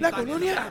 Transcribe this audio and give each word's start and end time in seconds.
La 0.00 0.10
colonia. 0.10 0.70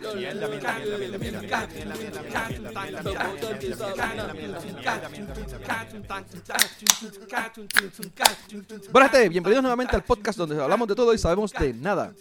Buenas 8.91 9.11
tardes, 9.11 9.29
bienvenidos 9.29 9.63
nuevamente 9.63 9.95
al 9.95 10.03
podcast 10.03 10.37
donde 10.37 10.61
hablamos 10.61 10.87
de 10.87 10.95
todo 10.95 11.13
y 11.13 11.17
sabemos 11.17 11.51
de 11.53 11.73
nada. 11.73 12.13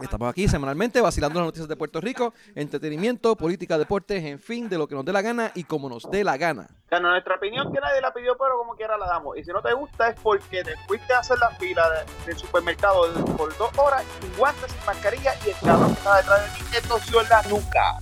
Estamos 0.00 0.28
aquí 0.30 0.48
semanalmente 0.48 1.00
vacilando 1.00 1.38
las 1.40 1.46
noticias 1.46 1.68
de 1.68 1.76
Puerto 1.76 2.00
Rico, 2.00 2.34
entretenimiento, 2.54 3.36
política, 3.36 3.78
deportes, 3.78 4.24
en 4.24 4.38
fin, 4.38 4.68
de 4.68 4.78
lo 4.78 4.86
que 4.88 4.94
nos 4.94 5.04
dé 5.04 5.12
la 5.12 5.22
gana 5.22 5.52
y 5.54 5.64
como 5.64 5.88
nos 5.88 6.10
dé 6.10 6.24
la 6.24 6.36
gana. 6.36 6.68
Bueno, 6.90 7.10
nuestra 7.10 7.36
opinión 7.36 7.72
que 7.72 7.80
nadie 7.80 8.00
la 8.00 8.12
pidió, 8.12 8.36
pero 8.38 8.58
como 8.58 8.74
quiera 8.74 8.96
la 8.96 9.06
damos. 9.06 9.36
Y 9.36 9.44
si 9.44 9.50
no 9.52 9.60
te 9.62 9.72
gusta 9.74 10.08
es 10.10 10.20
porque 10.20 10.62
te 10.64 10.74
fuiste 10.86 11.12
a 11.12 11.18
hacer 11.20 11.38
la 11.38 11.50
fila 11.50 11.82
de- 11.90 12.26
del 12.26 12.38
supermercado 12.38 13.06
por 13.24 13.56
dos 13.58 13.70
horas 13.78 14.02
sin 14.20 14.32
guantes, 14.36 14.70
sin 14.72 14.86
mascarilla 14.86 15.34
y 15.46 15.50
el 15.50 15.56
cabrón 15.64 15.88
que 15.92 15.98
estaba 15.98 16.16
detrás 16.18 16.40
de 16.42 16.48
ti 16.58 16.64
te 16.70 16.80
tosió 16.88 17.20
en 17.22 17.28
la 17.28 17.42
nuca. 17.42 17.98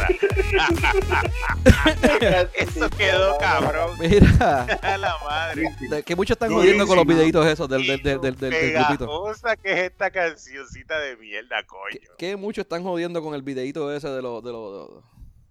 Eso 2.54 2.88
quedó 2.90 3.38
cabrón. 3.38 3.96
Mira, 3.98 4.62
A 4.82 4.96
la 4.98 5.16
madre. 5.24 5.64
de- 5.90 6.02
que 6.02 6.16
muchos 6.16 6.34
están 6.36 6.52
jodiendo 6.52 6.86
con 6.86 6.96
los 6.96 7.06
videitos 7.06 7.46
esos 7.46 7.68
del, 7.68 7.86
del, 7.86 8.02
del, 8.02 8.20
del, 8.20 8.36
del- 8.36 8.50
del 8.50 8.72
grupito. 8.72 9.06
Pegajosa 9.06 9.56
que 9.56 9.72
es 9.72 9.78
esta 9.90 10.10
cancioncita 10.10 10.98
de 10.98 11.16
mierda, 11.16 11.64
coño. 11.66 11.98
Que, 12.16 12.30
que 12.30 12.36
muchos 12.36 12.62
están 12.62 12.82
jodiendo 12.82 13.22
con 13.22 13.34
el 13.34 13.42
videito 13.42 13.92
ese 13.94 14.08
de 14.08 14.22
los 14.22 14.42
de 14.42 14.52
los 14.52 14.90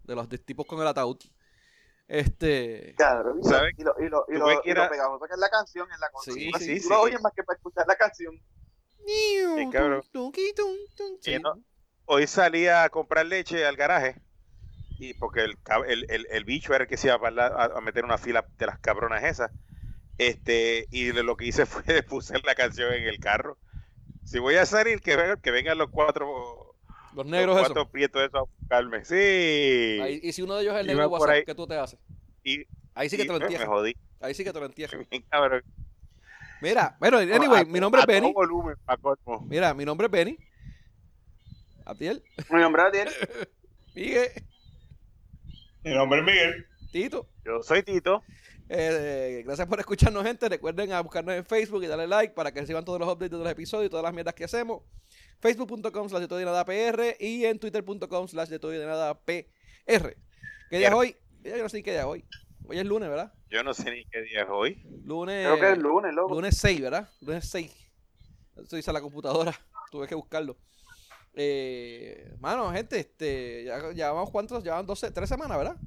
de 0.04 0.16
los 0.16 0.28
tipos 0.46 0.66
con 0.66 0.82
el 0.82 0.88
ataúd. 0.88 1.18
Este, 2.10 2.96
Cabrón, 2.98 3.40
y 3.40 3.44
lo- 3.44 3.50
¿Sabes? 3.50 3.74
y 3.78 3.84
lo, 3.84 3.94
y 4.00 4.10
lo, 4.10 4.26
y 4.28 4.34
lo, 4.34 4.52
y 4.52 4.74
pegajoso 4.90 5.26
que 5.28 5.34
es 5.34 5.40
la 5.40 5.50
canción 5.50 5.88
en 5.94 6.00
la 6.00 6.08
Sí, 6.24 6.50
canción. 6.52 6.62
sí, 6.62 6.76
tú 6.78 6.82
sí. 6.82 6.90
lo 6.90 7.02
oyes 7.02 7.22
más 7.22 7.34
que 7.34 7.44
para 7.44 7.56
escuchar 7.56 7.86
la 7.88 7.96
canción. 7.96 8.36
Sí, 9.06 9.70
cabrón. 9.72 10.02
Sí. 10.02 10.54
Sí, 11.22 11.40
¿no? 11.40 11.64
Hoy 12.06 12.26
salí 12.26 12.68
a 12.68 12.90
comprar 12.90 13.28
leche 13.28 13.64
al 13.66 13.76
garaje. 13.76 14.16
Y 14.98 15.14
porque 15.14 15.42
el, 15.42 15.58
el, 15.88 16.06
el, 16.10 16.28
el 16.32 16.46
bicho 16.46 16.74
era 16.74 16.84
el 16.84 16.90
que 16.90 16.98
se 16.98 17.08
iba 17.08 17.16
a, 17.28 17.32
la- 17.32 17.48
a- 17.48 17.78
a 17.78 17.82
meter 17.82 18.04
una 18.04 18.18
fila 18.18 18.46
de 18.58 18.66
las 18.66 18.80
cabronas 18.80 19.24
esas. 19.24 19.52
Este, 20.18 20.88
y 20.92 21.12
lo 21.14 21.38
que 21.38 21.46
hice 21.46 21.66
fue 21.68 22.04
puse 22.04 22.40
la 22.44 22.56
canción 22.56 22.92
en 22.92 23.08
el 23.08 23.20
carro. 23.20 23.58
Si 24.26 24.40
voy 24.40 24.56
a 24.56 24.66
salir, 24.66 25.02
que 25.02 25.38
que 25.42 25.52
vengan 25.52 25.78
los 25.78 25.90
cuatro, 25.92 26.69
Los 27.26 27.32
los 27.32 27.40
negros 27.40 27.56
esos. 27.58 27.68
cuatro 27.68 27.90
prietos 27.92 28.22
esos 28.22 28.36
a 28.36 28.42
buscarme. 28.42 29.06
Sí. 29.06 30.00
Ahí- 30.02 30.20
y 30.24 30.32
si 30.32 30.42
uno 30.42 30.56
de 30.56 30.62
ellos 30.64 30.76
es 30.76 30.82
el 30.82 30.88
negro 30.88 31.10
WhatsApp, 31.10 31.30
ahí. 31.30 31.46
¿qué 31.46 31.56
tú 31.56 31.68
te 31.68 31.76
haces? 31.76 32.00
Y, 32.44 32.66
Ahí 32.96 33.10
sí 33.10 33.18
que 33.18 33.24
y, 33.24 33.28
te 33.28 33.34
lo 33.34 33.40
me 33.40 33.46
entierras. 33.46 33.68
jodí. 33.68 33.96
Ahí 34.20 34.34
sí 34.34 34.44
que 34.44 34.52
te 34.54 34.60
lo 34.60 34.66
entierras. 34.66 35.08
Bien, 35.10 35.24
cabrón. 35.30 35.64
Mira, 36.62 36.98
bueno, 37.00 37.18
anyway, 37.20 37.62
A- 37.62 37.66
mi 37.66 37.80
nombre 37.80 38.00
a 38.02 38.04
es 38.04 38.08
Benny. 38.08 38.34
volumen. 38.34 38.76
Mira, 39.48 39.74
mi 39.74 39.86
nombre 39.86 40.06
es 40.08 40.12
Benny. 40.12 40.38
Atiel, 41.86 42.24
Mi 42.52 42.60
nombre 42.60 42.82
es 42.84 42.88
Adiel. 42.90 43.10
Miguel, 43.96 44.30
Mi 45.84 45.94
nombre 45.94 46.20
es 46.20 46.26
Miguel. 46.26 46.66
Tito. 46.92 47.28
Yo 47.46 47.64
soy 47.64 47.84
Tito. 47.84 48.24
Eh, 48.68 49.42
gracias 49.46 49.68
por 49.68 49.80
escucharnos, 49.80 50.24
gente. 50.24 50.48
Recuerden 50.48 50.92
a 50.92 51.02
buscarnos 51.02 51.34
en 51.36 51.44
Facebook 51.46 51.84
y 51.84 51.88
darle 51.88 52.06
like 52.08 52.34
para 52.34 52.52
que 52.52 52.60
reciban 52.60 52.86
todos 52.86 53.00
los 53.00 53.08
updates 53.10 53.32
de 53.32 53.38
los 53.44 53.50
episodios 53.52 53.88
y 53.88 53.90
todas 53.90 54.04
las 54.04 54.14
mierdas 54.14 54.36
que 54.36 54.44
hacemos. 54.44 54.84
Facebook.com 55.40 56.10
slash 56.10 56.22
de 56.22 56.28
todo 56.28 56.42
y 56.42 56.46
nada 56.46 56.66
PR 56.66 57.16
y 57.20 57.46
en 57.46 57.60
Twitter.com 57.60 58.28
slash 58.28 58.50
de 58.50 58.60
todo 58.60 58.74
y 58.74 58.78
de 58.78 58.86
nada 58.86 59.14
PR. 59.20 60.16
¿Qué 60.70 60.78
día 60.78 60.90
es 60.90 60.94
hoy? 60.94 61.16
Ya 61.44 61.56
Yo 61.56 61.64
no 61.64 61.70
sé 61.70 61.82
qué 61.82 61.92
día 61.92 62.02
es 62.02 62.06
hoy. 62.06 62.26
Hoy 62.68 62.78
es 62.78 62.86
lunes, 62.86 63.10
¿verdad? 63.10 63.34
Yo 63.50 63.64
no 63.64 63.74
sé 63.74 63.90
ni 63.90 64.06
qué 64.06 64.22
día 64.22 64.44
es 64.44 64.50
hoy. 64.50 64.84
Lunes. 65.06 65.48
Creo 65.48 65.60
que 65.60 65.72
es 65.72 65.78
lunes, 65.78 66.14
loco. 66.14 66.36
Lunes 66.36 66.58
6, 66.58 66.82
¿verdad? 66.82 67.10
Lunes 67.22 67.50
6. 67.50 67.72
Eso 68.58 68.76
dice 68.76 68.94
la 68.94 69.02
computadora. 69.02 69.54
Tuve 69.92 70.08
que 70.08 70.16
buscarlo. 70.16 70.58
Eh, 71.34 72.36
mano, 72.40 72.72
gente, 72.72 73.00
este, 73.00 73.64
ya 73.64 73.92
llevamos 73.92 74.30
cuántos, 74.30 74.64
llevan 74.64 74.86
12, 74.86 75.12
tres 75.12 75.30
semanas, 75.30 75.58
¿verdad? 75.58 75.78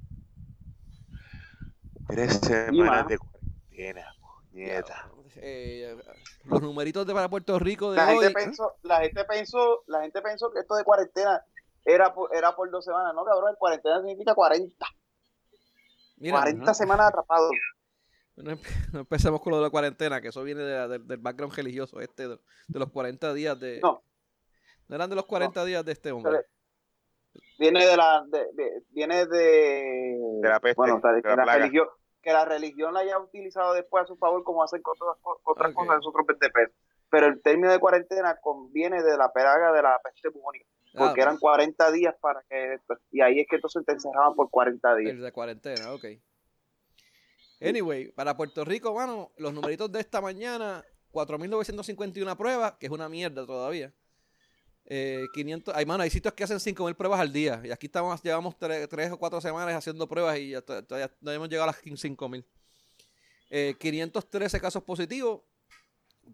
Tres 2.08 2.40
semanas 2.40 3.06
de 3.06 3.18
cuarentena, 3.18 4.06
puñeta. 4.50 5.10
Eh, 5.36 5.96
los 6.44 6.60
numeritos 6.60 7.06
de 7.06 7.14
para 7.14 7.28
Puerto 7.28 7.58
Rico 7.58 7.90
de 7.92 7.96
La 7.96 8.08
hoy. 8.08 8.18
gente 8.24 8.30
pensó, 8.32 8.74
la 8.82 9.00
gente 9.00 9.24
pensó, 9.24 9.82
la 9.86 10.02
gente 10.02 10.20
pensó 10.22 10.50
que 10.50 10.60
esto 10.60 10.74
de 10.76 10.84
cuarentena 10.84 11.42
era 11.84 12.12
por, 12.14 12.34
era 12.34 12.54
por 12.54 12.70
dos 12.70 12.84
semanas, 12.84 13.12
no 13.14 13.24
cabrón, 13.24 13.54
cuarentena 13.58 14.00
significa 14.00 14.34
40, 14.34 14.86
Mira, 16.16 16.38
40 16.40 16.64
no, 16.64 16.74
semanas 16.74 17.08
atrapados. 17.08 17.50
no 18.36 18.52
empe- 18.52 18.92
no 18.92 19.00
empecemos 19.00 19.40
con 19.40 19.50
lo 19.52 19.56
de 19.58 19.64
la 19.64 19.70
cuarentena, 19.70 20.20
que 20.20 20.28
eso 20.28 20.42
viene 20.42 20.62
de 20.62 20.74
la- 20.76 20.88
del, 20.88 21.06
del 21.06 21.18
background 21.18 21.54
religioso, 21.54 22.00
este, 22.00 22.28
de, 22.28 22.38
de 22.68 22.78
los 22.78 22.90
40 22.90 23.32
días 23.34 23.58
de. 23.58 23.80
No. 23.82 24.02
No 24.88 24.96
eran 24.96 25.08
de 25.10 25.16
los 25.16 25.26
40 25.26 25.64
días 25.64 25.84
de 25.84 25.92
este 25.92 26.12
hombre. 26.12 26.44
Viene 27.58 27.86
de 27.86 27.96
la, 27.96 28.22
de, 28.28 28.38
de- 28.52 28.82
viene 28.90 29.26
de, 29.26 30.18
De 30.42 30.48
la 30.48 30.60
peste, 30.60 30.76
bueno, 30.76 30.96
o 30.96 31.00
sea, 31.00 31.12
de 31.12 31.22
la 31.22 31.44
la, 31.44 31.54
religión, 31.56 31.86
que 32.22 32.32
la 32.32 32.44
religión 32.44 32.94
la 32.94 33.00
haya 33.00 33.18
utilizado 33.18 33.74
después 33.74 34.04
a 34.04 34.06
su 34.06 34.16
favor 34.16 34.44
como 34.44 34.62
hacen 34.62 34.80
con 34.82 34.94
otras, 34.98 35.16
co- 35.22 35.40
otras 35.44 35.70
Ok. 35.70 35.76
cosas 35.76 35.96
de 35.96 36.02
sus 36.02 36.12
propios 36.12 36.38
peso. 36.38 36.72
Pero 37.10 37.26
el 37.26 37.42
término 37.42 37.70
de 37.70 37.78
cuarentena 37.78 38.38
conviene 38.40 39.02
de 39.02 39.16
la 39.18 39.30
peraga 39.32 39.72
de 39.72 39.82
la 39.82 40.00
peste 40.02 40.28
bubónica, 40.30 40.64
porque 40.96 41.20
Ah, 41.20 41.24
eran 41.24 41.38
40 41.38 41.90
días 41.92 42.14
para 42.20 42.42
que, 42.48 42.78
y 43.10 43.20
ahí 43.20 43.40
es 43.40 43.46
que 43.48 43.56
entonces 43.56 43.84
te 43.84 43.92
encerraban 43.92 44.34
por 44.34 44.48
40 44.50 44.94
días. 44.94 45.10
El 45.12 45.20
de 45.22 45.32
cuarentena, 45.32 45.92
ok. 45.92 46.04
Anyway, 47.60 48.10
para 48.12 48.36
Puerto 48.36 48.64
Rico, 48.64 48.94
mano, 48.94 49.30
los 49.36 49.52
numeritos 49.52 49.90
de 49.92 50.00
esta 50.00 50.20
mañana, 50.20 50.82
4.951 51.12 52.36
pruebas, 52.36 52.72
que 52.78 52.86
es 52.86 52.92
una 52.92 53.08
mierda 53.08 53.46
todavía. 53.46 53.92
Eh, 54.86 55.26
500, 55.32 55.74
hay, 55.74 55.86
mano, 55.86 56.02
hay 56.02 56.10
sitios 56.10 56.34
que 56.34 56.44
hacen 56.44 56.58
5.000 56.58 56.94
pruebas 56.94 57.20
al 57.20 57.32
día. 57.32 57.60
Y 57.64 57.70
aquí 57.70 57.86
estamos, 57.86 58.20
llevamos 58.22 58.56
3, 58.58 59.10
o 59.12 59.18
4 59.18 59.40
semanas 59.40 59.74
haciendo 59.74 60.08
pruebas 60.08 60.38
y 60.38 60.50
ya 60.50 60.60
to- 60.60 60.84
todavía 60.84 61.10
no 61.20 61.30
hemos 61.30 61.48
llegado 61.48 61.64
a 61.70 61.72
las 61.72 61.82
5.000. 61.82 62.44
Eh, 63.50 63.74
513 63.78 64.60
casos 64.60 64.82
positivos, 64.82 65.42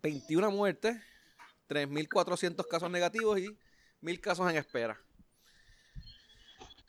21 0.03 0.51
muertes, 0.51 0.97
3.400 1.69 2.67
casos 2.67 2.91
negativos 2.91 3.39
y 3.39 3.47
1.000 4.03 4.21
casos 4.21 4.51
en 4.51 4.57
espera. 4.57 4.99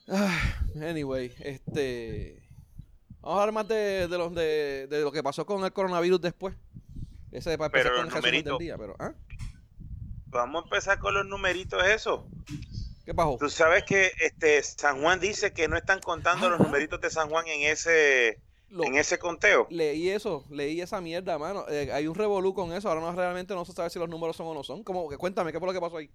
Ah, 0.08 0.60
anyway, 0.82 1.34
este. 1.40 2.42
Vamos 3.22 3.38
a 3.38 3.42
hablar 3.42 3.54
más 3.54 3.68
de, 3.68 4.08
de, 4.08 4.18
los, 4.18 4.34
de, 4.34 4.88
de 4.90 5.02
lo 5.02 5.12
que 5.12 5.22
pasó 5.22 5.46
con 5.46 5.64
el 5.66 5.74
coronavirus 5.74 6.22
después. 6.22 6.56
Ese 7.32 7.58
para 7.58 7.68
empezar 7.68 7.92
Pero 7.92 7.96
con 7.98 8.08
el 8.08 8.14
numeritos. 8.16 8.60
día, 8.60 8.78
pero 8.78 8.96
¿ah? 8.98 9.14
Vamos 10.30 10.64
a 10.64 10.66
empezar 10.66 11.00
con 11.00 11.14
los 11.14 11.26
numeritos 11.26 11.84
eso. 11.86 12.28
¿Qué 13.06 13.14
pasó? 13.14 13.38
Tú 13.40 13.50
sabes 13.50 13.84
que 13.84 14.12
este 14.20 14.62
San 14.64 15.02
Juan 15.02 15.20
dice 15.20 15.52
que 15.54 15.68
no 15.68 15.76
están 15.78 16.00
contando 16.00 16.50
los 16.50 16.60
numeritos 16.60 17.02
de 17.02 17.10
San 17.10 17.30
Juan 17.30 17.48
en 17.48 17.64
ese 17.72 18.40
Lo- 18.70 18.84
en 18.84 18.96
ese 18.96 19.18
conteo. 19.18 19.66
leí 19.72 20.10
eso, 20.10 20.46
leí 20.52 20.80
esa 20.82 21.02
mierda, 21.02 21.40
mano. 21.40 21.66
Eh, 21.70 21.92
hay 21.92 22.06
un 22.06 22.14
revolú 22.14 22.54
con 22.54 22.72
eso, 22.74 22.88
ahora 22.90 23.02
no 23.02 23.12
realmente 23.14 23.56
no 23.56 23.66
se 23.66 23.74
sabe 23.74 23.90
si 23.90 23.98
los 23.98 24.08
números 24.10 24.36
son 24.36 24.46
o 24.48 24.54
no 24.54 24.64
son. 24.64 24.84
Como 24.84 25.10
que 25.10 25.18
cuéntame, 25.18 25.52
¿qué 25.52 25.58
fue 25.60 25.68
lo 25.68 25.74
que 25.74 25.82
pasó 25.82 25.98
ahí? 25.98 26.12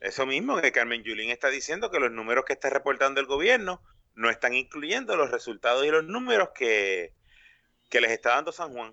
Eso 0.00 0.24
mismo 0.26 0.58
que 0.60 0.72
Carmen 0.72 1.02
Yulín 1.02 1.30
está 1.30 1.48
diciendo 1.48 1.90
que 1.90 2.00
los 2.00 2.10
números 2.10 2.44
que 2.46 2.52
está 2.54 2.70
reportando 2.70 3.20
el 3.20 3.26
gobierno 3.26 3.82
no 4.14 4.30
están 4.30 4.54
incluyendo 4.54 5.16
los 5.16 5.30
resultados 5.30 5.84
y 5.84 5.90
los 5.90 6.04
números 6.04 6.50
que, 6.54 7.12
que 7.90 8.00
les 8.00 8.10
está 8.12 8.30
dando 8.30 8.52
San 8.52 8.72
Juan. 8.72 8.92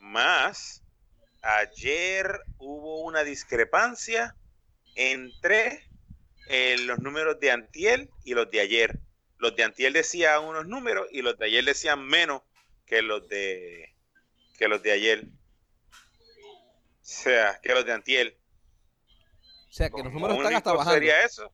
Más, 0.00 0.82
ayer 1.42 2.40
hubo 2.58 3.00
una 3.00 3.24
discrepancia 3.24 4.36
entre 4.94 5.88
eh, 6.48 6.76
los 6.78 7.00
números 7.00 7.38
de 7.40 7.50
Antiel 7.50 8.10
y 8.24 8.34
los 8.34 8.50
de 8.50 8.60
ayer. 8.60 8.98
Los 9.38 9.56
de 9.56 9.64
Antiel 9.64 9.92
decían 9.92 10.44
unos 10.44 10.66
números 10.66 11.08
y 11.10 11.22
los 11.22 11.36
de 11.38 11.46
ayer 11.46 11.64
decían 11.64 12.06
menos 12.06 12.42
que 12.86 13.02
los 13.02 13.28
de 13.28 13.94
que 14.56 14.68
los 14.68 14.82
de 14.82 14.92
ayer. 14.92 15.24
O 15.24 17.04
sea, 17.04 17.60
que 17.60 17.74
los 17.74 17.84
de 17.84 17.92
Antiel. 17.92 18.38
O 19.68 19.72
sea, 19.72 19.90
que 19.90 20.02
los 20.02 20.12
números 20.12 20.36
están 20.36 20.54
hasta 20.54 20.72
bajando. 20.72 20.94
sería 20.94 21.24
eso? 21.24 21.50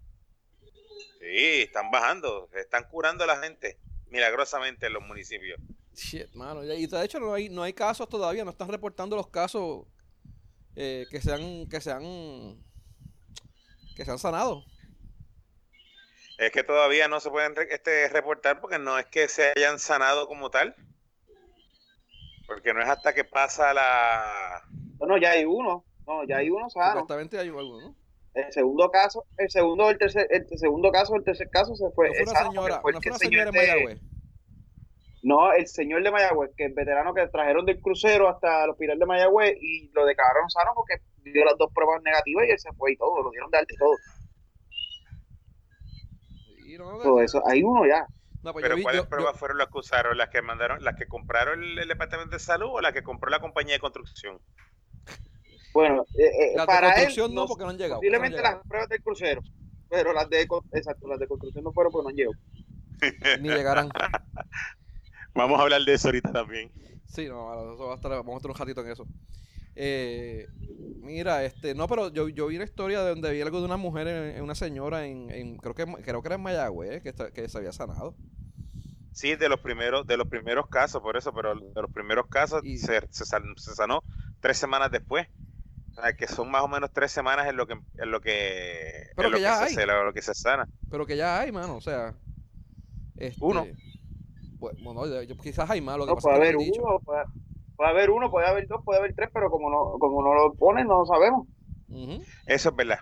Sí, 1.21 1.63
están 1.63 1.91
bajando, 1.91 2.51
están 2.55 2.85
curando 2.85 3.25
la 3.27 3.41
gente 3.41 3.79
milagrosamente 4.09 4.87
en 4.87 4.93
los 4.93 5.03
municipios. 5.03 5.59
Shit, 5.99 6.33
mano. 6.35 6.63
Y 6.65 6.87
de 6.87 7.05
hecho 7.05 7.19
no 7.19 7.35
hay, 7.35 7.49
no 7.49 7.63
hay 7.63 7.73
casos 7.73 8.09
todavía, 8.09 8.45
no 8.45 8.53
están 8.53 8.69
reportando 8.69 9.17
los 9.17 9.27
casos 9.29 9.85
eh, 10.77 11.07
que 11.11 11.21
se 11.21 11.33
han, 11.33 11.69
que 11.69 11.81
se 11.81 11.91
han, 11.91 12.03
que 13.97 14.05
se 14.05 14.11
han 14.11 14.19
sanado. 14.19 14.65
Es 16.39 16.53
que 16.53 16.63
todavía 16.63 17.09
no 17.09 17.19
se 17.19 17.31
pueden 17.31 17.53
este, 17.69 18.09
reportar 18.11 18.61
porque 18.61 18.79
no 18.79 18.97
es 18.97 19.07
que 19.07 19.27
se 19.29 19.53
hayan 19.57 19.81
sanado 19.81 20.29
como 20.29 20.51
tal. 20.51 20.77
Porque 22.47 22.73
no 22.73 22.81
es 22.81 22.89
hasta 22.89 23.13
que 23.13 23.25
pasa 23.25 23.75
la... 23.75 24.63
No, 25.01 25.07
no, 25.07 25.19
ya 25.19 25.33
hay 25.33 25.45
uno, 25.45 25.85
no, 26.07 26.25
ya 26.25 26.37
hay 26.37 26.49
uno 26.49 26.71
sano. 26.71 27.01
Supuestamente 27.01 27.39
hay 27.39 27.49
algo, 27.49 27.81
¿no? 27.81 27.97
El 28.35 28.53
segundo 28.53 28.89
caso, 28.91 29.25
el 29.37 29.51
segundo, 29.51 29.91
el 29.91 29.99
tercer, 29.99 30.29
el 30.31 30.47
segundo 30.59 30.93
caso, 30.93 31.17
el 31.17 31.25
tercer 31.25 31.51
caso 31.51 31.75
se 31.75 31.91
fue. 31.91 32.07
No 32.09 32.15
fue 32.15 32.23
el 32.23 32.29
una 32.29 32.39
sano, 32.39 32.51
señora, 32.53 32.81
fue 32.81 32.93
no 32.93 32.99
el 32.99 33.03
fue 33.03 33.11
una 33.11 33.19
señora 33.19 33.45
en 33.49 33.51
de- 33.51 33.59
Mayagüez. 33.59 34.01
No, 35.23 35.53
el 35.53 35.67
señor 35.67 36.03
de 36.05 36.11
Mayagüez, 36.13 36.53
que 36.57 36.67
es 36.67 36.75
veterano 36.75 37.13
que 37.13 37.27
trajeron 37.29 37.67
del 37.67 37.81
crucero 37.81 38.29
hasta 38.29 38.65
el 38.65 38.71
hospital 38.71 38.99
de 38.99 39.07
Mayagüez 39.07 39.57
y 39.61 39.91
lo 39.93 40.07
declararon 40.07 40.49
sano 40.49 40.73
porque 40.75 40.95
dio 41.25 41.45
las 41.45 41.57
dos 41.59 41.73
pruebas 41.75 42.01
negativas 42.03 42.47
y 42.47 42.51
él 42.53 42.59
se 42.59 42.73
fue 42.75 42.93
y 42.93 42.97
todo, 42.97 43.23
lo 43.23 43.31
dieron 43.31 43.51
de 43.51 43.59
alta 43.59 43.73
y 43.75 43.77
todo. 43.77 43.97
Sí, 46.57 46.79
no, 46.79 46.99
Todo 46.99 47.21
eso, 47.23 47.43
hay 47.47 47.63
uno 47.63 47.87
ya. 47.87 48.07
no, 48.43 48.53
pues 48.53 48.63
yo 48.63 48.69
Pero 48.69 48.77
vi- 48.77 48.83
¿cuáles 48.83 49.03
yo- 49.03 49.09
pruebas 49.09 49.33
yo- 49.33 49.39
fueron 49.39 49.59
las 49.59 49.69
que 49.69 49.79
usaron? 49.79 50.17
¿Las 50.17 50.29
que 50.29 50.43
mandaron, 50.43 50.83
las 50.85 50.95
que 50.95 51.07
compraron 51.09 51.63
el, 51.63 51.79
el 51.79 51.89
departamento 51.89 52.33
de 52.37 52.39
salud 52.41 52.69
o 52.71 52.81
las 52.81 52.93
que 52.93 53.03
compró 53.03 53.31
la 53.31 53.41
compañía 53.41 53.75
de 53.75 53.81
construcción? 53.81 54.41
Bueno, 55.75 56.07
eh, 56.15 56.25
eh, 56.27 56.53
las 56.57 56.67
de 56.67 56.73
para 56.73 56.89
él, 56.89 56.93
construcción 57.07 57.35
no, 57.35 57.43
no- 57.43 57.47
porque 57.49 57.65
no 57.65 57.71
han 57.71 57.77
llegado. 57.79 57.95
no 57.95 57.97
han 57.97 58.01
posiblemente 58.01 58.37
llegado. 58.37 58.57
las 58.59 58.67
pruebas 58.67 58.89
del 58.89 59.03
crucero, 59.03 59.43
pero 59.89 60.13
las 60.13 60.31
de, 60.31 60.47
exacto, 60.73 61.09
las 61.09 61.19
de 61.19 61.27
construcción 61.27 61.65
no 61.65 61.73
fueron 61.73 61.93
porque 61.93 62.09
no 62.13 62.17
llegó. 62.17 62.33
Ni 63.41 63.49
llegarán. 63.49 63.89
Vamos 65.39 65.61
a 65.61 65.63
hablar 65.63 65.83
de 65.83 65.95
eso 65.95 66.09
ahorita 66.09 66.33
también. 66.33 66.71
Sí, 67.07 67.27
no, 67.29 67.73
eso 67.75 67.87
va 67.87 67.93
a 67.93 67.97
estar, 67.97 68.11
vamos 68.11 68.35
a 68.35 68.37
estar 68.39 68.51
un 68.51 68.57
ratito 68.57 68.81
en 68.85 68.91
eso. 68.91 69.07
Eh, 69.77 70.49
mira, 71.01 71.45
este, 71.45 71.75
no, 71.75 71.87
pero 71.87 72.13
yo, 72.13 72.29
yo 72.29 72.49
vi 72.49 72.57
una 72.57 72.65
historia 72.65 73.01
de 73.03 73.11
donde 73.11 73.33
vi 73.33 73.41
algo 73.41 73.61
de 73.61 73.65
una 73.67 73.77
mujer, 73.77 74.09
en, 74.09 74.37
en 74.37 74.43
una 74.43 74.57
señora 74.57 75.07
en, 75.07 75.31
en- 75.31 75.57
creo 75.59 75.75
que 75.75 75.85
creo 76.03 76.21
que 76.21 76.29
era 76.29 76.35
en 76.35 76.43
Mayagüez, 76.43 77.03
que, 77.03 77.09
está- 77.11 77.31
que 77.31 77.49
se 77.49 77.57
había 77.59 77.73
sanado. 77.73 78.17
Sí, 79.13 79.37
de 79.37 79.49
los 79.49 79.61
primeros, 79.61 80.07
de 80.07 80.17
los 80.17 80.27
primeros 80.29 80.67
casos, 80.69 81.01
por 81.01 81.17
eso, 81.17 81.33
pero 81.33 81.55
de 81.55 81.83
los 81.83 81.91
primeros 81.93 82.27
casos 82.27 82.63
Y- 82.65 82.79
se, 82.79 83.01
se, 83.11 83.25
san- 83.25 83.57
se 83.57 83.75
sanó 83.77 84.03
tres 84.41 84.59
semanas 84.59 84.91
después. 84.91 85.29
O 85.97 86.01
sea, 86.01 86.13
que 86.15 86.27
son 86.29 86.51
más 86.51 86.63
o 86.63 86.69
menos 86.69 86.91
tres 86.93 87.11
semanas 87.13 87.47
en 87.49 87.57
lo 87.57 87.67
que 87.67 87.75
en 87.75 88.11
lo 88.11 88.21
que, 88.21 89.07
Pero 89.17 89.29
en 89.29 89.33
lo 89.33 89.39
que 89.39 89.43
ya 89.43 89.57
se, 89.59 89.65
hay. 89.65 89.75
se- 89.75 89.87
lo 89.87 90.13
que 90.13 90.23
se 90.23 90.35
sana. 90.35 90.69
Pero 90.91 91.07
que 91.07 91.17
ya 91.17 91.41
hay, 91.41 91.53
mano, 91.53 91.77
o 91.77 91.81
sea. 91.81 92.15
este, 93.17 93.37
Uno. 93.45 93.65
Pues, 94.59 94.75
bueno, 94.83 95.07
yo- 95.07 95.23
yo- 95.23 95.37
quizás 95.37 95.69
hay 95.71 95.81
más, 95.81 95.99
lo 95.99 96.05
que 96.05 96.11
No, 96.11 96.17
pasa 96.17 96.29
puede 96.29 96.35
es 96.37 96.41
que 96.51 96.57
haber 96.57 96.67
dicho. 96.67 96.83
uno, 96.83 97.01
puede, 97.01 97.25
puede 97.77 97.91
haber 97.91 98.11
uno, 98.11 98.31
puede 98.31 98.47
haber 98.47 98.67
dos, 98.69 98.81
puede 98.85 98.99
haber 99.01 99.15
tres, 99.15 99.31
pero 99.33 99.51
como 99.51 99.71
no, 99.71 99.99
como 99.99 100.23
no 100.23 100.35
lo 100.35 100.55
ponen, 100.55 100.87
no 100.87 101.01
lo 101.01 101.07
sabemos. 101.07 101.47
Eso 102.47 102.69
es 102.71 102.77
verdad. 102.77 103.01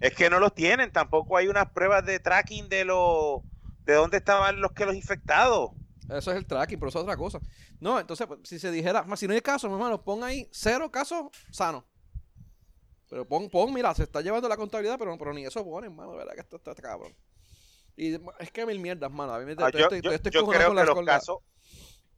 Es 0.00 0.14
que 0.14 0.28
no 0.28 0.38
los 0.38 0.54
tienen, 0.54 0.92
tampoco 0.92 1.36
hay 1.36 1.48
unas 1.48 1.70
pruebas 1.70 2.04
de 2.04 2.20
tracking 2.20 2.68
de 2.68 2.84
los 2.84 3.40
de 3.86 3.94
dónde 3.94 4.18
estaban 4.18 4.60
los 4.60 4.72
que 4.72 4.84
los 4.84 4.94
infectados. 4.94 5.70
Eso 6.08 6.30
es 6.30 6.36
el 6.36 6.46
tracking, 6.46 6.78
pero 6.78 6.88
eso 6.88 6.98
es 6.98 7.04
otra 7.04 7.16
cosa. 7.16 7.40
No, 7.80 7.98
entonces, 7.98 8.26
pues, 8.26 8.40
si 8.44 8.58
se 8.58 8.70
dijera, 8.70 9.02
más 9.04 9.18
si 9.18 9.26
no 9.26 9.34
hay 9.34 9.40
casos, 9.40 9.70
mi 9.70 9.76
hermano, 9.76 10.02
pon 10.02 10.22
ahí 10.22 10.48
cero 10.52 10.90
casos 10.90 11.26
sanos. 11.50 11.84
Pero 13.08 13.24
pon, 13.24 13.48
pon, 13.48 13.72
mira, 13.72 13.94
se 13.94 14.02
está 14.02 14.20
llevando 14.20 14.48
la 14.48 14.56
contabilidad, 14.56 14.98
pero, 14.98 15.16
pero 15.16 15.32
ni 15.32 15.44
eso 15.44 15.64
ponen, 15.64 15.94
mano, 15.94 16.12
de 16.12 16.18
verdad 16.18 16.34
que 16.34 16.40
esto 16.40 16.56
está, 16.56 16.72
está 16.72 16.82
cabrón. 16.82 17.12
Y 17.96 18.14
es 18.38 18.52
que 18.52 18.66
mil 18.66 18.78
mierdas, 18.78 19.10
mano. 19.10 19.32
A 19.34 19.38
mí 19.38 19.46
me 19.46 19.52
Ah, 19.58 19.70
yo, 19.70 19.78
estoy- 19.80 20.02
yo- 20.02 20.10
estoy 20.12 20.30
yo 20.32 20.40
cojonado 20.40 20.72
creo 20.72 20.74
con 20.74 20.76
que 20.76 20.86
las- 20.86 20.96
los 20.96 21.04
la- 21.04 21.12
casos, 21.12 21.38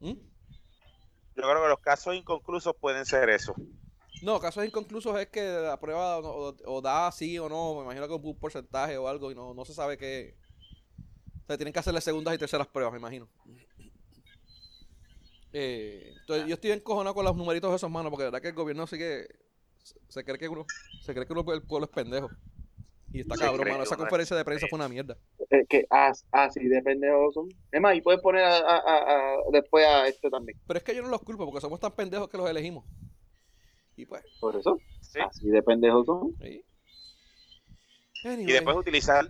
¿Mm? 0.01 0.09
yo 0.09 1.43
creo 1.43 1.63
que 1.63 1.69
los 1.69 1.79
casos 1.81 2.15
inconclusos 2.17 2.75
pueden 2.81 3.05
ser 3.07 3.29
eso. 3.31 3.55
No, 4.23 4.41
casos 4.41 4.65
inconclusos 4.65 5.17
es 5.21 5.29
que 5.29 5.41
la 5.49 5.79
prueba 5.79 6.19
o, 6.19 6.53
o 6.65 6.81
da 6.83 7.13
sí 7.13 7.39
o 7.39 7.49
no, 7.49 7.77
me 7.77 7.83
imagino 7.85 8.09
que 8.09 8.15
un 8.15 8.39
porcentaje 8.39 8.99
o 8.99 9.07
algo 9.07 9.31
y 9.31 9.37
no, 9.37 9.55
no 9.55 9.65
se 9.65 9.73
sabe 9.73 9.97
qué. 9.97 10.37
O 11.45 11.47
sea, 11.47 11.57
tienen 11.57 11.73
que 11.73 11.79
hacerle 11.79 12.01
segundas 12.01 12.35
y 12.35 12.39
terceras 12.39 12.67
pruebas, 12.67 12.93
me 12.93 12.99
imagino. 12.99 13.29
Eh, 15.53 16.13
entonces, 16.21 16.47
yo 16.47 16.55
estoy 16.55 16.73
encojonado 16.73 17.15
con 17.15 17.25
los 17.25 17.37
numeritos 17.37 17.71
de 17.71 17.77
esos 17.77 17.91
manos, 17.91 18.11
porque 18.11 18.25
de 18.25 18.31
verdad 18.31 18.43
que 18.43 18.49
el 18.49 18.55
gobierno 18.55 18.87
sigue. 18.87 19.29
Se 20.09 20.25
cree 20.25 20.39
que 20.39 20.49
uno. 20.49 20.67
Se 21.03 21.15
cree 21.15 21.25
que 21.27 21.33
uno, 21.33 21.41
el 21.55 21.63
pueblo 21.63 21.87
es 21.87 21.91
pendejo. 21.93 22.29
Y 23.13 23.21
está 23.21 23.37
cabrón, 23.37 23.69
mano. 23.69 23.83
Esa 23.83 23.97
conferencia 23.97 24.37
de 24.37 24.45
prensa 24.45 24.67
fue 24.69 24.77
una 24.79 24.89
mierda. 24.89 25.17
Que 25.69 25.87
as- 25.89 26.27
así 26.31 26.67
de 26.69 26.83
pendejos 26.83 27.35
son. 27.35 27.49
Es 27.73 27.81
más, 27.81 27.97
y 27.97 28.03
puedes 28.03 28.21
poner 28.21 28.45
a, 28.45 28.57
a- 28.59 28.77
a- 28.77 29.33
a- 29.35 29.37
después 29.51 29.87
a 29.87 30.07
este 30.07 30.29
también. 30.29 30.59
Pero 30.67 30.79
es 30.79 30.85
que 30.85 30.95
yo 30.95 31.03
no 31.03 31.09
los 31.09 31.23
culpo, 31.23 31.47
porque 31.47 31.61
somos 31.61 31.81
tan 31.81 31.93
pendejos 31.93 32.29
que 32.29 32.37
los 32.37 32.49
elegimos. 32.51 32.85
Y 33.97 34.05
pues, 34.07 34.23
Por 34.41 34.57
eso, 34.57 34.79
¿sí? 35.01 35.19
así 35.21 35.49
de 35.49 35.63
pendejos 35.63 36.05
son. 36.07 36.35
sí. 36.43 36.63
Y 38.23 38.53
después 38.53 38.77
utilizar 38.77 39.27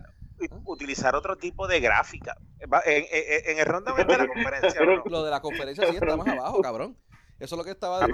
utilizar 0.65 1.15
otro 1.15 1.35
tipo 1.37 1.67
de 1.67 1.79
gráfica. 1.79 2.35
En, 2.59 2.73
en- 3.11 3.49
en 3.51 3.59
el 3.59 3.65
ronda 3.65 3.93
de 3.93 4.05
la 4.05 4.27
conferencia. 4.27 4.81
¿o 4.81 4.85
no? 4.85 5.03
Lo 5.05 5.23
de 5.23 5.31
la 5.31 5.41
conferencia 5.41 5.85
sí 5.89 5.95
está 5.95 6.15
más 6.17 6.27
abajo, 6.27 6.61
cabrón. 6.61 6.97
Eso 7.39 7.55
es 7.55 7.57
lo 7.57 7.63
que 7.63 7.71
estaba 7.71 8.03
Ah, 8.03 8.07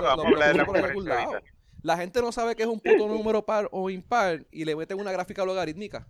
la 1.85 1.97
gente 1.97 2.19
no 2.19 2.31
sabe 2.31 2.55
que 2.55 2.63
es 2.63 2.67
un 2.69 2.79
puto 2.79 3.07
número 3.07 3.45
par 3.45 3.69
o 3.71 3.91
impar 3.91 4.43
y 4.51 4.65
le 4.65 4.75
meten 4.75 4.99
una 4.99 5.11
gráfica 5.11 5.45
logarítmica. 5.45 6.07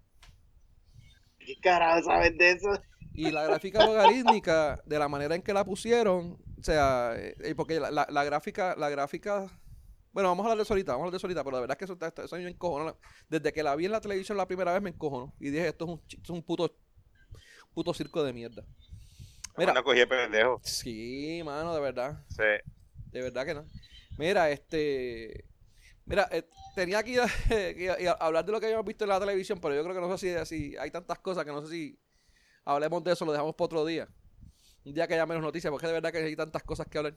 ¿Qué 1.40 1.56
carajo 1.62 2.04
sabes 2.06 2.38
de 2.38 2.52
eso? 2.52 2.70
Y 3.14 3.30
la 3.32 3.44
gráfica 3.44 3.86
logarítmica, 3.86 4.82
de 4.86 4.98
la 5.00 5.10
manera 5.10 5.36
en 5.36 5.42
que 5.42 5.54
la 5.54 5.66
pusieron, 5.66 6.38
o 6.60 6.64
sea, 6.64 7.14
eh, 7.18 7.54
porque 7.56 7.80
la, 7.80 7.92
la- 7.92 8.08
la 8.10 8.24
gráfica, 8.24 8.74
la 8.78 8.90
gráfica, 8.90 9.48
bueno, 10.14 10.30
vamos 10.30 10.46
a 10.46 10.48
hablar 10.48 10.58
de 10.58 10.64
eso 10.64 10.74
ahorita, 10.74 10.94
vamos 10.94 11.02
a 11.02 11.06
hablar 11.08 11.12
de 11.12 11.18
eso 11.18 11.28
ahorita, 11.28 11.44
pero 11.44 11.56
la 11.58 11.62
verdad 11.62 11.76
es 11.76 11.80
que 11.80 11.86
eso, 11.86 11.94
está- 11.94 12.24
eso 12.24 12.36
a 12.36 12.40
mí 12.40 12.46
me 12.46 12.52
encojonó. 12.52 12.98
Desde 13.30 13.52
que 13.52 13.62
la 13.62 13.76
vi 13.76 13.86
en 13.86 13.92
la 13.92 14.00
televisión 14.02 14.38
la 14.38 14.48
primera 14.48 14.72
vez 14.72 14.82
me 14.82 14.90
encojonó. 14.92 15.34
Y 15.42 15.50
dije, 15.50 15.68
esto 15.68 15.84
es 15.86 15.92
un, 15.92 16.02
esto 16.08 16.22
es 16.24 16.30
un 16.30 16.42
puto, 16.42 16.74
puto 17.74 17.94
circo 17.94 18.24
de 18.24 18.32
mierda. 18.32 18.64
Mira. 19.58 19.74
Una 19.74 19.84
cogí 19.84 20.00
de 20.00 20.08
pendejo. 20.08 20.60
Sí, 20.64 21.42
mano, 21.46 21.76
de 21.76 21.82
verdad. 21.82 22.24
Sí. 22.30 22.44
De 23.12 23.22
verdad 23.22 23.46
que 23.46 23.54
no. 23.56 23.66
Mira, 24.18 24.50
este. 24.52 25.44
Mira, 26.06 26.28
eh, 26.32 26.48
tenía 26.76 27.02
que 27.04 27.12
ir 27.12 27.20
a, 27.22 27.28
que 27.48 27.98
ir 28.00 28.10
a 28.10 28.14
hablar 28.14 28.46
de 28.46 28.52
lo 28.52 28.60
que 28.60 28.68
habíamos 28.68 28.86
visto 28.86 29.06
en 29.06 29.10
la 29.10 29.20
televisión, 29.20 29.60
pero 29.60 29.74
yo 29.76 29.84
creo 29.84 29.96
que 29.96 30.02
no 30.02 30.18
sé 30.18 30.46
si, 30.46 30.72
si 30.72 30.78
hay 30.78 30.92
tantas 30.92 31.20
cosas 31.20 31.44
que 31.46 31.52
no 31.52 31.62
sé 31.66 31.68
si 31.74 32.00
hablemos 32.64 33.04
de 33.04 33.14
eso, 33.14 33.26
lo 33.26 33.32
dejamos 33.32 33.56
para 33.56 33.66
otro 33.66 33.86
día. 33.86 34.08
Un 34.84 34.94
día 34.94 35.08
que 35.08 35.16
haya 35.16 35.26
menos 35.26 35.42
noticias, 35.42 35.72
porque 35.72 35.88
de 35.88 35.94
verdad 35.94 36.12
que 36.12 36.20
hay 36.20 36.36
tantas 36.36 36.62
cosas 36.64 36.88
que 36.88 36.98
hablar. 37.00 37.16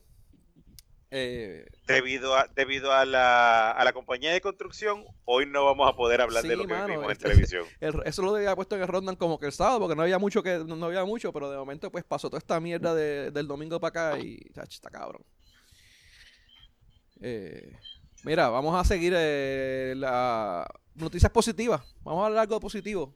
Eh, 1.11 1.64
Debido 1.87 2.35
a, 2.37 2.46
debido 2.55 2.93
a 2.93 3.06
la, 3.06 3.70
a 3.70 3.82
la 3.85 3.93
compañía 3.94 4.31
de 4.31 4.43
construcción, 4.43 5.05
hoy 5.25 5.46
no 5.46 5.64
vamos 5.64 5.88
a 5.90 5.96
poder 5.96 6.20
hablar 6.20 6.43
Sí, 6.43 6.49
de 6.49 6.56
lo 6.56 6.67
que 6.67 6.75
mano, 6.75 6.87
vimos 6.88 7.05
en 7.06 7.11
este- 7.12 7.25
televisión. 7.29 7.67
el- 7.81 8.02
eso 8.05 8.23
lo 8.23 8.35
había 8.37 8.55
puesto 8.55 8.75
en 8.76 8.82
el 8.82 8.88
Rondan 8.88 9.17
como 9.17 9.38
que 9.38 9.46
el 9.46 9.52
sábado, 9.52 9.81
porque 9.81 9.96
no 9.96 10.02
había 10.02 10.19
mucho 10.19 10.43
que 10.43 10.58
no, 10.67 10.85
había 10.87 11.05
mucho, 11.06 11.32
pero 11.32 11.50
de 11.50 11.56
momento 11.58 11.90
pues 11.90 12.05
pasó 12.05 12.29
toda 12.29 12.38
esta 12.38 12.58
mierda 12.61 12.94
de- 12.94 13.31
del 13.31 13.46
domingo 13.49 13.81
para 13.81 14.11
acá 14.12 14.19
y 14.19 14.38
está 14.55 14.90
cabrón. 14.90 15.23
Eh, 17.20 17.73
mira, 18.25 18.49
vamos 18.49 18.79
a 18.79 18.85
seguir 18.85 19.12
eh, 19.17 19.94
la 19.97 20.67
noticias 20.94 21.31
positivas. 21.32 21.82
Vamos 22.03 22.23
a 22.23 22.26
hablar 22.26 22.41
algo 22.43 22.61
positivo. 22.61 23.15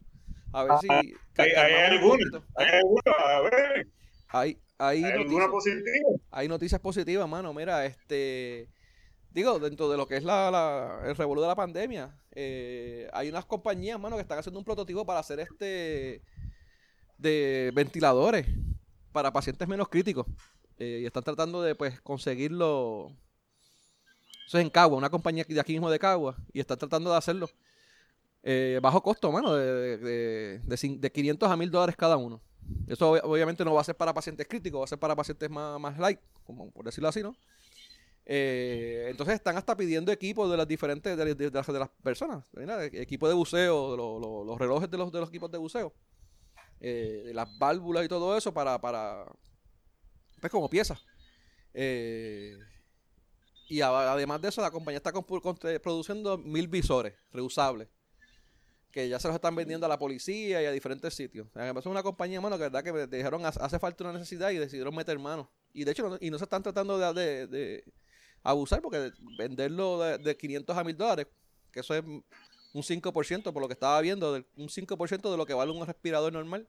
A 0.53 0.65
ver 0.65 0.73
si 0.81 0.89
¿Hay, 0.91 1.15
hay 1.37 1.73
alguna? 1.97 2.45
¿Hay 2.57 2.67
alguna? 2.79 3.03
A 3.19 3.41
ver, 3.41 3.89
Hay, 4.29 4.59
hay 4.79 5.05
¿hay 5.05 5.19
noticias, 5.25 5.49
positiva? 5.49 6.09
hay 6.31 6.49
noticias 6.49 6.81
positivas, 6.81 7.29
mano. 7.29 7.53
Mira, 7.55 7.85
este. 7.87 8.69
Digo, 9.31 9.59
dentro 9.59 9.89
de 9.89 9.97
lo 9.97 10.07
que 10.07 10.17
es 10.19 10.25
la, 10.25 10.51
la- 10.51 11.01
el 11.09 11.17
revolú 11.17 11.41
de 11.41 11.47
la 11.49 11.55
pandemia, 11.57 12.15
eh, 12.33 13.09
hay 13.15 13.31
unas 13.31 13.47
compañías, 13.47 13.99
mano, 13.99 14.17
que 14.17 14.23
están 14.23 14.39
haciendo 14.39 14.59
un 14.59 14.65
prototipo 14.65 15.07
para 15.07 15.21
hacer 15.21 15.41
este. 15.41 16.23
de 17.19 17.71
ventiladores 17.75 18.47
para 19.13 19.33
pacientes 19.33 19.67
menos 19.69 19.89
críticos. 19.89 20.27
Eh, 20.79 21.01
y 21.03 21.07
están 21.07 21.23
tratando 21.25 21.63
de, 21.63 21.75
pues, 21.75 22.01
conseguirlo. 22.03 23.17
Eso 24.53 24.59
es 24.59 24.65
en 24.65 24.71
Cagua, 24.71 24.99
una 24.99 25.09
compañía 25.09 25.47
de 25.49 25.59
aquí 25.59 25.73
mismo 25.73 25.91
de 25.91 25.99
Cagua. 25.99 26.37
Y 26.53 26.61
están 26.61 26.77
tratando 26.77 27.11
de 27.11 27.17
hacerlo. 27.17 27.49
eh, 28.43 28.81
bajo 28.83 29.03
costo, 29.03 29.33
mano, 29.33 29.55
de, 29.55 29.97
de, 29.99 30.59
de 30.59 30.99
de 30.99 31.13
500 31.13 31.51
a 31.51 31.57
1000 31.57 31.71
dólares 31.71 31.97
cada 31.97 32.19
uno. 32.19 32.43
Eso 32.87 33.15
ob- 33.17 33.21
obviamente 33.25 33.65
no 33.65 33.73
va 33.75 33.81
a 33.81 33.85
ser 33.85 33.97
para 33.97 34.13
pacientes 34.13 34.47
críticos, 34.47 34.81
va 34.81 34.85
a 34.85 34.89
ser 34.89 34.99
para 34.99 35.17
pacientes 35.17 35.49
más, 35.49 35.81
más 35.81 35.99
light, 35.99 36.21
como 36.45 36.71
por 36.71 36.85
decirlo 36.85 37.09
así, 37.09 37.23
¿no? 37.23 37.35
Eh, 38.27 39.07
entonces 39.11 39.37
están 39.37 39.57
hasta 39.57 39.77
pidiendo 39.77 40.13
equipos 40.13 40.51
de 40.51 40.57
las 40.59 40.69
diferentes, 40.69 41.17
de, 41.17 41.51
las, 41.51 41.67
de 41.67 41.79
las 41.79 41.89
personas, 42.03 42.45
¿verdad? 42.53 42.85
equipo 42.85 43.29
de 43.29 43.35
buceo, 43.35 43.97
lo- 43.97 44.19
lo- 44.21 44.45
los 44.45 44.59
relojes 44.59 44.91
de 44.91 44.99
los, 44.99 45.13
de 45.13 45.21
los 45.21 45.29
equipos 45.31 45.51
de 45.51 45.59
buceo, 45.59 45.95
eh, 46.81 47.33
las 47.35 47.49
válvulas 47.59 48.05
y 48.05 48.09
todo 48.09 48.37
eso 48.37 48.53
para, 48.55 48.81
para 48.81 49.27
pues 50.41 50.51
como 50.51 50.69
piezas. 50.69 51.01
Y 53.73 53.81
además 53.81 54.41
de 54.43 54.49
eso, 54.49 54.61
la 54.61 54.71
compañía 54.71 54.99
está 54.99 55.13
produciendo 55.13 56.37
mil 56.39 56.69
visores 56.69 57.15
reusables 57.33 57.89
que 58.93 59.09
ya 59.09 59.19
se 59.19 59.27
los 59.27 59.35
están 59.35 59.57
vendiendo 59.57 59.87
a 59.87 59.89
la 59.89 59.99
policía 59.99 60.63
y 60.63 60.67
a 60.67 60.71
diferentes 60.71 61.15
sitios. 61.15 61.49
Es 61.55 61.87
una 61.87 62.03
compañía, 62.03 62.41
mano, 62.43 62.57
que 62.59 62.65
verdad 62.65 62.85
que 62.85 62.93
me 62.93 63.07
dijeron 63.07 63.45
"Hace- 63.47 63.79
falta 63.79 64.05
una 64.05 64.13
necesidad 64.13 64.51
y 64.51 64.59
decidieron 64.59 64.95
meter 64.95 65.19
mano. 65.19 65.51
Y 65.73 65.85
de 65.85 65.93
hecho, 65.93 66.11
no, 66.11 66.19
y 66.21 66.31
no 66.31 66.37
se 66.37 66.45
están 66.45 66.63
tratando 66.63 66.99
de, 67.15 67.83
abusar 68.43 68.83
porque 68.83 69.11
venderlo 69.39 69.99
de, 70.01 70.19
de 70.19 70.37
500 70.37 70.77
a 70.77 70.85
1000 70.85 70.97
dólares, 70.97 71.27
que 71.73 71.81
eso 71.81 71.95
es 71.95 72.05
un 72.05 72.83
5% 72.83 73.53
por 73.53 73.63
lo 73.63 73.69
que 73.69 73.75
estaba 73.75 73.99
viendo, 74.03 74.35
un 74.57 74.69
5% 74.69 75.31
de 75.31 75.37
lo 75.39 75.47
que 75.47 75.55
vale 75.55 75.73
un 75.73 75.87
respirador 75.87 76.31
normal. 76.33 76.69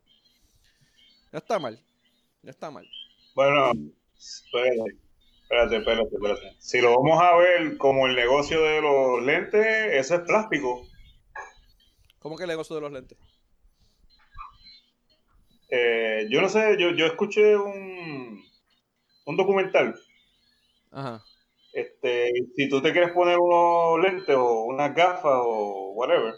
No 1.33 1.39
está 1.39 1.59
mal. 1.59 1.83
No 2.41 2.49
está 2.51 2.71
mal. 2.71 2.87
Bueno, 3.35 3.71
espérate, 4.17 4.97
espérate, 5.53 5.77
espérate, 5.77 6.15
espérate. 6.15 6.55
Si 6.59 6.81
lo 6.81 6.95
vamos 6.95 7.21
a 7.21 7.35
ver 7.37 7.77
como 7.77 8.07
el 8.07 8.15
negocio 8.15 8.61
de 8.61 8.81
los 8.81 9.23
lentes, 9.23 9.65
eso 9.93 10.15
es 10.15 10.21
plástico. 10.21 10.87
¿Cómo 12.19 12.37
que 12.37 12.43
el 12.43 12.49
negocio 12.49 12.75
de 12.75 12.81
los 12.81 12.91
lentes? 12.91 13.17
eh, 15.69 16.27
yo 16.29 16.39
no 16.41 16.49
sé, 16.49 16.77
yo, 16.77 16.91
yo 16.91 17.05
escuché 17.07 17.57
un, 17.57 18.43
un 19.25 19.37
documental. 19.37 19.95
Ajá. 20.91 21.23
Este, 21.73 22.31
si 22.55 22.69
tú 22.69 22.81
te 22.81 22.91
quieres 22.91 23.11
poner 23.11 23.39
unos 23.39 23.99
lentes 23.99 24.35
o 24.35 24.65
unas 24.65 24.93
gafas 24.93 25.41
o 25.43 25.93
whatever, 25.95 26.35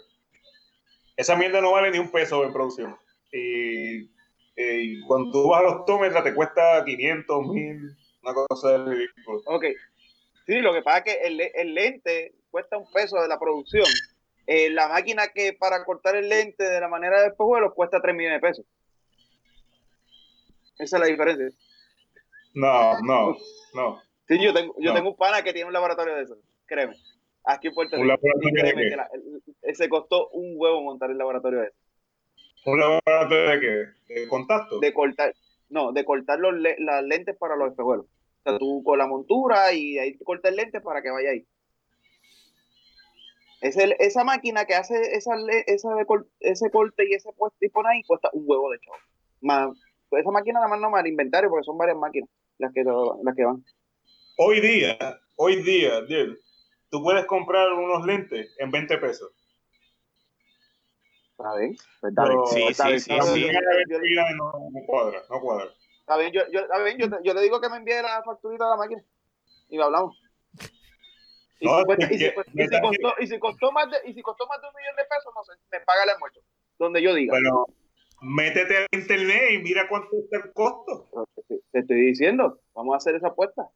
esa 1.16 1.36
mierda 1.36 1.60
no 1.60 1.72
vale 1.72 1.90
ni 1.90 1.98
un 1.98 2.10
peso 2.10 2.44
en 2.44 2.52
producción. 2.52 2.96
Y, 3.30 4.10
y 4.56 5.00
cuando 5.06 5.30
tú 5.30 5.48
vas 5.48 5.60
a 5.60 5.64
los 5.64 5.84
tómetras 5.84 6.24
te 6.24 6.34
cuesta 6.34 6.82
500, 6.84 7.46
1000, 7.46 7.96
una 8.26 8.46
cosa 8.48 8.70
de 8.78 8.84
ridículo. 8.84 9.40
Ok. 9.46 9.64
Sí, 10.46 10.54
lo 10.60 10.72
que 10.72 10.82
pasa 10.82 10.98
es 10.98 11.04
que 11.04 11.12
el, 11.26 11.36
le- 11.36 11.52
el 11.54 11.74
lente 11.74 12.34
cuesta 12.50 12.76
un 12.76 12.90
peso 12.92 13.20
de 13.20 13.28
la 13.28 13.38
producción. 13.38 13.86
Eh, 14.46 14.70
la 14.70 14.88
máquina 14.88 15.28
que 15.28 15.52
para 15.52 15.84
cortar 15.84 16.14
el 16.16 16.28
lente 16.28 16.62
de 16.64 16.80
la 16.80 16.88
manera 16.88 17.20
de 17.20 17.28
espejuelos 17.28 17.74
cuesta 17.74 18.00
3 18.00 18.14
millones 18.14 18.40
de 18.40 18.48
pesos. 18.48 18.66
Esa 20.78 20.96
es 20.96 21.00
la 21.00 21.06
diferencia. 21.06 21.48
No, 22.54 23.00
no, 23.00 23.36
no. 23.74 24.00
Sí, 24.28 24.42
yo 24.42 24.52
tengo, 24.52 24.74
yo 24.78 24.90
No. 24.90 24.94
tengo 24.96 25.10
un 25.10 25.16
pana 25.16 25.42
que 25.42 25.52
tiene 25.52 25.66
un 25.66 25.72
laboratorio 25.72 26.14
de 26.14 26.22
eso, 26.22 26.36
créeme. 26.66 26.96
Aquí 27.44 27.68
en 27.68 27.74
Puerto 27.74 27.96
¿Un 27.96 28.08
Rico. 28.08 28.20
créeme 28.54 28.88
que 28.90 28.96
la- 28.96 29.08
se 29.74 29.88
costó 29.88 30.28
un 30.30 30.54
huevo 30.56 30.82
montar 30.82 31.10
el 31.10 31.18
laboratorio 31.18 31.60
de 31.60 31.66
eso. 31.66 31.76
¿Un 32.64 32.80
laboratorio 32.80 33.50
de 33.50 33.60
qué? 33.60 34.14
¿De 34.14 34.28
contacto? 34.28 34.80
De 34.80 34.92
cortar, 34.92 35.32
no, 35.68 35.92
de 35.92 36.04
cortar 36.04 36.38
los 36.40 36.54
las 36.78 37.04
lentes 37.04 37.36
para 37.36 37.56
los 37.56 37.70
espejuelos. 37.70 38.06
Sea, 38.46 38.58
tú 38.58 38.82
con 38.84 38.98
la 38.98 39.06
montura 39.08 39.72
y 39.72 39.98
ahí 39.98 40.16
tú 40.16 40.24
cortas 40.24 40.50
el 40.50 40.56
lente 40.56 40.80
para 40.80 41.02
que 41.02 41.10
vaya 41.10 41.30
ahí. 41.30 41.44
Ese- 43.60 43.96
esa 43.98 44.22
máquina 44.22 44.64
que 44.66 44.74
hace 44.74 44.94
esa, 45.16 45.34
le- 45.36 45.64
esa 45.66 45.92
de 45.94 46.04
cor- 46.06 46.28
ese 46.40 46.70
corte 46.70 47.04
y 47.08 47.14
ese 47.14 47.32
puesto 47.32 47.56
y 47.60 47.68
pone 47.68 47.88
ahí 47.88 48.02
cuesta 48.04 48.30
un 48.32 48.44
huevo 48.46 48.70
de 48.70 48.78
chavo. 48.78 48.96
Más, 49.40 49.68
pues 50.08 50.22
esa 50.22 50.30
máquina 50.30 50.60
nada 50.60 50.68
más 50.68 50.80
no 50.80 50.90
más 50.90 51.04
inventario 51.06 51.50
porque 51.50 51.64
son 51.64 51.76
varias 51.76 51.96
máquinas 51.96 52.28
las 52.58 52.72
que, 52.72 52.84
las 52.84 53.34
que 53.34 53.44
van. 53.44 53.64
Hoy 54.38 54.60
día, 54.60 54.96
hoy 55.36 55.62
día, 55.62 56.02
Diego, 56.02 56.34
tú 56.90 57.02
puedes 57.02 57.26
comprar 57.26 57.72
unos 57.72 58.06
lentes 58.06 58.54
en 58.58 58.70
20 58.70 58.98
pesos. 58.98 59.32
¿Está 61.38 61.56
bien? 61.56 61.76
Pues 62.00 62.14
Pero 62.16 62.46
Sí, 62.46 62.62
está 62.68 62.84
sí, 62.84 62.88
bien, 62.90 63.00
sí, 63.00 63.10
sí. 63.34 63.46
no, 64.36 64.52
no 64.70 64.86
cuadra, 64.86 65.22
no 65.28 65.40
cuadra. 65.40 65.70
Está 66.06 66.16
bien, 66.18 66.30
yo, 66.30 66.42
yo, 66.52 66.60
está 66.60 66.78
bien, 66.84 66.98
yo, 66.98 67.06
yo 67.24 67.34
le 67.34 67.40
digo 67.42 67.60
que 67.60 67.68
me 67.68 67.78
envíe 67.78 68.00
la 68.00 68.22
facturita 68.22 68.62
de 68.64 68.70
la 68.70 68.76
máquina 68.76 69.02
y 69.68 69.76
lo 69.76 69.84
hablamos. 69.86 70.22
Y, 71.58 71.66
No, 71.66 71.78
si, 71.80 71.84
cuesta- 71.84 72.04
es 72.06 72.10
y, 72.12 72.14
si, 72.18 72.24
que- 72.26 72.34
cuesta- 72.34 72.52
y 72.54 72.68
si 72.68 72.80
costó, 72.80 73.14
y 73.18 73.26
si 73.26 73.38
costó 73.40 73.72
más 73.72 73.90
de, 73.90 73.96
y 74.08 74.14
si 74.14 74.22
costó 74.22 74.46
más 74.46 74.60
de 74.62 74.68
un 74.68 74.74
millón 74.76 74.94
de 74.94 75.02
pesos, 75.04 75.32
no 75.34 75.42
sé, 75.42 75.52
me 75.72 75.80
paga 75.80 76.04
el 76.04 76.10
almuerzo. 76.10 76.40
Donde 76.78 77.02
yo 77.02 77.12
diga. 77.12 77.32
Pero 77.34 77.66
métete 78.20 78.76
a 78.78 78.86
internet 78.92 79.50
y 79.54 79.58
mira 79.58 79.88
cuánto 79.88 80.10
está 80.16 80.36
el 80.36 80.52
costo. 80.52 81.08
Te, 81.48 81.58
te 81.72 81.78
estoy 81.80 81.96
diciendo, 82.02 82.60
vamos 82.72 82.94
a 82.94 82.98
hacer 82.98 83.16
esa 83.16 83.28
apuesta. 83.28 83.68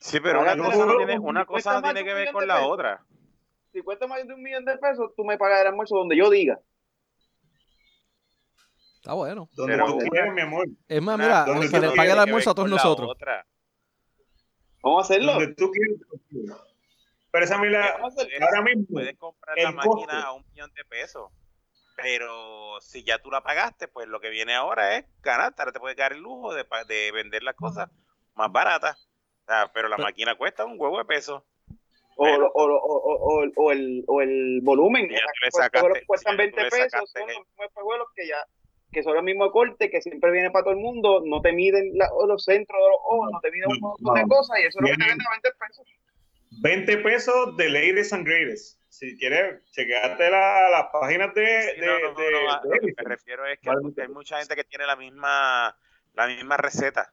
Sí, 0.00 0.20
pero 0.20 0.42
una 0.42 0.58
cosa 0.58 0.84
no 0.84 0.96
tiene, 0.98 1.18
una 1.18 1.46
cuesta 1.46 1.70
cosa 1.70 1.80
no 1.80 1.86
más 1.86 1.94
tiene 1.94 2.00
de 2.00 2.04
que 2.14 2.14
ver 2.24 2.32
con 2.32 2.46
la 2.46 2.56
pesos. 2.56 2.70
otra. 2.70 3.04
Si 3.72 3.80
cuesta 3.80 4.06
más 4.06 4.26
de 4.26 4.34
un 4.34 4.42
millón 4.42 4.66
de 4.66 4.76
pesos, 4.76 5.12
tú 5.16 5.24
me 5.24 5.38
pagas 5.38 5.62
el 5.62 5.68
almuerzo 5.68 5.96
donde 5.96 6.16
yo 6.16 6.28
diga. 6.28 6.60
Está 9.00 9.14
bueno. 9.14 9.48
Donde 9.54 9.72
Pero- 9.74 9.86
tú 9.86 9.98
quieras, 10.10 10.34
mi 10.34 10.42
amor. 10.42 10.66
Es 10.86 11.00
más, 11.02 11.18
mira, 11.18 11.44
que 11.46 11.80
no 11.80 11.94
pague 11.94 12.12
el 12.12 12.18
almuerzo 12.18 12.50
a 12.50 12.54
todos 12.54 12.68
nosotros. 12.68 13.16
Vamos 14.82 15.02
a 15.02 15.04
hacerlo. 15.04 15.32
Donde 15.32 15.54
tú 15.54 15.70
quieras. 15.70 16.60
Pero 17.32 17.44
esa 17.44 17.58
mira, 17.58 17.96
ahora 17.96 18.62
mismo, 18.62 18.84
Puedes 18.90 19.16
comprar 19.16 19.56
la 19.56 19.70
máquina 19.72 19.94
costo. 19.94 20.12
a 20.16 20.32
un 20.34 20.44
millón 20.50 20.70
de 20.74 20.84
pesos. 20.84 21.30
Pero 21.96 22.78
si 22.80 23.02
ya 23.04 23.18
tú 23.18 23.30
la 23.30 23.42
pagaste, 23.42 23.88
pues 23.88 24.06
lo 24.08 24.20
que 24.20 24.30
viene 24.30 24.54
ahora 24.54 24.96
es 24.96 25.06
ganar. 25.22 25.54
Ahora 25.56 25.72
te 25.72 25.80
puedes 25.80 25.96
dar 25.96 26.12
el 26.12 26.20
lujo 26.20 26.52
de, 26.54 26.64
vender 27.12 27.42
las 27.42 27.54
cosas 27.54 27.88
más 28.34 28.50
baratas. 28.52 29.08
O 29.44 29.46
sea, 29.46 29.70
pero 29.72 29.88
la 29.88 29.96
Pero- 29.96 30.08
máquina 30.08 30.36
cuesta 30.36 30.64
un 30.66 30.78
huevo 30.78 30.98
de 30.98 31.04
pesos. 31.06 31.42
O, 32.16 32.26
lo- 32.26 32.50
o, 32.52 32.68
lo- 32.68 32.76
o, 32.76 32.96
o, 32.98 33.44
o- 33.44 33.50
o 33.56 33.72
el, 33.72 34.04
o 34.06 34.20
el 34.20 34.60
volumen. 34.62 35.08
Si 35.08 35.14
ya 35.14 35.20
tú 35.20 35.26
le 35.40 35.48
Estos 35.48 35.60
sacaste- 35.62 35.76
espejuelos 35.78 36.06
cuestan 36.06 36.32
si 36.32 36.36
ya 36.36 36.50
tú 36.50 36.56
20 36.56 36.62
le 36.62 36.70
pesos, 36.70 37.10
son 37.10 37.98
los 37.98 38.08
que 38.14 38.28
ya 38.28 38.36
que 38.92 39.02
son 39.02 39.14
los 39.14 39.22
mismos 39.22 39.52
cortes, 39.52 39.90
que 39.90 40.00
siempre 40.00 40.30
viene 40.32 40.50
para 40.50 40.64
todo 40.64 40.74
el 40.74 40.80
mundo, 40.80 41.22
no 41.24 41.40
te 41.40 41.52
miden 41.52 41.92
la- 41.96 42.10
los 42.26 42.44
centros 42.44 42.78
de 42.78 42.88
los 42.90 42.98
ojos, 43.04 43.28
no 43.32 43.40
te 43.40 43.50
miden 43.50 43.70
un 43.70 43.80
montón 43.80 44.14
de 44.14 44.22
cosas 44.28 44.58
y 44.58 44.62
eso 44.62 44.78
es 44.80 44.82
lo 44.82 44.86
que 44.88 44.96
te 44.96 45.08
venden 45.08 45.26
a 45.26 45.30
20 45.30 45.50
pesos. 45.58 45.86
20 46.62 46.96
pesos 46.98 47.56
de 47.56 47.68
latest 47.70 48.12
and 48.12 48.26
greatest. 48.26 48.80
Si 48.88 49.16
quieres, 49.16 49.64
chequeate 49.70 50.30
la- 50.30 50.68
las 50.70 50.86
páginas 50.92 51.32
de, 51.34 51.62
Sí, 51.74 51.80
de, 51.80 51.86
no, 51.86 51.92
de- 51.94 52.30
no, 52.32 52.50
a- 52.52 52.60
de 52.60 52.68
lo 52.68 52.80
que 52.80 52.94
me 52.96 53.04
refiero 53.08 53.46
es 53.46 53.58
que 53.60 53.70
hay 53.70 54.08
mucha 54.08 54.38
gente 54.38 54.56
que 54.56 54.64
tiene 54.64 54.84
la 54.86 54.96
misma 54.96 55.76
la 56.14 56.26
misma 56.26 56.56
receta 56.56 57.12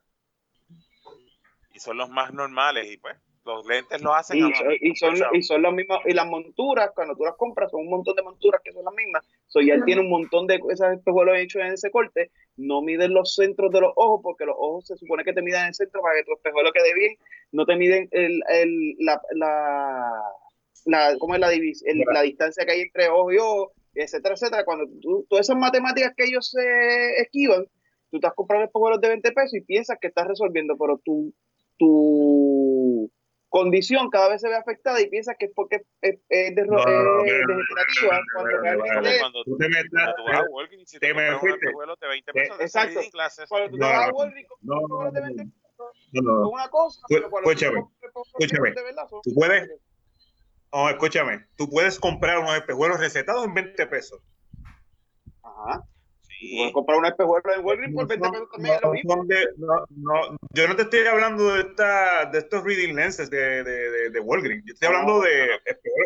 y 1.74 1.80
son 1.80 1.98
los 1.98 2.10
más 2.10 2.34
normales 2.34 2.88
y 2.92 2.98
pues 2.98 3.16
los 3.48 3.66
lentes 3.66 4.02
lo 4.02 4.14
hacen 4.14 4.38
Y, 4.38 4.42
a- 4.52 4.56
son- 4.56 4.68
y 4.80 4.96
son, 4.96 5.16
y 5.36 5.42
son 5.42 5.62
los 5.64 5.74
mismos, 5.74 6.00
y 6.06 6.14
las 6.14 6.28
monturas, 6.28 6.92
cuando 6.94 7.16
tú 7.16 7.24
las 7.24 7.36
compras, 7.36 7.72
son 7.72 7.82
un 7.82 7.90
montón 7.90 8.16
de 8.16 8.22
monturas 8.22 8.62
que 8.64 8.72
son 8.74 8.86
las 8.86 8.94
mismas. 8.94 9.26
So, 9.48 9.62
ya 9.62 9.74
él 9.74 9.84
tiene 9.86 10.02
un 10.02 10.10
montón 10.10 10.46
de 10.46 10.60
esos 10.70 10.88
espejuelos 10.94 11.38
hechos 11.38 11.62
en 11.64 11.74
ese 11.74 11.90
corte. 11.90 12.30
No 12.58 12.82
miden 12.82 13.14
los 13.14 13.34
centros 13.34 13.72
de 13.72 13.82
los 13.82 13.94
ojos, 13.96 14.20
porque 14.22 14.46
los 14.46 14.56
ojos 14.60 14.86
se 14.86 14.98
supone 14.98 15.24
que 15.24 15.34
te 15.34 15.42
miden 15.42 15.62
en 15.62 15.68
el 15.68 15.74
centro 15.74 16.02
para 16.02 16.16
que 16.16 16.26
tu 16.26 16.34
espejuelo 16.34 16.72
quede 16.72 16.94
bien. 16.94 17.16
No 17.52 17.66
te 17.66 17.76
miden 17.76 18.08
el, 18.12 18.42
el, 18.50 18.96
la, 19.00 19.20
la, 19.32 20.12
la, 20.86 21.16
¿cómo 21.18 21.34
es 21.36 21.40
la, 21.42 21.52
divis- 21.52 21.84
el- 21.86 22.04
la 22.14 22.22
distancia 22.22 22.66
que 22.66 22.72
hay 22.74 22.82
entre 22.82 23.10
ojo 23.10 23.32
y 23.32 23.38
ojo, 23.38 23.72
etcétera, 23.96 24.36
etcétera. 24.36 24.64
Cuando 24.66 24.86
tú, 25.02 25.26
todas 25.30 25.46
esas 25.48 25.58
matemáticas 25.58 26.14
que 26.16 26.26
ellos 26.26 26.50
se 26.52 27.22
esquivan, 27.22 27.66
tú 28.12 28.18
estás 28.18 28.34
comprando 28.36 28.66
espejuelos 28.66 29.02
de 29.02 29.10
20 29.10 29.32
pesos 29.32 29.54
y 29.56 29.62
piensas 29.62 29.98
que 30.00 30.08
estás 30.08 30.28
resolviendo, 30.28 30.76
pero 30.78 31.00
tu, 31.04 31.34
tu 31.78 32.47
condición 33.50 34.10
cada 34.10 34.30
vez 34.30 34.42
se 34.42 34.50
ve 34.50 34.56
afectada 34.56 35.00
y 35.02 35.10
piensas 35.10 35.36
que 35.40 35.46
es 35.46 35.52
porque 35.56 35.78
es, 36.02 36.20
es 36.30 36.56
de- 36.56 36.66
No, 36.66 36.78
no, 36.78 36.84
no, 36.84 37.26
es 37.26 37.32
no, 37.48 37.54
no, 37.54 37.58
degenerativa, 37.58 38.14
no, 38.14 38.18
no, 38.18 38.28
cuando 38.34 38.62
realmente 38.62 39.44
Tú 39.46 39.58
te 39.58 39.70
metes- 39.70 39.92
vas 39.92 40.38
a 40.40 40.44
Walgreens 40.50 40.94
y 40.94 41.00
te, 41.00 41.08
te 41.08 41.14
me 41.14 41.28
compras 41.28 41.30
unos 41.30 41.40
fuiste. 41.42 41.66
espejuelos 41.66 42.00
de 42.00 42.08
20 42.08 42.32
Te- 42.32 42.40
pesos 42.40 42.60
Exacto. 42.60 43.00
cuando 43.48 43.70
tú 43.70 43.78
te 43.78 43.84
vas 43.84 43.94
a 43.94 44.08
no, 44.08 44.14
Walgreens 44.16 44.46
y 44.46 44.48
compras 44.48 44.68
no, 44.68 44.76
espejuelos 44.82 45.14
de 45.14 45.20
no, 45.20 45.26
20 45.28 45.44
pesos, 45.44 45.62
No, 45.78 46.22
no, 46.22 46.32
es 46.32 46.42
no. 46.42 46.50
una 46.50 46.70
cosa, 46.70 47.02
escúchame, 47.10 47.80
escúchame. 48.02 48.74
Tú 49.24 49.34
puedes- 49.34 49.70
No, 50.74 50.90
escúchame. 50.90 51.46
Tú 51.56 51.70
puedes 51.70 51.98
comprar 52.00 52.40
unos 52.40 52.56
espejuelos 52.56 53.00
recetados 53.00 53.46
en 53.46 53.54
20 53.54 53.88
pesos. 53.88 54.20
Ajá. 55.44 55.82
Sí. 56.40 56.56
puedes 56.58 56.74
comprar 56.74 56.98
un 57.00 57.06
espejuelo 57.06 57.54
en 57.56 57.66
Walgreens 57.66 57.94
por 57.96 58.04
No 58.04 58.08
20 58.08 58.26
son- 58.26 58.32
pesos 58.34 58.50
también 58.52 58.76
es 58.76 58.82
lo 58.82 58.88
no 58.88 58.94
mismo. 58.94 59.14
son 59.16 59.28
de- 59.28 59.48
no, 59.58 59.86
no, 59.90 60.38
yo 60.54 60.68
no 60.68 60.76
te 60.76 60.82
estoy 60.84 61.08
hablando 61.08 61.54
de, 61.54 61.62
esta, 61.62 62.26
de 62.26 62.38
estos 62.40 62.64
reading 62.64 62.94
lenses 62.96 63.30
de, 63.30 63.64
de, 63.64 63.90
de, 63.92 64.10
de 64.12 64.20
Walgreens. 64.20 64.64
Yo 64.66 64.74
estoy 64.74 64.90
No, 64.90 64.98
hablando 64.98 65.22
de 65.22 65.60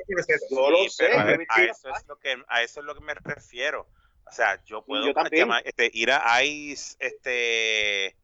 recetas. 0.07 0.47
Yo 0.49 0.69
lo 0.69 0.89
sé, 0.89 1.11
a, 1.11 1.21
a 1.23 1.63
eso 1.63 1.89
es 1.89 2.07
lo 2.07 2.17
que 2.17 2.35
a 2.47 2.61
eso 2.63 2.79
es 2.79 2.85
lo 2.85 2.95
que 2.95 3.01
me 3.01 3.13
refiero. 3.13 3.87
O 4.25 4.31
sea, 4.31 4.63
yo 4.65 4.85
puedo 4.85 5.05
yo 5.05 5.13
también. 5.13 5.47
llamar- 5.47 5.63
este, 5.65 5.89
ir 5.93 6.11
a 6.11 6.43
Ice, 6.43 6.95
este, 6.99 8.15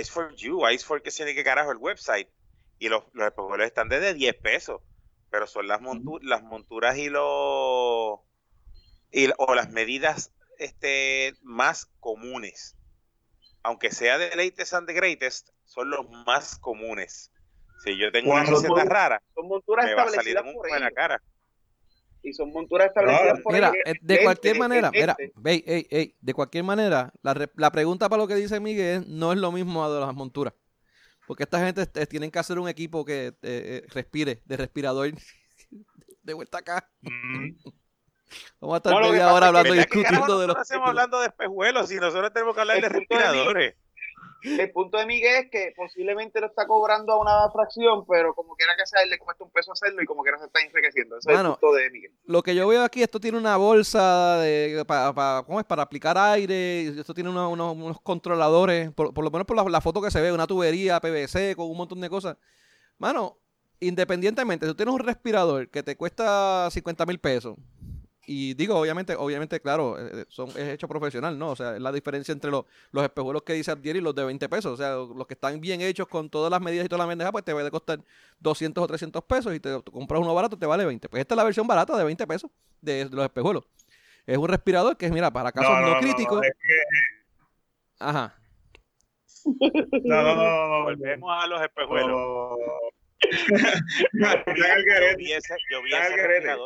Ice 0.00 0.10
for 0.12 0.34
You, 0.36 0.66
Ice 0.68 0.84
for 0.86 1.02
que 1.02 1.10
tiene 1.10 1.34
que 1.34 1.42
carajo 1.42 1.72
el 1.72 1.78
website 1.78 2.28
y 2.78 2.88
los, 2.88 3.04
los 3.12 3.26
espejuelos 3.26 3.66
están 3.66 3.88
desde 3.88 4.14
10 4.14 4.34
pesos, 4.36 4.80
pero 5.30 5.46
son 5.48 5.66
las 5.66 5.80
montu- 5.80 6.20
las 6.22 6.42
monturas 6.44 6.96
y 6.98 7.08
los 7.08 8.20
y, 9.10 9.28
o 9.38 9.54
las 9.54 9.70
medidas 9.70 10.32
este 10.64 11.34
más 11.42 11.86
comunes. 12.00 12.76
Aunque 13.62 13.90
sea 13.90 14.18
de 14.18 14.34
latest 14.34 14.74
and 14.74 14.86
the 14.86 14.92
greatest, 14.92 15.50
son 15.64 15.90
los 15.90 16.08
más 16.26 16.58
comunes. 16.58 17.30
Si 17.84 17.98
yo 17.98 18.10
tengo 18.12 18.32
una 18.32 18.44
receta 18.44 18.84
rara, 18.84 19.22
Son 19.34 19.48
monturas 19.48 19.86
me 19.86 19.94
va 19.94 20.04
a 20.04 20.08
salir 20.10 20.36
un 20.38 20.52
por 20.54 20.68
en 20.70 20.80
la 20.80 20.90
cara. 20.90 21.22
Y 22.24 22.32
son 22.32 22.52
monturas 22.52 22.88
establecidas 22.88 23.40
por 23.40 23.52
Mira, 23.52 23.68
ellos. 23.70 23.82
eh, 23.84 23.98
de 24.00 24.22
cualquier 24.22 24.56
manera, 24.56 24.90
mira, 24.92 25.16
lente. 25.18 25.50
ey, 25.50 25.64
ey, 25.66 25.86
ey, 25.90 26.16
de 26.20 26.34
cualquier 26.34 26.62
manera, 26.62 27.12
la, 27.22 27.34
re- 27.34 27.50
la 27.56 27.72
pregunta 27.72 28.08
para 28.08 28.22
lo 28.22 28.28
que 28.28 28.36
dice 28.36 28.60
Miguel 28.60 29.04
no 29.08 29.32
es 29.32 29.38
lo 29.38 29.50
mismo 29.50 29.84
a 29.84 29.92
de 29.92 29.98
las 30.00 30.14
monturas. 30.14 30.54
Porque 31.26 31.42
esta 31.44 31.64
gente 31.64 31.82
eh, 31.94 32.06
tienen 32.06 32.30
que 32.30 32.38
hacer 32.38 32.58
un 32.60 32.68
equipo 32.68 33.04
que 33.04 33.26
eh, 33.28 33.34
eh, 33.42 33.86
respire, 33.88 34.42
de 34.44 34.56
respirador. 34.56 35.10
De 36.22 36.34
vuelta 36.34 36.58
acá. 36.58 36.88
Mm. 37.00 37.56
Vamos 38.60 38.74
a 38.74 38.76
estar 38.78 38.92
No, 38.92 39.00
que 39.00 39.10
media 39.12 39.32
hora 39.32 39.46
hablando 39.48 39.68
y 39.74 39.78
¿Verdad 39.78 39.84
que 39.90 40.02
carajo 40.02 40.10
discutiendo 40.10 40.40
de 40.40 40.46
los. 40.46 40.56
nosotros 40.56 40.70
hacemos 40.70 40.88
hablando 40.88 41.20
de 41.20 41.26
espejuelos 41.26 41.92
y 41.92 41.96
nosotros 41.96 42.32
tenemos 42.32 42.54
que 42.54 42.60
hablar 42.60 42.76
El 42.76 42.82
de 42.82 42.88
punto 42.90 43.14
de 43.14 43.20
mí- 43.20 43.24
respiradores. 43.26 43.76
El 44.44 44.72
punto 44.72 44.98
de 44.98 45.06
Miguel 45.06 45.44
es 45.44 45.50
que 45.52 45.72
posiblemente 45.76 46.40
lo 46.40 46.48
está 46.48 46.66
cobrando 46.66 47.12
a 47.12 47.20
una 47.20 47.48
fracción, 47.52 48.04
pero 48.08 48.34
como 48.34 48.56
quiera 48.56 48.72
que 48.76 48.84
sea, 48.86 49.00
él 49.02 49.10
le 49.10 49.16
cuesta 49.18 49.44
un 49.44 49.52
peso 49.52 49.70
hacerlo 49.70 50.02
y 50.02 50.04
como 50.04 50.22
quiera 50.24 50.36
se 50.40 50.46
está 50.46 50.60
enriqueciendo. 50.60 51.16
Ese 51.16 51.30
es 51.30 51.36
Mano, 51.36 51.50
el 51.50 51.54
punto 51.60 51.76
de 51.76 51.90
Miguel. 51.90 52.10
Lo 52.24 52.42
que 52.42 52.52
yo 52.56 52.66
veo 52.66 52.82
aquí, 52.82 53.04
esto 53.04 53.20
tiene 53.20 53.38
una 53.38 53.56
bolsa 53.56 54.38
de, 54.38 54.84
para, 54.84 55.12
para, 55.12 55.42
¿cómo 55.44 55.60
es? 55.60 55.66
para 55.66 55.82
aplicar 55.82 56.18
aire. 56.18 56.88
Esto 56.88 57.14
tiene 57.14 57.30
unos, 57.30 57.52
unos- 57.52 57.76
unos 57.76 58.00
controladores, 58.00 58.90
por, 58.92 59.14
por 59.14 59.22
lo 59.22 59.30
menos 59.30 59.46
por 59.46 59.56
la, 59.56 59.62
la 59.62 59.80
foto 59.80 60.02
que 60.02 60.10
se 60.10 60.20
ve, 60.20 60.32
una 60.32 60.48
tubería 60.48 60.98
PVC 60.98 61.54
con 61.54 61.70
un 61.70 61.76
montón 61.76 62.00
de 62.00 62.10
cosas. 62.10 62.36
Mano, 62.98 63.38
independientemente, 63.78 64.66
si 64.66 64.72
tú 64.72 64.76
tienes 64.76 64.92
un 64.94 65.00
respirador 65.00 65.68
que 65.68 65.84
te 65.84 65.96
cuesta 65.96 66.68
50 66.70 67.06
mil 67.06 67.20
pesos 67.20 67.56
y 68.26 68.54
digo, 68.54 68.76
obviamente, 68.78 69.16
obviamente, 69.16 69.60
claro, 69.60 69.96
eh, 69.98 70.24
son, 70.28 70.48
es 70.50 70.68
hecho 70.68 70.86
profesional, 70.86 71.38
¿no? 71.38 71.50
O 71.50 71.56
sea, 71.56 71.74
es 71.74 71.80
la 71.82 71.90
diferencia 71.90 72.30
entre 72.32 72.50
los, 72.50 72.64
los 72.92 73.02
espejuelos 73.02 73.42
que 73.42 73.52
dice 73.54 73.70
Abdiel 73.72 73.96
y 73.96 74.00
los 74.00 74.14
de 74.14 74.24
20 74.24 74.48
pesos. 74.48 74.72
O 74.72 74.76
sea, 74.76 74.94
los 74.94 75.26
que 75.26 75.34
están 75.34 75.60
bien 75.60 75.80
hechos 75.80 76.06
con 76.06 76.30
todas 76.30 76.50
las 76.50 76.60
medidas 76.60 76.86
y 76.86 76.88
todas 76.88 77.00
las 77.00 77.08
bandejas, 77.08 77.32
pues 77.32 77.44
te 77.44 77.52
va 77.52 77.66
a 77.66 77.70
costar 77.70 78.00
200 78.38 78.84
o 78.84 78.86
300 78.86 79.24
pesos 79.24 79.54
y 79.54 79.60
te, 79.60 79.80
tú 79.82 79.90
compras 79.92 80.20
uno 80.20 80.32
barato, 80.34 80.56
te 80.56 80.66
vale 80.66 80.84
20. 80.84 81.08
Pues 81.08 81.20
esta 81.20 81.34
es 81.34 81.36
la 81.36 81.44
versión 81.44 81.66
barata 81.66 81.96
de 81.96 82.04
20 82.04 82.26
pesos 82.26 82.50
de, 82.80 83.06
de 83.08 83.16
los 83.16 83.24
espejuelos. 83.24 83.64
Es 84.24 84.38
un 84.38 84.48
respirador 84.48 84.96
que 84.96 85.06
es, 85.06 85.12
mira, 85.12 85.32
para 85.32 85.50
casos 85.50 85.74
no, 85.80 85.98
críticos. 85.98 86.40
es 86.44 86.52
que- 86.52 88.04
Ajá. 88.04 88.36
no, 89.44 90.22
no, 90.22 90.34
no, 90.36 90.44
no, 90.44 90.68
no. 90.68 90.84
Volvemos 90.84 91.30
a 91.32 91.46
los 91.48 91.60
espejuelos. 91.60 92.58
Yo 95.12 95.16
vi 95.16 95.32
ese, 95.32 95.56
yo 95.70 95.82
vi 95.82 95.90
ese 95.94 96.16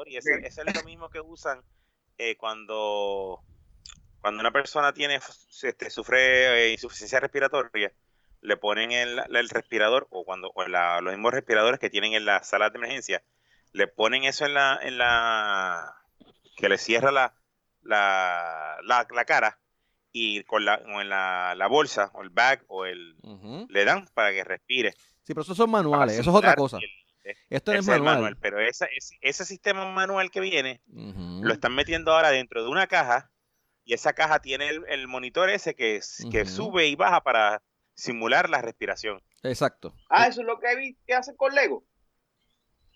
y 0.07 0.17
ese, 0.17 0.31
es 0.47 0.75
lo 0.75 0.83
mismo 0.85 1.11
que 1.11 1.21
usan 1.21 1.63
eh, 2.19 2.37
cuando, 2.37 3.43
cuando 4.21 4.41
una 4.41 4.51
persona 4.53 4.93
tiene 4.93 5.17
este, 5.63 5.91
sufre 5.91 6.67
eh, 6.67 6.73
insuficiencia 6.73 7.21
respiratoria, 7.21 7.93
le 8.41 8.57
ponen 8.57 8.93
el, 8.93 9.21
el 9.35 9.49
respirador 9.49 10.07
o 10.11 10.25
cuando 10.25 10.51
o 10.55 10.67
la- 10.67 11.01
los 11.01 11.13
mismos 11.13 11.33
respiradores 11.33 11.81
que 11.81 11.91
tienen 11.91 12.15
en 12.15 12.25
las 12.25 12.49
salas 12.49 12.73
de 12.73 12.79
emergencia, 12.79 13.23
le 13.73 13.87
ponen 13.89 14.25
eso 14.25 14.47
en 14.47 14.55
la, 14.55 14.79
en 14.83 14.99
la 14.99 15.95
que 16.57 16.69
le 16.69 16.79
cierra 16.79 17.11
la, 17.13 17.35
la, 17.83 18.79
la, 18.85 19.07
la 19.11 19.25
cara 19.25 19.59
y 20.13 20.43
con 20.45 20.65
la, 20.65 20.83
con 20.83 21.09
la, 21.09 21.55
la 21.57 21.67
bolsa 21.67 22.11
o 22.15 22.23
el 22.23 22.31
bag 22.31 22.65
o 22.69 22.87
el 22.87 23.17
le 23.69 23.85
dan 23.85 24.07
para 24.15 24.33
que 24.33 24.45
respire. 24.45 24.95
Sí, 25.27 25.35
pero 25.35 25.43
esos 25.43 25.57
son 25.57 25.71
manuales, 25.71 26.19
eso 26.19 26.31
es 26.31 26.37
otra 26.37 26.55
cosa. 26.55 26.79
el- 27.25 27.37
Esto 27.51 27.73
no 27.73 27.81
es 27.81 27.87
manual. 27.87 28.15
manual, 28.15 28.37
pero 28.41 28.61
esa- 28.61 28.87
ese, 28.97 29.17
ese 29.21 29.45
sistema 29.45 29.85
manual 29.91 30.31
que 30.31 30.39
viene 30.41 30.81
lo 30.87 31.53
están 31.53 31.75
metiendo 31.75 32.13
ahora 32.13 32.31
dentro 32.31 32.63
de 32.63 32.69
una 32.71 32.87
caja 32.87 33.31
y 33.85 33.95
esa 33.95 34.13
caja 34.13 34.39
tiene 34.41 34.69
el, 34.69 34.85
el 34.89 35.09
monitor 35.09 35.51
ese 35.51 35.75
que, 35.75 36.01
que 36.31 36.45
sube 36.47 36.87
y 36.87 36.95
baja 36.95 37.23
para 37.23 37.63
simular 37.95 38.49
la 38.49 38.63
respiración. 38.63 39.21
Exacto. 39.43 39.95
Ah, 40.09 40.27
eso 40.29 40.43
es 40.43 40.47
lo 40.47 40.61
que 40.61 40.77
vi 40.77 40.97
que 41.07 41.15
hacen 41.15 41.35
con 41.37 41.53
Lego. 41.55 41.85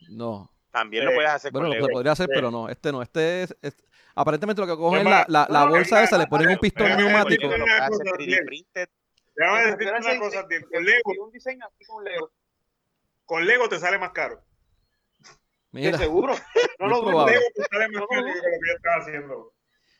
No. 0.08 0.50
También 0.70 1.02
Sí. 1.02 1.08
lo 1.10 1.14
puedes 1.16 1.30
hacer 1.30 1.50
Bueno, 1.52 1.64
con 1.66 1.70
lo 1.70 1.74
Lego. 1.74 1.86
se 1.86 1.92
podría 1.92 2.12
hacer, 2.12 2.26
Sí. 2.26 2.32
pero 2.34 2.50
no. 2.50 2.68
Este 2.68 2.92
no. 2.92 3.02
Este 3.02 3.42
es. 3.44 3.56
es- 3.62 3.76
aparentemente 4.14 4.60
lo 4.60 4.66
que 4.68 4.76
cogen 4.76 5.06
es 5.06 5.28
la, 5.28 5.64
bolsa 5.68 6.02
es 6.02 6.08
esa, 6.08 6.18
le 6.18 6.26
ponen 6.26 6.50
un 6.50 6.58
pistón 6.58 6.96
neumático. 6.96 7.46
Lo 7.48 7.64
hacer 7.64 7.88
Cosa 7.88 8.04
3D 8.04 8.26
bien. 8.26 8.44
printed. 8.46 8.88
Déjame 9.40 9.58
Me 9.64 9.70
decirte 9.70 10.10
una 10.10 10.18
cosa, 10.18 10.46
que 10.48 10.60
Con 10.60 10.84
Lego, 10.84 11.12
vi 11.12 11.18
un 11.18 11.30
diseño 11.32 11.66
así 11.66 11.84
con 11.86 12.04
Lego. 12.04 12.30
con 13.24 13.46
Lego 13.46 13.68
te 13.70 13.78
sale 13.78 13.98
más 13.98 14.10
caro. 14.10 14.42
Mira, 15.72 15.96
seguro. 15.96 16.34
No 16.78 16.88
lo 16.88 17.00
dudo. 17.00 17.26
Lego 17.26 17.42
te 17.54 17.62
sale 17.64 17.88
más 17.88 18.00
No, 18.02 18.06
caro 18.06 18.24
que 18.24 18.34
lo 18.34 18.42
que 18.42 18.68
yo 18.68 18.76
estaba 18.76 18.96
haciendo. 19.02 19.52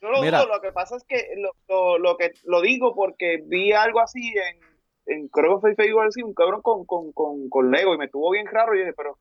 No 0.03 0.11
lo 0.11 0.23
dudo, 0.23 0.47
lo 0.47 0.61
que 0.61 0.73
pasa 0.73 0.97
es 0.97 1.05
que 1.05 1.29
lo, 1.37 1.53
lo, 1.69 1.99
lo 1.99 2.17
que 2.19 2.33
lo 2.45 2.61
digo 2.61 2.95
porque 2.95 3.43
vi 3.47 3.73
algo 3.73 4.01
así 4.01 4.33
en, 4.37 4.61
en 5.07 5.29
creo 5.29 5.55
que 5.57 5.61
fue 5.61 5.75
Facebook 5.75 6.03
así, 6.03 6.23
un 6.23 6.35
cabrón 6.35 6.61
con, 6.63 6.85
con, 6.85 7.13
con, 7.13 7.49
con 7.49 7.71
Lego 7.71 7.95
y 7.95 7.99
me 7.99 8.07
estuvo 8.07 8.31
bien 8.31 8.47
raro 8.47 8.75
y 8.75 8.81
dije, 8.81 8.93
pero 8.95 9.19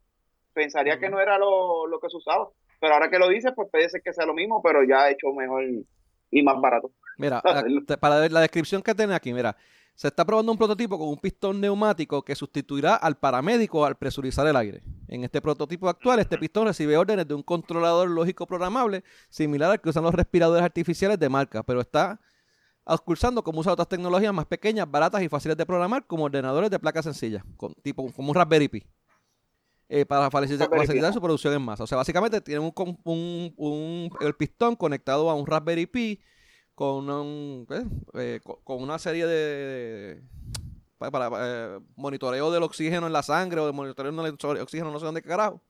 pensaría 0.53 0.99
que 0.99 1.09
no 1.09 1.19
era 1.21 1.37
lo, 1.37 1.87
lo 1.87 1.99
que 2.01 2.09
se 2.09 2.17
usaba. 2.17 2.49
Pero 2.81 2.93
ahora 2.93 3.09
que 3.09 3.19
lo 3.19 3.29
dices, 3.29 3.53
pues 3.55 3.69
puede 3.71 3.89
ser 3.89 4.01
que 4.01 4.13
sea 4.13 4.25
lo 4.25 4.33
mismo, 4.33 4.61
pero 4.61 4.83
ya 4.83 5.09
hecho 5.09 5.31
mejor 5.33 5.63
y 6.31 6.43
más 6.43 6.59
barato. 6.59 6.91
mira, 7.17 7.41
para 8.01 8.19
ver 8.19 8.31
la 8.33 8.41
descripción 8.41 8.81
que 8.81 8.93
tiene 8.95 9.15
aquí, 9.15 9.33
mira. 9.33 9.55
Se 9.99 10.07
está 10.07 10.23
probando 10.23 10.49
un 10.53 10.57
prototipo 10.57 10.97
con 10.97 11.09
un 11.09 11.17
pistón 11.17 11.59
neumático 11.59 12.21
que 12.23 12.33
sustituirá 12.33 12.95
al 12.95 13.17
paramédico 13.17 13.83
al 13.83 13.97
presurizar 13.97 14.47
el 14.47 14.55
aire. 14.55 14.81
En 15.09 15.25
este 15.25 15.41
prototipo 15.41 15.89
actual, 15.89 16.19
este 16.19 16.37
pistón 16.37 16.67
recibe 16.67 16.95
órdenes 16.95 17.27
de 17.27 17.33
un 17.33 17.43
controlador 17.43 18.09
lógico 18.09 18.47
programable 18.47 19.03
similar 19.27 19.71
al 19.71 19.81
que 19.81 19.89
usan 19.89 20.03
los 20.05 20.13
respiradores 20.13 20.63
artificiales 20.63 21.19
de 21.19 21.27
marca, 21.27 21.63
pero 21.63 21.81
está 21.81 22.17
cursando 23.03 23.43
como 23.43 23.59
usa 23.59 23.73
otras 23.73 23.89
tecnologías 23.89 24.33
más 24.33 24.45
pequeñas, 24.45 24.89
baratas 24.89 25.21
y 25.21 25.27
fáciles 25.27 25.57
de 25.57 25.65
programar, 25.65 26.07
como 26.07 26.23
ordenadores 26.23 26.69
de 26.69 26.79
placas 26.79 27.03
sencillas, 27.03 27.43
con, 27.57 27.73
tipo 27.83 28.09
como 28.13 28.29
un 28.29 28.35
Raspberry 28.35 28.69
Pi, 28.69 28.87
eh, 29.89 30.05
para 30.05 30.31
facilitar, 30.31 31.13
su 31.13 31.19
producción 31.19 31.53
en 31.55 31.61
masa. 31.61 31.83
O 31.83 31.87
sea, 31.87 31.97
básicamente 31.97 32.39
tiene 32.39 32.61
un, 32.61 32.71
con- 32.71 32.97
un- 33.03 33.53
un- 33.57 34.09
el 34.21 34.33
pistón 34.33 34.77
conectado 34.77 35.29
a 35.29 35.35
un 35.35 35.45
Raspberry 35.45 35.87
Pi 35.87 36.21
con, 36.79 37.09
un. 37.09 37.67
Eh, 38.13 38.39
co- 38.41 38.61
con 38.63 38.81
una 38.81 38.97
serie 38.99 39.27
de, 39.27 40.23
eh, 41.01 41.79
monitoreo 41.97 42.51
del 42.51 42.63
oxígeno 42.63 43.05
en 43.07 43.11
la 43.11 43.21
sangre 43.21 43.59
o 43.59 43.65
de 43.65 43.73
monitoreo 43.73 44.13
del 44.13 44.61
oxígeno 44.61 44.89
no 44.89 44.97
sé 44.97 45.05
dónde 45.05 45.21
carajo. 45.21 45.61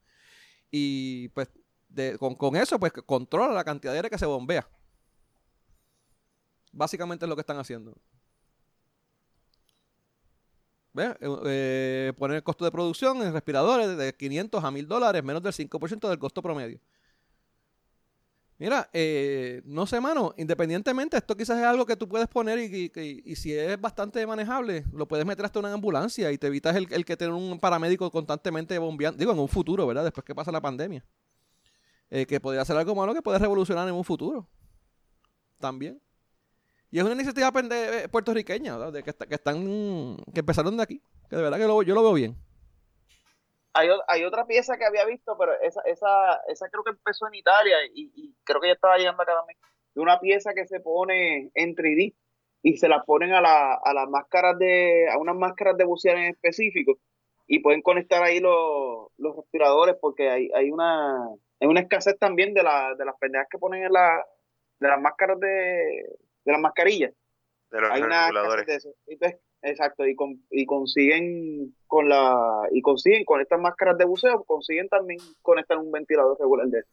Y 0.69 1.29
pues 1.29 1.49
de- 1.87 2.15
con, 2.19 2.35
con 2.35 2.55
eso 2.55 2.79
pues 2.79 2.91
controla 3.07 3.51
la 3.55 3.63
cantidad 3.63 3.91
de 3.91 3.97
aire 3.97 4.09
que 4.11 4.19
se 4.19 4.27
bombea. 4.27 4.69
Básicamente 6.71 7.25
es 7.25 7.29
lo 7.29 7.35
que 7.35 7.41
están 7.41 7.57
haciendo. 7.57 7.95
¿Ves? 10.93 11.15
Eh, 11.47 12.13
poner 12.19 12.37
el 12.37 12.43
costo 12.43 12.65
de 12.65 12.71
producción 12.71 13.23
en 13.23 13.33
respiradores 13.33 13.97
de 13.97 14.13
500 14.13 14.63
a 14.63 14.69
1000 14.69 14.87
dólares, 14.87 15.23
menos 15.23 15.41
del 15.41 15.53
5% 15.53 16.07
del 16.07 16.19
costo 16.19 16.43
promedio. 16.43 16.79
Mira, 18.59 18.89
eh, 18.91 19.61
no 19.63 19.87
sé, 19.87 20.01
mano, 20.01 20.33
independientemente, 20.37 21.15
esto 21.15 21.37
quizás 21.37 21.57
es 21.59 21.63
algo 21.63 21.85
que 21.85 21.95
tú 21.95 22.09
puedes 22.09 22.27
poner 22.27 22.59
y, 22.59 22.91
y- 22.93 23.21
y- 23.25 23.35
si 23.37 23.53
es 23.53 23.79
bastante 23.79 24.27
manejable, 24.27 24.83
lo 24.91 25.07
puedes 25.07 25.25
meter 25.25 25.45
hasta 25.45 25.59
una 25.59 25.71
ambulancia 25.71 26.29
y 26.29 26.37
te 26.37 26.47
evitas 26.47 26.75
el, 26.75 26.85
el 26.91 27.05
que 27.05 27.15
tener 27.15 27.33
un 27.33 27.57
paramédico 27.57 28.11
constantemente 28.11 28.77
bombeando, 28.77 29.17
digo, 29.17 29.31
en 29.31 29.39
un 29.39 29.47
futuro, 29.47 29.87
¿verdad? 29.87 30.03
Después 30.03 30.25
que 30.25 30.35
pasa 30.35 30.51
la 30.51 30.59
pandemia. 30.59 31.05
Eh, 32.09 32.25
que 32.25 32.41
podría 32.41 32.65
ser 32.65 32.75
algo 32.75 32.93
malo 32.95 33.13
que 33.13 33.21
puede 33.21 33.39
revolucionar 33.39 33.87
en 33.87 33.93
un 33.95 34.03
futuro. 34.03 34.45
También. 35.57 36.01
Y 36.91 36.97
es 36.99 37.05
una 37.05 37.13
iniciativa 37.13 37.53
eh, 37.71 38.09
puertorriqueña, 38.11 38.75
¿verdad? 38.77 38.91
De 38.93 39.03
que 39.03 39.35
están, 39.35 40.17
que 40.33 40.39
empezaron 40.41 40.75
de 40.75 40.83
aquí. 40.83 41.01
Que 41.29 41.37
de 41.37 41.43
verdad 41.43 41.57
que 41.59 41.67
lo- 41.67 41.83
yo 41.83 41.95
lo 41.95 42.03
veo 42.03 42.13
bien. 42.13 42.35
Hay, 43.79 43.89
hay 44.07 44.23
otra 44.23 44.45
pieza 44.45 44.77
que 44.77 44.85
había 44.85 45.05
visto, 45.05 45.37
pero 45.37 45.53
esa, 45.61 45.81
esa, 45.85 46.41
esa 46.47 46.69
creo 46.69 46.83
que 46.83 46.91
empezó 46.91 47.27
en 47.27 47.35
Italia 47.35 47.77
y, 47.93 48.11
y 48.15 48.35
creo 48.43 48.61
que 48.61 48.67
ya 48.67 48.73
estaba 48.73 48.97
llegando 48.97 49.23
acá 49.23 49.33
también. 49.35 49.57
De 49.95 50.01
una 50.01 50.19
pieza 50.19 50.53
que 50.53 50.65
se 50.65 50.79
pone 50.79 51.49
en 51.53 51.75
3D 51.75 52.13
y 52.61 52.77
se 52.77 52.87
la 52.87 53.03
ponen 53.03 53.33
a, 53.33 53.41
la, 53.41 53.73
a 53.73 53.93
las 53.93 54.09
máscaras 54.09 54.57
de, 54.57 55.09
a 55.09 55.17
unas 55.17 55.35
máscaras 55.35 55.77
de 55.77 55.85
bucear 55.85 56.17
en 56.17 56.25
específico 56.25 56.97
y 57.47 57.59
pueden 57.59 57.81
conectar 57.81 58.21
ahí 58.21 58.39
los, 58.39 59.07
los 59.17 59.35
respiradores 59.35 59.95
porque 59.99 60.29
hay, 60.29 60.49
hay 60.53 60.69
una, 60.69 61.25
hay 61.59 61.67
una 61.67 61.79
escasez 61.81 62.17
también 62.19 62.53
de, 62.53 62.63
la, 62.63 62.95
de 62.95 63.05
las 63.05 63.15
pendejas 63.17 63.47
que 63.49 63.57
ponen 63.57 63.83
en 63.83 63.93
la, 63.93 64.25
de 64.79 64.87
las 64.87 65.01
máscaras 65.01 65.39
de, 65.39 65.47
de 66.45 66.51
las 66.51 66.61
mascarillas 66.61 67.13
de 67.71 67.81
los 67.81 67.91
hay 67.91 68.01
una 68.01 68.27
escasez 68.27 68.33
reguladores. 68.33 68.65
de 68.67 68.75
eso. 68.75 68.93
Entonces, 69.07 69.39
exacto, 69.61 70.05
y, 70.07 70.15
con, 70.15 70.41
y 70.51 70.65
consiguen 70.65 71.75
con 71.87 72.07
la 72.09 72.67
y 72.71 72.81
consiguen 72.81 73.25
con 73.25 73.41
estas 73.41 73.59
máscaras 73.59 73.97
de 73.97 74.05
buceo, 74.05 74.43
consiguen 74.43 74.87
también 74.89 75.19
conectar 75.41 75.77
un 75.77 75.91
ventilador 75.91 76.37
regular 76.39 76.67
de 76.67 76.79
eso. 76.79 76.89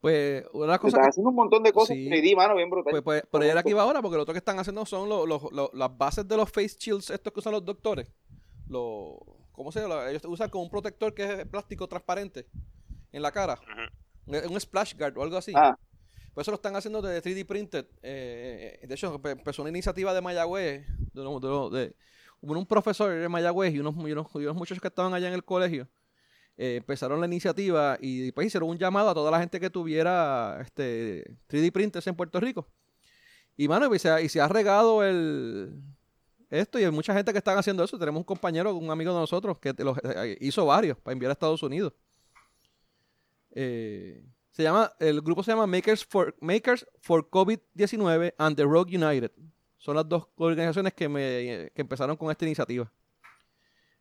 Pues 0.00 0.44
una 0.52 0.78
cosa 0.78 0.88
Están 0.88 1.02
que 1.04 1.08
haciendo 1.10 1.30
un 1.30 1.36
montón 1.36 1.62
de 1.62 1.72
cosas 1.72 1.96
Sí. 1.96 2.08
3D, 2.08 2.34
mano, 2.34 2.56
bien 2.56 2.68
brutal. 2.68 2.90
Pues, 2.90 3.02
pues, 3.02 3.22
por 3.30 3.40
ayer 3.42 3.56
aquí 3.56 3.72
va 3.72 3.82
ahora, 3.82 4.02
porque 4.02 4.16
lo 4.16 4.22
otro 4.22 4.34
que 4.34 4.38
están 4.38 4.58
haciendo 4.58 4.84
son 4.84 5.08
los- 5.08 5.28
los- 5.28 5.52
los- 5.52 5.72
las 5.74 5.96
bases 5.96 6.26
de 6.26 6.36
los 6.36 6.50
face 6.50 6.76
shields, 6.78 7.10
estos 7.10 7.32
que 7.32 7.38
usan 7.38 7.52
los 7.52 7.64
doctores. 7.64 8.08
Los, 8.68 9.14
¿Cómo 9.52 9.70
se 9.70 9.80
llama? 9.80 10.08
Ellos 10.10 10.24
usan 10.24 10.48
como 10.50 10.64
un 10.64 10.70
protector 10.70 11.14
que 11.14 11.22
es 11.22 11.46
plástico 11.46 11.86
transparente 11.86 12.46
en 13.12 13.22
la 13.22 13.30
cara. 13.30 13.58
Un 14.26 14.58
splash 14.60 14.96
guard 14.98 15.16
o 15.18 15.22
algo 15.22 15.36
así. 15.36 15.52
Ah. 15.54 15.76
Pues 16.34 16.44
eso 16.44 16.50
lo 16.50 16.56
están 16.56 16.74
haciendo 16.76 17.02
de 17.02 17.22
3D 17.22 17.44
printed. 17.46 17.86
Eh, 18.02 18.80
de 18.86 18.94
hecho, 18.94 19.18
empe- 19.18 19.32
empezó 19.32 19.62
una 19.62 19.70
iniciativa 19.70 20.14
de 20.14 20.20
Mayagüez, 20.20 20.86
de, 21.12 21.94
hubo 22.40 22.58
un 22.58 22.66
profesor 22.66 23.12
de 23.12 23.28
Mayagüez 23.28 23.74
y 23.74 23.80
unos, 23.80 23.94
y 23.96 24.46
muchachos 24.54 24.80
que 24.80 24.88
estaban 24.88 25.12
allá 25.14 25.28
en 25.28 25.34
el 25.34 25.44
colegio. 25.44 25.88
eh, 26.58 26.76
empezaron 26.76 27.18
la 27.20 27.26
iniciativa 27.26 27.96
y 28.00 28.20
después 28.24 28.46
hicieron 28.46 28.68
un 28.68 28.76
llamado 28.78 29.08
a 29.10 29.14
toda 29.14 29.30
la 29.30 29.40
gente 29.40 29.58
que 29.58 29.70
tuviera 29.70 30.58
este 30.60 31.24
3D 31.48 31.72
printers 31.72 32.06
en 32.06 32.14
Puerto 32.14 32.38
Rico. 32.40 32.68
Y 33.56 33.68
mano, 33.68 33.94
y 33.94 33.98
se, 33.98 34.10
ha- 34.10 34.20
y 34.20 34.28
se 34.28 34.40
ha 34.40 34.48
regado 34.48 35.02
el 35.02 35.82
esto 36.50 36.78
y 36.78 36.84
hay 36.84 36.90
mucha 36.90 37.14
gente 37.14 37.32
que 37.32 37.38
están 37.38 37.56
haciendo 37.56 37.82
eso. 37.84 37.98
Tenemos 37.98 38.20
un 38.20 38.24
compañero, 38.24 38.74
un 38.74 38.90
amigo 38.90 39.12
de 39.14 39.20
nosotros 39.20 39.58
que 39.58 39.72
los, 39.78 39.96
eh, 40.04 40.36
hizo 40.40 40.66
varios 40.66 40.98
para 40.98 41.12
enviar 41.14 41.30
a 41.30 41.32
Estados 41.32 41.62
Unidos. 41.62 41.94
Eh, 43.54 44.22
se 44.52 44.62
llama, 44.62 44.92
el 45.00 45.20
grupo 45.20 45.42
se 45.42 45.50
llama 45.50 45.66
Makers 45.66 46.04
for, 46.04 46.36
Makers 46.40 46.86
for 47.00 47.28
COVID-19 47.28 48.34
and 48.38 48.56
the 48.56 48.64
Rogue 48.64 48.96
United. 48.96 49.32
Son 49.78 49.96
las 49.96 50.08
dos 50.08 50.28
organizaciones 50.36 50.94
que, 50.94 51.08
me, 51.08 51.70
que 51.74 51.80
empezaron 51.80 52.16
con 52.16 52.30
esta 52.30 52.44
iniciativa. 52.44 52.90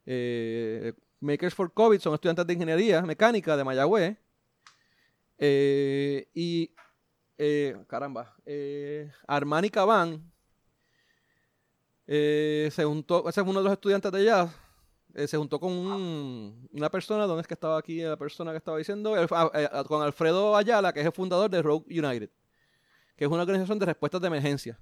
Eh, 0.05 0.93
Makers 1.19 1.55
for 1.55 1.71
COVID 1.71 1.99
son 1.99 2.13
estudiantes 2.13 2.45
de 2.45 2.53
ingeniería 2.53 3.01
mecánica 3.01 3.55
de 3.57 3.63
Mayagüez. 3.63 4.17
Eh, 5.37 6.27
y, 6.35 6.71
eh, 7.37 7.75
caramba, 7.87 8.35
eh, 8.45 9.11
Armani 9.27 9.71
Caban 9.71 10.31
se 12.05 12.83
juntó, 12.83 13.27
ese 13.27 13.41
es 13.41 13.47
uno 13.47 13.59
de 13.59 13.63
los 13.63 13.73
estudiantes 13.73 14.11
de 14.11 14.19
allá, 14.19 14.53
eh, 15.15 15.27
se 15.27 15.37
juntó 15.37 15.59
con 15.59 15.71
un- 15.71 16.69
una 16.73 16.89
persona, 16.89 17.25
¿dónde 17.25 17.41
es 17.41 17.47
que 17.47 17.53
estaba 17.53 17.77
aquí 17.77 18.01
la 18.01 18.17
persona 18.17 18.51
que 18.51 18.57
estaba 18.57 18.77
diciendo? 18.77 19.15
El- 19.17 19.27
ah, 19.31 19.49
eh, 19.53 19.69
ah, 19.71 19.83
con 19.83 20.01
Alfredo 20.01 20.55
Ayala, 20.55 20.93
que 20.93 20.99
es 21.01 21.05
el 21.05 21.11
fundador 21.11 21.49
de 21.49 21.61
Rogue 21.61 21.85
United, 21.89 22.29
que 23.15 23.25
es 23.25 23.31
una 23.31 23.41
organización 23.41 23.79
de 23.79 23.85
respuestas 23.87 24.21
de 24.21 24.27
emergencia. 24.27 24.79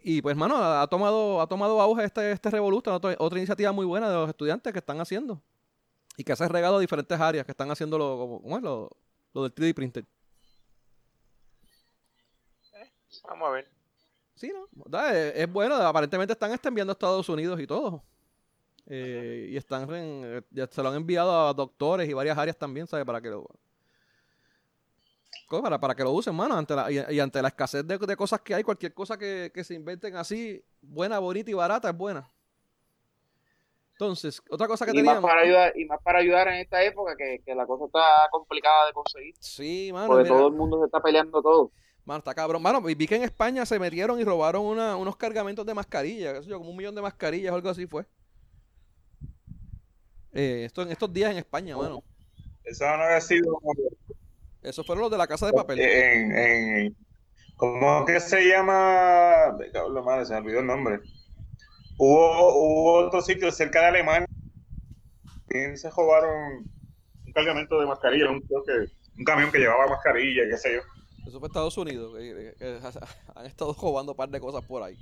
Y 0.00 0.22
pues, 0.22 0.36
mano, 0.36 0.56
ha 0.56 0.86
tomado, 0.86 1.40
ha 1.40 1.46
tomado 1.48 1.80
auge 1.80 2.04
este, 2.04 2.30
este 2.30 2.50
revoluto, 2.50 2.94
otra, 2.94 3.16
otra 3.18 3.38
iniciativa 3.38 3.72
muy 3.72 3.84
buena 3.84 4.08
de 4.08 4.14
los 4.14 4.28
estudiantes 4.28 4.72
que 4.72 4.78
están 4.78 5.00
haciendo. 5.00 5.42
Y 6.16 6.22
que 6.24 6.34
se 6.36 6.44
ha 6.44 6.48
regado 6.48 6.76
a 6.76 6.80
diferentes 6.80 7.18
áreas 7.20 7.44
que 7.44 7.50
están 7.52 7.70
haciendo 7.70 7.98
lo, 7.98 8.16
como, 8.16 8.42
¿cómo 8.42 8.56
es? 8.56 8.62
lo, 8.62 8.90
lo 9.34 9.42
del 9.42 9.52
3D 9.52 9.74
printer. 9.74 10.04
Vamos 13.28 13.48
a 13.48 13.50
ver. 13.50 13.68
Sí, 14.34 14.52
¿no? 14.54 14.68
Da, 14.86 15.12
Es, 15.16 15.34
es 15.36 15.52
bueno, 15.52 15.74
aparentemente 15.76 16.32
están 16.32 16.58
enviando 16.62 16.92
a 16.92 16.94
Estados 16.94 17.28
Unidos 17.28 17.58
y 17.60 17.66
todo. 17.66 18.02
Eh, 18.86 19.48
y 19.50 19.56
están 19.56 19.92
en- 19.94 20.44
ya 20.50 20.66
se 20.68 20.82
lo 20.82 20.88
han 20.90 20.96
enviado 20.96 21.48
a 21.48 21.52
doctores 21.54 22.08
y 22.08 22.12
varias 22.12 22.38
áreas 22.38 22.56
también, 22.56 22.86
¿sabes? 22.86 23.04
Para 23.06 23.20
que 23.20 23.28
lo 23.30 23.46
para, 25.48 25.78
para 25.78 25.94
que 25.94 26.02
lo 26.02 26.12
usen, 26.12 26.34
mano, 26.34 26.56
ante 26.56 26.74
la, 26.74 26.90
y, 26.90 26.98
y 27.14 27.20
ante 27.20 27.40
la 27.40 27.48
escasez 27.48 27.86
de, 27.86 27.98
de 27.98 28.16
cosas 28.16 28.40
que 28.40 28.54
hay, 28.54 28.64
cualquier 28.64 28.92
cosa 28.94 29.16
que, 29.16 29.50
que 29.54 29.62
se 29.64 29.74
inventen 29.74 30.16
así, 30.16 30.62
buena, 30.82 31.18
bonita 31.20 31.50
y 31.50 31.54
barata, 31.54 31.90
es 31.90 31.96
buena. 31.96 32.28
Entonces, 33.92 34.42
otra 34.50 34.68
cosa 34.68 34.84
que 34.84 34.92
Y 34.92 34.94
más, 35.02 35.04
teníamos. 35.04 35.30
para 35.30 35.40
ayudar, 35.40 35.72
y 35.76 35.84
más 35.86 36.00
para 36.02 36.18
ayudar 36.18 36.48
en 36.48 36.54
esta 36.54 36.82
época 36.82 37.16
que, 37.16 37.40
que 37.44 37.54
la 37.54 37.66
cosa 37.66 37.86
está 37.86 38.28
complicada 38.30 38.86
de 38.86 38.92
conseguir. 38.92 39.34
Sí, 39.40 39.90
mano, 39.92 40.08
Porque 40.08 40.24
mira. 40.24 40.36
todo 40.36 40.48
el 40.48 40.52
mundo 40.54 40.78
se 40.80 40.86
está 40.86 41.00
peleando 41.00 41.40
todo. 41.42 41.72
Mano, 42.04 42.18
está 42.18 42.34
cabrón. 42.34 42.62
Mano, 42.62 42.80
vi 42.80 42.94
vi 42.94 43.06
que 43.06 43.16
en 43.16 43.24
España 43.24 43.66
se 43.66 43.78
metieron 43.78 44.20
y 44.20 44.24
robaron 44.24 44.64
una- 44.64 44.96
unos 44.96 45.16
cargamentos 45.16 45.66
de 45.66 45.74
mascarillas, 45.74 46.34
qué 46.34 46.42
sé 46.44 46.50
yo, 46.50 46.58
como 46.58 46.70
un 46.70 46.76
millón 46.76 46.94
de 46.94 47.02
mascarillas 47.02 47.52
o 47.52 47.56
algo 47.56 47.68
así 47.68 47.86
fue. 47.86 48.06
Eh, 50.38 50.64
esto 50.66 50.82
en 50.82 50.90
estos 50.90 51.10
días 51.12 51.30
en 51.30 51.38
España, 51.38 51.76
mano. 51.76 52.02
Eso 52.62 52.84
no 52.84 53.02
había 53.04 53.20
sido 53.20 53.58
Esos 54.62 54.84
fueron 54.86 55.02
los 55.02 55.10
de 55.10 55.16
la 55.18 55.26
casa 55.26 55.46
de 55.46 55.52
papel. 55.52 55.80
en, 55.80 56.36
en 56.36 56.96
¿cómo 57.56 58.04
que 58.04 58.20
se 58.20 58.46
llama? 58.46 59.56
La 59.72 60.02
madre, 60.02 60.26
se 60.26 60.32
me 60.34 60.38
olvidó 60.40 60.60
el 60.60 60.66
nombre. 60.66 61.00
Hubo, 61.98 62.54
hubo 62.54 62.92
otro 63.06 63.22
sitio 63.22 63.50
cerca 63.50 63.80
de 63.80 63.86
Alemania 63.86 64.26
que 65.48 65.76
se 65.78 65.88
robaron 65.90 66.68
un 67.24 67.32
cargamento 67.32 67.80
de 67.80 67.86
mascarilla, 67.86 68.28
un, 68.30 68.40
creo 68.42 68.62
que, 68.64 68.92
un 69.16 69.24
camión 69.24 69.50
que 69.50 69.58
llevaba 69.58 69.86
mascarilla, 69.86 70.42
qué 70.50 70.58
sé 70.58 70.74
yo. 70.74 70.80
Eso 71.26 71.38
fue 71.38 71.46
Estados 71.48 71.78
Unidos. 71.78 72.14
que- 72.18 72.34
que- 72.34 72.54
que 72.58 72.80
han 73.34 73.46
estado 73.46 73.74
robando 73.80 74.12
un 74.12 74.16
par 74.16 74.28
de 74.28 74.38
cosas 74.40 74.62
por 74.66 74.82
ahí. 74.82 74.98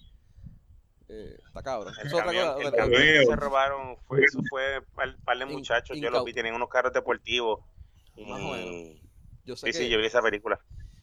Eh, 1.08 1.36
está 1.46 1.62
cabrón. 1.62 1.92
El 2.02 2.10
camión, 2.10 2.62
el 2.62 2.72
camión 2.72 3.02
que 3.02 3.24
se 3.26 3.36
robaron, 3.36 3.96
fue, 4.06 4.24
eso 4.24 4.40
fue 4.48 4.80
par, 4.94 5.16
par 5.24 5.38
de 5.38 5.44
In- 5.44 5.52
muchachos. 5.52 5.96
Yo 5.98 6.08
incau- 6.08 6.12
los 6.12 6.24
vi, 6.24 6.32
tenían 6.32 6.54
unos 6.54 6.68
carros 6.68 6.92
deportivos. 6.92 7.60
Y-. 8.16 9.00
Yo 9.44 9.56
sé 9.56 9.66
Sí, 9.66 9.72
que, 9.78 9.84
sí, 9.84 9.90
yo 9.90 9.98
vi 9.98 10.06
esa 10.06 10.22
película. 10.22 10.58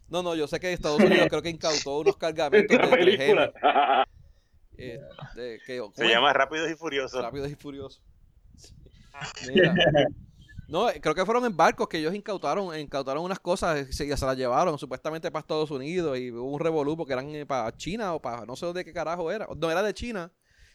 No, 0.10 0.24
no, 0.24 0.36
yo 0.36 0.48
sé 0.48 0.60
que 0.60 0.74
Estados 0.74 1.00
Unidos 1.00 1.28
creo 1.30 1.42
que 1.42 1.50
incautó 1.50 2.00
unos 2.00 2.18
cargamentos 2.18 2.78
de 2.78 2.84
3M. 2.84 3.54
eh, 4.78 5.00
de- 5.36 5.60
que- 5.66 5.80
¿cómo 5.80 5.94
Se 5.96 6.08
llama 6.08 6.34
Rápidos 6.34 6.70
y 6.72 6.76
Furiosos. 6.76 7.22
Rápidos 7.22 7.52
y 7.52 7.56
furiosos. 7.56 8.02
Mira. 9.48 9.74
No, 10.72 10.90
eh, 10.90 11.02
creo 11.02 11.14
que 11.14 11.26
fueron 11.26 11.44
en 11.46 11.58
barcos 11.58 11.90
que 11.90 11.98
ellos 11.98 12.16
incautaron, 12.16 12.78
incautaron 12.80 13.26
unas 13.26 13.40
cosas 13.40 13.90
y 13.90 13.94
se, 13.94 14.06
y 14.06 14.16
se 14.16 14.26
las 14.26 14.38
llevaron 14.38 14.80
supuestamente 14.80 15.30
para 15.30 15.42
Estados 15.42 15.70
Unidos 15.70 16.18
y 16.18 16.32
hubo 16.32 16.50
un 16.50 16.60
revolú 16.62 16.96
porque 16.96 17.12
eran 17.12 17.30
eh, 17.36 17.46
para 17.46 17.76
China 17.76 18.14
o 18.14 18.22
para 18.22 18.46
no 18.46 18.56
sé 18.56 18.72
de 18.72 18.86
qué 18.86 18.94
carajo 18.94 19.30
era. 19.32 19.48
No 19.58 19.70
era 19.70 19.84
de 19.84 19.94
China 19.94 20.32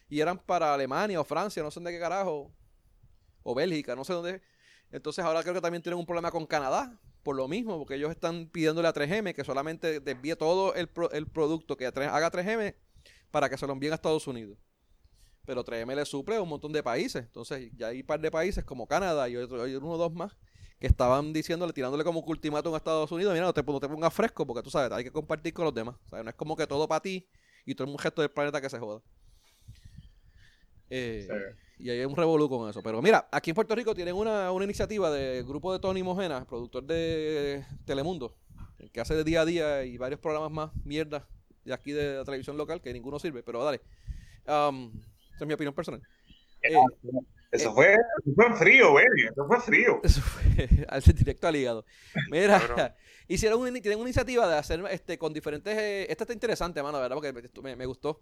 y 0.07 0.19
eran 0.19 0.37
para 0.37 0.71
Alemania 0.73 1.19
o 1.19 1.23
Francia, 1.23 1.63
no 1.63 1.71
sé 1.71 1.79
de 1.79 1.91
qué 1.91 1.99
carajo. 1.99 2.53
O 3.43 3.55
Bélgica, 3.55 3.95
no 3.95 4.03
sé 4.05 4.13
dónde. 4.13 4.41
Entonces 4.91 5.25
ahora 5.25 5.41
creo 5.41 5.55
que 5.55 5.61
también 5.61 5.81
tienen 5.81 5.99
un 5.99 6.05
problema 6.05 6.31
con 6.31 6.45
Canadá 6.45 6.99
por 7.23 7.35
lo 7.35 7.47
mismo, 7.47 7.77
porque 7.79 7.95
ellos 7.95 8.11
están 8.11 8.47
pidiéndole 8.49 8.87
a 8.87 8.93
3M 8.93 9.33
que 9.33 9.43
solamente 9.43 9.99
desvíe 10.01 10.35
todo 10.37 10.75
el, 10.75 10.87
pro- 10.89 11.11
el 11.11 11.27
producto 11.27 11.75
que 11.77 11.87
haga 11.87 12.31
3M 12.31 12.75
para 13.31 13.49
que 13.49 13.57
se 13.57 13.67
lo 13.67 13.73
envíen 13.73 13.93
a 13.93 13.95
Estados 13.95 14.27
Unidos 14.27 14.57
pero 15.47 15.63
3M 15.63 15.95
le 15.95 16.05
suple 16.05 16.35
a 16.35 16.41
un 16.41 16.49
montón 16.49 16.73
de 16.73 16.83
países. 16.83 17.23
Entonces, 17.23 17.71
ya 17.77 17.87
hay 17.87 18.01
un 18.01 18.05
par 18.05 18.19
de 18.19 18.29
países 18.29 18.65
como 18.65 18.85
Canadá 18.85 19.29
y, 19.29 19.37
otro, 19.37 19.63
uno 19.63 19.91
o 19.91 19.97
dos 19.97 20.13
más 20.13 20.35
que 20.77 20.87
estaban 20.87 21.31
diciéndole, 21.31 21.71
tirándole 21.71 22.03
como 22.03 22.19
un 22.19 22.29
ultimátum 22.29 22.73
a 22.73 22.77
Estados 22.77 23.09
Unidos, 23.13 23.33
mira, 23.33 23.45
no 23.45 23.53
te, 23.53 23.63
no 23.63 23.79
te 23.79 23.87
pongas 23.87 24.13
fresco 24.13 24.45
porque 24.45 24.61
tú 24.61 24.69
sabes, 24.69 24.91
hay 24.91 25.05
que 25.05 25.11
compartir 25.11 25.53
con 25.53 25.63
los 25.63 25.73
demás. 25.73 25.95
O 26.05 26.09
sea, 26.09 26.21
no 26.21 26.29
es 26.29 26.35
como 26.35 26.57
que 26.57 26.67
todo 26.67 26.85
para 26.85 26.99
ti 27.01 27.25
y 27.65 27.73
todo 27.73 27.89
el 27.89 27.97
resto 27.97 28.21
del 28.21 28.29
planeta 28.29 28.59
que 28.59 28.69
se 28.69 28.77
joda. 28.77 29.01
Eh, 30.89 31.27
Y 31.79 31.89
hay 31.89 32.03
un 32.03 32.15
revolú 32.15 32.49
con 32.49 32.69
eso. 32.69 32.83
Pero 32.83 33.01
mira, 33.01 33.29
aquí 33.31 33.51
en 33.51 33.55
Puerto 33.55 33.73
Rico 33.73 33.95
tienen 33.95 34.15
una, 34.15 34.51
una 34.51 34.65
iniciativa 34.65 35.09
del 35.09 35.45
grupo 35.45 35.71
de 35.71 35.79
Tony 35.79 36.03
Mojena, 36.03 36.45
productor 36.45 36.83
de 36.83 37.63
Telemundo, 37.85 38.35
que 38.91 38.99
hace 38.99 39.15
de 39.15 39.23
día 39.23 39.41
a 39.41 39.45
día 39.45 39.85
y 39.85 39.97
varios 39.97 40.19
programas 40.19 40.51
más 40.51 40.71
mierda 40.85 41.25
de 41.63 41.73
aquí 41.73 41.93
de 41.93 42.17
la 42.17 42.25
televisión 42.25 42.57
local, 42.57 42.81
que 42.81 42.91
ninguno 42.91 43.17
sirve, 43.17 43.43
pero 43.43 43.63
dale. 43.63 43.79
Um, 44.45 44.91
esa 45.37 45.43
es 45.43 45.47
mi 45.47 45.53
opinión 45.53 45.73
personal. 45.73 46.01
Eh, 46.63 46.73
Eso 47.51 47.73
fue, 47.73 47.93
eso 47.93 48.35
fue 48.35 48.45
en 48.47 48.55
frío, 48.57 48.93
baby. 48.93 49.23
Eso 49.31 49.45
fue 49.47 49.61
frío. 49.61 50.01
Eso 50.03 50.21
fue 50.21 50.85
al 50.89 51.01
directo 51.01 51.47
al 51.47 51.55
hígado. 51.55 51.85
Mira, 52.29 52.59
hicieron 53.29 53.61
una, 53.61 53.71
tienen 53.71 53.99
una 53.99 54.09
iniciativa 54.09 54.47
de 54.49 54.57
hacer 54.57 54.83
este 54.91 55.17
con 55.17 55.31
diferentes. 55.31 55.77
eh, 55.77 56.07
esta 56.09 56.25
está 56.25 56.33
interesante, 56.33 56.83
mano, 56.83 56.99
¿verdad? 56.99 57.15
Porque 57.15 57.31
me, 57.61 57.75
me- 57.75 57.85
gustó. 57.85 58.21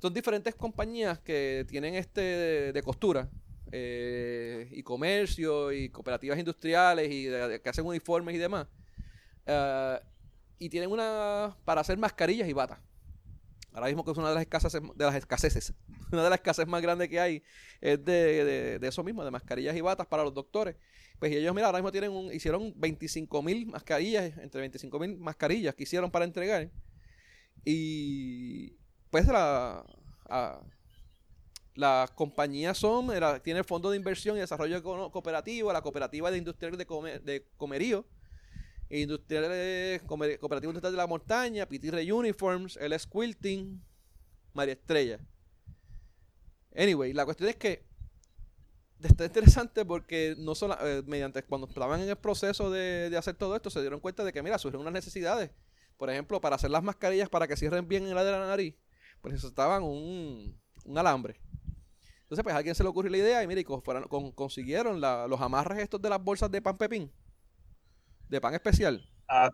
Son 0.00 0.14
diferentes 0.14 0.54
compañías 0.54 1.18
que 1.18 1.66
tienen 1.68 1.94
este 1.94 2.20
de, 2.20 2.72
de 2.72 2.82
costura 2.82 3.28
eh, 3.72 4.68
y 4.70 4.82
comercio 4.82 5.72
y 5.72 5.90
cooperativas 5.90 6.38
industriales 6.38 7.10
y 7.10 7.24
de- 7.24 7.48
de- 7.48 7.60
que 7.60 7.68
hacen 7.68 7.84
uniformes 7.84 8.34
y 8.34 8.38
demás. 8.38 8.66
Y 10.58 10.68
tienen 10.70 10.90
una 10.90 11.56
para 11.64 11.80
hacer 11.82 11.98
mascarillas 11.98 12.48
y 12.48 12.52
batas. 12.52 12.78
Ahora 13.72 13.86
mismo 13.88 14.04
que 14.04 14.10
es 14.12 14.18
una 14.18 14.28
de 14.30 14.34
las 14.34 14.42
escasez, 14.42 14.72
de 14.94 15.04
las 15.04 15.14
escaseces, 15.14 15.74
una 16.12 16.24
de 16.24 16.30
las 16.30 16.38
escasez 16.38 16.66
más 16.66 16.82
grandes 16.82 17.08
que 17.08 17.20
hay 17.20 17.42
es 17.80 18.04
de, 18.04 18.78
de- 18.78 18.88
eso 18.88 19.04
mismo, 19.04 19.24
de 19.24 19.30
mascarillas 19.30 19.76
y 19.76 19.80
batas 19.80 20.06
para 20.06 20.24
los 20.24 20.34
doctores. 20.34 20.76
Pues 21.18 21.32
ellos, 21.32 21.54
mira, 21.54 21.66
ahora 21.66 21.78
mismo 21.78 21.92
tienen 21.92 22.12
hicieron 22.32 22.72
25 22.76 23.42
mil 23.42 23.66
mascarillas, 23.66 24.36
entre 24.38 24.60
25 24.60 24.98
mil 25.00 25.18
mascarillas 25.18 25.74
que 25.74 25.82
hicieron 25.84 26.10
para 26.10 26.24
entregar. 26.24 26.70
Y 27.64 28.70
pues 29.10 29.26
la, 29.26 29.84
a- 30.28 30.60
las 31.74 32.10
compañías 32.10 32.76
son, 32.76 33.08
tiene 33.42 33.60
el 33.60 33.64
Fondo 33.64 33.90
de 33.90 33.96
Inversión 33.96 34.36
y 34.36 34.40
Desarrollo 34.40 34.82
Cooperativo, 34.82 35.72
la 35.72 35.82
Cooperativa 35.82 36.30
de 36.30 36.38
Industriales 36.38 36.76
de, 36.78 36.86
Come- 36.86 37.20
de 37.20 37.46
Comerío, 37.56 38.04
Industriales, 38.90 40.02
Cooperativa 40.02 40.70
Industrial 40.70 40.92
de 40.92 40.96
la 40.96 41.06
Montaña, 41.06 41.66
PTR 41.66 42.12
Uniforms, 42.12 42.76
LS 42.80 43.06
Quilting, 43.06 43.82
María 44.54 44.74
Estrella. 44.74 45.20
Anyway, 46.76 47.12
la 47.12 47.24
cuestión 47.24 47.48
es 47.50 47.56
que 47.56 47.84
está 49.02 49.24
interesante 49.24 49.84
porque 49.84 50.34
no 50.38 50.54
solo 50.54 50.76
eh, 50.80 51.02
mediante 51.06 51.42
cuando 51.42 51.66
estaban 51.68 52.00
en 52.00 52.08
el 52.08 52.16
proceso 52.16 52.70
de, 52.70 53.10
de 53.10 53.16
hacer 53.16 53.34
todo 53.34 53.54
esto 53.56 53.70
se 53.70 53.80
dieron 53.80 54.00
cuenta 54.00 54.24
de 54.24 54.32
que 54.32 54.42
mira 54.42 54.58
surgieron 54.58 54.82
unas 54.82 54.92
necesidades. 54.94 55.50
Por 55.96 56.10
ejemplo 56.10 56.40
para 56.40 56.56
hacer 56.56 56.70
las 56.70 56.82
mascarillas 56.82 57.28
para 57.28 57.46
que 57.48 57.56
cierren 57.56 57.86
bien 57.88 58.06
en 58.06 58.14
la 58.14 58.24
de 58.24 58.32
la 58.32 58.46
nariz 58.46 58.74
pues 59.20 59.34
necesitaban 59.34 59.82
un, 59.82 60.56
un 60.84 60.98
alambre. 60.98 61.40
Entonces 62.22 62.42
pues 62.42 62.54
a 62.54 62.58
alguien 62.58 62.74
se 62.74 62.82
le 62.82 62.88
ocurrió 62.88 63.10
la 63.10 63.18
idea 63.18 63.42
y 63.42 63.64
fueron- 63.82 64.04
con- 64.08 64.32
consiguieron 64.32 65.00
los 65.00 65.40
amarres 65.40 65.78
estos 65.78 66.00
de 66.02 66.10
las 66.10 66.22
bolsas 66.22 66.50
de 66.50 66.60
pan 66.62 66.76
pepín 66.76 67.10
de 68.28 68.40
pan 68.40 68.54
especial. 68.54 69.04
Ah, 69.28 69.50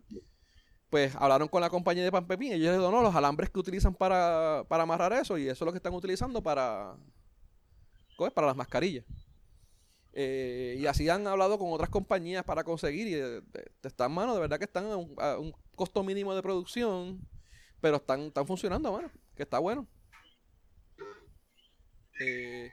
pues 0.90 1.14
hablaron 1.16 1.48
con 1.48 1.60
la 1.60 1.70
compañía 1.70 2.04
de 2.04 2.12
pan 2.12 2.26
pepín 2.26 2.52
y 2.52 2.54
ellos 2.56 2.72
les 2.72 2.78
donó 2.80 3.02
los 3.02 3.14
alambres 3.14 3.50
que 3.50 3.58
utilizan 3.60 3.94
para, 3.94 4.64
para 4.68 4.84
amarrar 4.84 5.12
eso 5.14 5.38
y 5.38 5.44
eso 5.48 5.64
es 5.64 5.66
lo 5.66 5.72
que 5.72 5.78
están 5.78 5.94
utilizando 5.94 6.42
para 6.42 6.96
¿cómo 8.16 8.28
es? 8.28 8.32
para 8.34 8.46
las 8.48 8.56
mascarillas 8.56 9.04
Eh, 10.16 10.76
y 10.78 10.86
así 10.86 11.08
han 11.08 11.26
hablado 11.26 11.58
con 11.58 11.72
otras 11.72 11.90
compañías 11.90 12.44
para 12.44 12.62
conseguir 12.62 13.08
y 13.08 13.14
eh, 13.14 13.18
de- 13.22 13.40
de- 13.42 13.72
están 13.88 14.12
mano 14.12 14.32
de 14.34 14.40
verdad 14.40 14.58
que 14.58 14.64
están 14.64 14.86
a 14.86 14.96
un, 14.96 15.14
a 15.18 15.38
un 15.38 15.52
costo 15.74 16.04
mínimo 16.04 16.32
de 16.34 16.42
producción 16.42 17.18
pero 17.80 17.96
están, 17.98 18.20
están 18.22 18.46
funcionando 18.46 18.92
mano 18.92 19.10
que 19.36 19.42
está 19.44 19.58
bueno. 19.60 19.88
Eh, 22.20 22.70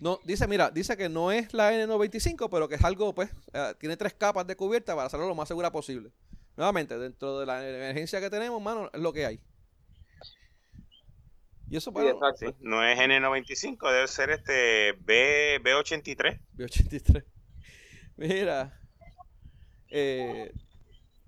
no, 0.00 0.20
dice, 0.24 0.46
mira, 0.46 0.70
dice 0.70 0.96
que 0.96 1.08
no 1.08 1.32
es 1.32 1.52
la 1.54 1.72
N95, 1.72 2.48
pero 2.50 2.68
que 2.68 2.76
es 2.76 2.84
algo, 2.84 3.14
pues, 3.14 3.30
eh, 3.52 3.74
tiene 3.78 3.96
tres 3.96 4.14
capas 4.14 4.46
de 4.46 4.56
cubierta 4.56 4.94
para 4.94 5.06
hacerlo 5.06 5.26
lo 5.28 5.34
más 5.34 5.48
segura 5.48 5.72
posible. 5.72 6.12
Nuevamente, 6.56 6.98
dentro 6.98 7.38
de 7.40 7.46
la 7.46 7.66
emergencia 7.68 8.20
que 8.20 8.30
tenemos, 8.30 8.60
mano, 8.62 8.90
es 8.92 9.00
lo 9.00 9.12
que 9.12 9.26
hay. 9.26 9.40
Y 11.70 11.76
eso, 11.76 11.90
Sí, 11.90 11.94
bueno, 11.94 12.10
exacto. 12.10 12.50
Sí, 12.50 12.56
no 12.60 12.82
es 12.84 12.98
N95, 12.98 13.92
debe 13.92 14.08
ser 14.08 14.30
este 14.30 14.92
B, 15.00 15.60
B83. 15.62 16.40
B83. 16.56 17.24
Mira. 18.16 18.80
eh, 19.90 20.52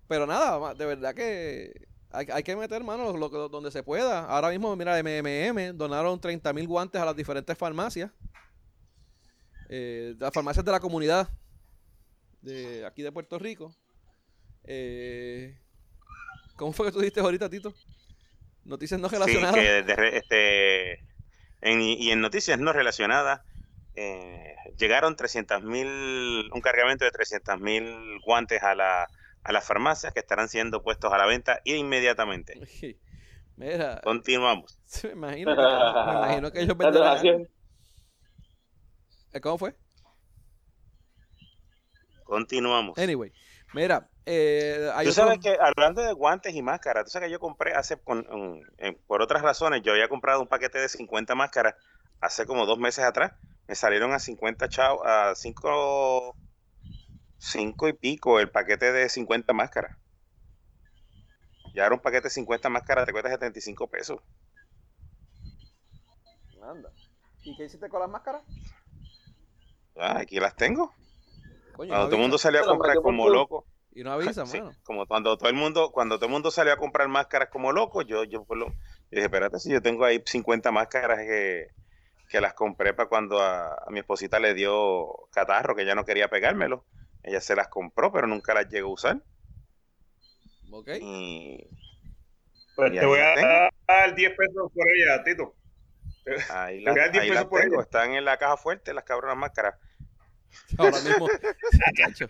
pero 0.09 0.27
nada, 0.27 0.75
de 0.75 0.87
verdad 0.87 1.15
que 1.15 1.73
Hay, 2.11 2.27
hay 2.33 2.43
que 2.43 2.57
meter 2.57 2.83
mano 2.83 3.17
lo, 3.17 3.31
que- 3.31 3.37
donde 3.37 3.71
se 3.71 3.83
pueda. 3.85 4.25
Ahora 4.27 4.49
mismo, 4.51 4.75
mira, 4.77 4.99
MMM 4.99 5.73
donaron 5.77 6.21
30 6.21 6.53
mil 6.53 6.67
guantes 6.67 7.01
a 7.01 7.05
las 7.05 7.15
diferentes 7.17 7.57
farmacias. 7.57 8.11
Eh, 9.73 10.15
las 10.19 10.33
farmacias 10.35 10.65
de 10.65 10.73
la 10.73 10.81
comunidad 10.81 11.29
de 12.43 12.85
aquí 12.85 13.03
de 13.03 13.13
Puerto 13.13 13.39
Rico. 13.39 13.73
Eh, 14.65 15.57
¿Cómo 16.57 16.73
fue 16.73 16.87
que 16.87 16.93
tú 16.93 16.99
dijiste 16.99 17.21
ahorita, 17.21 17.49
Tito? 17.49 17.73
Noticias 18.65 19.01
no 19.01 19.09
Sí, 19.09 19.15
relacionadas. 19.15 19.55
que 19.55 19.83
de 19.83 19.97
re- 19.97 20.17
este, 20.17 20.93
en- 21.61 21.81
y 21.83 22.11
en 22.11 22.21
noticias 22.21 22.59
no 22.59 22.73
relacionadas, 22.73 23.41
eh, 23.95 24.55
llegaron 24.77 25.15
300 25.17 25.63
mil, 25.63 26.51
un 26.53 26.61
cargamento 26.61 27.05
de 27.05 27.11
300 27.13 27.61
mil 27.61 28.19
guantes 28.25 28.63
a, 28.63 28.75
la, 28.75 29.09
a 29.45 29.53
las 29.53 29.65
farmacias 29.65 30.13
que 30.13 30.21
estarán 30.21 30.49
siendo 30.49 30.83
puestos 30.83 31.13
a 31.13 31.19
la 31.19 31.27
venta 31.27 31.61
inmediatamente. 31.65 32.61
Mira, 33.57 34.01
Continuamos. 34.03 34.79
me 35.05 35.11
imagino, 35.13 35.55
que, 35.55 35.63
me 35.63 36.13
imagino 36.19 36.53
que 36.53 36.61
ellos 36.61 36.77
venderán. 36.79 37.49
¿Cómo 39.39 39.59
fue? 39.59 39.77
Continuamos. 42.25 42.99
Anyway, 42.99 43.33
mira, 43.73 44.09
eh, 44.27 44.91
hay 44.95 45.07
Tú 45.07 45.11
otro- 45.11 45.25
sabes 45.25 45.39
que 45.41 45.57
hablando 45.61 46.03
de 46.03 46.13
guantes 46.13 46.55
y 46.55 46.63
máscaras, 46.63 47.05
tú 47.05 47.11
sabes 47.11 47.29
que 47.29 47.33
yo 47.33 47.41
compré 47.41 47.75
hace, 47.75 47.97
con- 48.01 48.27
por 49.07 49.23
otras 49.23 49.43
razones, 49.43 49.83
yo 49.83 49.93
había 49.93 50.09
comprado 50.09 50.41
un 50.41 50.49
paquete 50.49 50.79
de 50.79 50.89
50 50.89 51.35
máscaras 51.35 51.75
hace 52.21 52.47
como 52.47 52.67
dos 52.67 52.79
meses 52.79 53.05
atrás. 53.05 53.33
Me 53.67 53.75
salieron 53.75 54.13
a 54.13 54.19
50 54.19 54.69
chavos, 54.69 55.01
a 55.07 55.35
5 55.35 56.35
cinco 57.39 57.89
y 57.89 57.95
pico 57.95 58.39
el 58.39 58.51
paquete 58.51 58.93
de 58.93 59.09
50 59.09 59.53
máscaras. 59.53 59.97
Ya 61.73 61.87
era 61.87 61.95
un 61.95 62.01
paquete 62.01 62.25
de 62.25 62.31
50 62.31 62.69
máscaras, 62.69 63.07
te 63.07 63.13
cuesta 63.13 63.31
75 63.31 63.89
pesos. 63.89 64.21
Anda. 66.63 66.91
¿Y 67.43 67.57
qué 67.57 67.65
hiciste 67.65 67.89
con 67.89 68.01
las 68.01 68.11
máscaras? 68.11 68.43
Ah, 70.01 70.19
aquí 70.21 70.41
las 70.41 70.57
tengo. 70.57 70.95
Coño, 71.73 71.89
Cuando 71.89 72.05
no 72.05 72.05
todo 72.07 72.17
el 72.17 72.23
mundo 72.23 72.39
salió 72.39 72.61
a 72.61 72.67
comprar 72.67 72.97
como 73.03 73.29
loco. 73.29 73.67
Y 73.93 74.03
no 74.05 74.13
avisa, 74.13 74.47
Sí, 74.47 74.61
mano. 74.61 74.77
como 74.85 75.07
cuando 75.07 75.37
todo 75.37 75.49
el 75.49 75.55
mundo, 75.57 75.91
cuando 75.93 76.17
todo 76.17 76.27
el 76.27 76.33
mundo 76.33 76.51
salió 76.51 76.73
a 76.73 76.77
comprar 76.77 77.09
máscaras 77.09 77.49
como 77.51 77.73
loco, 77.73 78.03
yo, 78.03 78.25
yo, 78.25 78.47
yo 78.49 78.67
dije, 79.11 79.25
espérate, 79.25 79.59
si 79.59 79.71
yo 79.73 79.83
tengo 79.83 80.05
ahí 80.05 80.23
50 80.25 80.71
máscaras 80.71 81.19
que, 81.19 81.69
que 82.29 82.41
las 82.41 82.55
compré 82.55 82.95
para 82.95 83.09
cuando 83.09 83.41
a, 83.41 83.75
a 83.75 83.91
mi 83.91 83.99
esposita 84.01 84.39
le 84.39 84.55
dio 84.55 85.09
catarro, 85.33 85.75
que 85.75 85.83
ella 85.83 85.95
no 85.97 86.05
quería 86.05 86.29
pegármelo. 86.31 86.87
Ella 87.23 87.41
se 87.41 87.57
las 87.57 87.69
compró, 87.69 88.13
pero 88.13 88.27
nunca 88.29 88.55
las 88.55 88.69
llegó 88.69 88.91
a 88.91 88.95
usar. 88.95 89.23
Ok. 90.71 90.89
Y 91.01 91.67
Pues 92.77 92.93
Y 92.95 92.99
te 92.99 93.07
voy 93.07 93.21
a 93.21 93.35
tengo. 93.35 93.49
dar 93.89 94.15
10 94.15 94.31
pesos 94.37 94.73
por 94.73 94.87
ella, 94.97 95.23
Tito. 95.25 95.55
ahí 96.49 96.85
Te 96.85 96.85
las, 96.85 96.95
voy 96.95 97.01
a 97.01 97.03
dar 97.05 97.13
10 97.13 97.25
ahí 97.25 97.31
pesos 97.31 97.35
las 97.35 97.45
por 97.47 97.61
tengo, 97.61 97.75
ella. 97.75 97.83
están 97.83 98.15
en 98.15 98.25
la 98.25 98.37
caja 98.39 98.57
fuerte 98.57 98.95
las 98.95 99.05
cabronas 99.05 99.37
máscaras. 99.37 99.75
Ahora 100.79 100.99
mismo, 101.01 101.29
chacho, 101.97 102.27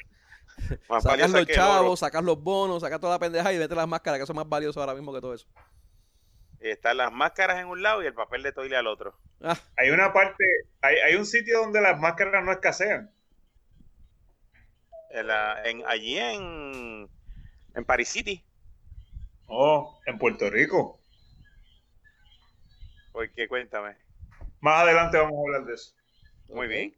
sacas 0.99 1.31
los 1.31 1.47
chavos, 1.47 2.01
sacas 2.01 2.25
los 2.25 2.43
bonos, 2.43 2.83
sacas 2.83 3.01
toda 3.01 3.15
la 3.15 3.19
pendeja 3.19 3.53
y 3.53 3.59
vete 3.59 3.75
las 3.75 3.89
máscaras, 3.89 4.21
que 4.21 4.27
son 4.27 4.37
más 4.37 4.49
valiosas 4.49 4.81
ahora 4.81 4.95
mismo 4.95 5.13
que 5.13 5.21
todo 5.21 5.35
eso. 5.35 5.47
Y 6.61 6.69
están 6.69 6.99
las 6.99 7.11
máscaras 7.13 7.59
en 7.59 7.67
un 7.69 7.83
lado 7.83 8.03
y 8.03 8.07
el 8.07 8.15
papel 8.15 8.43
de 8.43 8.53
toile 8.53 8.77
al 8.77 8.87
otro. 8.87 9.19
Ah, 9.41 9.57
Hay 9.79 9.91
una 9.91 10.13
parte, 10.13 10.45
hay, 10.83 10.97
hay 10.97 11.15
un 11.15 11.25
sitio 11.25 11.61
donde 11.61 11.81
las 11.81 11.99
máscaras 11.99 12.45
no 12.45 12.53
escasean. 12.53 13.11
En 15.11 15.27
la- 15.27 15.63
en- 15.65 15.83
allí 15.87 16.19
en, 16.19 17.09
en 17.75 17.85
Paris 17.85 18.09
City. 18.11 18.45
Oh, 19.47 19.99
en 20.07 20.19
Puerto 20.19 20.49
Rico. 20.51 21.01
Porque 23.13 23.49
cuéntame. 23.49 23.97
Más 24.61 24.83
adelante 24.83 25.17
vamos 25.19 25.35
a 25.35 25.41
hablar 25.49 25.65
de 25.67 25.75
eso. 25.75 25.93
Muy 26.49 26.69
bien. 26.69 26.95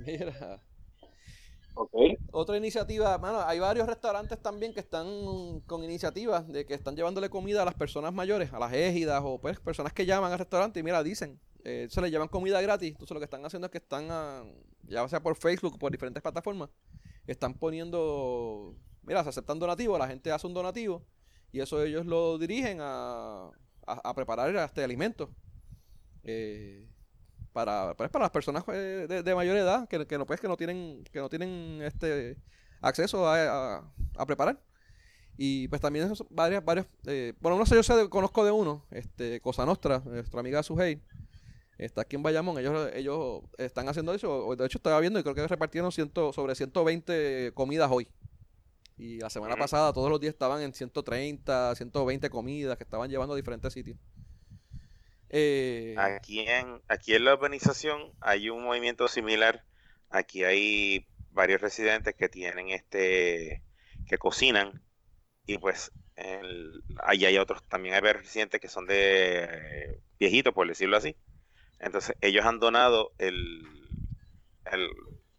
Mira. 0.06 0.62
Ok. 1.74 1.92
Otra 2.32 2.56
iniciativa, 2.56 3.16
mano, 3.18 3.40
hay 3.42 3.58
varios 3.58 3.86
restaurantes 3.86 4.40
también 4.42 4.74
que 4.74 4.80
están 4.80 5.60
con 5.66 5.84
iniciativas 5.84 6.46
de 6.48 6.66
que 6.66 6.74
están 6.74 6.96
llevándole 6.96 7.30
comida 7.30 7.62
a 7.62 7.64
las 7.64 7.74
personas 7.74 8.12
mayores, 8.12 8.52
a 8.52 8.58
las 8.58 8.72
égidas 8.72 9.22
o 9.24 9.40
pues 9.40 9.60
personas 9.60 9.92
que 9.92 10.04
llaman 10.04 10.32
al 10.32 10.38
restaurante 10.38 10.80
y 10.80 10.82
mira, 10.82 11.02
dicen, 11.02 11.40
eh, 11.64 11.86
se 11.90 12.00
les 12.00 12.10
llevan 12.10 12.28
comida 12.28 12.60
gratis. 12.60 12.90
Entonces 12.90 13.14
lo 13.14 13.20
que 13.20 13.24
están 13.24 13.44
haciendo 13.44 13.66
es 13.66 13.72
que 13.72 13.78
están, 13.78 14.08
ah, 14.10 14.44
ya 14.82 15.08
sea 15.08 15.22
por 15.22 15.36
Facebook 15.36 15.74
o 15.74 15.78
por 15.78 15.92
diferentes 15.92 16.22
plataformas, 16.22 16.70
están 17.26 17.54
poniendo, 17.54 18.74
mira, 19.02 19.22
se 19.22 19.30
aceptan 19.30 19.58
donativos, 19.58 19.98
la 19.98 20.08
gente 20.08 20.32
hace 20.32 20.46
un 20.46 20.54
donativo 20.54 21.04
y 21.52 21.60
eso 21.60 21.82
ellos 21.82 22.04
lo 22.04 22.38
dirigen 22.38 22.78
a, 22.80 23.46
a, 23.86 24.10
a 24.10 24.14
preparar 24.14 24.54
este 24.56 24.82
alimento. 24.84 25.30
Eh, 26.24 26.86
para, 27.52 27.94
pues, 27.96 28.10
para 28.10 28.24
las 28.24 28.30
personas 28.30 28.64
eh, 28.68 29.06
de, 29.08 29.22
de 29.22 29.34
mayor 29.34 29.56
edad 29.56 29.88
que, 29.88 30.06
que 30.06 30.18
no 30.18 30.26
pues 30.26 30.40
que 30.40 30.48
no 30.48 30.56
tienen 30.56 31.04
que 31.12 31.18
no 31.20 31.28
tienen 31.28 31.80
este 31.82 32.36
acceso 32.80 33.26
a, 33.28 33.76
a- 33.78 33.92
a 34.16 34.26
preparar. 34.26 34.60
Y 35.36 35.68
pues 35.68 35.80
también 35.80 36.06
esos- 36.06 36.26
varias 36.30 36.64
varias 36.64 36.86
eh, 37.06 37.34
bueno 37.40 37.56
no 37.58 37.66
sé 37.66 37.74
yo 37.76 37.82
sé 37.82 38.08
conozco 38.10 38.44
de 38.44 38.50
uno 38.50 38.84
este 38.90 39.40
Cosa 39.40 39.64
Nostra 39.66 40.02
nuestra 40.04 40.40
amiga 40.40 40.62
Sujei 40.62 41.00
está 41.78 42.02
aquí 42.02 42.16
en 42.16 42.22
Bayamón 42.22 42.58
ellos 42.58 42.90
ellos 42.94 43.42
están 43.58 43.88
haciendo 43.88 44.12
eso 44.14 44.54
de 44.56 44.66
hecho 44.66 44.78
estaba 44.78 45.00
viendo 45.00 45.18
y 45.18 45.22
creo 45.22 45.34
que 45.34 45.46
repartieron 45.48 45.90
ciento, 45.92 46.32
sobre 46.32 46.54
120 46.54 47.52
comidas 47.54 47.90
hoy. 47.90 48.08
Y 48.98 49.18
la 49.18 49.30
semana 49.30 49.56
pasada 49.56 49.92
todos 49.94 50.10
los 50.10 50.20
días 50.20 50.34
estaban 50.34 50.60
en 50.62 50.74
130 50.74 51.74
120 51.74 52.28
comidas 52.30 52.76
que 52.76 52.84
estaban 52.84 53.08
llevando 53.10 53.32
a 53.32 53.36
diferentes 53.36 53.72
sitios 53.72 53.98
eh, 55.30 56.20
Aquí 56.24 56.40
en, 56.40 56.80
aquí 56.88 57.14
en 57.14 57.24
la 57.24 57.34
urbanización 57.34 58.12
hay 58.20 58.48
un 58.50 58.62
movimiento 58.64 59.08
similar. 59.08 59.64
Aquí 60.08 60.44
hay 60.44 61.06
varios 61.30 61.60
residentes 61.60 62.14
que 62.16 62.28
tienen 62.28 62.70
este, 62.70 63.62
que 64.08 64.18
cocinan 64.18 64.82
y 65.46 65.58
pues 65.58 65.92
el- 66.16 66.82
ahí 67.02 67.24
hay 67.26 67.38
otros, 67.38 67.64
también 67.68 67.94
hay 67.94 68.00
varios 68.02 68.24
residentes 68.24 68.60
que 68.60 68.68
son 68.68 68.86
de 68.86 70.00
viejitos, 70.18 70.54
por 70.54 70.68
decirlo 70.68 70.96
así. 70.96 71.16
Entonces 71.80 72.16
ellos 72.22 72.46
han 72.46 72.60
donado 72.60 73.12
el, 73.18 73.62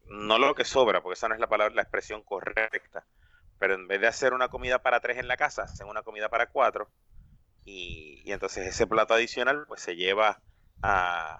no 0.06 0.38
lo 0.38 0.56
que 0.56 0.66
sobra, 0.66 1.02
porque 1.02 1.14
esa 1.16 1.28
no 1.28 1.34
es 1.36 1.40
la 1.40 1.48
palabra, 1.50 1.74
la 1.76 1.82
expresión 1.84 2.24
correcta, 2.24 3.06
pero 3.60 3.76
en 3.76 3.88
vez 3.88 4.02
de 4.02 4.08
hacer 4.08 4.34
una 4.34 4.50
comida 4.50 4.80
para 4.82 5.00
tres 5.00 5.18
en 5.18 5.28
la 5.28 5.38
casa, 5.38 5.64
hacen 5.64 5.88
una 5.88 6.04
comida 6.04 6.30
para 6.30 6.48
cuatro 6.48 6.90
y, 7.66 8.22
y 8.26 8.32
entonces 8.32 8.68
ese 8.68 8.88
plato 8.88 9.14
adicional 9.14 9.66
pues 9.68 9.82
se 9.82 9.96
lleva 9.96 10.42
a, 10.82 11.40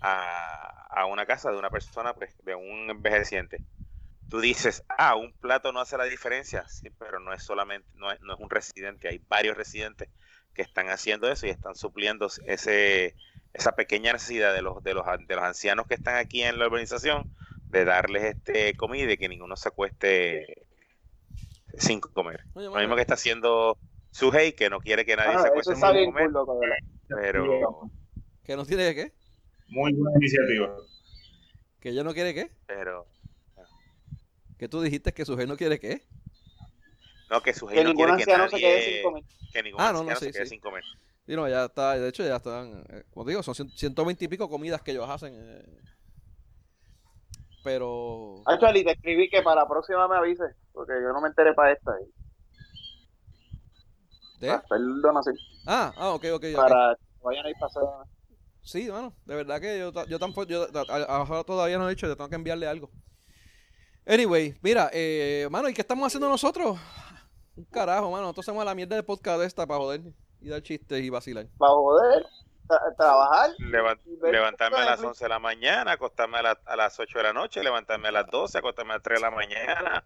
a, 0.00 0.86
a 0.90 1.06
una 1.06 1.26
casa 1.26 1.50
de 1.50 1.58
una 1.58 1.70
persona, 1.70 2.14
pues, 2.14 2.34
de 2.44 2.54
un 2.54 2.90
envejeciente. 2.90 3.64
Tú 4.30 4.40
dices, 4.40 4.84
ah, 4.88 5.16
un 5.16 5.32
plato 5.32 5.72
no 5.72 5.80
hace 5.80 5.98
la 5.98 6.04
diferencia, 6.04 6.66
sí, 6.68 6.88
pero 6.98 7.20
no 7.20 7.32
es 7.32 7.42
solamente, 7.42 7.86
no 7.94 8.10
es, 8.10 8.20
no 8.22 8.34
es 8.34 8.40
un 8.40 8.50
residente, 8.50 9.08
hay 9.08 9.18
varios 9.28 9.56
residentes 9.56 10.08
que 10.54 10.62
están 10.62 10.88
haciendo 10.88 11.30
eso 11.30 11.46
y 11.46 11.50
están 11.50 11.74
supliendo 11.74 12.28
ese, 12.46 13.16
esa 13.52 13.72
pequeña 13.72 14.12
necesidad 14.12 14.54
de 14.54 14.62
los, 14.62 14.82
de 14.82 14.94
los, 14.94 15.04
de 15.26 15.36
los 15.36 15.44
ancianos 15.44 15.86
que 15.86 15.94
están 15.94 16.16
aquí 16.16 16.42
en 16.42 16.58
la 16.58 16.66
urbanización 16.66 17.30
de 17.68 17.84
darles 17.84 18.24
este 18.24 18.74
comida 18.76 19.12
y 19.12 19.16
que 19.16 19.28
ninguno 19.28 19.56
se 19.56 19.68
acueste 19.68 20.66
sin 21.76 22.00
comer. 22.00 22.44
Oye, 22.54 22.66
Lo 22.66 22.76
mismo 22.76 22.94
que 22.94 23.00
está 23.00 23.14
haciendo 23.14 23.78
Suhei, 24.14 24.52
que 24.52 24.70
no 24.70 24.78
quiere 24.78 25.04
que 25.04 25.16
nadie 25.16 25.32
Ah, 25.34 25.42
se 25.42 25.48
eso 25.48 25.72
cool, 25.72 25.80
loco, 26.32 26.54
de 26.54 26.60
verdad. 26.68 26.76
pero, 27.08 27.90
que 28.44 28.54
no 28.56 28.64
tiene 28.64 28.94
qué 28.94 29.12
Muy 29.68 29.92
buena 29.92 30.16
iniciativa. 30.16 30.76
que 31.80 31.88
ella 31.88 32.04
no 32.04 32.14
quiere 32.14 32.32
qué 32.32 32.50
pero 32.66 33.06
que 34.56 34.68
tú 34.68 34.80
dijiste 34.80 35.12
que 35.12 35.24
su 35.24 35.36
no 35.36 35.56
quiere 35.56 35.80
qué 35.80 36.00
no 37.28 37.40
que 37.42 37.52
Suhei 37.52 37.78
Que 37.78 37.84
no 37.84 37.92
quiere 37.94 38.12
que 38.12 38.22
anciano 38.22 38.48
se 38.48 38.56
quede 38.56 38.76
nadie- 38.78 38.92
sin 38.94 39.02
comer. 39.02 39.24
que 39.52 39.62
ningún 39.64 39.80
Ah, 39.80 39.92
no, 39.92 40.04
no, 40.04 40.14
sí, 40.14 40.26
se 40.26 40.32
quede 40.32 40.44
sí. 40.44 40.50
sin 40.50 40.60
comer. 40.60 40.84
Y 41.26 41.34
no, 41.34 41.48
ya 41.48 41.64
está, 41.64 41.98
de 41.98 42.08
hecho 42.08 42.22
ya 42.24 42.36
están, 42.36 42.84
eh, 42.90 43.02
como 43.10 43.24
te 43.24 43.30
digo, 43.32 43.42
son 43.42 43.54
cien- 43.54 43.72
120 43.76 44.26
y 44.26 44.28
pico 44.28 44.48
comidas 44.48 44.80
que 44.82 44.92
ellos 44.92 45.08
hacen. 45.10 45.34
eh. 45.36 45.64
Pero... 47.64 48.42
Charlie, 48.60 48.84
te 48.84 48.92
escribí 48.92 49.28
que 49.30 49.42
para 49.42 49.62
la 49.62 49.68
próxima 49.68 50.06
me 50.06 50.16
avise, 50.16 50.44
porque 50.72 50.92
yo 51.02 51.12
no 51.12 51.20
me 51.20 51.28
enteré 51.28 51.54
para 51.54 51.72
esta. 51.72 51.92
y- 52.00 52.23
¿De? 54.40 54.48
Para 54.48 54.58
hacer 54.60 54.78
donación. 55.02 55.36
Ah, 55.66 55.92
ah, 55.96 56.10
ok, 56.10 56.24
ok. 56.34 56.44
Para 56.56 56.94
que 56.96 57.02
vayan 57.22 57.46
a 57.46 57.50
ir 57.50 57.56
pasar. 57.58 57.82
Sí, 58.62 58.88
bueno, 58.88 59.14
de 59.26 59.34
verdad 59.36 59.60
que 59.60 59.78
yo, 59.78 59.92
yo 60.06 60.18
tampoco, 60.18 60.46
yo 60.48 60.66
ahora 61.08 61.44
todavía 61.44 61.76
no 61.78 61.86
he 61.86 61.90
dicho, 61.90 62.06
yo 62.06 62.16
tengo 62.16 62.30
que 62.30 62.36
enviarle 62.36 62.66
algo. 62.66 62.90
Anyway, 64.06 64.56
mira, 64.62 64.90
eh, 64.92 65.48
mano, 65.50 65.68
¿y 65.68 65.74
qué 65.74 65.80
estamos 65.80 66.06
haciendo 66.06 66.28
nosotros? 66.28 66.78
Un 67.56 67.64
carajo, 67.64 68.10
mano, 68.10 68.22
nosotros 68.22 68.46
hacemos 68.48 68.64
la 68.64 68.74
mierda 68.74 68.96
de 68.96 69.02
podcast 69.02 69.42
esta 69.42 69.66
para 69.66 69.78
joder 69.80 70.00
y 70.40 70.48
dar 70.48 70.62
chistes 70.62 71.02
y 71.02 71.08
vacilar. 71.08 71.46
Para 71.58 71.72
poder 71.72 72.26
tra- 72.68 72.96
trabajar. 72.96 73.50
Levan- 73.58 74.00
y 74.04 74.16
ver 74.16 74.32
levantarme 74.32 74.76
a 74.78 74.80
las 74.80 74.88
Netflix. 75.00 75.08
11 75.08 75.24
de 75.24 75.28
la 75.28 75.38
mañana, 75.38 75.92
acostarme 75.92 76.38
a, 76.38 76.42
la- 76.42 76.60
a 76.66 76.76
las 76.76 76.98
8 76.98 77.18
de 77.18 77.24
la 77.24 77.32
noche, 77.32 77.62
levantarme 77.62 78.08
a 78.08 78.12
las 78.12 78.26
12, 78.30 78.58
acostarme 78.58 78.92
a 78.92 78.96
las 78.96 79.02
3 79.02 79.18
de 79.20 79.22
la 79.22 79.30
mañana, 79.30 80.04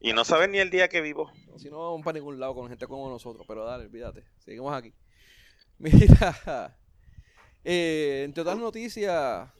Y 0.00 0.14
no 0.14 0.24
saben 0.24 0.52
ni 0.52 0.58
el 0.58 0.70
día 0.70 0.88
que 0.88 1.02
vivo. 1.02 1.30
Si 1.58 1.68
no 1.68 1.78
vamos 1.78 2.02
para 2.02 2.18
ningún 2.18 2.40
lado 2.40 2.54
con 2.54 2.68
gente 2.68 2.86
como 2.86 3.10
nosotros, 3.10 3.44
pero 3.46 3.66
dale, 3.66 3.84
olvídate. 3.84 4.24
Seguimos 4.38 4.72
aquí. 4.72 4.94
Mira, 5.78 6.76
eh, 7.62 8.22
entre 8.24 8.40
otras 8.40 8.56
noticias, 8.56 9.50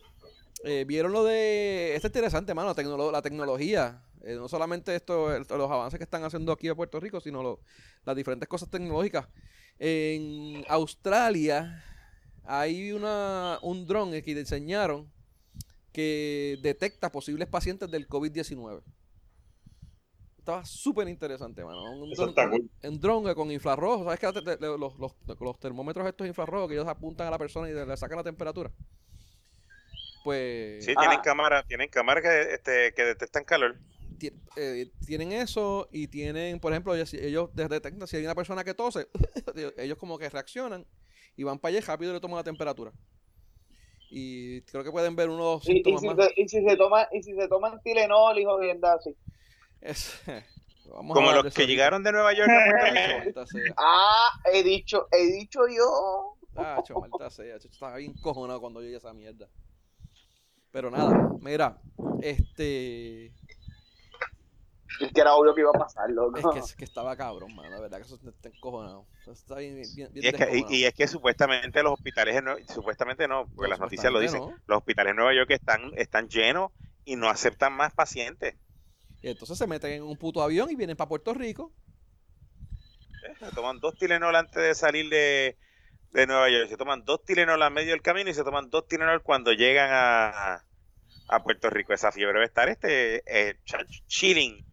eh, 0.65 0.85
vieron 0.87 1.13
lo 1.13 1.25
de. 1.25 1.95
Esto 1.95 2.07
es 2.07 2.11
interesante, 2.11 2.55
mano, 2.55 2.75
la 3.13 3.23
tecnología. 3.23 4.03
Eh, 4.23 4.35
no 4.35 4.49
solamente 4.49 4.95
esto, 4.95 5.39
los 5.39 5.71
avances 5.71 5.99
que 5.99 6.05
están 6.05 6.25
haciendo 6.25 6.53
aquí 6.53 6.69
en 6.69 6.77
Puerto 6.77 7.01
Rico, 7.01 7.21
sino 7.21 7.61
las 8.05 8.17
diferentes 8.17 8.49
cosas 8.49 8.71
tecnológicas. 8.71 9.29
En 9.79 10.65
Australia 10.69 11.85
hay 12.45 12.93
una, 12.93 13.59
un 13.63 13.87
dron 13.87 14.11
que 14.11 14.35
diseñaron 14.35 15.11
que 15.93 16.59
detecta 16.63 17.13
posibles 17.13 17.49
pacientes 17.49 17.91
del 17.91 18.09
COVID-19. 18.09 18.83
Estaba 20.51 20.65
súper 20.65 21.09
interesante, 21.09 21.65
mano. 21.65 21.83
Un 21.93 22.13
Eso 22.13 22.25
dron- 22.25 22.29
está 22.31 22.51
cool. 22.51 22.71
un 22.83 23.01
dron 23.01 23.35
con 23.35 23.51
infrarrojo. 23.51 24.05
¿Sabes 24.05 24.19
que 24.21 24.33
te- 24.33 24.57
te- 24.57 24.67
los, 24.67 24.99
los- 24.99 25.15
los 25.41 25.59
termómetros 25.61 26.07
estos 26.07 26.27
infrarrojos 26.27 26.69
que 26.69 26.75
ellos 26.75 26.89
apuntan 26.89 27.29
a 27.29 27.31
la 27.31 27.39
persona 27.39 27.69
y 27.71 27.73
le 27.73 27.97
sacan 27.97 28.17
la 28.19 28.25
temperatura? 28.25 28.71
Pues 30.25 30.85
Sí, 30.85 30.93
Ah. 30.97 31.01
tienen 31.01 31.21
cámara, 31.21 31.63
tienen 31.67 31.89
cámaras 31.89 32.23
que, 32.23 32.55
este, 32.55 32.93
que 32.95 33.05
detectan 33.05 33.45
calor. 33.45 33.77
eh, 34.57 34.91
tienen 35.07 35.33
eso 35.33 35.89
y 35.93 36.07
tienen, 36.09 36.61
por 36.61 36.73
ejemplo, 36.73 36.95
ellos, 36.95 37.15
ellos 37.15 37.49
detectan 37.55 38.07
si 38.07 38.17
hay 38.19 38.25
una 38.25 38.35
persona 38.35 38.63
que 38.65 38.75
tose, 38.75 39.09
ellos 39.79 39.97
como 39.97 40.19
que 40.19 40.29
reaccionan 40.29 40.85
y 41.37 41.43
van 41.45 41.59
para 41.59 41.71
allá 41.71 41.79
y 41.79 41.87
rápido 41.87 42.13
le 42.13 42.21
toman 42.21 42.37
la 42.37 42.45
temperatura. 42.45 42.93
Y 44.11 44.61
creo 44.63 44.83
que 44.85 44.91
pueden 44.91 45.15
ver 45.17 45.31
unos 45.31 45.67
Y, 45.67 45.79
y 45.89 45.97
si 45.99 46.07
más. 46.07 46.17
se, 46.17 46.33
y 46.37 46.49
si 46.49 46.63
se 46.63 46.77
toma, 46.77 47.09
y 47.13 47.23
si 47.23 47.33
se 47.35 47.49
toman 47.49 47.81
Tilenol 47.83 48.39
y 48.39 48.45
jodienda 48.45 48.93
así. 48.95 49.17
Es- 49.81 50.21
vamos 50.87 51.13
a 51.13 51.15
Como 51.15 51.33
los 51.33 51.43
que 51.55 51.63
ahorita. 51.63 51.65
llegaron 51.65 52.03
de 52.03 52.13
Nueva 52.13 52.33
York 52.33 52.51
a 52.51 52.65
Puerto 52.65 52.87
Rico. 52.93 53.09
Maldita 53.19 53.47
sea. 53.47 53.75
Ah, 53.77 54.31
he 54.53 54.63
dicho, 54.63 55.09
he 55.13 55.27
dicho 55.27 55.61
yo. 55.69 56.37
Ah, 56.57 56.83
maldita 56.95 57.31
sea. 57.31 57.57
Estaba 57.57 57.97
bien 57.97 58.15
cojonado 58.15 58.61
cuando 58.61 58.81
yo 58.83 58.89
oí 58.89 58.95
esa 58.95 59.13
mierda. 59.13 59.49
Pero 60.73 60.91
nada, 60.91 61.31
mira, 61.41 61.79
este. 62.23 63.33
Es 65.01 65.13
que 65.15 65.21
era 65.21 65.35
obvio 65.35 65.55
que 65.55 65.63
iba 65.63 65.71
a 65.71 65.79
pasar, 65.79 66.11
loco. 66.11 66.37
Es 66.39 66.47
que, 66.53 66.59
es 66.59 66.77
que 66.77 66.85
estaba 66.85 67.17
cabrón, 67.17 67.55
mano. 67.55 67.71
La 67.71 67.81
verdad 67.81 67.99
que 67.99 68.05
eso 68.05 68.19
está 68.29 68.49
encojonado. 68.49 69.07
Eso 69.23 69.33
está 69.33 69.57
bien, 69.57 69.77
bien, 69.77 70.13
bien 70.13 70.25
Y 70.25 70.29
es, 70.29 70.35
que, 70.35 70.65
y, 70.69 70.85
es 70.85 70.95
que 70.95 71.07
supuestamente 71.09 71.83
los 71.83 71.95
hospitales, 71.95 72.37
en 72.37 72.69
supuestamente 72.69 73.27
no, 73.27 73.47
porque 73.47 73.69
No, 73.69 73.69
las 73.69 73.81
noticias 73.81 74.13
lo 74.13 74.19
dicen, 74.21 74.43
los 74.67 74.79
hospitales 74.79 75.13
en 75.13 75.17
Nueva 75.17 75.35
York 75.35 75.51
están, 75.53 75.93
están 75.97 76.29
llenos 76.29 76.71
y 77.05 77.17
no 77.17 77.31
aceptan 77.31 77.73
más 77.73 77.95
pacientes. 77.95 78.57
Y 79.23 79.29
entonces 79.29 79.59
se 79.59 79.67
meten 79.67 79.93
en 79.93 80.03
un 80.03 80.17
puto 80.17 80.43
avión 80.43 80.71
y 80.71 80.77
vienen 80.77 80.97
para 80.97 81.09
Puerto 81.09 81.35
Rico. 81.35 81.73
¿eh? 83.29 83.35
Se 83.39 83.55
toman 83.55 83.81
dos 83.81 83.97
Tilenol 83.99 84.35
antes 84.35 84.63
de 84.63 84.75
salir 84.75 85.11
de, 85.11 85.59
de 86.13 86.27
Nueva 86.27 86.49
York, 86.51 86.69
se 86.69 86.77
toman 86.77 87.05
dos 87.05 87.25
Tilenol 87.25 87.63
a 87.63 87.71
medio 87.71 87.91
del 87.91 88.03
camino 88.03 88.31
y 88.31 88.35
se 88.35 88.45
toman 88.45 88.71
dos 88.71 88.89
Tilenol 88.89 89.23
cuando 89.23 89.53
llegan 89.53 89.91
a, 89.93 90.65
a 91.29 91.43
Puerto 91.43 91.71
Rico. 91.71 91.93
Esa 91.93 92.13
fiebre 92.13 92.35
debe 92.35 92.47
estar 92.47 92.69
este, 92.69 93.23
eh, 93.27 93.59
chilling. 94.07 94.65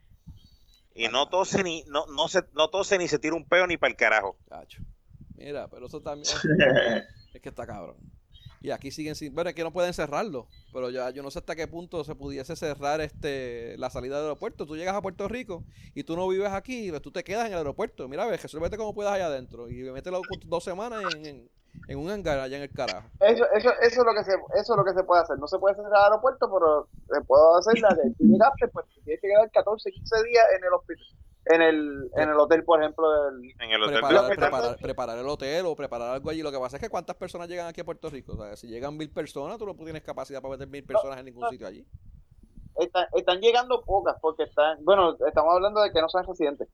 Y 0.96 1.10
no 1.10 1.30
tose 1.30 1.64
ni, 1.64 1.84
no, 1.88 2.08
no 2.08 2.28
se, 2.28 2.44
no 2.54 2.70
tose 2.70 2.98
ni 2.98 3.08
se 3.08 3.20
tira 3.20 3.36
un 3.36 3.48
peo 3.48 3.68
ni 3.68 3.78
para 3.78 3.92
el 3.92 3.98
carajo. 3.98 4.38
Cacho. 4.50 4.82
Mira, 5.36 5.68
pero 5.68 5.86
eso 5.86 6.02
también. 6.02 6.34
Es 7.34 7.42
que 7.44 7.50
está 7.50 7.68
cabrón. 7.68 7.98
Y 8.62 8.72
aquí 8.72 8.92
siguen 8.92 9.16
sin. 9.16 9.34
Bueno, 9.34 9.50
es 9.50 9.56
que 9.56 9.64
no 9.64 9.72
pueden 9.72 9.94
cerrarlo. 9.94 10.48
Pero 10.74 10.90
ya 10.90 11.10
yo 11.12 11.24
no 11.24 11.32
sé 11.32 11.40
hasta 11.40 11.56
qué 11.56 11.68
punto 11.68 12.04
se 12.04 12.16
pudiese 12.16 12.56
cerrar 12.56 13.02
este 13.02 13.76
la 13.78 13.90
salida 13.90 14.16
del 14.18 14.26
aeropuerto. 14.26 14.66
Tú 14.66 14.76
llegas 14.76 14.96
a 14.96 15.02
Puerto 15.02 15.28
Rico 15.28 15.64
y 15.94 16.04
tú 16.04 16.16
no 16.16 16.28
vives 16.28 16.52
aquí, 16.52 16.90
pues 16.90 17.02
tú 17.02 17.12
te 17.12 17.24
quedas 17.24 17.48
en 17.48 17.54
el 17.54 17.60
aeropuerto. 17.60 18.08
Mira, 18.08 18.26
ve, 18.26 18.38
Jesús, 18.38 18.60
vete 18.60 18.78
como 18.78 18.94
puedas 18.94 19.14
allá 19.14 19.28
adentro. 19.28 19.70
Y 19.70 19.84
mételo 19.92 20.22
dos 20.46 20.64
semanas 20.64 21.04
en, 21.16 21.50
en, 21.88 21.98
un 21.98 22.10
hangar 22.10 22.40
allá 22.40 22.58
en 22.58 22.64
el 22.64 22.72
carajo. 22.72 23.08
Eso, 23.20 23.46
eso, 23.54 23.70
eso 23.82 24.02
es 24.02 24.06
lo 24.06 24.14
que 24.14 24.24
se, 24.24 24.34
eso 24.34 24.74
es 24.74 24.78
lo 24.78 24.84
que 24.84 24.94
se 24.94 25.04
puede 25.04 25.22
hacer. 25.22 25.38
No 25.38 25.48
se 25.48 25.60
puede 25.60 25.74
hacer 25.74 25.86
el 25.86 25.94
aeropuerto, 25.94 26.52
pero 26.52 26.88
se 27.08 27.22
puede 27.26 27.60
hacer 27.60 27.80
la 27.80 27.90
de 27.90 28.12
tú 28.18 28.24
llegaste, 28.26 28.68
pues 28.70 28.86
tienes 29.04 29.22
que 29.22 29.28
quedar 29.28 29.52
14, 29.52 29.92
15 29.92 30.24
días 30.24 30.46
en 30.58 30.64
el 30.64 30.74
hospital, 30.74 31.06
en 31.50 31.62
el, 31.62 32.10
en 32.16 32.30
el 32.30 32.40
hotel, 32.40 32.64
por 32.64 32.82
ejemplo, 32.82 33.10
del, 33.24 33.52
En 33.60 33.72
el 33.72 33.84
hotel 33.84 34.02
Preparar, 34.82 35.18
el 35.18 35.28
hotel 35.28 35.66
o 35.66 35.76
preparar 35.76 36.14
algo 36.14 36.30
allí. 36.30 36.42
Lo 36.42 36.52
que 36.52 36.60
pasa 36.60 36.78
es 36.78 36.82
que 36.82 36.90
cuántas 36.90 37.16
personas 37.16 37.48
llegan 37.48 37.68
aquí 37.68 37.82
a 37.82 37.86
Puerto 37.86 38.10
Rico. 38.10 38.34
O 38.34 38.38
sea, 38.38 38.56
si 38.56 38.68
llegan 38.68 38.98
mil 38.98 39.12
personas, 39.12 39.58
tú 39.58 39.66
no 39.66 39.76
tienes 39.76 40.04
capacidad 40.04 40.42
para 40.42 40.54
meter 40.54 40.68
mil 40.68 40.84
personas 40.84 41.20
en 41.20 41.26
ningún 41.26 41.50
sitio 41.50 41.68
allí. 41.68 41.86
están, 42.76 43.08
están 43.14 43.40
llegando 43.40 43.82
pocas, 43.84 44.16
porque 44.22 44.44
están, 44.44 44.84
bueno, 44.84 45.16
estamos 45.28 45.54
hablando 45.54 45.82
de 45.82 45.92
que 45.92 46.02
no 46.02 46.10
sean 46.10 46.26
residentes, 46.26 46.68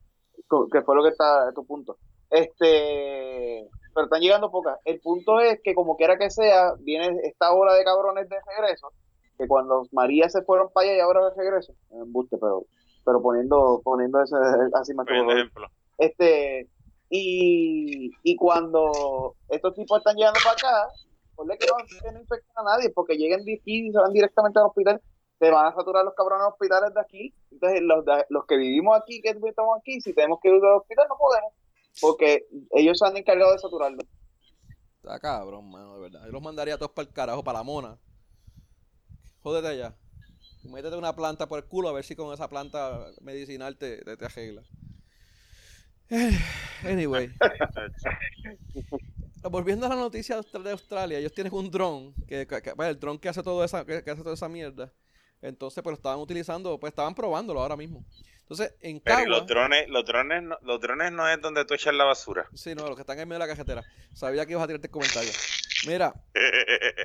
que 0.72 0.82
fue 0.82 0.96
lo 0.96 1.02
que 1.02 1.10
está 1.10 1.52
tu 1.54 1.66
punto. 1.66 1.96
Este, 2.30 3.68
pero 3.94 4.04
están 4.04 4.20
llegando 4.20 4.50
pocas. 4.50 4.78
El 4.84 5.00
punto 5.00 5.40
es 5.40 5.60
que 5.62 5.74
como 5.74 5.96
quiera 5.96 6.18
que 6.18 6.30
sea, 6.30 6.74
viene 6.80 7.20
esta 7.22 7.52
ola 7.52 7.74
de 7.74 7.84
cabrones 7.84 8.28
de 8.28 8.36
regreso, 8.56 8.92
que 9.38 9.46
cuando 9.46 9.84
María 9.92 10.28
se 10.28 10.42
fueron 10.42 10.70
para 10.72 10.88
allá 10.88 10.96
y 10.96 11.00
ahora 11.00 11.30
de 11.30 11.36
regreso, 11.36 11.74
embuste, 11.90 12.36
pero, 12.38 12.64
pero 13.04 13.20
poniendo, 13.22 13.80
poniendo 13.84 14.22
ese 14.22 14.36
así 14.74 14.94
más 14.94 15.06
por 15.06 15.14
ejemplo. 15.16 15.66
este 15.98 16.68
y, 17.10 18.10
y 18.22 18.36
cuando 18.36 19.36
estos 19.48 19.74
tipos 19.74 19.98
están 19.98 20.16
llegando 20.16 20.40
para 20.42 20.54
acá, 20.56 20.90
ponle 21.36 21.56
que 21.58 21.66
no, 21.66 21.74
que 22.02 22.12
no 22.12 22.20
infecten 22.20 22.52
a 22.56 22.62
nadie, 22.64 22.90
porque 22.90 23.16
lleguen 23.16 23.44
de 23.44 23.54
aquí 23.54 23.88
y 23.88 23.92
se 23.92 23.98
van 23.98 24.12
directamente 24.12 24.58
al 24.58 24.66
hospital, 24.66 25.00
se 25.38 25.50
van 25.50 25.66
a 25.66 25.74
saturar 25.74 26.04
los 26.04 26.14
cabrones 26.14 26.48
hospitales 26.48 26.92
de 26.94 27.00
aquí. 27.00 27.34
Entonces, 27.52 27.82
los, 27.82 28.04
de- 28.04 28.26
los 28.30 28.46
que 28.46 28.56
vivimos 28.56 28.98
aquí, 28.98 29.20
que 29.20 29.28
estamos 29.30 29.78
aquí, 29.78 30.00
si 30.00 30.12
tenemos 30.14 30.40
que 30.42 30.48
ir 30.48 30.54
al 30.54 30.78
hospital, 30.78 31.06
no 31.08 31.16
podemos, 31.16 31.52
porque 32.00 32.46
ellos 32.72 32.98
se 32.98 33.06
han 33.06 33.16
encargado 33.16 33.52
de 33.52 33.58
saturarlo. 33.58 33.98
Está 34.96 35.20
cabrón, 35.20 35.70
mano, 35.70 35.94
de 35.96 36.00
verdad. 36.00 36.24
Yo 36.26 36.32
los 36.32 36.42
mandaría 36.42 36.74
a 36.74 36.78
todos 36.78 36.92
para 36.92 37.06
el 37.06 37.12
carajo, 37.14 37.44
para 37.44 37.58
la 37.58 37.64
mona. 37.64 37.98
Jódete 39.42 39.68
allá. 39.68 39.94
Métete 40.64 40.96
una 40.96 41.14
planta 41.14 41.46
por 41.46 41.58
el 41.58 41.64
culo 41.66 41.88
a 41.88 41.92
ver 41.92 42.04
si 42.04 42.16
con 42.16 42.32
esa 42.32 42.48
planta 42.48 43.06
medicinal 43.20 43.76
te, 43.76 43.98
te, 44.04 44.16
te 44.16 44.24
arregla. 44.24 44.62
Eh, 46.10 46.38
Anyway. 46.84 47.30
Volviendo 49.50 49.86
a 49.86 49.90
la 49.90 49.96
noticia 49.96 50.36
de 50.36 50.40
Austra- 50.42 50.62
de 50.62 50.70
Australia, 50.70 51.18
ellos 51.18 51.32
tienen 51.32 51.52
un 51.52 51.70
dron, 51.70 52.14
que, 52.26 52.46
que- 52.46 52.62
que- 52.62 52.72
bueno, 52.72 52.90
el 52.90 52.98
dron 52.98 53.18
que 53.18 53.28
hace 53.28 53.42
toda 53.42 53.64
esa, 53.66 53.84
que, 53.84 53.96
hace 53.98 54.22
toda 54.22 54.34
esa 54.34 54.48
mierda. 54.48 54.90
Entonces, 55.42 55.82
pues 55.82 55.92
lo 55.92 55.96
estaban 55.96 56.18
utilizando, 56.18 56.80
pues 56.80 56.92
estaban 56.92 57.14
probándolo 57.14 57.60
ahora 57.60 57.76
mismo. 57.76 58.04
Entonces, 58.40 58.74
en 58.80 59.00
Pero 59.00 59.16
Cagua, 59.16 59.28
los 59.38 59.46
drones, 59.46 59.88
los 59.88 60.04
drones, 60.06 60.42
no, 60.42 60.56
los 60.62 60.80
drones 60.80 61.12
no 61.12 61.28
es 61.28 61.38
donde 61.42 61.64
tú 61.66 61.74
echas 61.74 61.94
la 61.94 62.04
basura. 62.04 62.48
sí, 62.54 62.74
no, 62.74 62.86
los 62.86 62.94
que 62.96 63.02
están 63.02 63.18
en 63.18 63.28
medio 63.28 63.40
de 63.40 63.46
la 63.46 63.52
cajetera. 63.52 63.84
Sabía 64.14 64.46
que 64.46 64.52
ibas 64.52 64.64
a 64.64 64.66
tirarte 64.66 64.86
el 64.86 64.90
comentario. 64.90 65.30
Mira, 65.86 66.14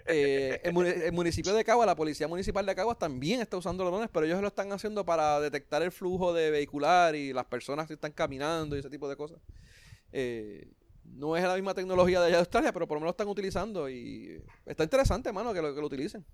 eh, 0.08 0.62
el, 0.64 0.74
muni- 0.74 0.90
el 0.90 1.12
municipio 1.12 1.54
de 1.54 1.64
Cagua, 1.64 1.86
la 1.86 1.96
policía 1.96 2.28
municipal 2.28 2.66
de 2.66 2.76
Cagua 2.76 2.96
también 2.96 3.42
está 3.42 3.58
usando 3.58 3.84
los 3.84 3.92
drones, 3.92 4.10
pero 4.14 4.26
ellos 4.26 4.42
lo 4.42 4.48
están 4.48 4.72
haciendo 4.72 5.06
para 5.06 5.40
detectar 5.42 5.82
el 5.82 5.92
flujo 5.92 6.34
de 6.34 6.50
vehicular 6.52 7.16
y 7.16 7.34
las 7.34 7.46
personas 7.46 7.88
que 7.88 7.94
están 7.94 8.12
caminando 8.12 8.76
y 8.76 8.80
ese 8.80 8.90
tipo 8.90 9.10
de 9.10 9.16
cosas. 9.18 9.40
Eh, 10.14 10.68
no 11.06 11.36
es 11.36 11.44
la 11.44 11.56
misma 11.56 11.74
tecnología 11.74 12.20
de 12.22 12.28
allá 12.28 12.36
de 12.38 12.40
Australia, 12.42 12.72
pero 12.72 12.88
por 12.88 12.96
lo 12.96 13.02
menos 13.02 13.08
lo 13.10 13.12
están 13.12 13.28
utilizando 13.28 13.90
y 13.90 14.42
está 14.66 14.84
interesante, 14.84 15.32
mano, 15.34 15.54
que 15.54 15.62
lo, 15.62 15.74
que 15.74 15.82
lo 15.82 15.88
utilicen. 15.88 16.26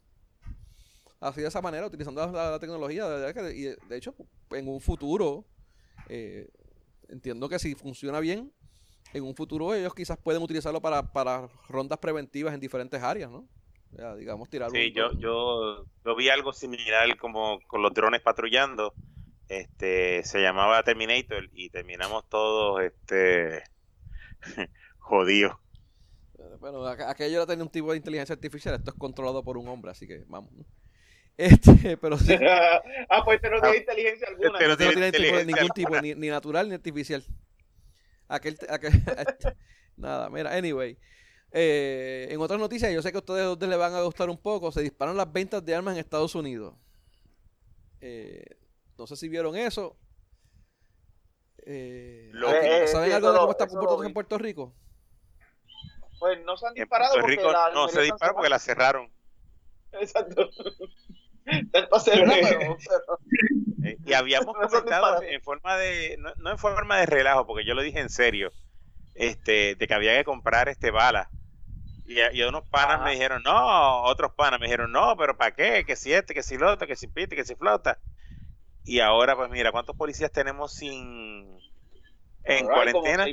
Así 1.20 1.42
de 1.42 1.48
esa 1.48 1.62
manera, 1.62 1.88
utilizando 1.88 2.26
la, 2.32 2.52
la 2.52 2.60
tecnología. 2.60 3.08
De, 3.08 3.20
verdad 3.22 3.34
que- 3.50 3.56
y 3.56 3.62
de, 3.64 3.78
de 3.90 3.98
hecho, 3.98 4.14
en 4.52 4.68
un 4.68 4.80
futuro, 4.82 5.46
eh, 6.10 6.50
entiendo 7.10 7.48
que 7.50 7.58
si 7.58 7.74
funciona 7.76 8.20
bien, 8.20 8.52
en 9.18 9.24
un 9.24 9.36
futuro 9.36 9.74
ellos 9.74 9.94
quizás 9.96 10.18
pueden 10.18 10.42
utilizarlo 10.42 10.82
para, 10.82 11.02
para 11.12 11.48
rondas 11.70 11.98
preventivas 12.00 12.54
en 12.54 12.60
diferentes 12.60 13.02
áreas, 13.02 13.32
¿no? 13.32 13.48
O 13.94 13.96
sea, 13.96 14.16
digamos, 14.16 14.50
tirar 14.50 14.70
Sí, 14.72 14.88
un- 14.88 14.94
yo, 14.94 15.12
yo, 15.18 15.86
yo 16.04 16.16
vi 16.16 16.30
algo 16.30 16.52
similar 16.52 17.18
como 17.18 17.60
con 17.68 17.82
los 17.82 17.94
drones 17.94 18.22
patrullando. 18.22 18.94
Este, 19.48 20.24
se 20.24 20.42
llamaba 20.42 20.82
Terminator 20.84 21.50
y 21.54 21.70
terminamos 21.70 22.28
todos, 22.30 22.82
este, 22.82 23.64
jodidos. 25.00 25.56
Bueno, 26.60 26.84
aqu- 26.86 27.08
aquello 27.10 27.38
era 27.38 27.46
tener 27.46 27.64
un 27.64 27.70
tipo 27.72 27.92
de 27.92 27.98
inteligencia 27.98 28.34
artificial, 28.34 28.76
esto 28.76 28.92
es 28.92 28.98
controlado 28.98 29.44
por 29.44 29.58
un 29.58 29.68
hombre, 29.68 29.92
así 29.92 30.08
que 30.08 30.24
vamos. 30.28 30.52
¿no? 30.54 30.66
Este, 31.38 31.98
pero 31.98 32.18
sí, 32.18 32.34
ah, 33.10 33.22
pues 33.26 33.36
este 33.38 33.50
no 33.50 33.60
tiene 33.62 33.78
inteligencia 33.78 34.28
alguna. 34.30 34.54
Pero 34.58 34.70
no 34.70 34.78
tiene 34.78 34.94
tipo 34.94 35.02
de- 35.02 35.08
inteligencia 35.08 35.62
ningún 35.62 35.74
tipo, 35.74 36.02
ni 36.20 36.28
natural 36.30 36.70
ni 36.70 36.76
artificial. 36.76 37.24
Aquel, 38.28 38.58
aquel- 38.70 38.92
nada, 39.98 40.30
mira, 40.30 40.52
anyway. 40.56 40.98
Eh, 41.52 42.28
en 42.32 42.42
otras 42.42 42.60
noticias, 42.60 42.92
yo 42.94 43.02
sé 43.02 43.12
que 43.12 43.18
a 43.18 43.20
ustedes, 43.20 43.46
a 43.46 43.52
ustedes 43.52 43.70
les 43.70 43.80
van 43.80 43.94
a 43.94 44.02
gustar 44.02 44.30
un 44.30 44.38
poco, 44.38 44.72
se 44.72 44.82
disparan 44.82 45.16
las 45.16 45.32
ventas 45.32 45.64
de 45.64 45.74
armas 45.76 45.94
en 45.94 46.00
Estados 46.00 46.36
Unidos. 46.36 46.76
Eh, 48.02 48.44
no 48.98 49.08
sé 49.08 49.16
si 49.16 49.30
vieron 49.30 49.56
eso. 49.56 49.98
Eh, 51.66 52.30
Lo- 52.34 52.50
aquí- 52.50 52.88
¿Saben 52.88 53.12
algo 53.14 53.32
de 53.32 53.40
cómo 53.40 53.52
está 53.52 53.66
vi. 53.66 54.08
en 54.08 54.14
Puerto 54.14 54.38
Rico? 54.38 54.74
Pues 56.20 56.44
no 56.44 56.56
se 56.58 56.66
han 56.68 56.72
En 56.72 56.84
disparado 56.84 57.14
Puerto 57.14 57.26
porque 57.28 57.36
Rico 57.38 57.52
la 57.52 57.72
no 57.74 57.88
se 57.90 58.02
disparó 58.02 58.34
porque 58.36 58.50
la 58.50 58.60
cerraron. 58.60 59.12
Exacto. 59.94 60.50
Pero- 61.46 61.88
pero- 62.90 63.20
Eh, 63.84 63.98
Y 64.06 64.14
habíamos 64.14 64.56
comentado 64.56 65.22
en 65.22 65.42
forma 65.42 65.78
de, 65.78 66.16
no, 66.20 66.32
no 66.38 66.52
en 66.52 66.58
forma 66.58 66.98
de 66.98 67.06
relajo, 67.06 67.46
porque 67.46 67.66
yo 67.66 67.76
lo 67.76 67.82
dije 67.84 68.00
en 68.00 68.10
serio, 68.10 68.52
este, 69.14 69.76
de 69.76 69.88
que 69.88 69.94
había 69.94 70.18
que 70.18 70.24
comprar 70.24 70.70
este 70.70 70.90
bala. 70.92 71.30
Y, 72.08 72.20
y 72.36 72.42
unos 72.44 72.68
panas 72.70 73.02
me 73.04 73.12
dijeron, 73.12 73.42
no, 73.44 74.04
otros 74.04 74.32
panas 74.34 74.60
me 74.60 74.66
dijeron, 74.66 74.92
no, 74.92 75.16
pero 75.18 75.38
¿para 75.38 75.52
qué? 75.56 75.86
Que 75.86 75.96
si 75.96 76.14
este, 76.14 76.34
que 76.34 76.42
si 76.44 76.58
lo 76.58 76.72
otro, 76.72 76.88
que 76.88 76.96
si 76.96 77.08
pite, 77.08 77.36
que 77.36 77.46
si 77.46 77.56
flota. 77.56 78.00
Y 78.84 79.00
ahora, 79.00 79.36
pues 79.36 79.50
mira, 79.50 79.72
¿cuántos 79.72 79.96
policías 79.96 80.32
tenemos 80.32 80.74
sin 80.74 81.58
en 82.44 82.66
Ahora 82.66 82.92
cuarentena? 82.92 83.26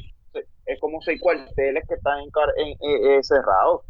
es 0.67 0.81
como 0.81 1.01
seis 1.03 1.21
cuarteles 1.21 1.85
que 1.89 1.95
están 1.95 2.21
en, 2.21 2.31
en- 2.57 2.69
eh, 2.81 3.17
eh, 3.19 3.23
cerrados. 3.23 3.83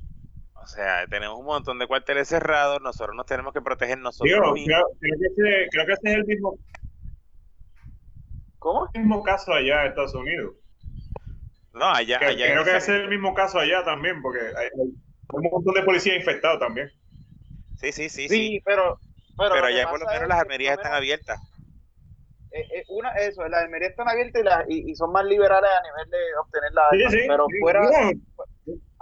O 0.63 0.67
sea, 0.67 1.07
tenemos 1.09 1.39
un 1.39 1.45
montón 1.47 1.79
de 1.79 1.87
cuarteles 1.89 2.29
cerrados, 2.29 2.81
nosotros 2.81 3.17
nos 3.17 3.27
tenemos 3.27 3.53
que 3.53 3.61
proteger 3.61 3.99
nosotros 3.99 4.33
Digo, 4.33 4.53
mismos. 4.53 4.67
creo, 4.67 4.87
creo 5.01 5.19
que 5.19 5.27
ese, 5.27 5.69
creo 5.71 5.87
que 5.87 5.93
ese 5.93 6.09
es 6.11 6.15
el 6.15 6.25
mismo, 6.25 6.59
¿Cómo? 8.59 8.89
mismo 8.95 9.23
caso 9.25 9.53
allá 9.53 9.83
en 9.83 9.89
Estados 9.89 10.15
Unidos. 10.15 10.55
No, 11.73 11.87
allá, 11.87 12.19
Que- 12.19 12.27
allá 12.27 12.47
creo 12.53 12.65
que 12.65 12.77
ese- 12.77 12.79
es 12.97 13.03
el 13.03 13.09
mismo 13.09 13.35
caso 13.35 13.59
allá 13.59 13.83
también, 13.85 14.23
porque 14.23 14.39
hay, 14.41 14.67
hay 14.67 14.95
un 15.33 15.43
montón 15.51 15.75
de 15.75 15.83
policías 15.83 16.17
infectados 16.17 16.61
también. 16.61 16.91
Sí, 17.75 17.91
sí, 17.91 18.09
sí, 18.09 18.29
Sí, 18.29 18.49
sí. 18.49 18.63
pero, 18.65 19.01
pero, 19.37 19.55
Pero 19.55 19.67
allá 19.67 19.89
por 19.89 19.99
lo 20.01 20.07
menos 20.07 20.23
es 20.23 20.29
las 20.29 20.39
armerías 20.39 20.77
están 20.77 20.93
abiertas. 20.93 21.41
eh, 22.53 22.67
eh, 22.75 22.85
una, 22.89 23.11
eso, 23.13 23.49
las 23.49 23.63
armerías 23.65 23.91
están 23.93 24.09
abiertas 24.09 24.43
y, 24.43 24.45
las- 24.45 24.65
y, 24.69 24.91
y 24.91 24.95
son 24.95 25.11
más 25.11 25.25
liberales 25.25 25.71
a 25.71 25.83
nivel 25.83 26.11
de 26.11 26.37
obtener 26.39 26.73
la 26.73 26.83
Sí, 26.93 27.19
sí. 27.19 27.25
pero 27.27 27.47
sí. 27.49 27.59
fuera, 27.59 27.81
Bueno, 27.81 28.11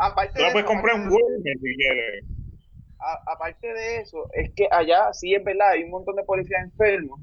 aparte 0.01 0.32
tú 0.38 0.44
de 0.44 0.51
puedes 0.53 0.64
eso, 0.64 0.74
comprar 0.74 0.96
en 0.96 1.03
Walmart 1.03 1.59
si 1.62 1.76
quieres. 1.76 2.24
a- 2.98 3.32
aparte 3.32 3.66
de 3.72 3.96
eso, 4.01 4.28
es 4.32 4.51
que 4.55 4.68
allá 4.70 5.12
sí 5.12 5.34
es 5.34 5.42
verdad, 5.44 5.70
hay 5.70 5.84
un 5.84 5.90
montón 5.90 6.16
de 6.16 6.24
policías 6.24 6.62
enfermos, 6.64 7.20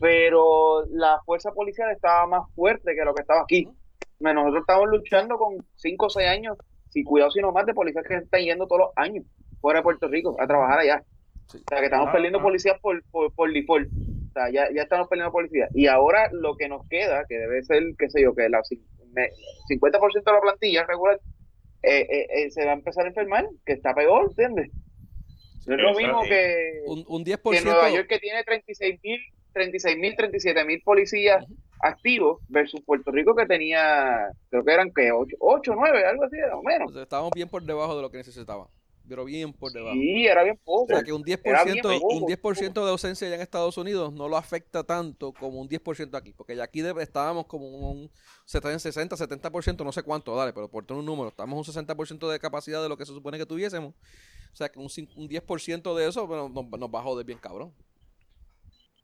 pero 0.00 0.84
la 0.90 1.20
fuerza 1.24 1.52
policial 1.52 1.90
estaba 1.90 2.26
más 2.26 2.42
fuerte 2.54 2.94
que 2.94 3.04
lo 3.04 3.14
que 3.14 3.22
estaba 3.22 3.42
aquí. 3.42 3.68
Nosotros 4.20 4.60
estamos 4.60 4.88
luchando 4.88 5.36
con 5.38 5.56
5 5.76 6.06
o 6.06 6.10
6 6.10 6.28
años, 6.28 6.56
si 6.88 7.04
cuidado 7.04 7.30
si 7.30 7.40
no 7.40 7.52
más, 7.52 7.66
de 7.66 7.74
policías 7.74 8.04
que 8.06 8.14
están 8.16 8.40
yendo 8.42 8.66
todos 8.66 8.80
los 8.80 8.90
años 8.96 9.24
fuera 9.60 9.80
de 9.80 9.84
Puerto 9.84 10.08
Rico 10.08 10.36
a 10.40 10.46
trabajar 10.46 10.78
allá. 10.80 11.02
Sí. 11.48 11.58
O 11.58 11.62
sea, 11.68 11.78
que 11.78 11.84
estamos 11.86 12.06
Ajá, 12.06 12.12
perdiendo 12.14 12.38
ajá. 12.38 12.46
policías 12.46 12.80
por, 12.80 13.02
por, 13.10 13.32
por 13.34 13.52
default. 13.52 13.88
O 13.88 14.32
sea, 14.32 14.50
ya, 14.50 14.66
ya 14.74 14.82
estamos 14.82 15.08
perdiendo 15.08 15.30
policías. 15.32 15.70
Y 15.74 15.86
ahora 15.86 16.28
lo 16.32 16.56
que 16.56 16.68
nos 16.68 16.86
queda, 16.88 17.24
que 17.28 17.36
debe 17.38 17.62
ser, 17.62 17.82
qué 17.98 18.08
sé 18.10 18.22
yo, 18.22 18.34
que 18.34 18.48
la 18.48 18.62
me- 19.12 19.30
50% 19.68 20.24
de 20.24 20.32
la 20.32 20.40
plantilla 20.40 20.84
regular 20.86 21.20
eh, 21.86 22.06
eh, 22.08 22.26
eh, 22.30 22.50
se 22.50 22.64
va 22.64 22.72
a 22.72 22.74
empezar 22.74 23.04
a 23.04 23.08
enfermar, 23.08 23.46
que 23.64 23.74
está 23.74 23.94
peor, 23.94 24.26
¿entiendes? 24.30 24.70
No 25.66 25.76
es 25.76 25.82
lo 25.82 25.94
mismo 25.94 26.22
que, 26.22 26.82
Un, 26.86 27.04
un 27.08 27.24
que 27.24 27.32
10%. 27.32 27.64
Nueva 27.64 27.90
York 27.90 28.08
que 28.08 28.18
tiene 28.18 28.44
36 28.44 29.00
mil, 29.02 29.20
36 29.52 29.98
mil, 29.98 30.16
37 30.16 30.64
mil 30.64 30.82
policías 30.82 31.44
activos 31.80 32.40
versus 32.48 32.80
Puerto 32.82 33.10
Rico 33.10 33.34
que 33.34 33.46
tenía, 33.46 34.28
creo 34.50 34.64
que 34.64 34.72
eran 34.72 34.92
que 34.92 35.12
8, 35.12 35.36
8 35.38 35.72
9, 35.74 36.04
algo 36.04 36.24
así, 36.24 36.36
o 36.52 36.62
menos. 36.62 36.92
sea, 36.92 37.02
estábamos 37.02 37.32
bien 37.34 37.48
por 37.48 37.62
debajo 37.62 37.96
de 37.96 38.02
lo 38.02 38.10
que 38.10 38.18
necesitaban. 38.18 38.68
Pero 39.06 39.24
bien 39.26 39.52
por 39.52 39.70
debajo. 39.70 39.94
Sí, 39.94 40.26
era 40.26 40.42
bien 40.42 40.56
O 40.62 40.64
poco. 40.64 40.86
sea 40.86 41.02
que 41.02 41.12
un 41.12 41.22
10%, 41.22 41.40
Era 41.44 41.64
bien 41.64 41.82
poco, 41.82 42.06
un 42.14 42.26
10 42.26 42.40
de 42.74 42.80
ausencia 42.90 43.26
allá 43.26 43.36
en 43.36 43.42
Estados 43.42 43.76
Unidos 43.76 44.12
no 44.14 44.28
lo 44.28 44.36
afecta 44.38 44.82
tanto 44.82 45.32
como 45.32 45.60
un 45.60 45.68
10% 45.68 46.16
aquí. 46.16 46.32
Porque 46.32 46.56
ya 46.56 46.64
aquí 46.64 46.80
de- 46.80 46.94
estábamos 47.02 47.44
como 47.46 47.66
un 47.68 48.10
70, 48.46 48.78
60, 48.78 49.16
70%, 49.16 49.84
no 49.84 49.92
sé 49.92 50.02
cuánto, 50.02 50.34
dale, 50.34 50.52
pero 50.54 50.70
por 50.70 50.86
tener 50.86 51.00
un 51.00 51.06
número, 51.06 51.28
estamos 51.28 51.56
un 51.58 51.64
60% 51.64 52.30
de 52.30 52.38
capacidad 52.38 52.82
de 52.82 52.88
lo 52.88 52.96
que 52.96 53.04
se 53.04 53.12
supone 53.12 53.36
que 53.36 53.44
tuviésemos. 53.46 53.92
O 54.52 54.56
sea 54.56 54.68
que 54.70 54.78
un, 54.78 54.86
un 55.16 55.28
10% 55.28 55.94
de 55.96 56.08
eso 56.08 56.26
bueno, 56.26 56.48
nos, 56.48 56.64
nos 56.66 56.88
va 56.88 57.00
a 57.00 57.02
joder 57.02 57.26
bien 57.26 57.38
cabrón. 57.38 57.74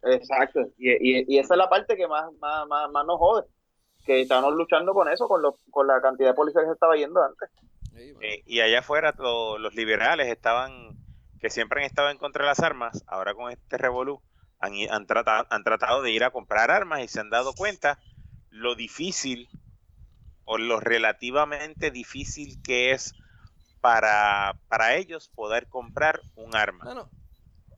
Exacto. 0.03 0.61
Y, 0.79 0.91
y, 0.93 1.25
y 1.29 1.39
esa 1.39 1.55
es 1.55 1.59
la 1.59 1.69
parte 1.69 1.97
que 1.97 2.09
más, 2.09 2.33
más, 2.41 2.67
más, 2.67 2.91
más 2.91 3.07
nos 3.07 3.19
jode. 3.19 3.45
Que 4.07 4.23
estamos 4.23 4.55
luchando 4.55 4.95
con 4.95 5.09
eso, 5.13 5.29
con, 5.29 5.43
los, 5.43 5.55
con 5.71 5.87
la 5.87 6.01
cantidad 6.01 6.31
de 6.31 6.35
policías 6.35 6.63
que 6.65 6.69
se 6.69 6.73
estaba 6.75 6.97
yendo 6.97 7.23
antes. 7.23 7.51
Sí, 7.95 8.13
bueno. 8.13 8.21
Eh, 8.23 8.43
y 8.47 8.61
allá 8.61 8.81
afuera 8.81 9.15
los 9.19 9.75
liberales 9.75 10.29
estaban, 10.29 10.97
que 11.41 11.51
siempre 11.51 11.81
han 11.81 11.87
estado 11.87 12.11
en 12.11 12.19
contra 12.19 12.45
de 12.45 12.49
las 12.49 12.61
armas, 12.61 13.05
ahora 13.07 13.35
con 13.35 13.51
este 13.51 13.79
revolú, 13.79 14.23
han, 14.61 15.07
tratado, 15.07 15.47
han 15.51 15.65
tratado 15.65 16.03
de 16.03 16.11
ir 16.11 16.25
a 16.25 16.31
comprar 16.31 16.71
armas 16.71 17.01
y 17.03 17.09
se 17.09 17.21
han 17.21 17.31
dado 17.31 17.55
cuenta 17.55 17.99
lo 18.51 18.75
difícil 18.75 19.49
o 20.45 20.59
lo 20.59 20.81
relativamente 20.81 21.91
difícil 21.91 22.61
que 22.63 22.91
es 22.91 23.15
para, 23.81 24.57
para 24.69 24.97
ellos 24.97 25.31
poder 25.35 25.69
comprar 25.69 26.21
un 26.35 26.55
arma. 26.55 26.85
Bueno, 26.85 27.11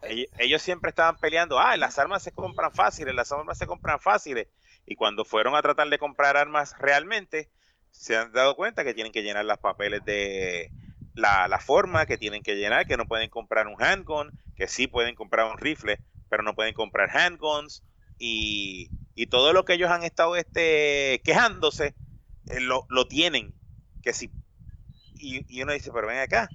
Ellos, 0.02 0.26
ellos 0.38 0.62
siempre 0.62 0.88
estaban 0.88 1.16
peleando, 1.18 1.60
ah, 1.60 1.76
las 1.76 1.98
armas 1.98 2.22
se 2.22 2.32
compran 2.32 2.72
fáciles, 2.72 3.14
las 3.14 3.30
armas 3.30 3.58
se 3.58 3.66
compran 3.66 4.00
fáciles. 4.00 4.48
Y 4.84 4.96
cuando 4.96 5.24
fueron 5.24 5.54
a 5.54 5.62
tratar 5.62 5.88
de 5.88 5.98
comprar 5.98 6.36
armas 6.36 6.74
realmente, 6.78 7.50
se 7.92 8.16
han 8.16 8.32
dado 8.32 8.56
cuenta 8.56 8.84
que 8.84 8.94
tienen 8.94 9.12
que 9.12 9.22
llenar 9.22 9.44
los 9.44 9.58
papeles 9.58 10.04
de 10.04 10.70
la, 11.14 11.46
la 11.48 11.60
forma, 11.60 12.06
que 12.06 12.18
tienen 12.18 12.42
que 12.42 12.56
llenar, 12.56 12.86
que 12.86 12.96
no 12.96 13.06
pueden 13.06 13.30
comprar 13.30 13.68
un 13.68 13.80
handgun, 13.82 14.32
que 14.56 14.66
sí 14.68 14.86
pueden 14.86 15.14
comprar 15.14 15.50
un 15.50 15.58
rifle, 15.58 15.98
pero 16.28 16.42
no 16.42 16.54
pueden 16.54 16.74
comprar 16.74 17.10
handguns. 17.16 17.84
Y, 18.18 18.88
y 19.14 19.26
todo 19.26 19.52
lo 19.52 19.64
que 19.64 19.74
ellos 19.74 19.90
han 19.90 20.04
estado 20.04 20.36
este, 20.36 21.20
quejándose, 21.24 21.94
eh, 22.48 22.60
lo, 22.60 22.86
lo 22.88 23.06
tienen. 23.06 23.54
Que 24.02 24.12
si, 24.12 24.30
y, 25.14 25.44
y 25.48 25.62
uno 25.62 25.72
dice, 25.72 25.90
pero 25.92 26.08
ven 26.08 26.18
acá, 26.18 26.48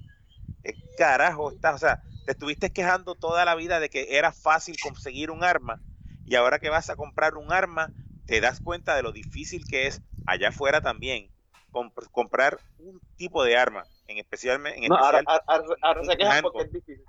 ¿qué 0.64 0.74
carajo 0.98 1.52
estás? 1.52 1.76
O 1.76 1.78
sea, 1.78 2.02
te 2.26 2.32
estuviste 2.34 2.72
quejando 2.72 3.16
toda 3.16 3.46
la 3.46 3.56
vida 3.56 3.80
de 3.80 3.90
que 3.90 4.18
era 4.18 4.32
fácil 4.32 4.76
conseguir 4.82 5.32
un 5.32 5.44
arma 5.44 5.82
y 6.26 6.36
ahora 6.36 6.60
que 6.60 6.70
vas 6.70 6.90
a 6.90 6.96
comprar 6.96 7.36
un 7.36 7.52
arma 7.52 7.90
te 8.26 8.42
das 8.42 8.60
cuenta 8.60 8.96
de 8.96 9.04
lo 9.04 9.12
difícil 9.14 9.66
que 9.66 9.88
es 9.88 10.02
allá 10.28 10.50
afuera 10.50 10.82
también 10.82 11.30
comp- 11.72 12.08
comprar 12.12 12.60
un 12.78 13.02
tipo 13.18 13.44
de 13.44 13.58
arma, 13.58 13.84
en 14.08 14.20
especial 14.20 14.66
en 14.68 14.88
No, 14.90 14.96
ahora, 14.96 15.20
especial, 15.20 15.42
ahora, 15.48 15.66
ahora 15.82 16.04
se 16.04 16.18
quejan 16.18 16.42
porque 16.44 16.62
es 16.62 16.72
difícil. 16.74 17.02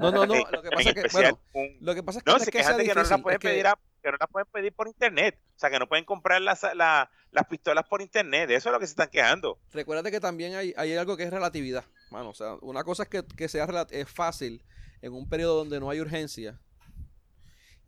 no, 0.00 0.10
no, 0.12 0.26
no. 0.26 0.34
Lo 0.50 0.62
que 0.62 0.70
pasa 0.70 0.88
es 0.90 0.94
que, 0.94 1.00
especial 1.00 1.32
bueno, 1.32 1.40
un- 1.54 1.76
lo 1.80 1.94
que 1.94 2.02
pasa 2.02 2.18
es 2.18 2.24
que 2.24 2.30
no, 2.32 2.38
se 2.38 2.44
que 2.44 2.50
quejan 2.58 2.66
sea 2.74 2.76
de 2.78 2.84
que 2.84 2.94
no 2.94 3.02
las 3.02 3.20
pueden 3.22 3.36
es 3.36 3.40
que- 3.40 3.48
pedir 3.48 3.66
a- 3.66 3.78
que 4.02 4.12
no 4.12 4.16
las 4.20 4.28
pueden 4.30 4.46
pedir 4.52 4.72
por 4.72 4.86
internet, 4.86 5.36
o 5.56 5.58
sea 5.58 5.70
que 5.70 5.78
no 5.78 5.88
pueden 5.88 6.04
comprar 6.04 6.40
las, 6.40 6.62
la- 6.74 7.10
las 7.32 7.46
pistolas 7.48 7.84
por 7.88 8.00
internet, 8.00 8.48
de 8.48 8.54
eso 8.54 8.68
es 8.68 8.72
lo 8.72 8.78
que 8.78 8.86
se 8.86 8.92
están 8.92 9.08
quejando. 9.08 9.58
Recuérdate 9.72 10.10
que 10.10 10.20
también 10.20 10.54
hay, 10.54 10.72
hay 10.76 10.96
algo 10.96 11.16
que 11.16 11.24
es 11.24 11.30
relatividad, 11.30 11.84
mano. 12.10 12.30
O 12.30 12.34
sea, 12.34 12.54
una 12.62 12.84
cosa 12.84 13.02
es 13.04 13.08
que, 13.08 13.24
que 13.36 13.48
sea 13.48 13.66
rela- 13.66 13.88
es 13.90 14.08
fácil 14.08 14.62
en 15.02 15.12
un 15.12 15.28
periodo 15.28 15.56
donde 15.56 15.80
no 15.80 15.90
hay 15.90 16.00
urgencia 16.00 16.58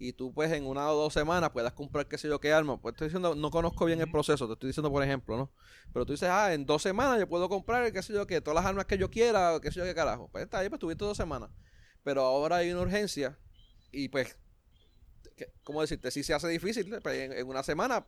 y 0.01 0.15
tú 0.15 0.33
pues 0.35 0.51
en 0.51 0.67
una 0.67 0.91
o 0.91 0.97
dos 0.97 1.13
semanas 1.13 1.51
puedas 1.51 1.75
comprar 1.75 2.09
qué 2.09 2.19
sé 2.19 2.27
yo 2.27 2.41
qué 2.41 2.53
arma. 2.53 2.81
Pues 2.81 2.95
estoy 2.95 3.09
diciendo, 3.09 3.35
no 3.37 3.51
conozco 3.51 3.85
bien 3.85 4.01
el 4.01 4.11
proceso, 4.11 4.47
te 4.49 4.55
estoy 4.55 4.69
diciendo 4.71 4.91
por 4.91 5.05
ejemplo, 5.05 5.37
¿no? 5.37 5.53
Pero 5.93 6.07
tú 6.07 6.13
dices, 6.13 6.29
ah, 6.31 6.53
en 6.55 6.67
dos 6.67 6.83
semanas 6.83 7.21
yo 7.21 7.29
puedo 7.29 7.49
comprar 7.49 7.93
qué 7.93 8.03
sé 8.03 8.13
yo 8.15 8.27
qué, 8.27 8.41
todas 8.41 8.57
las 8.57 8.65
armas 8.67 8.87
que 8.87 8.99
yo 8.99 9.11
quiera, 9.11 9.61
qué 9.63 9.71
sé 9.71 9.79
yo 9.81 9.85
qué 9.85 9.95
carajo. 9.95 10.29
Pues 10.33 10.45
está 10.45 10.59
ahí, 10.61 10.69
pues 10.69 10.81
tuviste 10.81 11.05
dos 11.05 11.17
semanas. 11.17 11.51
Pero 12.03 12.23
ahora 12.23 12.57
hay 12.57 12.73
una 12.73 12.81
urgencia 12.81 13.39
y 13.93 14.09
pues, 14.09 14.37
¿qué- 15.37 15.53
¿cómo 15.65 15.81
decirte? 15.83 16.11
Si 16.11 16.23
se 16.23 16.35
hace 16.35 16.49
difícil, 16.49 16.89
pues, 17.03 17.17
en, 17.19 17.33
en 17.33 17.47
una 17.47 17.63
semana 17.63 18.07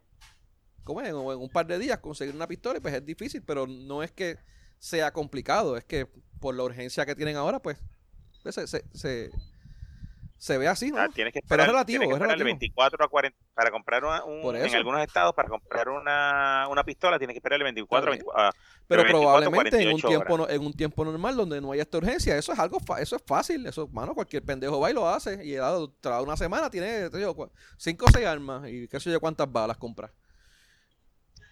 ¿cómo 0.84 1.00
es? 1.00 1.12
O 1.12 1.32
en 1.32 1.38
un 1.40 1.48
par 1.50 1.66
de 1.66 1.78
días 1.78 1.98
conseguir 1.98 2.34
una 2.34 2.48
pistola, 2.48 2.80
pues 2.80 2.94
es 2.94 3.04
difícil, 3.04 3.42
pero 3.42 3.66
no 3.66 4.02
es 4.02 4.10
que 4.12 4.38
sea 4.78 5.12
complicado, 5.12 5.76
es 5.76 5.84
que 5.84 6.08
por 6.40 6.54
la 6.54 6.64
urgencia 6.64 7.06
que 7.06 7.14
tienen 7.14 7.36
ahora, 7.36 7.60
pues, 7.62 7.78
pues, 8.42 8.54
se, 8.56 8.66
se, 8.66 8.84
se, 8.92 9.30
se 10.42 10.58
ve 10.58 10.66
así, 10.66 10.90
¿no? 10.90 10.98
Ah, 10.98 11.08
tienes 11.08 11.32
que 11.32 11.38
Pero 11.46 11.62
es 11.62 11.68
esperar, 11.68 11.68
relativo, 11.68 12.00
tienes 12.00 12.08
que 12.08 12.14
es 12.14 12.16
esperar 12.16 12.36
relativo. 12.36 12.58
24 12.58 13.04
a 13.04 13.08
40 13.08 13.38
para 13.54 13.70
comprar 13.70 14.04
una, 14.04 14.24
un- 14.24 14.56
en 14.56 14.74
algunos 14.74 15.00
estados 15.00 15.34
para 15.34 15.48
comprar 15.48 15.88
una, 15.88 16.66
una 16.68 16.82
pistola 16.82 17.16
tienes 17.16 17.34
que 17.34 17.38
esperar 17.38 17.58
de 17.60 17.64
24 17.64 18.10
a 18.10 18.14
Está 18.16 18.24
bien. 18.24 18.34
24 18.34 18.48
a- 18.48 18.52
pero 18.88 19.02
de 19.02 19.04
24 19.12 19.28
a 19.28 19.40
probablemente 19.40 19.76
en 19.82 19.94
un 19.94 20.00
48 20.00 20.08
tiempo 20.08 20.34
horas. 20.42 20.56
en 20.56 20.66
un 20.66 20.72
tiempo 20.72 21.04
normal 21.04 21.36
donde 21.36 21.60
no 21.60 21.70
haya 21.70 21.82
esta 21.82 21.98
urgencia, 21.98 22.36
eso 22.36 22.52
es 22.52 22.58
algo 22.58 22.80
fa- 22.80 23.00
eso 23.00 23.14
es 23.14 23.22
fácil, 23.24 23.64
eso, 23.66 23.86
mano, 23.92 24.16
cualquier 24.16 24.42
pendejo 24.42 24.80
va 24.80 24.90
y 24.90 24.94
lo 24.94 25.08
hace 25.08 25.44
y 25.44 25.54
tras 26.00 26.20
una 26.24 26.36
semana 26.36 26.68
tiene 26.68 26.88
qué 26.88 27.10
sé 27.12 27.20
yo, 27.20 27.36
cua- 27.36 27.50
cinco 27.76 28.06
o 28.06 28.10
seis 28.12 28.26
armas 28.26 28.68
y 28.68 28.88
qué 28.88 28.98
sé 28.98 29.12
yo 29.12 29.20
cuántas 29.20 29.50
balas 29.52 29.76
compra. 29.76 30.10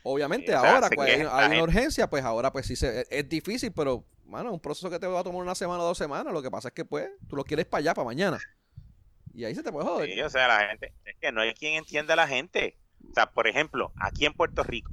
Obviamente 0.03 0.49
Sí, 0.49 0.53
ahora 0.53 0.89
pues, 0.93 1.27
hay, 1.31 1.51
una 1.53 1.63
urgencia, 1.63 2.11
pues 2.11 2.25
ahora 2.25 2.51
pues 2.53 2.67
sí 2.67 2.75
se, 2.75 3.03
es, 3.03 3.07
es 3.09 3.29
difícil, 3.29 3.71
pero 3.73 4.05
mano, 4.25 4.53
un 4.53 4.59
proceso 4.59 4.91
que 4.91 4.99
te 4.99 5.07
va 5.07 5.21
a 5.21 5.23
tomar 5.23 5.43
una 5.43 5.55
semana 5.55 5.83
o 5.85 5.87
dos 5.87 5.99
semanas, 5.99 6.33
lo 6.33 6.43
que 6.43 6.51
pasa 6.51 6.69
es 6.69 6.75
que 6.75 6.85
pues 6.85 7.09
tú 7.29 7.37
lo 7.37 7.45
quieres 7.45 7.67
para 7.67 7.79
allá, 7.81 7.95
para 7.95 8.07
mañana. 8.07 8.39
Y 9.35 9.45
ahí 9.45 9.55
se 9.55 9.63
te 9.63 9.71
puede 9.73 9.87
joder. 9.87 10.25
O 10.25 10.31
sea, 10.31 10.49
la 10.49 10.69
gente, 10.69 10.93
es 11.05 11.17
que 11.21 11.33
no 11.33 11.41
hay 11.41 11.55
quien 11.55 11.75
entienda 11.75 12.15
a 12.15 12.17
la 12.17 12.27
gente. 12.29 12.77
O 13.11 13.15
sea, 13.15 13.31
por 13.31 13.47
ejemplo, 13.47 13.93
aquí 13.97 14.27
en 14.27 14.33
Puerto 14.35 14.63
Rico, 14.63 14.93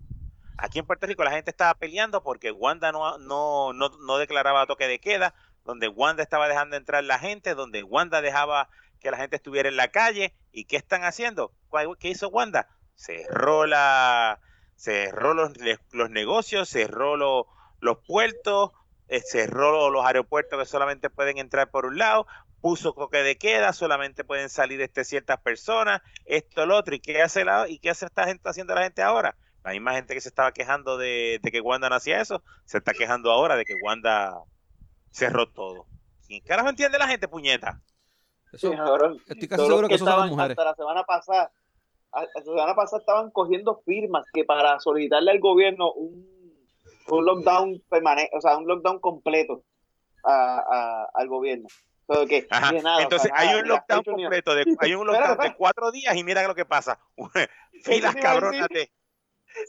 aquí 0.57 0.79
en 0.79 0.85
Puerto 0.85 1.05
Rico 1.07 1.23
la 1.23 1.31
gente 1.31 1.51
estaba 1.51 1.73
peleando 1.73 2.23
porque 2.23 2.51
Wanda 2.51 2.91
no, 2.91 3.17
no, 3.17 3.73
no, 3.73 3.89
no 3.89 4.17
declaraba 4.17 4.65
toque 4.65 4.87
de 4.87 4.99
queda, 4.99 5.35
donde 5.65 5.87
Wanda 5.87 6.23
estaba 6.23 6.47
dejando 6.47 6.75
entrar 6.77 7.03
la 7.03 7.19
gente, 7.19 7.53
donde 7.55 7.83
Wanda 7.83 8.21
dejaba 8.21 8.69
que 8.99 9.11
la 9.11 9.17
gente 9.17 9.35
estuviera 9.35 9.69
en 9.69 9.75
la 9.75 9.89
calle. 9.89 10.33
¿Y 10.51 10.65
qué 10.65 10.77
están 10.77 11.03
haciendo? 11.03 11.51
¿Cuál- 11.69 11.97
¿Qué 11.99 12.09
hizo 12.09 12.29
Wanda? 12.29 12.67
Cerró 12.95 13.65
la, 13.67 14.39
cerró 14.75 15.33
los, 15.33 15.51
los 15.91 16.09
negocios, 16.09 16.69
cerró 16.69 17.17
los, 17.17 17.45
los 17.79 17.97
puertos, 18.07 18.71
eh, 19.07 19.21
cerró 19.21 19.89
los 19.89 20.05
aeropuertos 20.05 20.59
que 20.59 20.65
solamente 20.65 21.09
pueden 21.09 21.37
entrar 21.37 21.69
por 21.69 21.85
un 21.85 21.97
lado, 21.97 22.27
puso 22.61 22.93
toque 22.93 23.19
de 23.19 23.37
queda, 23.37 23.71
solamente 23.73 24.23
pueden 24.23 24.49
salir 24.49 24.81
este, 24.81 25.03
ciertas 25.03 25.39
personas, 25.41 26.01
esto, 26.25 26.65
lo 26.65 26.75
otro, 26.77 26.95
¿y 26.95 26.99
qué 26.99 27.21
hace 27.21 27.45
la, 27.45 27.67
y 27.69 27.79
qué 27.79 27.89
hace 27.91 28.05
esta 28.05 28.25
gente 28.25 28.49
haciendo 28.49 28.73
la 28.75 28.83
gente 28.83 29.01
ahora? 29.01 29.35
La 29.63 29.71
misma 29.71 29.93
gente 29.93 30.13
que 30.13 30.21
se 30.21 30.29
estaba 30.29 30.51
quejando 30.51 30.97
de, 30.97 31.39
de 31.41 31.51
que 31.51 31.61
Wanda 31.61 31.89
no 31.89 31.95
hacía 31.95 32.21
eso, 32.21 32.41
se 32.65 32.77
está 32.77 32.93
quejando 32.93 33.31
ahora 33.31 33.55
de 33.55 33.65
que 33.65 33.75
Wanda 33.83 34.33
cerró 35.11 35.49
todo. 35.49 35.85
¿Quién 36.25 36.41
carajo 36.41 36.69
entiende 36.69 36.97
la 36.97 37.07
gente, 37.07 37.27
puñeta? 37.27 37.81
Eso, 38.51 38.71
Sí, 38.71 38.77
cabrón. 38.77 39.17
estoy 39.27 39.47
casi 39.47 39.65
seguro 39.65 39.87
que 39.87 39.95
eso 39.95 40.05
son 40.05 40.19
las 40.19 40.29
mujeres. 40.29 40.51
Hasta 40.57 40.69
la 40.69 40.75
semana 40.75 41.03
pasada, 41.03 41.51
a- 42.13 42.21
la 42.23 42.41
semana 42.43 42.75
pasada 42.75 42.99
estaban 42.99 43.29
cogiendo 43.31 43.81
firmas 43.85 44.25
que 44.33 44.43
para 44.45 44.79
solicitarle 44.79 45.31
al 45.31 45.39
gobierno 45.39 45.91
un, 45.93 46.36
un 47.09 47.25
lockdown 47.25 47.81
permanente, 47.89 48.31
o 48.35 48.41
sea, 48.41 48.57
un 48.57 48.67
lockdown 48.67 48.99
completo 48.99 49.63
a, 50.23 50.57
a- 50.59 51.09
al 51.13 51.27
gobierno. 51.27 51.67
Que 52.29 52.47
nada, 52.49 52.69
o 52.69 52.81
sea, 52.81 53.01
Entonces 53.01 53.31
nada, 53.31 53.41
hay 53.49 53.59
un 53.59 53.67
lockdown 53.67 54.03
completo, 54.03 54.55
de, 54.55 54.75
hay 54.79 54.95
un 54.95 55.07
lockdown 55.07 55.37
de 55.39 55.55
cuatro 55.57 55.91
días 55.91 56.15
y 56.15 56.23
mira 56.23 56.47
lo 56.47 56.55
que 56.55 56.63
pasa. 56.65 56.99
Filas 57.83 58.15
cabronas 58.15 58.67
de... 58.69 58.89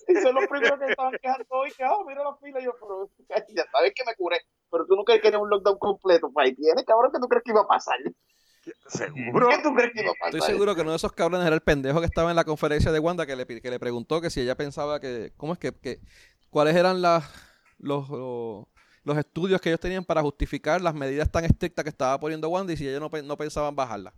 Y 0.07 0.15
son 0.17 0.35
los 0.35 0.47
primeros 0.47 0.79
que 0.79 0.87
estaban 0.87 1.13
quejando 1.21 1.47
hoy, 1.49 1.71
que, 1.73 1.83
ah, 1.83 1.97
mira 2.07 2.23
la 2.23 2.37
fila, 2.37 2.61
y 2.61 2.65
yo, 2.65 2.73
pero 2.79 3.11
ya 3.49 3.65
sabes 3.73 3.93
que 3.95 4.05
me 4.05 4.15
curé, 4.15 4.37
pero 4.71 4.87
tú 4.87 4.95
no 4.95 5.03
crees 5.05 5.21
que 5.23 5.29
era 5.29 5.39
un 5.39 5.49
lockdown 5.49 5.79
completo, 5.79 6.31
pues 6.33 6.47
ahí 6.47 6.55
tienes, 6.55 6.85
cabrón, 6.85 7.11
que 7.13 7.19
tú 7.21 7.27
crees 7.27 7.43
que 7.43 7.51
iba 7.53 7.63
a 7.63 7.67
pasar. 7.67 7.97
Seguro. 8.87 9.49
¿Qué 9.49 9.59
tú 9.63 9.75
crees 9.75 9.93
que 9.93 10.03
iba 10.03 10.11
a 10.11 10.15
pasar? 10.21 10.35
Estoy 10.37 10.53
seguro 10.53 10.75
que 10.75 10.83
uno 10.83 10.91
de 10.91 10.97
esos 10.97 11.13
cabrones 11.13 11.47
era 11.47 11.55
el 11.57 11.63
pendejo 11.63 12.01
que 12.01 12.07
estaba 12.07 12.31
en 12.31 12.37
la 12.37 12.45
conferencia 12.45 12.93
de 12.93 12.99
Wanda 12.99 13.25
que 13.25 13.35
le, 13.35 13.47
que 13.47 13.71
le 13.71 13.79
preguntó 13.81 14.21
que 14.21 14.31
si 14.31 14.43
ella 14.43 14.57
pensaba 14.57 15.01
que, 15.01 15.33
¿cómo 15.37 15.55
es 15.55 15.59
que, 15.59 15.73
que 15.73 16.01
cuáles 16.51 16.75
eran 16.77 17.01
las, 17.03 17.25
los, 17.79 18.09
los, 18.09 18.67
los 19.05 19.17
estudios 19.19 19.61
que 19.61 19.69
ellos 19.71 19.81
tenían 19.81 20.05
para 20.05 20.23
justificar 20.23 20.81
las 20.81 20.95
medidas 20.95 21.31
tan 21.31 21.45
estrictas 21.45 21.83
que 21.85 21.91
estaba 21.91 22.19
poniendo 22.21 22.49
Wanda 22.49 22.73
y 22.73 22.77
si 22.77 22.89
ellos 22.89 23.01
no, 23.01 23.23
no 23.23 23.37
pensaban 23.37 23.75
bajarlas? 23.77 24.15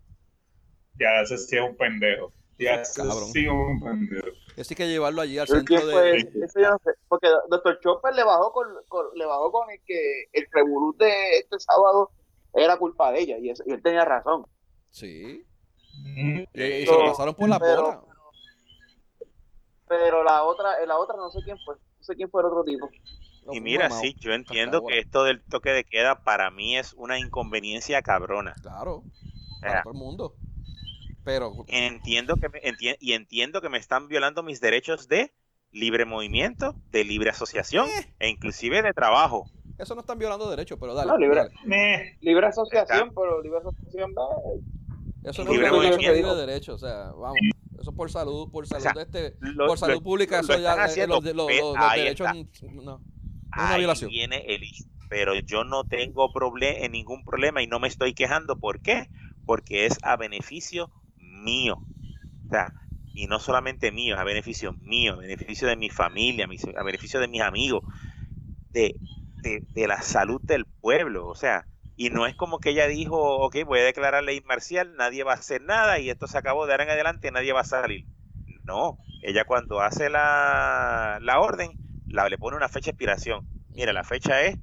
Ya, 0.99 1.21
ese 1.23 1.39
sí 1.39 1.57
es 1.57 1.63
un 1.63 1.77
pendejo. 1.77 2.33
Ya, 2.59 2.75
ese 2.83 3.01
Cabrón. 3.01 3.31
sí 3.33 3.45
es 3.47 3.51
un 3.51 3.81
pendejo. 3.81 4.27
Así 4.59 4.75
que 4.75 4.87
llevarlo 4.89 5.23
allí 5.23 5.39
al 5.39 5.47
Pero 5.47 5.59
centro 5.61 5.77
¿quién 5.77 5.91
fue 5.91 6.03
de... 6.03 6.17
Ese 6.45 6.61
yo 6.63 6.71
no 6.71 6.79
sé, 6.85 6.91
porque 7.09 7.29
Dr. 7.49 7.81
Chopper 7.81 8.15
le 8.15 8.25
bajó 8.25 8.53
con, 8.53 8.67
con- 8.89 9.07
le 9.15 9.25
bajó 9.25 9.51
con 9.51 9.71
el 9.71 9.81
que 9.87 10.25
el 10.33 10.47
revolú 10.53 10.95
de 10.99 11.39
este 11.39 11.59
sábado 11.59 12.11
era 12.53 12.77
culpa 12.77 13.13
de 13.13 13.21
ella 13.21 13.39
y, 13.39 13.49
eso- 13.51 13.63
y 13.67 13.73
él 13.73 13.83
tenía 13.83 14.05
razón. 14.05 14.45
Sí. 14.91 15.43
Mm, 16.05 16.41
Y, 16.53 16.63
y 16.63 16.87
se 16.87 16.93
lo 16.93 17.07
pasaron 17.07 17.35
por 17.35 17.49
la 17.49 17.59
Pero- 17.59 17.83
bola. 17.83 18.01
Pero 19.89 20.23
la 20.23 20.43
otra, 20.45 20.85
la 20.87 20.99
otra 20.99 21.17
no 21.17 21.31
sé 21.31 21.41
quién 21.45 21.57
fue, 21.65 21.75
no 22.01 22.05
sé 22.05 22.15
quién 22.17 22.31
fue 22.31 22.41
el 22.43 22.47
otro 22.47 22.65
tipo. 22.65 22.89
No, 23.47 23.53
Y 23.55 23.61
mira, 23.61 23.91
sí, 23.91 24.17
yo 24.21 24.33
entiendo 24.33 24.85
que 24.85 24.99
esto 24.99 25.25
del 25.25 25.43
toque 25.43 25.71
de 25.71 25.85
queda 25.85 26.23
para 26.25 26.51
mí 26.51 26.77
es 26.77 26.95
una 26.95 27.19
inconveniencia 27.19 28.01
cabrona. 28.03 28.55
Claro, 28.63 29.03
para 29.61 29.83
todo 29.83 29.93
el 29.93 29.99
mundo. 29.99 30.35
Pero, 31.25 31.53
entiendo 31.69 32.37
que 32.37 32.49
me, 32.49 32.61
enti- 32.63 32.97
y 32.99 33.13
entiendo 33.13 33.61
que 33.61 33.69
me 33.69 33.79
están 33.79 34.09
violando 34.09 34.43
mis 34.43 34.61
derechos 34.61 35.07
de 35.09 35.33
libre 35.71 36.05
movimiento, 36.07 36.75
de 36.91 37.05
libre 37.05 37.31
asociación 37.31 37.87
Eh. 37.89 38.15
e 38.19 38.29
inclusive 38.29 38.83
de 38.83 38.93
trabajo. 38.93 39.47
eso 39.79 39.95
no 39.95 40.01
están 40.01 40.19
violando 40.19 40.49
derechos, 40.51 40.79
pero 40.81 40.95
dale. 40.95 41.11
No, 41.11 41.17
libre. 41.19 41.37
dale. 41.65 42.17
Libre 42.21 42.47
asociación, 42.47 43.13
pero 43.15 43.41
libre 43.43 43.59
asociación 43.61 44.13
va. 44.19 44.27
Eso 45.31 45.45
no 45.45 45.53
Libre 45.53 45.67
es 45.67 45.73
movimiento. 45.73 46.13
libre 46.15 46.35
derecho, 46.35 46.75
o 46.75 46.79
sea, 46.79 47.13
vamos. 47.13 47.37
Eso 47.81 47.93
por 47.93 48.11
salud, 48.11 48.51
por 48.51 48.67
salud 48.67 48.83
sea, 48.83 48.93
de 48.93 49.03
este, 49.03 49.37
Lo- 49.41 49.67
por 49.69 49.79
salud 49.79 49.95
lo- 49.95 50.03
pública, 50.03 50.43
lo 50.43 50.55
eso 50.55 50.63
ya, 50.63 50.75
eh, 50.75 50.85
haciendo, 50.85 51.21
los, 51.21 51.95
derechos, 51.95 52.29
no. 52.73 53.01
Es 53.57 53.65
una 53.65 53.77
violación. 53.79 54.11
viene 54.11 54.45
el. 54.47 54.61
Pero 55.09 55.35
yo 55.35 55.65
no 55.65 55.85
tengo 55.85 56.33
problema 56.33 56.79
en 56.79 56.93
ningún 56.93 57.25
problema 57.25 57.63
y 57.63 57.67
no 57.67 57.81
me 57.81 57.89
estoy 57.89 58.15
quejando. 58.15 58.57
¿Por 58.61 58.81
qué? 58.81 59.09
Porque 59.45 59.87
es 59.87 59.99
a 60.03 60.17
beneficio 60.17 60.89
mío. 61.17 61.83
O 62.47 62.51
sea, 62.51 62.73
y 63.15 63.27
no 63.27 63.41
solamente 63.41 63.91
mío, 63.91 64.15
es 64.15 64.21
a 64.21 64.25
beneficio 64.25 64.77
mío, 64.83 65.15
a 65.15 65.17
beneficio 65.17 65.67
de 65.67 65.77
mi 65.77 65.91
familia, 65.91 66.47
a 66.77 66.83
beneficio 66.85 67.19
de 67.19 67.27
mis 67.29 67.41
amigos, 67.41 67.83
de, 68.73 68.95
de, 69.43 69.65
de 69.75 69.87
la 69.89 70.01
salud 70.03 70.41
del 70.43 70.65
pueblo. 70.81 71.27
O 71.27 71.35
sea, 71.35 71.67
y 72.01 72.09
no 72.09 72.27
es 72.27 72.35
como 72.35 72.61
que 72.61 72.71
ella 72.71 72.87
dijo, 72.87 73.41
ok, 73.41 73.57
voy 73.67 73.81
a 73.81 73.85
declarar 73.85 74.25
ley 74.25 74.41
marcial, 74.47 74.97
nadie 74.97 75.23
va 75.23 75.33
a 75.33 75.35
hacer 75.35 75.61
nada 75.61 75.99
y 75.99 76.09
esto 76.09 76.27
se 76.27 76.39
acabó 76.39 76.65
de 76.65 76.73
ahora 76.73 76.85
en 76.85 76.91
adelante, 76.91 77.31
nadie 77.31 77.53
va 77.53 77.61
a 77.61 77.65
salir. 77.65 78.07
No, 78.65 78.97
ella 79.21 79.45
cuando 79.45 79.83
hace 79.83 80.09
la, 80.09 81.19
la 81.21 81.41
orden, 81.41 81.73
la, 82.09 82.27
le 82.31 82.39
pone 82.39 82.57
una 82.57 82.71
fecha 82.71 82.87
de 82.87 82.93
expiración. 82.93 83.47
Mira, 83.75 83.93
la 83.93 84.03
fecha 84.03 84.41
es 84.41 84.57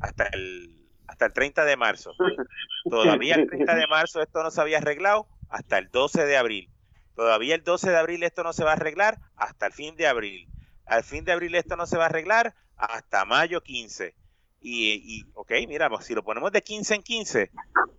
hasta 0.00 0.28
el, 0.32 0.88
hasta 1.06 1.26
el 1.26 1.34
30 1.34 1.66
de 1.66 1.76
marzo. 1.76 2.14
Todavía 2.90 3.34
el 3.34 3.46
30 3.50 3.74
de 3.74 3.86
marzo 3.86 4.22
esto 4.22 4.42
no 4.42 4.50
se 4.50 4.62
había 4.62 4.78
arreglado 4.78 5.28
hasta 5.50 5.76
el 5.76 5.90
12 5.90 6.24
de 6.24 6.38
abril. 6.38 6.70
Todavía 7.14 7.54
el 7.54 7.64
12 7.64 7.90
de 7.90 7.98
abril 7.98 8.22
esto 8.22 8.44
no 8.44 8.54
se 8.54 8.64
va 8.64 8.70
a 8.70 8.76
arreglar 8.76 9.18
hasta 9.36 9.66
el 9.66 9.74
fin 9.74 9.94
de 9.96 10.06
abril. 10.06 10.48
Al 10.86 11.04
fin 11.04 11.26
de 11.26 11.32
abril 11.32 11.54
esto 11.54 11.76
no 11.76 11.84
se 11.84 11.98
va 11.98 12.04
a 12.04 12.06
arreglar 12.06 12.54
hasta 12.76 13.26
mayo 13.26 13.60
15. 13.60 14.14
Y, 14.60 15.20
y 15.20 15.24
ok, 15.34 15.52
mira, 15.68 15.88
pues, 15.88 16.04
si 16.06 16.14
lo 16.14 16.24
ponemos 16.24 16.50
de 16.52 16.62
15 16.62 16.96
en 16.96 17.02
15, 17.02 17.50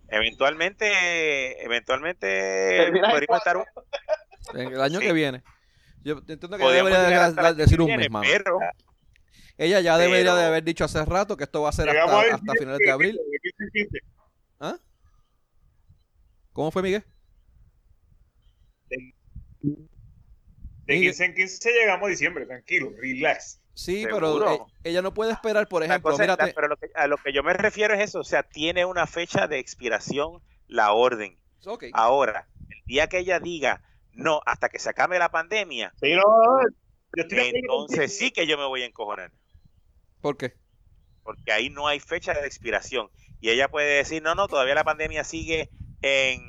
eventualmente, 0.08 1.64
eventualmente 1.64 2.90
podríamos 2.92 3.38
estar 3.38 3.56
un, 3.56 3.64
En 4.54 4.72
el 4.72 4.80
año 4.80 5.00
Sí. 5.00 5.06
que 5.06 5.12
viene. 5.12 5.42
Yo 6.02 6.18
entiendo 6.18 6.48
que 6.56 6.62
podríamos 6.62 6.92
debería 6.92 7.30
de- 7.30 7.42
de- 7.42 7.54
decir 7.54 7.80
un 7.80 7.86
viene, 7.86 8.02
mes, 8.04 8.10
mano. 8.10 8.26
pero 8.30 8.58
Ella 9.58 9.80
ya 9.80 9.98
debería 9.98 10.34
de 10.34 10.44
haber 10.44 10.64
dicho 10.64 10.84
hace 10.84 11.04
rato 11.04 11.36
que 11.36 11.44
esto 11.44 11.60
va 11.62 11.68
a 11.68 11.72
ser 11.72 11.88
hasta, 11.90 12.20
hasta 12.20 12.38
15, 12.38 12.58
finales 12.58 12.78
de 12.78 12.90
abril. 12.90 13.16
de 13.16 13.38
15 13.38 13.64
en 13.64 13.70
15. 13.70 13.98
¿Ah? 14.60 14.78
¿Cómo 16.52 16.70
fue, 16.70 16.82
Miguel? 16.82 17.04
De 18.88 18.96
Miguel. 19.62 19.88
15 20.86 21.24
en 21.26 21.34
15 21.34 21.70
llegamos 21.72 22.06
a 22.06 22.10
diciembre, 22.10 22.46
tranquilo, 22.46 22.90
relax. 22.98 23.59
Sí, 23.80 24.02
Seguro. 24.02 24.44
pero 24.44 24.52
eh, 24.52 24.58
ella 24.90 25.00
no 25.00 25.14
puede 25.14 25.32
esperar, 25.32 25.66
por 25.66 25.82
ejemplo, 25.82 26.10
cosa 26.10 26.26
la- 26.26 26.36
pero 26.54 26.68
lo 26.68 26.76
que- 26.76 26.90
a 26.94 27.06
lo 27.06 27.16
que 27.16 27.32
yo 27.32 27.42
me 27.42 27.54
refiero 27.54 27.94
es 27.94 28.00
eso, 28.00 28.20
o 28.20 28.24
sea, 28.24 28.42
tiene 28.42 28.84
una 28.84 29.06
fecha 29.06 29.46
de 29.46 29.58
expiración 29.58 30.42
la 30.66 30.92
orden. 30.92 31.38
ok, 31.64 31.84
Ahora, 31.94 32.46
el 32.68 32.82
día 32.86 33.06
que 33.08 33.18
ella 33.20 33.40
diga, 33.40 33.80
no, 34.12 34.42
hasta 34.44 34.68
que 34.68 34.78
se 34.78 34.90
acabe 34.90 35.18
la 35.18 35.30
pandemia, 35.30 35.94
Sí, 35.98 36.12
no, 36.14 36.22
yo 37.16 37.24
entonces 37.30 38.18
sí 38.18 38.30
que 38.32 38.46
yo 38.46 38.58
me 38.58 38.66
voy 38.66 38.82
a 38.82 38.86
encojonar, 38.86 39.32
¿por 40.20 40.36
qué? 40.36 40.52
porque 41.22 41.50
ahí 41.52 41.70
no 41.70 41.86
hay 41.86 42.00
fecha 42.00 42.34
de 42.34 42.46
expiración. 42.46 43.08
Y 43.40 43.48
ella 43.48 43.68
puede 43.68 43.96
decir, 43.96 44.22
no, 44.22 44.34
no, 44.34 44.46
todavía 44.46 44.74
la 44.74 44.84
pandemia 44.84 45.24
sigue 45.24 45.70
en, 46.02 46.42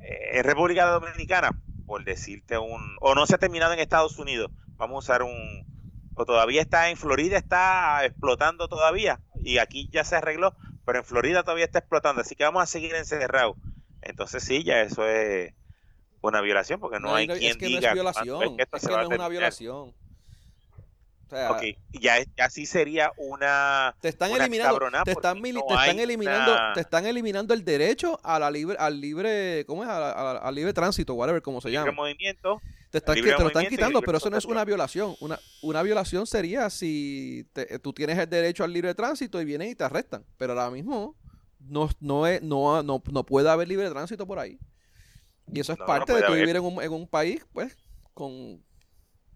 eh, 0.00 0.38
en 0.38 0.42
República 0.44 0.86
Dominicana, 0.86 1.50
por 1.86 2.02
decirte 2.04 2.58
un, 2.58 2.96
o 3.00 3.14
no 3.14 3.26
se 3.26 3.36
ha 3.36 3.38
terminado 3.38 3.72
en 3.74 3.78
Estados 3.78 4.18
Unidos, 4.18 4.50
vamos 4.76 4.96
a 4.96 4.98
usar 5.12 5.22
un, 5.22 5.64
o 6.14 6.24
todavía 6.24 6.60
está 6.62 6.90
en 6.90 6.96
Florida, 6.96 7.36
está 7.38 8.04
explotando 8.04 8.68
todavía, 8.68 9.20
y 9.42 9.58
aquí 9.58 9.88
ya 9.92 10.04
se 10.04 10.16
arregló, 10.16 10.54
pero 10.84 10.98
en 10.98 11.04
Florida 11.04 11.42
todavía 11.42 11.64
está 11.64 11.78
explotando, 11.80 12.20
así 12.22 12.34
que 12.34 12.44
vamos 12.44 12.62
a 12.62 12.66
seguir 12.66 12.94
encerrados. 12.94 13.56
Entonces 14.02 14.42
sí, 14.42 14.64
ya 14.64 14.80
eso 14.80 15.06
es 15.06 15.52
una 16.22 16.40
violación, 16.40 16.80
porque 16.80 17.00
no, 17.00 17.14
hay 17.14 17.26
no, 17.26 17.34
quien 17.34 17.50
es 17.52 17.56
que 17.56 17.66
diga 17.66 17.80
no 17.80 17.86
es 17.88 17.92
violación, 17.94 18.56
que 18.56 18.62
esto 18.62 18.76
es 18.76 18.82
que 18.86 18.92
no 18.94 19.00
es 19.02 19.08
una 19.08 19.28
violación. 19.28 19.94
O 21.26 21.32
sea, 21.32 21.52
Ok, 21.52 21.62
ya, 21.92 22.16
ya 22.36 22.50
sí 22.50 22.66
sería 22.66 23.12
una 23.16 23.94
te 24.00 24.08
están 24.08 24.32
una 24.32 24.44
eliminando, 24.46 24.80
te 25.04 25.12
están, 25.12 25.36
no 25.40 25.42
te 25.42 25.74
están 25.74 26.00
eliminando, 26.00 26.52
una- 26.52 26.72
te 26.74 26.80
están 26.80 27.06
eliminando 27.06 27.54
el 27.54 27.64
derecho 27.64 28.18
a 28.24 28.40
la 28.40 28.50
libre, 28.50 28.76
al 28.80 29.00
libre, 29.00 29.64
¿cómo 29.64 29.84
es? 29.84 29.88
A 29.88 30.00
la- 30.00 30.10
a 30.10 30.24
la- 30.34 30.40
al 30.40 30.54
libre 30.56 30.72
tránsito, 30.72 31.14
whatever, 31.14 31.40
como 31.40 31.60
se 31.60 31.68
libre 31.68 31.84
llama. 31.84 31.92
movimiento. 31.92 32.60
Te, 32.90 32.98
están, 32.98 33.14
te 33.14 33.22
lo 33.22 33.46
están 33.48 33.66
quitando, 33.66 34.00
pero 34.02 34.18
eso 34.18 34.30
no 34.30 34.36
es 34.36 34.44
una 34.44 34.64
violación. 34.64 35.14
Una, 35.20 35.38
una 35.62 35.82
violación 35.82 36.26
sería 36.26 36.68
si 36.70 37.46
te- 37.52 37.78
tú 37.78 37.92
tienes 37.92 38.18
el 38.18 38.28
derecho 38.28 38.64
al 38.64 38.72
libre 38.72 38.94
tránsito 38.94 39.40
y 39.40 39.44
vienen 39.44 39.68
y 39.70 39.74
te 39.76 39.84
arrestan. 39.84 40.24
Pero 40.36 40.52
ahora 40.54 40.70
mismo 40.70 41.16
no, 41.60 41.88
no, 42.00 42.26
es, 42.26 42.42
no, 42.42 42.82
no, 42.82 43.00
no 43.12 43.24
puede 43.26 43.48
haber 43.48 43.68
libre 43.68 43.88
tránsito 43.90 44.26
por 44.26 44.38
ahí. 44.40 44.58
Y 45.52 45.60
eso 45.60 45.72
es 45.72 45.78
No, 45.78 45.84
no 45.84 45.86
parte 45.86 46.12
de 46.14 46.20
tu 46.20 46.26
haber. 46.26 46.40
vivir 46.40 46.56
en 46.56 46.62
un, 46.64 46.82
en 46.82 46.92
un 46.92 47.06
país, 47.08 47.44
pues, 47.52 47.76
con, 48.12 48.62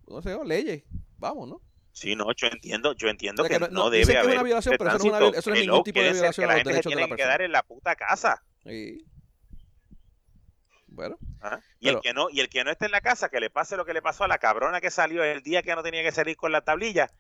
no 0.09 0.21
sé, 0.23 0.37
leyes. 0.45 0.83
Vamos, 1.19 1.49
¿no? 1.49 1.61
Sí, 1.93 2.17
no, 2.17 2.27
yo 2.37 2.49
entiendo, 2.49 2.93
yo 2.95 3.07
entiendo 3.09 3.45
O 3.45 3.47
sea, 3.47 3.59
que, 3.61 3.65
que 3.67 3.71
no- 3.73 3.89
debe 3.89 4.13
es 4.15 4.19
haber 4.19 4.33
una 4.35 4.43
violación, 4.43 4.75
pero 4.77 4.91
eso 4.91 4.99
no 4.99 5.05
es 5.05 5.11
una 5.31 5.39
eso 5.39 5.51
no 5.51 5.57
es 5.57 5.63
ningún 5.63 5.85
tipo 5.85 6.01
de 6.01 6.13
violación 6.13 6.51
a 6.51 6.55
los 6.55 6.63
se 6.65 6.69
derechos 6.71 6.91
de 6.91 6.97
la 6.97 7.03
que 7.03 7.09
persona. 7.11 7.17
quedar 7.29 7.43
en 7.43 7.53
la 7.53 7.63
puta 7.63 7.95
casa. 7.95 8.43
Y, 8.65 9.05
bueno. 10.95 11.17
Y 11.81 11.87
Pero- 11.87 11.99
el 11.99 12.03
que 12.03 12.13
no, 12.15 12.29
y 12.31 12.41
el 12.41 12.49
que 12.49 12.65
no 12.65 12.71
esté 12.71 12.87
en 12.87 12.93
la 12.93 13.01
casa, 13.01 13.29
que 13.29 13.41
le 13.41 13.51
pase 13.51 13.77
lo 13.77 13.85
que 13.85 13.93
le 13.95 14.03
pasó 14.03 14.25
a 14.25 14.29
la 14.29 14.39
cabrona 14.39 14.81
que 14.81 14.91
salió 14.91 15.23
el 15.25 15.43
día 15.43 15.63
que 15.63 15.75
no 15.75 15.83
tenía 15.83 16.03
que 16.03 16.13
salir 16.13 16.37
con 16.37 16.53
la 16.53 16.63
tablilla 16.63 17.11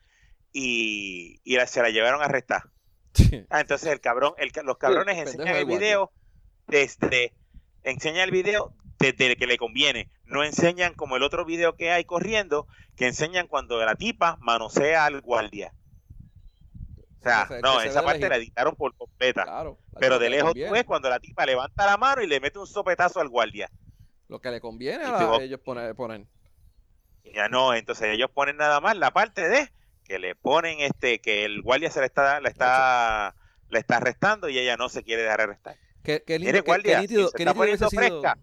y, 0.53 1.41
y 1.45 1.57
la- 1.57 1.67
se 1.67 1.83
la 1.83 1.91
llevaron 1.91 2.23
a 2.23 2.27
arrestar. 2.27 2.63
Ah, 3.51 3.61
entonces 3.61 3.93
el 3.93 4.01
cabrón, 4.01 4.35
el, 4.39 4.51
los 4.65 4.79
cabrones 4.79 5.17
enseñan 5.19 5.49
el 5.57 5.67
video 5.79 6.13
desde, 6.67 7.33
enseñan 7.83 8.23
el 8.25 8.31
video 8.31 8.75
desde 8.99 9.37
que 9.37 9.47
le 9.47 9.57
conviene. 9.57 10.09
No 10.25 10.43
enseñan 10.43 10.95
como 10.95 11.17
el 11.17 11.23
otro 11.23 11.45
video 11.45 11.77
que 11.77 11.91
hay 11.93 12.05
corriendo, 12.05 12.67
que 12.97 13.07
enseñan 13.07 13.47
cuando 13.47 13.85
la 13.85 13.95
tipa 13.95 14.37
manosea 14.41 15.05
al 15.05 15.21
guardia. 15.21 15.73
Sea, 17.25 17.47
Que 17.49 17.61
no, 17.61 17.79
que 17.79 17.89
esa 17.89 18.03
parte 18.03 18.29
la 18.29 18.37
editaron 18.37 18.75
por 18.77 18.95
completa. 18.97 19.45
Claro. 19.45 19.79
Pero 19.99 20.19
de 20.19 20.31
lejos 20.31 20.53
tú 20.55 20.73
ves 20.73 20.85
cuando 20.85 21.09
la 21.11 21.19
tipa 21.21 21.45
levanta 21.47 21.87
la 21.87 21.97
mano 21.97 22.23
y 22.23 22.27
le 22.27 22.41
mete 22.41 22.59
un 22.59 22.67
sopetazo 22.67 23.21
al 23.21 23.29
guardia. 23.29 23.71
Lo 24.29 24.41
que 24.41 24.51
le 24.51 24.61
conviene 24.61 25.05
a 25.05 25.11
la- 25.13 25.19
digo- 25.19 25.41
ellos 25.41 25.61
poner. 25.61 25.95
Y 27.25 27.35
Ya 27.35 27.49
no, 27.49 27.75
entonces 27.75 28.09
ellos 28.13 28.31
ponen 28.33 28.57
nada 28.57 28.81
más 28.81 28.97
la 28.97 29.11
parte 29.13 29.49
de 29.49 29.71
que 30.05 30.19
le 30.19 30.35
ponen 30.35 30.81
este, 30.81 31.21
que 31.21 31.45
el 31.45 31.63
guardia 31.63 31.91
se 31.91 32.01
le 32.01 32.07
está, 32.07 32.41
le 32.41 32.49
está, 32.51 33.35
le 33.71 33.79
está 33.79 33.97
arrestando 33.97 34.49
y 34.49 34.59
ella 34.59 34.77
no 34.77 34.89
se 34.89 35.03
quiere 35.03 35.23
dejar 35.23 35.41
arrestar. 35.43 35.77
Que, 36.03 36.23
que, 36.23 36.39
Mire, 36.39 36.53
lindo- 36.53 36.65
guardia, 36.67 36.97
que 36.97 37.01
nítido, 37.03 37.29
se 37.29 37.37
está 37.39 37.55
poniendo 37.55 37.89
fresca. 37.91 38.39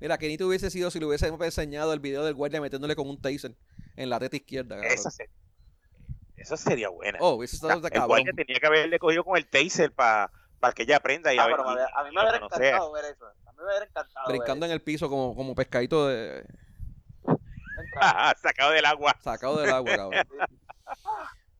Mira, 0.00 0.18
que 0.18 0.26
nítido 0.26 0.48
hubiese 0.48 0.70
sido 0.70 0.90
si 0.90 0.98
le 0.98 1.06
hubiese 1.06 1.28
enseñado 1.28 1.92
el 1.92 2.00
video 2.00 2.24
del 2.24 2.34
guardia 2.34 2.60
metiéndole 2.60 2.96
con 2.96 3.08
un 3.08 3.20
taser 3.20 3.54
en 3.96 4.10
la 4.10 4.18
teta 4.18 4.36
izquierda. 4.36 4.82
Esa 4.82 5.10
eso 6.36 6.56
sería 6.56 6.88
buena. 6.88 7.18
Oh, 7.20 7.34
hubiese 7.34 7.56
O 7.56 7.58
sea, 7.60 7.68
estado 7.70 7.80
de 7.82 7.88
el 7.88 7.92
cabrón. 8.00 8.24
tenía 8.36 8.60
que 8.60 8.66
haberle 8.66 8.98
cogido 8.98 9.24
con 9.24 9.36
el 9.36 9.46
taser 9.46 9.92
para 9.92 10.30
que 10.74 10.82
ella 10.84 10.96
aprenda 10.96 11.32
y 11.34 11.38
Ah, 11.38 11.44
a 11.44 11.46
ver. 11.46 11.56
pero 11.56 11.70
y- 11.72 11.78
a 11.78 12.02
mí 12.04 12.10
y 12.10 12.14
me 12.14 12.20
hubiera 12.22 12.36
encantado 12.38 12.92
ver 12.92 13.04
eso. 13.06 13.26
A 13.26 13.52
mí 13.52 13.58
me 13.58 13.64
hubiera 13.64 13.84
encantado 13.84 14.26
Brincando 14.28 14.66
en 14.66 14.70
ver 14.70 14.76
el 14.76 14.82
piso 14.82 15.08
como, 15.08 15.34
como 15.36 15.54
pescadito 15.54 16.08
de, 16.08 16.40
eso. 16.40 17.40
Sacado 18.42 18.70
del 18.72 18.84
agua. 18.84 19.14
sacado 19.22 19.60
del 19.60 19.70
agua, 19.70 19.96
cabrón. 19.96 20.12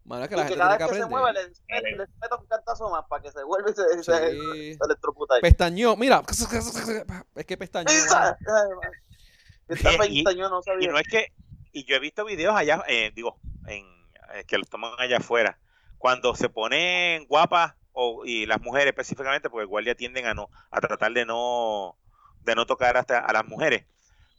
Mano, 0.05 0.25
es 0.25 0.29
que 0.29 0.35
Y 0.35 0.39
la 0.39 0.43
que 0.45 0.49
gente 0.51 0.59
cada 0.61 0.77
tiene 0.77 0.79
vez 0.79 0.79
que 0.79 0.93
que 0.93 0.99
se 0.99 1.03
aprender. 1.03 1.09
mueva 1.09 1.33
le, 1.33 1.43
le, 1.91 1.97
le 1.97 2.07
meta 2.21 2.37
un 2.37 2.47
cantazo 2.47 2.91
más 2.91 3.05
para 3.09 3.23
que 3.23 3.33
se 3.33 3.43
vuelva 3.43 3.71
y 3.71 3.75
se, 3.75 3.89
se, 3.89 4.03
se 4.03 4.31
Sí. 4.33 4.79
electrocuta 4.85 5.37
ahí. 5.37 5.41
Pestañó, 5.41 5.97
mira. 5.97 6.23
Es 7.35 7.47
que 7.47 7.57
pestañó. 7.57 7.89
Está 9.69 9.93
Y- 10.09 10.23
pestañón, 10.25 10.51
no 10.51 10.61
Y 10.61 10.63
sabía. 10.63 10.91
no 10.91 10.99
es 10.99 11.09
que, 11.09 11.33
y 11.73 11.85
yo 11.87 11.97
he 11.97 12.01
visto 12.01 12.25
videos 12.27 12.55
allá, 12.55 12.85
eh, 12.87 13.13
digo, 13.15 13.39
en, 13.67 13.87
eh, 14.35 14.45
que 14.45 14.59
los 14.59 14.69
toman 14.69 14.93
allá 14.99 15.19
afuera, 15.19 15.59
cuando 15.99 16.35
se 16.35 16.49
ponen 16.49 17.27
guapas, 17.27 17.75
o, 17.93 18.25
y 18.25 18.47
las 18.47 18.61
mujeres 18.61 18.89
específicamente, 18.89 19.49
porque 19.49 19.63
el 19.63 19.69
guardia 19.69 19.95
tienden 19.95 20.27
a 20.27 20.35
no, 20.35 20.51
a 20.71 20.81
tratar 20.81 21.13
de 21.13 21.25
no, 21.25 21.97
de 22.43 22.55
no 22.55 22.67
tocar 22.67 22.97
hasta 22.97 23.19
a 23.19 23.33
las 23.33 23.47
mujeres. 23.47 23.85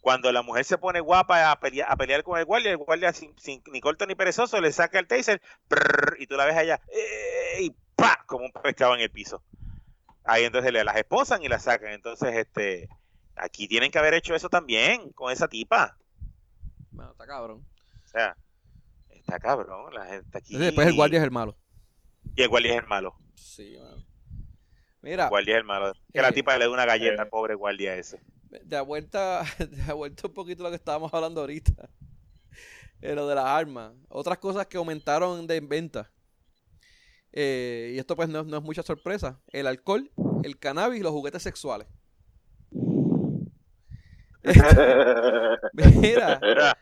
Cuando 0.00 0.30
la 0.30 0.42
mujer 0.42 0.64
se 0.64 0.78
pone 0.78 1.00
guapa 1.00 1.50
a 1.50 1.58
pelear, 1.58 1.90
a 1.90 1.96
pelear 1.96 2.22
con 2.22 2.38
el 2.38 2.44
guardia, 2.44 2.70
el 2.70 2.76
guardia 2.76 3.12
sin, 3.12 3.36
sin 3.38 3.62
ni 3.72 3.80
corto 3.80 4.06
ni 4.06 4.14
perezoso 4.14 4.60
le 4.60 4.70
saca 4.70 4.98
el 4.98 5.08
taser 5.08 5.42
prrr, 5.66 6.16
y 6.20 6.26
tú 6.26 6.36
la 6.36 6.44
ves 6.44 6.56
allá 6.56 6.80
¡eh! 6.88 7.62
y 7.62 7.74
¡pa! 7.96 8.22
como 8.26 8.44
un 8.44 8.52
pescado 8.52 8.94
en 8.94 9.00
el 9.00 9.10
piso. 9.10 9.42
Ahí 10.24 10.44
entonces 10.44 10.72
le 10.72 10.84
las 10.84 10.96
esposan 10.96 11.42
y 11.42 11.48
la 11.48 11.58
sacan. 11.58 11.90
Entonces, 11.90 12.34
este, 12.34 12.88
aquí 13.36 13.68
tienen 13.68 13.90
que 13.90 13.98
haber 13.98 14.14
hecho 14.14 14.34
eso 14.34 14.48
también 14.48 15.10
con 15.12 15.32
esa 15.32 15.48
tipa. 15.48 15.96
Mano, 16.90 17.12
está 17.12 17.26
cabrón. 17.26 17.64
O 18.04 18.08
sea, 18.08 18.36
está 19.26 19.38
cabrón, 19.40 19.92
la 19.92 20.06
gente 20.06 20.38
aquí. 20.38 20.52
Entonces, 20.54 20.66
después 20.68 20.86
el 20.88 20.94
guardia 20.94 21.18
es 21.18 21.24
el 21.24 21.30
malo. 21.30 21.56
Y 22.34 22.42
el 22.42 22.48
guardia 22.48 22.72
es 22.76 22.82
el 22.82 22.86
malo. 22.88 23.14
Sí, 23.34 23.76
mano. 23.78 24.04
Mira, 25.02 25.24
El 25.24 25.30
guardia 25.30 25.54
es 25.54 25.58
el 25.60 25.64
malo. 25.66 25.92
Que 26.12 26.18
Eh, 26.18 26.22
la 26.22 26.32
tipa 26.32 26.56
le 26.56 26.64
dé 26.64 26.70
una 26.70 26.84
galleta 26.86 27.14
eh. 27.14 27.20
al 27.20 27.28
pobre 27.28 27.54
guardia 27.54 27.94
ese. 27.96 28.20
de 28.50 28.80
vuelta, 28.80 29.44
de 29.58 29.92
vuelta 29.92 30.26
un 30.28 30.34
poquito 30.34 30.62
lo 30.62 30.70
que 30.70 30.76
estábamos 30.76 31.12
hablando 31.12 31.40
ahorita. 31.40 31.88
Eh, 33.02 33.14
lo 33.14 33.28
de 33.28 33.34
las 33.34 33.44
armas. 33.44 33.92
Otras 34.08 34.38
cosas 34.38 34.66
que 34.68 34.78
aumentaron 34.78 35.46
de 35.46 35.60
venta. 35.60 36.10
Eh, 37.30 37.92
y 37.94 37.98
esto 37.98 38.16
pues 38.16 38.26
no, 38.26 38.42
no 38.42 38.56
es 38.56 38.62
mucha 38.62 38.82
sorpresa. 38.82 39.38
El 39.52 39.66
alcohol, 39.66 40.10
el 40.42 40.58
cannabis 40.58 41.00
y 41.00 41.02
los 41.02 41.12
juguetes 41.12 41.42
sexuales. 41.42 41.86
Mira, 45.74 46.78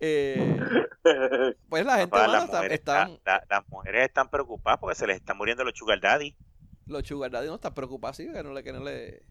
eh, 0.00 0.56
pues 1.68 1.84
la 1.86 1.96
gente 1.98 2.10
papá, 2.10 2.26
mano, 2.26 2.32
las, 2.32 2.44
está- 2.44 2.56
mujeres, 2.58 2.78
están, 2.78 3.10
la- 3.24 3.32
la- 3.38 3.46
las 3.48 3.68
mujeres 3.68 4.04
están 4.06 4.28
preocupadas 4.30 4.78
porque 4.80 4.94
se 4.96 5.06
les 5.06 5.16
están 5.16 5.36
muriendo 5.36 5.64
los 5.64 5.76
sugar 5.76 6.00
daddy. 6.00 6.36
los 6.86 7.02
sugar 7.06 7.30
daddy 7.30 7.48
no 7.48 7.54
están 7.56 7.74
preocupados 7.74 8.16
sí, 8.16 8.30
que 8.32 8.42
no 8.42 8.52
le 8.52 8.62
que 8.62 8.72
no 8.72 8.80
le 8.80 9.22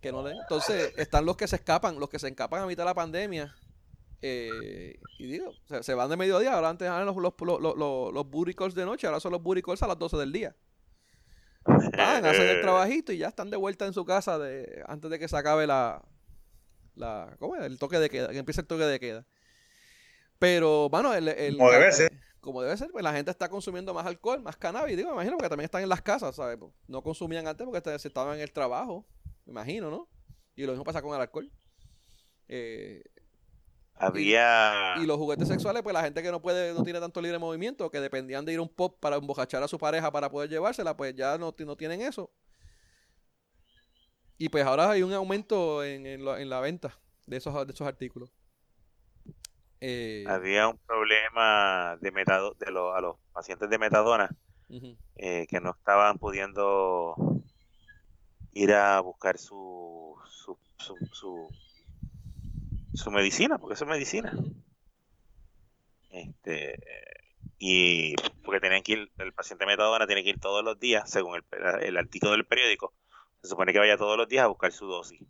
que 0.00 0.12
no 0.12 0.22
le 0.22 0.32
entonces 0.32 0.92
están 0.98 1.24
los 1.24 1.36
que 1.36 1.46
se 1.48 1.56
escapan 1.56 1.98
los 1.98 2.08
que 2.10 2.18
se 2.18 2.28
escapan 2.28 2.62
a 2.62 2.66
mitad 2.66 2.82
de 2.84 2.88
la 2.90 2.94
pandemia 2.94 3.54
eh, 4.22 4.98
y 5.18 5.26
digo 5.26 5.52
se, 5.66 5.82
se 5.82 5.94
van 5.94 6.08
de 6.10 6.16
mediodía 6.16 6.54
ahora 6.54 6.70
antes 6.70 6.86
eran 6.86 7.04
los 7.06 7.16
los, 7.16 7.34
los, 7.40 7.60
los, 7.60 7.76
los, 7.76 8.12
los 8.12 8.30
booty 8.30 8.54
calls 8.54 8.74
de 8.74 8.84
noche 8.84 9.06
ahora 9.06 9.20
son 9.20 9.32
los 9.32 9.42
booty 9.42 9.60
calls 9.62 9.82
a 9.82 9.86
las 9.86 9.98
12 9.98 10.16
del 10.18 10.32
día 10.32 10.54
van 11.66 12.24
hacen 12.26 12.48
el 12.48 12.60
trabajito 12.62 13.12
y 13.12 13.18
ya 13.18 13.28
están 13.28 13.50
de 13.50 13.56
vuelta 13.56 13.86
en 13.86 13.92
su 13.94 14.04
casa 14.04 14.38
de 14.38 14.82
antes 14.86 15.10
de 15.10 15.18
que 15.18 15.28
se 15.28 15.36
acabe 15.36 15.66
la 15.66 16.02
la 16.96 17.36
¿cómo 17.38 17.56
es? 17.56 17.62
el 17.64 17.78
toque 17.78 17.98
de 17.98 18.10
queda 18.10 18.28
que 18.30 18.38
empiece 18.38 18.60
el 18.62 18.66
toque 18.66 18.84
de 18.84 19.00
queda 19.00 19.26
pero 20.38 20.88
bueno 20.88 21.14
el, 21.14 21.28
el- 21.28 21.56
Como 21.56 21.70
debe 21.70 21.92
ser. 21.92 22.12
como 22.40 22.62
debe 22.62 22.76
ser, 22.76 22.90
pues 22.90 23.02
la 23.02 23.12
gente 23.12 23.30
está 23.30 23.48
consumiendo 23.48 23.94
más 23.94 24.04
alcohol, 24.06 24.42
más 24.42 24.56
cannabis, 24.56 24.96
digo, 24.96 25.08
me 25.10 25.14
imagino, 25.14 25.36
porque 25.36 25.48
también 25.48 25.64
están 25.64 25.82
en 25.82 25.88
las 25.88 26.02
casas, 26.02 26.36
¿sabes? 26.36 26.58
Pues, 26.58 26.72
No 26.88 27.02
consumían 27.02 27.46
antes 27.46 27.66
porque 27.66 27.98
se 27.98 28.08
estaban 28.08 28.34
en 28.36 28.42
el 28.42 28.52
trabajo, 28.52 29.06
me 29.46 29.52
imagino, 29.52 29.90
¿no? 29.90 30.08
Y 30.54 30.64
lo 30.66 30.72
mismo 30.72 30.84
pasa 30.84 31.00
con 31.00 31.14
el 31.14 31.22
alcohol. 31.22 31.50
Eh, 32.48 33.02
Había. 33.94 34.94
y 34.96 35.06
los 35.06 35.16
juguetes 35.16 35.48
sexuales, 35.48 35.82
pues 35.82 35.94
la 35.94 36.02
gente 36.02 36.22
que 36.22 36.30
no 36.30 36.42
puede, 36.42 36.74
no 36.74 36.82
tiene 36.82 37.00
tanto 37.00 37.22
libre 37.22 37.38
movimiento, 37.38 37.90
que 37.90 38.00
dependían 38.00 38.44
de 38.44 38.52
ir 38.52 38.58
a 38.58 38.62
un 38.62 38.68
pop 38.68 38.98
para 39.00 39.16
embojachar 39.16 39.62
a 39.62 39.68
su 39.68 39.78
pareja 39.78 40.10
para 40.12 40.30
poder 40.30 40.50
llevársela, 40.50 40.96
pues 40.96 41.14
ya 41.14 41.38
no, 41.38 41.54
no 41.56 41.76
tienen 41.76 42.02
eso. 42.02 42.30
Y 44.38 44.48
pues 44.48 44.64
ahora 44.64 44.90
hay 44.90 45.02
un 45.02 45.12
aumento 45.12 45.84
en, 45.84 46.06
en 46.06 46.24
la, 46.24 46.40
en 46.40 46.48
la 46.48 46.60
venta 46.60 46.98
de 47.26 47.36
esos, 47.36 47.66
de 47.66 47.72
esos 47.72 47.86
artículos. 47.86 48.30
Eh, 49.80 50.24
Había 50.26 50.68
un 50.68 50.78
problema 50.78 51.96
de 52.00 52.10
metado 52.10 52.54
de 52.54 52.70
los, 52.70 52.96
a 52.96 53.00
los 53.00 53.16
pacientes 53.32 53.68
de 53.68 53.78
metadona 53.78 54.30
eh, 55.16 55.46
que 55.46 55.60
no 55.60 55.70
estaban 55.70 56.18
pudiendo 56.18 57.14
ir 58.52 58.72
a 58.72 59.00
buscar 59.00 59.38
su 59.38 60.16
su, 60.26 60.58
su, 60.78 60.96
su, 61.12 61.48
su 62.94 63.10
medicina, 63.10 63.58
porque 63.58 63.74
eso 63.74 63.84
es 63.84 63.90
medicina. 63.90 64.32
Este, 66.10 66.78
y 67.58 68.14
porque 68.44 68.60
tenían 68.60 68.82
que 68.82 68.92
ir, 68.92 69.12
el 69.18 69.32
paciente 69.32 69.64
de 69.64 69.72
metadona 69.72 70.06
tiene 70.06 70.22
que 70.22 70.30
ir 70.30 70.40
todos 70.40 70.64
los 70.64 70.78
días, 70.78 71.10
según 71.10 71.36
el, 71.36 71.44
el 71.82 71.96
artículo 71.96 72.32
del 72.32 72.46
periódico, 72.46 72.94
se 73.44 73.50
supone 73.50 73.74
que 73.74 73.78
vaya 73.78 73.98
todos 73.98 74.16
los 74.16 74.26
días 74.26 74.42
a 74.44 74.48
buscar 74.48 74.72
su 74.72 74.86
dosis. 74.86 75.20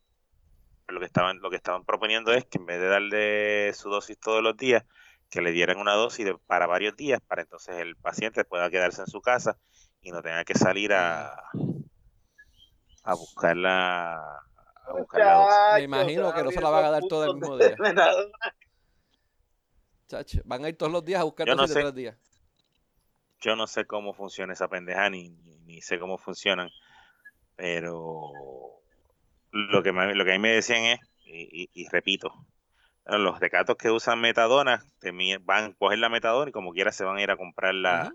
Pero 0.86 0.94
lo 0.94 1.00
que 1.00 1.06
estaban, 1.06 1.40
lo 1.40 1.50
que 1.50 1.56
estaban 1.56 1.84
proponiendo 1.84 2.32
es 2.32 2.44
que 2.44 2.58
en 2.58 2.66
vez 2.66 2.80
de 2.80 2.86
darle 2.86 3.74
su 3.74 3.90
dosis 3.90 4.18
todos 4.20 4.40
los 4.40 4.56
días, 4.56 4.84
que 5.30 5.40
le 5.42 5.50
dieran 5.50 5.78
una 5.78 5.94
dosis 5.94 6.24
de- 6.24 6.38
para 6.46 6.68
varios 6.68 6.94
días, 6.96 7.20
para 7.26 7.42
entonces 7.42 7.76
el 7.78 7.96
paciente 7.96 8.44
pueda 8.44 8.70
quedarse 8.70 9.00
en 9.00 9.08
su 9.08 9.20
casa 9.20 9.58
y 10.00 10.12
no 10.12 10.22
tenga 10.22 10.44
que 10.44 10.54
salir 10.54 10.92
a, 10.92 11.34
a 13.02 13.14
buscarla 13.14 14.14
a 14.86 14.92
buscar 14.96 15.20
la 15.20 15.34
dosis. 15.34 15.74
Me 15.74 15.82
imagino 15.82 16.32
que 16.32 16.44
no 16.44 16.50
se 16.52 16.60
la 16.60 16.70
van 16.70 16.84
a 16.84 16.90
dar 16.90 17.02
todo 17.08 17.24
el 17.24 17.34
mismo 17.34 17.56
día. 17.58 17.76
Chacho, 20.06 20.40
van 20.44 20.64
a 20.64 20.68
ir 20.68 20.76
todos 20.76 20.92
los 20.92 21.04
días 21.04 21.20
a 21.20 21.24
buscar 21.24 21.48
Yo 21.48 21.56
no 21.56 21.62
dosis 21.62 21.74
de 21.74 21.80
sé. 21.80 21.84
tres 21.86 21.94
días. 21.96 22.16
Yo 23.40 23.56
no 23.56 23.66
sé 23.66 23.86
cómo 23.86 24.14
funciona 24.14 24.52
esa 24.52 24.68
pendeja, 24.68 25.10
ni, 25.10 25.30
ni, 25.30 25.58
ni 25.58 25.82
sé 25.82 25.98
cómo 25.98 26.16
funcionan, 26.16 26.70
pero 27.56 28.30
lo 29.50 29.82
que, 29.82 29.92
me- 29.92 30.14
lo 30.14 30.24
que 30.24 30.30
a 30.32 30.34
mí 30.34 30.40
me 30.40 30.52
decían 30.52 30.82
es, 30.84 31.00
y, 31.24 31.64
y- 31.64 31.70
y 31.72 31.88
repito, 31.88 32.32
los 33.06 33.40
decatos 33.40 33.76
que 33.76 33.90
usan 33.90 34.20
metadona 34.20 34.84
van 35.42 35.64
a 35.64 35.74
coger 35.74 35.98
la 35.98 36.08
metadona 36.08 36.48
y 36.48 36.52
como 36.52 36.72
quiera 36.72 36.92
se 36.92 37.04
van 37.04 37.18
a 37.18 37.22
ir 37.22 37.30
a 37.30 37.36
comprar 37.36 37.74
la, 37.74 38.14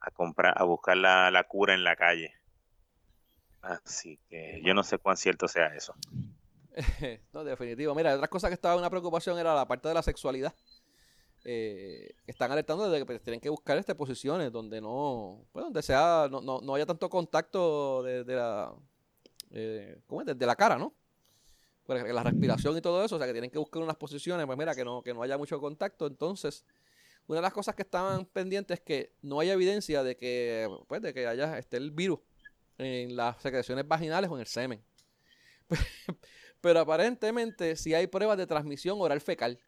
a 0.00 0.10
comprar, 0.12 0.54
a 0.56 0.64
buscar 0.64 0.96
la, 0.96 1.30
la 1.30 1.44
cura 1.44 1.74
en 1.74 1.84
la 1.84 1.96
calle. 1.96 2.32
Así 3.62 4.18
que 4.28 4.60
yo 4.62 4.74
no 4.74 4.82
sé 4.82 4.98
cuán 4.98 5.16
cierto 5.16 5.48
sea 5.48 5.74
eso. 5.74 5.94
no, 7.32 7.44
definitivo. 7.44 7.94
Mira, 7.94 8.14
otras 8.14 8.28
cosas 8.28 8.50
que 8.50 8.54
estaba 8.54 8.76
una 8.76 8.90
preocupación 8.90 9.38
era 9.38 9.54
la 9.54 9.66
parte 9.66 9.88
de 9.88 9.94
la 9.94 10.02
sexualidad. 10.02 10.54
Eh, 11.46 12.14
están 12.26 12.50
alertando 12.50 12.90
de 12.90 13.00
que 13.00 13.06
pues, 13.06 13.22
tienen 13.22 13.40
que 13.40 13.50
buscar 13.50 13.76
este 13.76 13.94
posiciones 13.94 14.50
donde 14.50 14.80
no, 14.80 15.44
pues, 15.52 15.64
donde 15.64 15.82
sea, 15.82 16.26
no, 16.30 16.40
no, 16.40 16.60
no 16.62 16.74
haya 16.74 16.86
tanto 16.86 17.10
contacto 17.10 18.02
de, 18.02 18.24
de 18.24 18.34
la, 18.34 18.74
eh, 19.50 20.00
¿cómo 20.06 20.22
es? 20.22 20.26
Desde 20.26 20.46
la 20.46 20.56
cara, 20.56 20.76
¿no? 20.76 20.94
La 21.86 22.22
respiración 22.22 22.76
y 22.78 22.80
todo 22.80 23.04
eso, 23.04 23.16
o 23.16 23.18
sea 23.18 23.26
que 23.26 23.34
tienen 23.34 23.50
que 23.50 23.58
buscar 23.58 23.82
unas 23.82 23.96
posiciones, 23.96 24.46
pues 24.46 24.56
mira, 24.56 24.74
que 24.74 24.84
no, 24.84 25.02
que 25.02 25.12
no 25.12 25.22
haya 25.22 25.36
mucho 25.36 25.60
contacto. 25.60 26.06
Entonces, 26.06 26.64
una 27.26 27.38
de 27.38 27.42
las 27.42 27.52
cosas 27.52 27.74
que 27.74 27.82
estaban 27.82 28.24
pendientes 28.24 28.78
es 28.78 28.84
que 28.84 29.12
no 29.20 29.40
haya 29.40 29.52
evidencia 29.52 30.02
de 30.02 30.16
que, 30.16 30.66
pues, 30.88 31.02
de 31.02 31.12
que 31.12 31.26
haya 31.26 31.58
esté 31.58 31.76
el 31.76 31.90
virus 31.90 32.20
en 32.78 33.16
las 33.16 33.40
secreciones 33.42 33.86
vaginales 33.86 34.30
o 34.30 34.34
en 34.34 34.40
el 34.40 34.46
semen. 34.46 34.82
Pero 36.62 36.80
aparentemente 36.80 37.76
sí 37.76 37.92
hay 37.92 38.06
pruebas 38.06 38.38
de 38.38 38.46
transmisión 38.46 38.98
oral 39.00 39.20
fecal. 39.20 39.58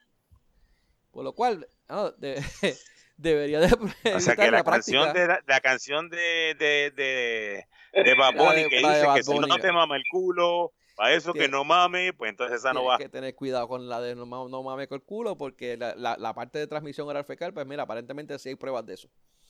Por 1.17 1.23
lo 1.23 1.33
cual, 1.33 1.67
ah, 1.89 2.11
de- 2.19 2.35
debería 3.17 3.59
de 3.59 3.73
O 4.13 4.19
sea 4.19 4.35
que 4.35 4.51
la, 4.51 4.59
la 4.59 4.63
canción 4.63 5.11
de 5.13 5.25
la, 5.25 5.43
la 5.47 5.59
canción 5.61 6.11
de 6.11 6.55
de, 6.59 6.91
de, 6.95 7.65
de 7.91 8.03
de- 8.03 8.67
que 8.69 8.77
dice 8.77 9.07
que 9.15 9.23
si 9.23 9.39
no 9.39 9.57
te 9.57 9.71
mama 9.71 9.95
el 9.95 10.03
culo, 10.11 10.73
para 10.95 11.13
eso 11.15 11.33
que 11.33 11.39
Tiene- 11.39 11.53
no 11.53 11.63
mame, 11.63 12.13
pues 12.13 12.29
entonces 12.29 12.59
esa 12.59 12.71
no 12.71 12.85
va. 12.85 12.99
que 12.99 13.09
tener 13.09 13.33
cuidado 13.33 13.67
con 13.67 13.89
la 13.89 13.99
de 13.99 14.13
no, 14.13 14.27
no 14.27 14.61
mames 14.61 14.87
con 14.87 14.97
el 14.97 15.01
culo 15.03 15.35
porque 15.39 15.75
la, 15.75 15.95
la- 15.95 16.17
la 16.17 16.35
parte 16.35 16.59
de 16.59 16.67
transmisión 16.67 17.07
oral 17.07 17.25
fecal, 17.25 17.51
pues 17.51 17.65
mira, 17.65 17.81
aparentemente 17.81 18.37
sí 18.37 18.49
hay 18.49 18.55
pruebas 18.55 18.85
de 18.85 18.93
eso. 18.93 19.09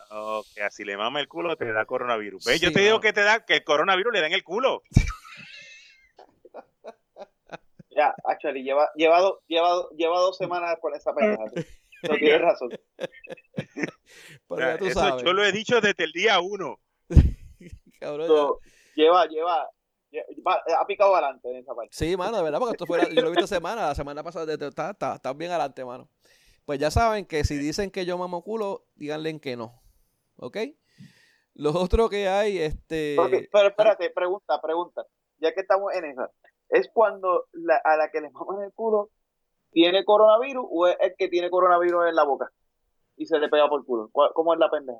No, 0.09 0.43
que 0.55 0.63
así 0.63 0.85
le 0.85 0.95
mama 0.95 1.19
el 1.19 1.27
culo 1.27 1.57
te 1.57 1.69
da 1.73 1.83
coronavirus. 1.83 2.45
¿Ves? 2.45 2.61
Yo 2.61 2.69
Sí, 2.69 2.75
te 2.75 2.79
digo 2.79 3.01
que 3.01 3.11
te 3.11 3.23
da, 3.23 3.43
que 3.43 3.55
el 3.55 3.63
coronavirus 3.65 4.13
le 4.13 4.21
da 4.21 4.27
en 4.27 4.33
el 4.33 4.43
culo. 4.45 4.83
Ya, 7.97 8.13
actually, 8.25 8.61
lleva, 8.61 8.91
lleva, 8.95 9.19
do- 9.21 9.41
lleva, 9.47 9.69
do- 9.71 9.89
lleva 9.97 10.19
dos 10.19 10.37
semanas 10.37 10.77
con 10.79 10.93
esa 10.93 11.15
pendeja. 11.15 11.45
No 12.03 12.15
tienes 12.19 12.41
razón. 12.41 12.69
Pero 14.47 14.59
ya 14.61 14.77
tú 14.77 14.85
Eso 14.85 14.99
sabes. 14.99 15.23
yo 15.23 15.33
lo 15.33 15.43
he 15.43 15.51
dicho 15.51 15.81
desde 15.81 16.03
el 16.03 16.11
día 16.11 16.39
uno. 16.39 16.79
cabrón, 17.99 18.27
So, 18.27 18.59
lleva, 18.95 19.25
lleva, 19.27 19.67
lleva- 20.11 20.61
ha 20.79 20.85
picado 20.85 21.15
adelante 21.15 21.49
en 21.49 21.57
esa 21.57 21.73
parte. 21.73 21.89
Sí, 21.91 22.15
mano, 22.15 22.37
de 22.37 22.43
verdad, 22.43 22.59
porque 22.59 22.73
esto 22.73 22.85
fue 22.85 22.99
la- 22.99 23.09
yo 23.09 23.21
lo 23.23 23.31
vi 23.31 23.37
esta 23.37 23.55
semana, 23.55 23.87
la 23.87 23.95
semana 23.95 24.21
pasada, 24.23 24.53
está, 24.53 24.91
está, 24.91 25.15
está 25.15 25.33
bien 25.33 25.49
adelante, 25.51 25.83
mano. 25.83 26.07
Pues 26.65 26.79
ya 26.79 26.91
saben 26.91 27.25
que 27.25 27.43
si 27.45 27.57
dicen 27.57 27.89
que 27.89 28.05
yo 28.05 28.17
mamo 28.17 28.43
culo, 28.43 28.85
díganle 28.95 29.39
que 29.39 29.55
no. 29.55 29.81
¿Ok? 30.35 30.57
Los 31.55 31.75
otros 31.75 32.09
que 32.11 32.27
hay, 32.27 32.59
este... 32.59 33.17
Ok, 33.17 33.31
pero 33.51 33.69
espérate, 33.69 34.11
pregunta, 34.11 34.61
pregunta. 34.61 35.03
Ya 35.39 35.51
que 35.53 35.61
estamos 35.61 35.91
en 35.95 36.05
esa, 36.05 36.29
¿es 36.69 36.89
cuando 36.93 37.45
la- 37.53 37.81
a 37.83 37.97
la 37.97 38.09
que 38.11 38.21
le 38.21 38.29
maman 38.29 38.63
el 38.63 38.73
culo 38.73 39.09
tiene 39.71 40.03
coronavirus 40.05 40.65
o 40.69 40.87
es 40.87 40.97
el 40.99 41.13
que 41.17 41.27
tiene 41.29 41.49
coronavirus 41.49 42.07
en 42.09 42.15
la 42.15 42.23
boca 42.23 42.51
y 43.15 43.25
se 43.25 43.37
le 43.39 43.49
pega 43.49 43.67
por 43.69 43.79
el 43.81 43.85
culo? 43.85 44.09
¿Cuál- 44.11 44.31
¿Cómo 44.33 44.53
es 44.53 44.59
la 44.59 44.69
pendeja? 44.69 44.99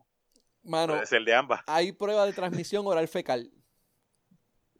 Mano, 0.63 0.93
Puede 0.93 1.05
ser 1.05 1.23
de 1.23 1.33
ambas. 1.33 1.61
hay 1.65 1.91
prueba 1.93 2.25
de 2.25 2.33
transmisión 2.33 2.85
oral 2.87 3.07
fecal. 3.07 3.49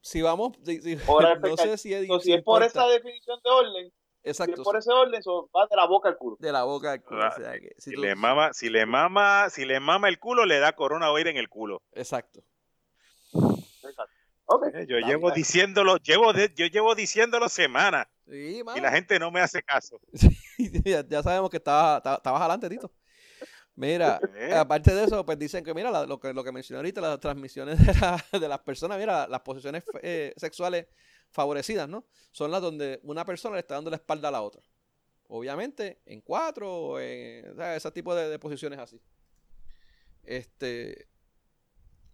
Si 0.01 0.21
vamos, 0.21 0.57
si- 0.63 0.81
si- 0.81 0.97
Oral 1.07 1.39
no 1.41 1.49
fecal. 1.57 1.69
sé 1.69 1.77
si, 1.77 1.93
es- 1.93 2.07
So, 2.07 2.19
si 2.19 2.25
si 2.25 2.33
es 2.33 2.43
por 2.43 2.63
esa 2.63 2.85
definición 2.87 3.39
de 3.43 3.49
orden, 3.49 3.89
si 4.23 4.29
Exacto, 4.29 4.53
es 4.55 4.61
por 4.61 4.75
ese 4.77 4.91
orden, 4.91 5.21
so, 5.23 5.49
va 5.55 5.65
de 5.69 5.75
la 5.75 5.85
boca 5.87 6.09
al 6.09 6.17
culo. 6.17 6.35
de 6.39 6.51
la 6.51 6.63
boca 6.63 6.91
al 6.91 7.01
culo, 7.03 7.23
Ah, 7.23 7.33
o 7.35 7.39
sea 7.41 7.53
que 7.59 7.73
si 7.77 7.91
Si 7.91 7.95
tú- 7.95 8.01
le 8.01 8.15
mama, 8.15 8.53
si 8.53 8.69
le 8.69 8.85
mama, 8.85 9.49
si 9.49 9.65
le 9.65 9.79
mama 9.79 10.09
el 10.09 10.19
culo, 10.19 10.45
le 10.45 10.59
da 10.59 10.73
coronavirus 10.73 11.31
en 11.31 11.37
el 11.37 11.49
culo. 11.49 11.81
Exacto. 11.93 12.41
Exacto. 13.33 14.13
Ok. 14.49 14.67
Eh, 14.73 14.85
Yo 14.87 14.97
llevo 14.99 15.27
bien. 15.27 15.35
diciéndolo, 15.35 15.97
llevo 15.97 16.33
de- 16.33 16.51
yo 16.55 16.65
llevo 16.67 16.95
diciéndolo 16.95 17.49
semanas 17.49 18.07
Sí, 18.29 18.61
y 18.75 18.79
la 18.81 18.91
gente 18.91 19.19
no 19.19 19.29
me 19.31 19.39
hace 19.41 19.61
caso. 19.61 19.99
ya, 20.85 21.05
ya 21.07 21.21
sabemos 21.23 21.49
que 21.49 21.57
estabas 21.57 21.97
estaba- 21.97 22.15
estabas 22.17 22.41
adelante, 22.41 22.69
Tito. 22.69 22.91
Mira, 23.75 24.19
¿Eh? 24.35 24.53
aparte 24.55 24.93
de 24.93 25.03
eso, 25.03 25.25
pues 25.25 25.37
dicen 25.37 25.63
que, 25.63 25.73
mira, 25.73 25.91
la- 25.91 26.05
lo, 26.05 26.19
que, 26.19 26.33
lo 26.33 26.43
que 26.43 26.51
mencioné 26.51 26.77
ahorita, 26.79 26.99
las 27.01 27.19
transmisiones 27.19 27.77
de, 27.85 27.93
la- 27.99 28.25
de 28.39 28.47
las 28.47 28.59
personas, 28.59 28.97
mira, 28.97 29.27
las 29.27 29.41
posiciones 29.41 29.83
eh, 30.01 30.33
sexuales 30.37 30.87
favorecidas, 31.31 31.87
¿no? 31.89 32.05
Son 32.31 32.49
las 32.51 32.61
donde 32.61 32.99
una 33.03 33.25
persona 33.25 33.55
le 33.55 33.59
está 33.61 33.75
dando 33.75 33.89
la 33.89 33.97
espalda 33.97 34.29
a 34.29 34.31
la 34.31 34.41
otra. 34.41 34.61
Obviamente, 35.27 35.99
en 36.05 36.21
cuatro, 36.21 36.73
o 36.73 36.99
en, 36.99 37.51
o 37.51 37.55
sea, 37.55 37.75
ese 37.75 37.91
tipo 37.91 38.15
de, 38.15 38.29
de 38.29 38.39
posiciones 38.39 38.79
así. 38.79 39.01
Este. 40.23 41.07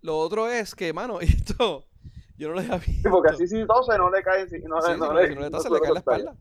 Lo 0.02 0.18
otro 0.18 0.50
es 0.50 0.76
que, 0.76 0.92
mano, 0.94 1.22
esto, 1.22 1.88
yo 2.38 2.48
no 2.50 2.54
lo 2.56 2.60
había 2.62 2.78
visto. 2.78 2.92
Sí, 3.04 3.10
porque 3.10 3.30
así 3.32 3.48
si 3.48 3.66
tose 3.66 3.98
no 3.98 4.10
le 4.10 4.24
cae. 4.24 4.46
No, 4.68 4.82
Sí, 4.82 4.90
le- 4.90 4.94
sí, 4.94 5.00
no 5.00 5.06
porque 5.08 5.22
le, 5.22 5.28
si 5.30 5.36
no 5.36 5.42
le 5.42 5.50
no 5.50 5.58
tose, 5.58 5.70
se 5.70 5.74
le 5.74 5.80
cae 5.82 5.94
la 5.94 6.00
espalda. 6.00 6.36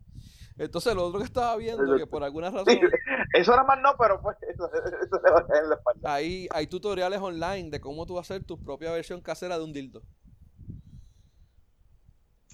Entonces, 0.58 0.94
lo 0.94 1.06
otro 1.06 1.18
que 1.20 1.24
estaba 1.24 1.56
viendo, 1.56 1.96
que 1.96 2.06
por 2.06 2.22
alguna 2.22 2.50
razón, 2.50 2.66
Sí, 2.68 2.80
eso 3.34 3.50
nada 3.52 3.64
más 3.64 3.78
no, 3.82 3.94
pero 3.98 4.20
pues 4.20 4.36
eso, 4.48 4.70
eso 4.72 5.20
le 5.24 5.30
va 5.30 5.40
a 5.40 5.46
caer 5.46 5.64
en 5.64 5.70
la 5.70 5.76
espalda. 5.76 6.14
Hay, 6.14 6.48
hay 6.50 6.66
tutoriales 6.66 7.20
online 7.20 7.70
de 7.70 7.80
cómo 7.80 8.04
tú 8.06 8.18
hacer 8.18 8.44
tu 8.44 8.58
propia 8.62 8.92
versión 8.92 9.20
casera 9.22 9.58
de 9.58 9.64
un 9.64 9.72
dildo. 9.72 10.02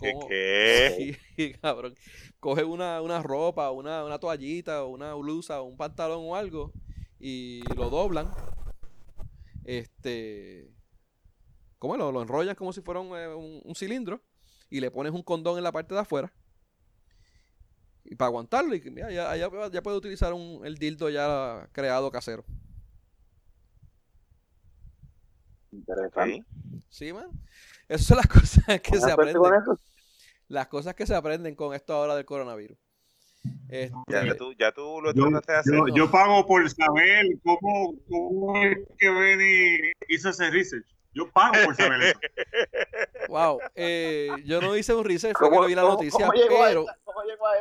¿Qué? 0.00 0.12
¿Cómo? 0.12 0.28
qué? 0.28 1.18
Sí, 1.36 1.52
cabrón. 1.54 1.94
Coge 2.40 2.62
una, 2.64 3.02
una 3.02 3.20
ropa, 3.20 3.70
una, 3.72 4.04
una 4.04 4.18
toallita, 4.18 4.84
o 4.84 4.88
una 4.90 5.14
blusa, 5.14 5.60
o 5.60 5.64
un 5.64 5.76
pantalón 5.76 6.20
o 6.22 6.36
algo, 6.36 6.72
y 7.18 7.62
lo 7.74 7.90
doblan. 7.90 8.30
Este. 9.64 10.70
¿Cómo 11.78 11.94
es? 11.94 11.98
lo, 11.98 12.10
lo 12.12 12.22
enrollan 12.22 12.54
como 12.54 12.72
si 12.72 12.80
fuera 12.80 13.00
un, 13.00 13.16
eh, 13.16 13.28
un- 13.34 13.62
un 13.64 13.74
cilindro, 13.74 14.20
y 14.70 14.80
le 14.80 14.90
pones 14.90 15.12
un 15.12 15.22
condón 15.22 15.58
en 15.58 15.64
la 15.64 15.72
parte 15.72 15.94
de 15.94 16.00
afuera. 16.00 16.32
Y 18.04 18.14
para 18.16 18.28
aguantarlo, 18.28 18.74
y 18.74 18.80
mira, 18.90 19.10
ya, 19.10 19.36
ya, 19.36 19.50
ya 19.70 19.82
puede 19.82 19.96
utilizar 19.96 20.32
un, 20.32 20.64
el 20.64 20.76
dildo 20.78 21.10
ya 21.10 21.68
creado 21.72 22.10
casero. 22.10 22.44
Interesante. 25.70 26.44
Sí, 26.88 27.12
man. 27.12 27.28
Esas 27.88 28.06
son 28.06 28.16
las 28.16 28.26
cosas 28.28 28.80
que 28.80 28.98
se 29.00 29.10
aprenden. 29.12 29.42
Las 30.48 30.66
cosas 30.68 30.94
que 30.94 31.06
se 31.06 31.14
aprenden 31.14 31.54
con 31.54 31.74
esto 31.74 31.92
ahora 31.92 32.16
del 32.16 32.24
coronavirus. 32.24 32.78
Este, 33.68 33.94
Ya, 34.08 34.24
ya 34.24 34.34
tú, 34.34 34.52
ya 34.58 34.72
tú 34.72 35.00
lo 35.02 35.12
Yo, 35.12 35.28
trataste 35.28 35.70
de 35.72 35.78
hacer. 35.78 35.94
yo 35.94 36.10
pago 36.10 36.46
por 36.46 36.68
saber 36.70 37.26
cómo, 37.42 37.94
cómo 38.08 38.62
es 38.64 38.78
que 38.98 39.10
Benny 39.10 39.92
hizo 40.08 40.30
ese 40.30 40.50
research. 40.50 40.86
Yo 41.14 41.30
pago 41.32 41.54
por 41.64 41.74
saber 41.74 42.02
eso. 42.02 42.18
wow. 43.28 43.58
eh, 43.74 44.30
yo 44.44 44.60
no 44.60 44.76
hice 44.76 44.94
un 44.94 45.04
research, 45.04 45.36
fue 45.38 45.48
que 45.48 45.50
¿Cómo, 45.50 45.62
lo 45.62 45.68
vi 45.68 45.74
la 45.74 45.82
cómo- 45.82 45.94
noticia, 45.94 46.26
cómo 46.26 46.32
llegó 46.38 46.62
a 46.62 46.68
pero 46.68 46.82
esa? 46.82 46.98
¿Cómo 47.04 47.22
llegó 47.22 47.46
a. 47.46 47.52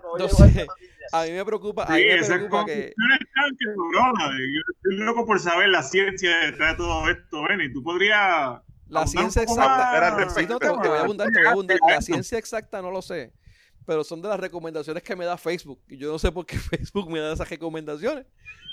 ¿Cómo 0.00 0.18
No 0.18 0.26
llegó 0.26 0.42
a 0.42 0.46
noticia? 0.46 0.66
a 1.12 1.24
mí 1.24 1.30
me 1.32 1.44
preocupa, 1.44 1.82
a 1.84 1.86
Sí, 1.88 1.92
mí 1.94 2.04
me 2.08 2.24
preocupa 2.26 2.64
que 2.64 2.72
que 2.94 3.66
brother. 3.66 4.38
Yo 4.38 4.60
estoy 4.76 4.96
loco 5.04 5.26
por 5.26 5.40
saber 5.40 5.68
la 5.68 5.82
ciencia 5.82 6.36
detrás 6.38 6.72
de 6.72 6.76
todo 6.78 7.08
esto, 7.10 7.42
Benny. 7.48 7.72
Tú 7.72 7.82
podrías. 7.82 8.60
la 8.88 9.06
ciencia 9.06 9.42
exacta. 9.42 10.10
más 10.16 10.34
Sí, 10.34 10.46
no, 10.46 10.58
te, 10.58 10.66
te 10.68 10.88
voy 10.88 10.98
a 10.98 11.00
abundar, 11.02 11.28
te 11.30 11.38
voy 11.38 11.48
a 11.48 11.50
abundar. 11.50 11.78
La 11.88 12.00
ciencia 12.00 12.38
exacta 12.38 12.80
no 12.80 12.90
lo 12.90 13.02
sé. 13.02 13.32
Pero 13.84 14.04
son 14.04 14.22
de 14.22 14.28
las 14.28 14.38
recomendaciones 14.38 15.02
que 15.02 15.16
me 15.16 15.24
da 15.24 15.36
Facebook. 15.36 15.80
Y 15.88 15.96
yo 15.98 16.10
no 16.12 16.18
sé 16.18 16.30
por 16.30 16.46
qué 16.46 16.56
Facebook 16.58 17.10
me 17.10 17.18
da 17.18 17.32
esas 17.32 17.50
recomendaciones. 17.50 18.26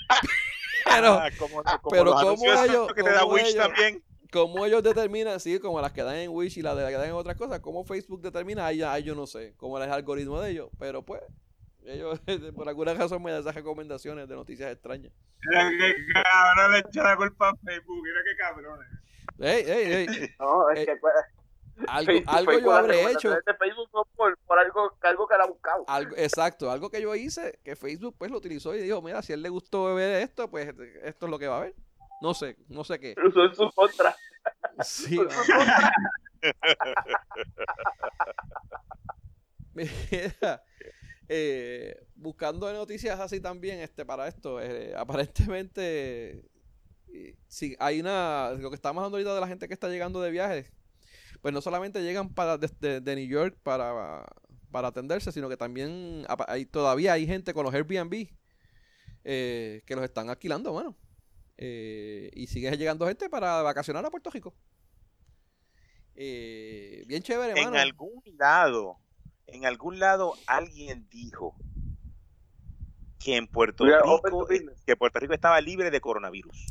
Pero, 0.84 1.12
Ah, 1.14 1.28
como, 1.38 1.62
como 1.62 1.90
pero 1.90 2.12
¿cómo 2.12 2.44
ellos- 2.44 2.92
que 2.94 3.02
te 3.02 3.10
da 3.12 3.24
Wish 3.24 3.48
ellos- 3.48 3.56
también. 3.66 4.02
Como 4.32 4.64
ellos 4.66 4.82
determinan, 4.82 5.40
sí, 5.40 5.58
como 5.58 5.80
las 5.80 5.92
que 5.92 6.02
dan 6.02 6.16
en 6.16 6.30
Wish 6.30 6.58
y 6.58 6.62
las 6.62 6.76
de 6.76 6.82
las 6.82 6.90
que 6.90 6.96
dan 6.98 7.08
en 7.08 7.14
otras 7.14 7.36
cosas, 7.36 7.60
cómo 7.60 7.84
Facebook 7.84 8.20
determina, 8.22 8.66
ahí, 8.66 8.82
ahí 8.82 9.02
yo 9.02 9.14
no 9.14 9.26
sé, 9.26 9.54
cómo 9.56 9.78
es 9.78 9.86
el 9.86 9.92
algoritmo 9.92 10.40
de 10.40 10.50
ellos, 10.50 10.68
pero 10.78 11.02
pues, 11.04 11.22
ellos 11.84 12.20
por 12.54 12.68
alguna 12.68 12.94
razón 12.94 13.22
me 13.22 13.30
dan 13.32 13.40
esas 13.40 13.54
recomendaciones 13.54 14.28
de 14.28 14.34
noticias 14.34 14.70
extrañas. 14.72 15.12
Cabrón 16.12 16.72
le 16.72 16.78
echa 16.78 17.02
la 17.02 17.16
culpa 17.16 17.48
a 17.50 17.56
Facebook. 17.56 18.02
Mira 18.02 18.20
qué 18.24 18.36
cabrones. 18.36 18.88
Ey, 19.38 19.64
ey, 19.66 19.92
ey, 19.92 20.28
No, 20.38 20.70
es 20.70 20.80
Eh, 20.80 20.86
que 20.86 20.96
pues, 20.96 21.14
algo, 21.88 22.12
Facebook- 22.12 22.24
algo 22.28 22.50
Facebook, 22.52 22.70
yo 22.70 22.76
habré 22.76 23.10
hecho, 23.12 23.30
de 23.30 23.54
Facebook 23.58 23.88
son 23.90 24.04
por, 24.14 24.36
por 24.46 24.58
algo, 24.58 24.92
algo 25.00 25.26
que 25.26 25.34
él 25.34 25.40
ha 25.40 25.46
buscado. 25.46 25.84
algo, 25.88 26.14
exacto, 26.18 26.70
algo 26.70 26.90
que 26.90 27.00
yo 27.00 27.14
hice, 27.14 27.58
que 27.64 27.74
Facebook 27.74 28.14
pues 28.18 28.30
lo 28.30 28.36
utilizó 28.36 28.74
y 28.74 28.82
dijo, 28.82 29.00
mira, 29.00 29.22
si 29.22 29.32
a 29.32 29.36
él 29.36 29.42
le 29.42 29.48
gustó 29.48 29.94
ver 29.94 30.22
esto, 30.22 30.50
pues 30.50 30.68
esto 31.02 31.26
es 31.26 31.30
lo 31.30 31.38
que 31.38 31.46
va 31.48 31.56
a 31.58 31.60
ver. 31.62 31.74
No 32.20 32.34
sé, 32.34 32.56
no 32.68 32.84
sé 32.84 33.00
qué. 33.00 33.14
Usó 33.26 33.44
en 33.44 33.54
su 33.54 33.70
contra. 33.70 34.14
Sí, 34.82 35.16
su 35.16 35.24
contra. 35.24 35.92
Mira, 39.74 40.64
eh, 41.28 42.06
buscando 42.14 42.72
noticias 42.72 43.20
así 43.20 43.40
también 43.40 43.78
este 43.80 44.04
para 44.04 44.26
esto, 44.26 44.60
eh, 44.60 44.94
aparentemente 44.96 46.50
sí, 47.48 47.76
hay 47.78 48.00
una, 48.00 48.52
lo 48.58 48.70
que 48.70 48.76
estamos 48.76 49.00
hablando 49.00 49.16
ahorita 49.16 49.34
de 49.34 49.40
la 49.40 49.48
gente 49.48 49.68
que 49.68 49.74
está 49.74 49.88
llegando 49.88 50.20
de 50.20 50.30
viajes, 50.30 50.72
pues 51.40 51.54
no 51.54 51.60
solamente 51.60 52.02
llegan 52.02 52.34
para 52.34 52.58
desde 52.58 53.00
de 53.00 53.16
New 53.16 53.26
York 53.26 53.56
para, 53.62 54.24
para 54.70 54.88
atenderse, 54.88 55.32
sino 55.32 55.48
que 55.48 55.56
también 55.56 56.24
hay, 56.46 56.66
todavía 56.66 57.14
hay 57.14 57.26
gente 57.26 57.54
con 57.54 57.64
los 57.64 57.74
Airbnb 57.74 58.28
eh, 59.24 59.82
que 59.86 59.96
los 59.96 60.04
están 60.04 60.30
alquilando, 60.30 60.72
bueno, 60.72 60.96
eh, 61.62 62.30
y 62.32 62.46
sigue 62.46 62.74
llegando 62.76 63.06
gente 63.06 63.28
para 63.28 63.60
vacacionar 63.62 64.04
a 64.06 64.10
Puerto 64.10 64.30
Rico. 64.30 64.54
Eh, 66.14 67.04
bien 67.06 67.22
chévere, 67.22 67.52
En 67.58 67.66
mano. 67.66 67.78
algún 67.78 68.22
lado, 68.38 68.98
en 69.46 69.66
algún 69.66 69.98
lado 69.98 70.34
alguien 70.46 71.06
dijo 71.10 71.54
que 73.18 73.36
en 73.36 73.46
Puerto 73.46 73.84
Rico, 73.84 74.48
que 74.86 74.96
Puerto 74.96 75.18
Rico 75.20 75.34
estaba 75.34 75.60
libre 75.60 75.90
de 75.90 76.00
coronavirus. 76.00 76.66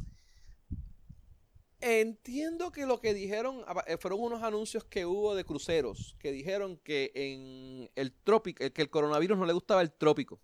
Entiendo 1.82 2.72
que 2.72 2.86
lo 2.86 3.00
que 3.00 3.14
dijeron 3.14 3.64
apa- 3.68 3.86
eh, 3.88 3.98
fueron 3.98 4.20
unos 4.22 4.44
anuncios 4.44 4.84
que 4.84 5.06
hubo 5.06 5.34
de 5.36 5.46
cruceros 5.46 6.16
que 6.20 6.32
dijeron 6.32 6.78
que 6.78 7.12
en 7.16 7.90
el 7.96 8.12
trópico, 8.12 8.70
que 8.74 8.82
el 8.82 8.90
coronavirus 8.90 9.38
no 9.38 9.46
le 9.46 9.54
gustaba 9.54 9.82
el 9.82 9.92
trópico. 9.94 10.42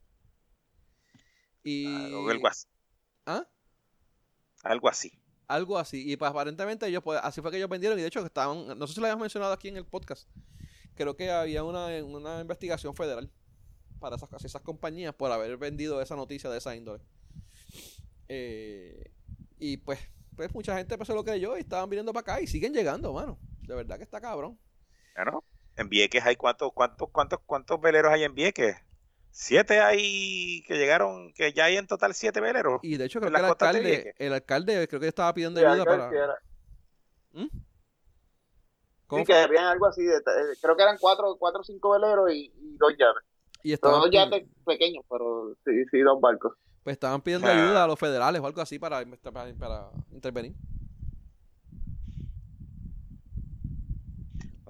Y 1.63 2.13
O 2.13 2.29
algo 2.29 2.47
así. 2.47 2.67
¿Ah? 3.25 3.45
Algo 4.65 4.89
así. 4.89 5.13
algo 5.47 5.77
así. 5.77 6.11
Y 6.11 6.17
pues 6.17 6.29
aparentemente 6.29 6.87
ellos 6.87 7.03
pues, 7.03 7.19
así 7.23 7.39
fue 7.39 7.51
que 7.51 7.57
ellos 7.57 7.69
vendieron 7.69 7.97
y 7.99 8.01
de 8.01 8.07
hecho 8.07 8.25
estaban, 8.25 8.77
no 8.77 8.87
sé 8.87 8.95
si 8.95 8.99
lo 8.99 9.05
habíamos 9.05 9.21
mencionado 9.21 9.53
aquí 9.53 9.67
en 9.67 9.77
el 9.77 9.85
podcast. 9.85 10.27
Creo 10.95 11.15
que 11.15 11.29
había 11.29 11.63
una, 11.63 11.87
una 12.03 12.41
investigación 12.41 12.95
federal 12.95 13.31
para 13.99 14.15
esas, 14.15 14.43
esas 14.43 14.61
compañías 14.61 15.13
por 15.13 15.31
haber 15.31 15.55
vendido 15.57 16.01
esa 16.01 16.15
noticia 16.15 16.49
de 16.49 16.57
esa 16.57 16.75
índole. 16.75 17.03
Eh, 18.27 19.11
y 19.59 19.77
pues, 19.77 19.99
pues 20.35 20.53
mucha 20.55 20.75
gente 20.75 20.97
pues, 20.97 21.07
se 21.07 21.13
lo 21.13 21.23
creyó 21.23 21.55
y 21.57 21.59
estaban 21.61 21.89
viniendo 21.89 22.11
para 22.11 22.21
acá 22.21 22.41
y 22.41 22.47
siguen 22.47 22.73
llegando, 22.73 23.13
mano. 23.13 23.37
De 23.61 23.75
verdad 23.75 23.97
que 23.97 24.03
está 24.03 24.19
cabrón. 24.19 24.59
Claro. 25.13 25.43
En 25.77 25.89
Vieques 25.89 26.25
hay 26.25 26.37
cuántos, 26.37 26.71
cuántos, 26.73 27.09
cuántos, 27.11 27.39
cuántos 27.45 27.79
veleros 27.79 28.11
hay 28.11 28.23
en 28.23 28.33
Vieques. 28.33 28.77
Siete 29.37 29.81
hay 29.81 30.63
que 30.65 30.75
llegaron, 30.77 31.33
que 31.33 31.51
ya 31.51 31.65
hay 31.65 31.75
en 31.75 31.87
total 31.87 32.13
siete 32.13 32.39
veleros. 32.39 32.79
Y 32.83 32.95
de 32.95 33.03
hecho 33.03 33.19
creo 33.19 33.33
que 33.33 33.37
el 33.37 33.43
alcalde, 33.45 34.15
el 34.17 34.33
alcalde 34.33 34.87
creo 34.87 35.01
que 35.01 35.09
estaba 35.09 35.33
pidiendo 35.33 35.59
Sí, 35.59 35.65
ayuda 35.65 35.83
para... 35.83 36.09
era- 36.09 36.39
¿Mm? 37.33 37.47
sí, 37.51 37.59
¿Cómo 39.07 39.25
que 39.25 39.33
habían 39.33 39.65
algo 39.65 39.87
así, 39.87 40.03
de, 40.03 40.15
eh, 40.15 40.21
creo 40.61 40.77
que 40.77 40.83
eran 40.83 40.97
cuatro, 41.01 41.35
cuatro 41.37 41.59
o 41.59 41.63
cinco 41.65 41.91
veleros 41.91 42.31
y, 42.31 42.45
y 42.45 42.77
dos 42.77 42.93
yates. 42.97 43.23
Y 43.61 43.73
estaban, 43.73 43.99
dos 43.99 44.09
yates 44.09 44.47
pequeños, 44.65 45.03
pero 45.09 45.53
sí, 45.65 45.83
sí, 45.91 45.99
dos 45.99 46.21
barcos. 46.21 46.53
pues 46.83 46.93
estaban 46.93 47.21
pidiendo 47.21 47.49
Ah. 47.49 47.51
ayuda 47.51 47.83
a 47.83 47.87
los 47.87 47.99
federales 47.99 48.41
o 48.41 48.47
algo 48.47 48.61
así 48.61 48.79
para, 48.79 49.03
para, 49.33 49.53
para 49.53 49.89
intervenir. 50.13 50.53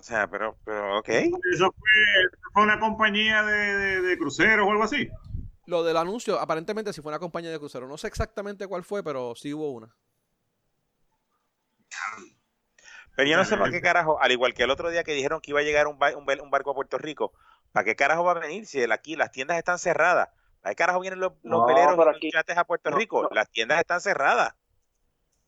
Sea, 0.05 0.27
pero, 0.27 0.57
pero, 0.63 0.99
ok. 0.99 1.09
Eso 1.09 1.73
fue, 1.77 2.39
fue 2.53 2.63
una 2.63 2.79
compañía 2.79 3.43
de, 3.43 3.77
de, 3.77 4.01
de 4.01 4.17
cruceros 4.17 4.67
o 4.67 4.71
algo 4.71 4.83
así. 4.83 5.09
Lo 5.65 5.83
del 5.83 5.97
anuncio, 5.97 6.39
aparentemente 6.39 6.93
sí 6.93 7.01
fue 7.01 7.11
una 7.11 7.19
compañía 7.19 7.49
de 7.51 7.57
crucero. 7.59 7.87
No 7.87 7.97
sé 7.97 8.07
exactamente 8.07 8.67
cuál 8.67 8.83
fue, 8.83 9.03
pero 9.03 9.33
sí 9.35 9.53
hubo 9.53 9.71
una. 9.71 9.95
Pero 13.15 13.29
yo 13.29 13.37
no 13.37 13.45
sé 13.45 13.55
para 13.57 13.71
qué 13.71 13.81
carajo, 13.81 14.21
al 14.21 14.31
igual 14.31 14.53
que 14.53 14.63
el 14.63 14.69
otro 14.71 14.89
día 14.89 15.03
que 15.03 15.13
dijeron 15.13 15.39
que 15.41 15.51
iba 15.51 15.61
a 15.61 15.63
llegar 15.63 15.87
un, 15.87 15.97
ba- 15.97 16.15
un, 16.15 16.25
vel- 16.25 16.41
un 16.41 16.51
barco 16.51 16.71
a 16.71 16.75
Puerto 16.75 16.97
Rico, 16.97 17.31
¿para 17.71 17.85
qué 17.85 17.95
carajo 17.95 18.23
va 18.25 18.31
a 18.33 18.39
venir 18.39 18.65
si 18.65 18.83
aquí 18.91 19.15
las 19.15 19.31
tiendas 19.31 19.57
están 19.57 19.79
cerradas? 19.79 20.29
¿Para 20.61 20.73
qué 20.73 20.75
carajo 20.75 20.99
vienen 20.99 21.19
los, 21.21 21.31
los 21.43 21.61
No, 21.61 21.65
veleros 21.65 21.93
y 21.93 21.97
pero 21.97 22.09
los 22.11 22.17
aquí- 22.17 22.31
yates 22.33 22.57
a 22.57 22.65
Puerto 22.65 22.89
no, 22.91 22.97
Rico? 22.97 23.23
no. 23.23 23.29
Las 23.31 23.49
tiendas 23.49 23.79
están 23.79 24.01
cerradas. 24.01 24.53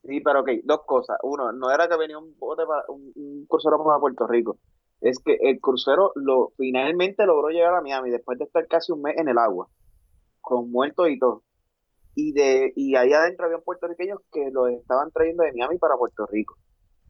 Sí, 0.08 0.20
pero 0.22 0.40
ok, 0.40 0.48
dos 0.64 0.80
cosas. 0.86 1.18
Uno, 1.22 1.52
no 1.52 1.70
era 1.70 1.86
que 1.86 1.98
venía 1.98 2.16
un 2.18 2.34
bote 2.38 2.64
para 2.64 2.82
un, 2.88 3.12
un 3.14 3.44
crucero 3.46 3.76
para 3.84 4.00
Puerto 4.00 4.26
Rico. 4.26 4.56
Es 5.02 5.18
que 5.18 5.36
el 5.42 5.60
crucero 5.60 6.12
lo 6.14 6.52
finalmente 6.56 7.26
logró 7.26 7.50
llegar 7.50 7.74
a 7.74 7.82
Miami 7.82 8.10
después 8.10 8.38
de 8.38 8.46
estar 8.46 8.66
casi 8.68 8.90
un 8.90 9.02
mes 9.02 9.18
en 9.18 9.28
el 9.28 9.36
agua, 9.36 9.68
con 10.40 10.70
muertos 10.70 11.10
y 11.10 11.18
todo. 11.18 11.42
Y 12.14 12.32
de 12.32 12.72
y 12.74 12.96
ahí 12.96 13.12
adentro 13.12 13.44
habían 13.44 13.60
puertorriqueños 13.60 14.20
que 14.32 14.50
los 14.50 14.70
estaban 14.70 15.10
trayendo 15.10 15.42
de 15.42 15.52
Miami 15.52 15.76
para 15.76 15.98
Puerto 15.98 16.24
Rico, 16.24 16.56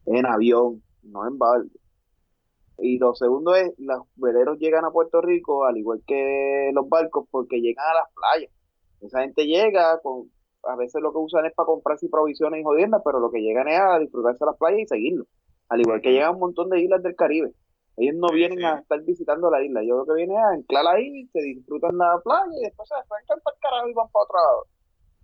en 0.05 0.25
avión, 0.25 0.83
no 1.03 1.25
en 1.25 1.37
barco. 1.37 1.79
Y 2.79 2.97
lo 2.97 3.15
segundo 3.15 3.55
es, 3.55 3.73
los 3.77 4.07
veleros 4.15 4.59
llegan 4.59 4.83
a 4.83 4.91
Puerto 4.91 5.21
Rico 5.21 5.63
al 5.63 5.77
igual 5.77 6.01
que 6.05 6.71
los 6.73 6.89
barcos 6.89 7.29
porque 7.31 7.61
llegan 7.61 7.85
a 7.91 7.93
las 7.93 8.13
playas. 8.13 8.51
Esa 8.99 9.21
gente 9.21 9.45
llega 9.45 10.01
con, 10.01 10.29
a 10.63 10.75
veces 10.75 11.01
lo 11.01 11.11
que 11.11 11.17
usan 11.19 11.45
es 11.45 11.53
para 11.53 11.65
comprarse 11.67 12.07
provisiones 12.09 12.61
y 12.61 12.63
jodiendas, 12.63 13.01
pero 13.03 13.19
lo 13.19 13.31
que 13.31 13.41
llegan 13.41 13.67
es 13.67 13.79
a 13.79 13.99
disfrutarse 13.99 14.45
las 14.45 14.57
playas 14.57 14.79
y 14.81 14.85
seguirlo. 14.87 15.25
Al 15.69 15.81
igual 15.81 16.01
que 16.01 16.11
llegan 16.11 16.33
un 16.33 16.39
montón 16.39 16.69
de 16.69 16.81
islas 16.81 17.01
del 17.03 17.15
Caribe. 17.15 17.51
Ellos 17.97 18.15
no 18.15 18.29
Sí, 18.29 18.35
vienen 18.35 18.59
sí. 18.59 18.63
a 18.65 18.75
estar 18.79 19.01
visitando 19.01 19.51
la 19.51 19.61
isla. 19.63 19.81
Yo 19.83 19.97
lo 19.97 20.05
que 20.05 20.13
vienen 20.13 20.37
es 20.37 20.43
a 20.43 20.49
anclar 20.51 20.87
ahí, 20.87 21.27
se 21.33 21.41
disfrutan 21.41 21.97
la 21.97 22.19
playa 22.23 22.51
y 22.59 22.63
después 22.65 22.87
se 22.87 22.95
despegan 22.95 23.39
para 23.43 23.55
el 23.55 23.61
carajo 23.61 23.87
y 23.89 23.93
van 23.93 24.07
para 24.09 24.23
otro 24.23 24.35
lado. 24.37 24.65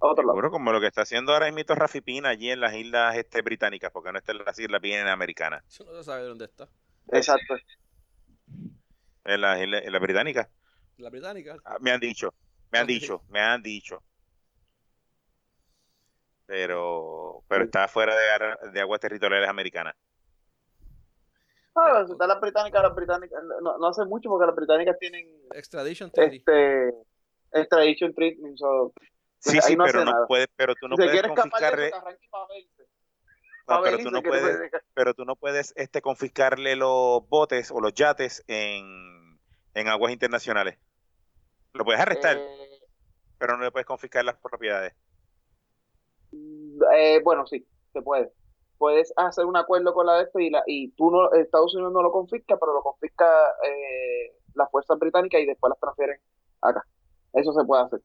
A 0.01 0.07
otro 0.07 0.23
lado. 0.23 0.33
Seguro 0.35 0.51
como 0.51 0.71
lo 0.73 0.81
que 0.81 0.87
está 0.87 1.01
haciendo 1.03 1.31
ahora 1.33 1.51
mismo 1.51 1.73
Rafi 1.73 2.01
Pina 2.01 2.29
allí 2.29 2.49
en 2.51 2.59
las 2.59 2.73
islas 2.75 3.15
este, 3.15 3.41
británicas, 3.41 3.91
porque 3.91 4.11
no 4.11 4.17
está 4.17 4.33
en 4.33 4.39
las 4.45 4.59
islas 4.59 4.81
bien 4.81 5.07
americanas, 5.07 5.63
Eso 5.67 5.85
no 5.85 5.93
se 5.93 6.03
sabe 6.03 6.23
dónde 6.23 6.45
está. 6.45 6.67
Exacto. 7.11 7.55
en 9.23 9.41
las 9.41 9.61
islas, 9.61 9.83
en 9.85 9.91
las 9.91 10.01
británicas. 10.01 10.49
La 10.97 11.09
británica. 11.09 11.55
Ah, 11.65 11.77
Me 11.79 11.91
han 11.91 11.99
dicho, 11.99 12.33
me 12.71 12.79
han 12.79 12.87
dicho, 12.87 13.21
me 13.29 13.39
han 13.39 13.61
dicho. 13.63 14.01
Pero, 16.47 17.43
pero 17.47 17.65
está 17.65 17.87
fuera 17.87 18.13
de, 18.71 18.79
aguas 18.81 18.99
territoriales 18.99 19.49
americanas. 19.49 19.95
Ah, 21.75 22.05
está 22.09 22.27
las 22.27 22.39
británicas, 22.39 22.81
las 22.83 22.95
británicas, 22.95 23.43
no, 23.61 23.77
no 23.77 23.87
hace 23.87 24.05
mucho 24.05 24.29
porque 24.29 24.45
las 24.45 24.55
británicas 24.55 24.97
tienen 24.97 25.27
Extradition 25.53 26.09
Treaty. 26.11 26.37
este 26.37 26.89
extradition 27.51 28.13
treatment. 28.13 28.57
So, 28.57 28.93
Sí, 29.39 29.59
sí, 29.61 29.75
no 29.75 29.83
pero 29.83 30.03
no 30.05 30.11
nada. 30.11 30.27
puede, 30.27 30.47
pero 30.55 30.73
tú 30.75 30.87
no 30.87 30.95
si 30.95 31.03
se 31.03 31.07
puedes 31.09 31.27
confiscarle, 31.27 31.91
no, 33.67 33.81
pero 33.83 33.97
tú 33.99 34.09
no 34.11 34.21
puedes, 34.23 34.57
puede- 34.57 34.69
pero 34.93 35.13
tú 35.13 35.25
no 35.25 35.35
puedes 35.35 35.73
este 35.75 36.01
confiscarle 36.01 36.75
los 36.75 37.27
botes 37.29 37.69
o 37.71 37.79
los 37.79 37.93
yates 37.93 38.43
en, 38.47 39.39
en 39.73 39.87
aguas 39.87 40.13
internacionales. 40.13 40.79
Lo 41.73 41.83
puedes 41.83 42.01
arrestar, 42.01 42.37
Eh, 42.37 42.79
pero 43.37 43.57
no 43.57 43.63
le 43.63 43.71
puedes 43.71 43.85
confiscar 43.85 44.23
las 44.25 44.37
propiedades. 44.37 44.93
Eh, 46.93 47.21
bueno, 47.23 47.45
sí, 47.47 47.65
se 47.93 48.01
puede. 48.01 48.31
Puedes 48.77 49.13
hacer 49.15 49.45
un 49.45 49.55
acuerdo 49.55 49.93
con 49.93 50.05
la 50.05 50.15
de 50.17 50.23
esto 50.23 50.39
y, 50.39 50.49
la, 50.49 50.63
y 50.67 50.89
tú 50.91 51.09
no, 51.09 51.31
Estados 51.33 51.73
Unidos 51.75 51.93
no 51.93 52.01
lo 52.01 52.11
confisca, 52.11 52.57
pero 52.59 52.73
lo 52.73 52.81
confisca 52.83 53.25
eh, 53.63 54.33
las 54.53 54.69
fuerzas 54.69 54.99
británicas 54.99 55.39
y 55.41 55.45
después 55.45 55.69
las 55.69 55.79
transfieren 55.79 56.19
acá. 56.61 56.85
Eso 57.33 57.53
se 57.53 57.63
puede 57.65 57.83
hacer. 57.83 58.01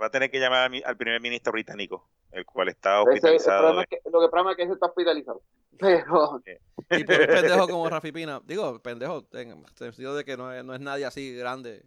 Va 0.00 0.06
a 0.06 0.10
tener 0.10 0.30
que 0.30 0.38
llamar 0.38 0.70
al 0.84 0.96
primer 0.96 1.20
ministro 1.20 1.52
británico, 1.52 2.08
el 2.32 2.44
cual 2.46 2.68
está 2.68 3.00
Ese- 3.00 3.02
el 3.02 3.08
hospitalizado. 3.08 3.58
problema 3.58 3.82
es 3.82 3.88
que, 3.88 4.10
lo 4.10 4.18
que 4.18 4.24
el 4.26 4.30
problema 4.30 4.50
es 4.52 4.56
que 4.56 4.62
ese 4.64 4.72
está 4.74 4.86
hospitalizado. 4.86 5.42
Pero, 5.78 6.42
Y 6.90 7.04
por 7.04 7.20
un 7.20 7.26
pendejo 7.26 7.68
como 7.68 7.88
Rafi 7.88 8.12
Pina. 8.12 8.40
Digo, 8.44 8.78
pendejo 8.80 9.24
en 9.32 9.50
el 9.50 9.66
sentido 9.74 10.14
de 10.14 10.24
que 10.24 10.36
no 10.36 10.52
es, 10.52 10.64
no 10.64 10.74
es 10.74 10.80
nadie 10.80 11.04
así 11.06 11.34
grande. 11.36 11.84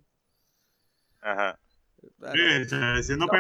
Ajá. 1.21 1.59
Está 2.01 2.95
diciendo 2.95 3.25
No. 3.27 3.31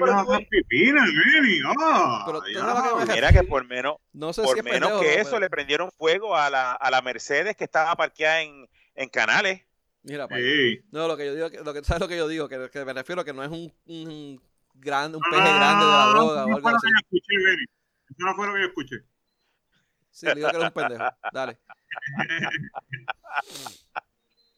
Ah, 1.79 2.23
Pero 2.25 2.41
tú 2.41 2.49
ya. 2.51 2.59
sabes 2.59 2.91
lo 2.91 2.97
que 2.99 3.05
me- 3.05 3.13
Mira 3.15 3.31
que 3.33 3.43
por 3.43 3.65
menos, 3.65 3.95
no 4.13 4.33
sé 4.33 4.43
por 4.43 4.55
si 4.57 4.61
menos 4.63 4.89
pendejo, 4.89 4.99
que 5.01 5.15
¿no? 5.15 5.21
eso 5.21 5.29
Pero- 5.31 5.39
le 5.41 5.49
prendieron 5.49 5.91
fuego 5.91 6.35
a 6.35 6.49
la, 6.49 6.71
a 6.73 6.91
la 6.91 7.01
Mercedes 7.01 7.55
que 7.55 7.63
estaba 7.63 7.95
parqueada 7.95 8.41
en, 8.41 8.67
en 8.95 9.09
Canales. 9.09 9.61
Mira. 10.03 10.27
Sí. 10.29 10.81
No, 10.91 11.07
lo 11.07 11.15
que 11.17 11.25
yo 11.27 11.33
digo, 11.35 11.63
lo 11.63 11.73
que, 11.73 11.83
¿sabes 11.83 12.01
lo 12.01 12.07
que 12.07 12.17
yo 12.17 12.27
digo? 12.27 12.47
Que, 12.49 12.69
que 12.71 12.85
me 12.85 12.93
refiero 12.93 13.21
a 13.21 13.25
que 13.25 13.33
no 13.33 13.43
es 13.43 13.49
un, 13.49 13.71
un 13.85 14.41
grande, 14.75 15.17
un 15.17 15.23
peje 15.29 15.41
Ah, 15.43 15.55
grande 15.57 15.85
de 15.85 15.91
la 15.91 16.05
droga 16.07 16.33
eso 16.33 16.43
o 16.43 16.47
no 16.49 16.55
algo 16.55 16.69
así. 16.69 16.77
que 16.87 16.91
yo 16.91 16.97
escuché, 16.99 17.37
Benny. 17.45 17.65
Eso 18.09 18.25
no 18.25 18.35
fue 18.35 18.47
lo 18.47 18.53
que 18.53 18.59
yo 18.61 18.67
escuché. 18.67 18.95
Sí, 20.11 20.25
le 20.27 20.35
digo 20.35 20.49
que 20.49 20.57
era 20.57 20.67
un 20.67 20.73
pendejo. 20.73 21.03
Dale. 21.33 21.59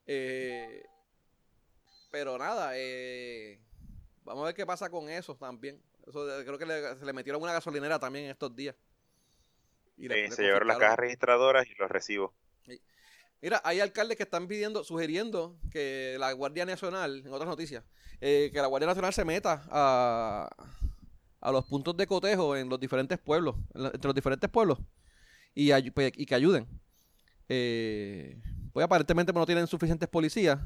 Eh, 0.05 0.83
pero 2.11 2.37
nada, 2.37 2.71
eh, 2.75 3.61
vamos 4.23 4.43
a 4.43 4.45
ver 4.47 4.55
qué 4.55 4.65
pasa 4.65 4.89
con 4.89 5.09
eso 5.09 5.35
también. 5.35 5.81
Eso 6.07 6.25
de- 6.25 6.43
creo 6.45 6.57
que 6.57 6.65
le- 6.65 6.97
se 6.97 7.05
le 7.05 7.13
metieron 7.13 7.41
una 7.41 7.53
gasolinera 7.53 7.99
también 7.99 8.25
en 8.25 8.31
estos 8.31 8.55
días. 8.55 8.75
Y 9.97 10.07
le- 10.07 10.29
Sí, 10.29 10.35
se 10.35 10.43
llevaron 10.43 10.67
las 10.67 10.77
cajas 10.77 10.97
registradoras 10.99 11.67
y 11.67 11.75
los 11.75 11.89
recibos. 11.89 12.31
Mira, 13.41 13.61
hay 13.65 13.81
alcaldes 13.81 14.15
que 14.15 14.23
están 14.23 14.47
pidiendo, 14.47 14.85
sugiriendo 14.85 15.57
que 15.69 16.15
la 16.17 16.31
Guardia 16.31 16.65
Nacional, 16.65 17.23
en 17.25 17.33
otras 17.33 17.49
noticias, 17.49 17.83
eh, 18.21 18.49
que 18.53 18.61
la 18.61 18.67
Guardia 18.67 18.87
Nacional 18.87 19.13
se 19.13 19.25
meta 19.25 19.65
a, 19.69 20.49
a 21.41 21.51
los 21.51 21.65
puntos 21.65 21.97
de 21.97 22.07
cotejo 22.07 22.55
en 22.55 22.69
los 22.69 22.79
diferentes 22.79 23.19
pueblos, 23.19 23.55
en 23.73 23.83
la- 23.83 23.89
entre 23.89 24.07
los 24.07 24.15
diferentes 24.15 24.49
pueblos, 24.49 24.79
y, 25.53 25.71
pues, 25.91 26.13
y 26.15 26.25
que 26.25 26.35
ayuden. 26.35 26.65
Eh, 27.49 28.41
pues 28.71 28.85
aparentemente 28.85 29.33
no 29.33 29.45
tienen 29.45 29.67
suficientes 29.67 30.07
policías 30.07 30.57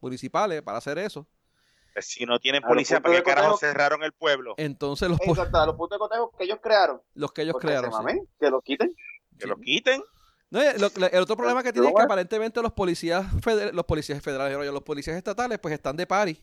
municipales 0.00 0.62
para 0.62 0.78
hacer 0.78 0.98
eso. 0.98 1.24
Pues, 1.94 2.06
Si 2.06 2.26
no 2.26 2.38
tienen 2.40 2.60
policía, 2.62 3.00
¿para 3.00 3.14
qué 3.16 3.22
carajo 3.22 3.56
cerraron 3.56 4.02
el 4.02 4.12
pueblo? 4.12 4.54
Entonces 4.58 5.08
los, 5.08 5.18
po- 5.18 5.30
exacto, 5.30 5.58
a 5.58 5.66
los 5.66 5.76
puntos 5.76 5.96
de 5.96 6.00
cotejo 6.00 6.30
que 6.36 6.44
ellos 6.44 6.58
crearon. 6.60 7.00
los 7.14 7.32
que 7.32 7.42
ellos 7.42 7.52
porque 7.52 7.68
crearon. 7.68 7.90
se 7.92 7.96
sí. 7.96 8.02
mamen, 8.02 8.28
que 8.40 8.50
los 8.50 8.62
quiten. 8.64 8.92
Que 9.38 9.44
Sí. 9.44 9.48
los 9.48 9.58
quiten. 9.60 10.02
No, 10.50 10.60
eh, 10.60 10.74
lo- 10.78 10.90
lo- 10.96 11.06
el 11.06 11.22
otro 11.22 11.36
problema 11.36 11.62
que 11.62 11.72
tiene 11.72 11.88
es 11.88 11.94
que 11.94 12.02
aparentemente 12.02 12.60
los 12.62 12.72
policías 12.72 13.26
feder- 13.42 13.72
los 13.72 13.84
policías 13.84 14.20
federales, 14.22 14.56
los 14.72 14.82
policías 14.82 15.16
estatales, 15.16 15.58
pues 15.60 15.72
están 15.74 15.96
de 15.96 16.06
pari 16.06 16.42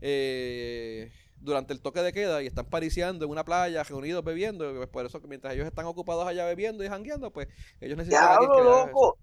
eh, 0.00 1.10
durante 1.40 1.72
el 1.72 1.80
toque 1.80 2.00
de 2.00 2.12
queda 2.12 2.42
y 2.42 2.46
están 2.46 2.66
pariciando 2.66 3.24
en 3.24 3.30
una 3.30 3.44
playa, 3.44 3.82
reunidos 3.82 4.24
bebiendo. 4.24 4.70
y 4.70 4.74
pues 4.76 4.88
por 4.88 5.04
eso 5.06 5.20
que 5.20 5.26
mientras 5.28 5.54
ellos 5.54 5.66
están 5.66 5.86
ocupados 5.86 6.26
allá 6.26 6.44
bebiendo 6.46 6.84
y 6.84 6.88
jangueando, 6.88 7.30
pues 7.30 7.48
ellos 7.80 7.96
necesitan 7.96 8.38
Diablo, 8.40 8.54
eso. 8.60 8.86
loco. 8.86 9.18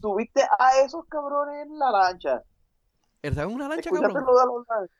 Tuviste 0.00 0.42
a 0.58 0.78
esos 0.84 1.04
cabrones 1.06 1.66
en 1.66 1.78
la 1.78 1.90
lancha. 1.90 2.42
¿Están 3.22 3.48
en 3.50 3.54
una 3.54 3.68
lancha, 3.68 3.90
cabrón? 3.90 4.12
lo 4.14 4.38
de 4.38 4.46
los 4.46 4.66
lanchas. 4.68 4.96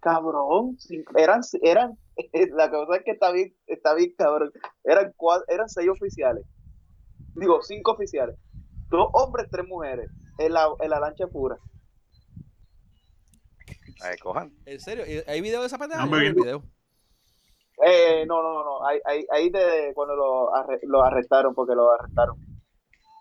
Cabrón, 0.00 0.76
eran, 1.16 1.40
eran, 1.62 1.98
la 2.56 2.70
cosa 2.70 2.96
es 2.98 3.04
que 3.04 3.12
está 3.12 3.32
bien, 3.32 3.54
está 3.66 3.94
bien, 3.94 4.12
cabrón. 4.18 4.52
Eran 4.84 5.12
cuatro, 5.16 5.46
eran 5.48 5.68
seis 5.68 5.88
oficiales. 5.88 6.44
Digo, 7.34 7.62
cinco 7.62 7.92
oficiales. 7.92 8.36
Dos 8.90 9.08
hombres, 9.14 9.48
tres 9.50 9.66
mujeres. 9.66 10.10
En 10.38 10.52
la, 10.52 10.68
en 10.80 10.90
la 10.90 11.00
lancha 11.00 11.26
pura. 11.28 11.56
Ay, 14.02 14.16
cojan. 14.18 14.52
¿En 14.66 14.80
serio? 14.80 15.04
¿Y 15.06 15.22
¿Hay 15.30 15.40
video 15.40 15.60
de 15.60 15.68
esa 15.68 15.78
pendeja? 15.78 16.00
No, 16.04 16.12
hombre. 16.12 16.32
video. 16.32 16.62
Eh, 17.84 18.24
no, 18.26 18.42
no, 18.42 18.62
no. 18.64 18.86
Ahí, 18.86 19.00
ahí, 19.04 19.26
ahí 19.30 19.50
de 19.50 19.92
cuando 19.94 20.14
lo, 20.14 20.52
arre- 20.52 20.80
lo 20.82 21.02
arrestaron, 21.02 21.54
porque 21.54 21.74
lo 21.74 21.90
arrestaron. 21.92 22.36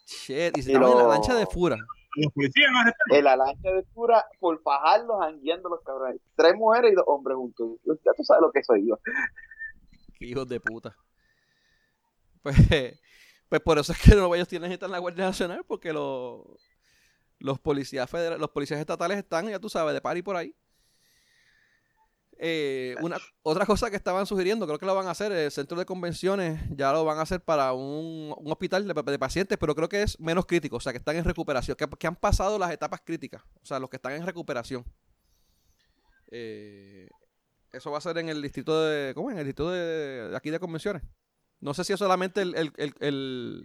Shit, 0.05 0.57
y 0.57 0.61
se 0.63 0.71
Y 0.71 0.73
estaban 0.75 0.91
en 0.91 0.97
la 0.97 1.03
lo- 1.03 1.09
lancha 1.09 1.33
de 1.35 1.45
fura. 1.45 1.77
Los 2.15 2.31
policías 2.33 2.71
no 2.71 2.79
arrestaron. 2.79 3.17
En 3.17 3.23
la 3.23 3.35
lancha 3.35 3.71
de 3.71 3.83
pura, 3.93 4.25
por 4.39 4.61
fajarlos, 4.61 5.17
jangueando 5.19 5.69
los 5.69 5.81
cabrones. 5.83 6.21
Tres 6.35 6.55
mujeres 6.55 6.91
y 6.91 6.95
dos 6.95 7.05
hombres 7.07 7.35
juntos. 7.35 7.79
Ya 7.85 8.11
tú 8.15 8.23
sabes 8.23 8.41
lo 8.41 8.51
que 8.51 8.63
soy 8.63 8.87
yo. 8.87 8.99
Qué 10.17 10.25
hijos 10.25 10.47
de 10.47 10.59
puta. 10.59 10.95
Pues, 12.41 12.55
pues 13.49 13.61
por 13.61 13.79
eso 13.79 13.93
es 13.93 14.01
que 14.01 14.15
no 14.15 14.33
ellos 14.35 14.47
tienen 14.47 14.69
gente 14.69 14.85
en 14.85 14.91
la 14.91 14.99
Guardia 14.99 15.25
Nacional, 15.25 15.63
porque 15.67 15.93
los, 15.93 16.43
Los 17.39 17.59
policías 17.59 18.09
federales, 18.09 18.39
los 18.39 18.51
policías 18.51 18.79
estatales 18.79 19.17
están, 19.17 19.47
ya 19.47 19.59
tú 19.59 19.69
sabes, 19.69 19.93
de 19.93 20.01
par 20.01 20.17
y 20.17 20.21
por 20.21 20.35
ahí. 20.35 20.55
Eh, 22.45 22.97
una, 22.99 23.17
otra 23.41 23.65
cosa 23.65 23.89
que 23.89 23.95
estaban 23.95 24.25
sugiriendo, 24.25 24.67
creo 24.67 24.77
que 24.77 24.85
lo 24.85 24.93
van 24.93 25.07
a 25.07 25.11
hacer, 25.11 25.31
el 25.31 25.49
centro 25.49 25.79
de 25.79 25.85
convenciones 25.85 26.61
ya 26.71 26.91
lo 26.91 27.05
van 27.05 27.17
a 27.17 27.21
hacer 27.21 27.39
para 27.39 27.71
un, 27.71 28.35
un 28.37 28.51
hospital 28.51 28.85
de, 28.85 28.93
de 28.93 29.17
pacientes, 29.17 29.57
pero 29.57 29.73
creo 29.73 29.87
que 29.87 30.01
es 30.01 30.19
menos 30.19 30.45
crítico, 30.45 30.75
o 30.75 30.79
sea, 30.81 30.91
que 30.91 30.97
están 30.97 31.15
en 31.15 31.23
recuperación, 31.23 31.77
que, 31.77 31.87
que 31.87 32.05
han 32.05 32.17
pasado 32.17 32.59
las 32.59 32.69
etapas 32.71 32.99
críticas, 32.99 33.41
o 33.61 33.65
sea, 33.65 33.79
los 33.79 33.89
que 33.89 33.95
están 33.95 34.11
en 34.11 34.25
recuperación. 34.25 34.83
Eh, 36.31 37.07
eso 37.71 37.91
va 37.91 37.99
a 37.99 38.01
ser 38.01 38.17
en 38.17 38.27
el 38.27 38.41
distrito 38.41 38.83
de, 38.83 39.13
¿cómo? 39.13 39.31
En 39.31 39.37
el 39.37 39.45
distrito 39.45 39.71
de, 39.71 40.27
de 40.27 40.35
aquí 40.35 40.49
de 40.49 40.59
convenciones. 40.59 41.01
No 41.61 41.73
sé 41.73 41.85
si 41.85 41.93
es 41.93 41.99
solamente 41.99 42.41
el, 42.41 42.55
el, 42.55 42.73
el, 42.75 42.93
el 42.99 43.63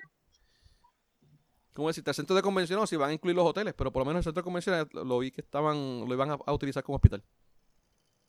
¿cómo 1.73 1.89
decirte? 1.89 2.13
El 2.13 2.15
centro 2.15 2.37
de 2.37 2.43
convenciones 2.43 2.85
o 2.85 2.87
si 2.87 2.95
van 2.95 3.11
a 3.11 3.13
incluir 3.13 3.35
los 3.35 3.45
hoteles, 3.45 3.75
pero 3.75 3.93
por 3.93 4.03
lo 4.03 4.07
menos 4.07 4.21
el 4.21 4.25
centro 4.25 4.43
de 4.43 4.45
convenciones 4.45 4.87
lo, 4.93 5.19
vi 5.19 5.33
que 5.33 5.41
estaban, 5.41 6.05
lo 6.07 6.15
iban 6.15 6.31
a, 6.31 6.39
a 6.47 6.53
utilizar 6.53 6.85
como 6.85 6.95
hospital. 6.95 7.25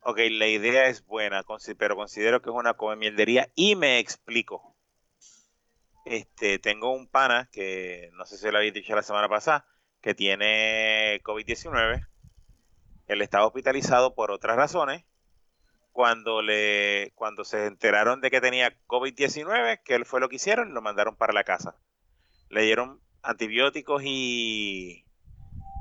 Ok, 0.10 0.22
la 0.32 0.48
idea 0.48 0.88
es 0.88 1.06
buena, 1.06 1.44
pero 1.78 1.96
considero 1.96 2.42
que 2.42 2.50
es 2.50 2.56
una 2.56 2.74
come 2.74 2.96
mierdería 2.96 3.52
y 3.54 3.76
me 3.76 4.00
explico. 4.00 4.76
Este, 6.04 6.58
tengo 6.58 6.92
un 6.92 7.08
pana 7.08 7.48
que 7.52 8.10
no 8.14 8.26
sé 8.26 8.40
si 8.40 8.50
lo 8.50 8.58
había 8.58 8.72
dicho 8.72 8.96
la 8.96 9.04
semana 9.04 9.30
pasada, 9.30 9.68
que 10.02 10.16
tiene 10.16 11.22
COVID-19. 11.22 12.08
Él 13.06 13.22
estaba 13.22 13.46
hospitalizado 13.46 14.16
por 14.16 14.32
otras 14.32 14.58
razones. 14.58 15.06
Cuando 15.92 16.42
le, 16.42 17.12
cuando 17.14 17.44
se 17.44 17.68
enteraron 17.68 18.20
de 18.20 18.32
que 18.32 18.42
tenía 18.42 18.76
COVID-19, 18.88 19.84
que 19.84 19.94
él 19.94 20.06
fue 20.08 20.22
lo 20.22 20.28
que 20.28 20.38
hicieron, 20.38 20.74
lo 20.74 20.82
mandaron 20.82 21.18
para 21.18 21.34
la 21.34 21.44
casa. 21.44 21.76
Le 22.50 22.64
dieron 22.64 23.00
antibióticos 23.22 24.02
y, 24.04 25.06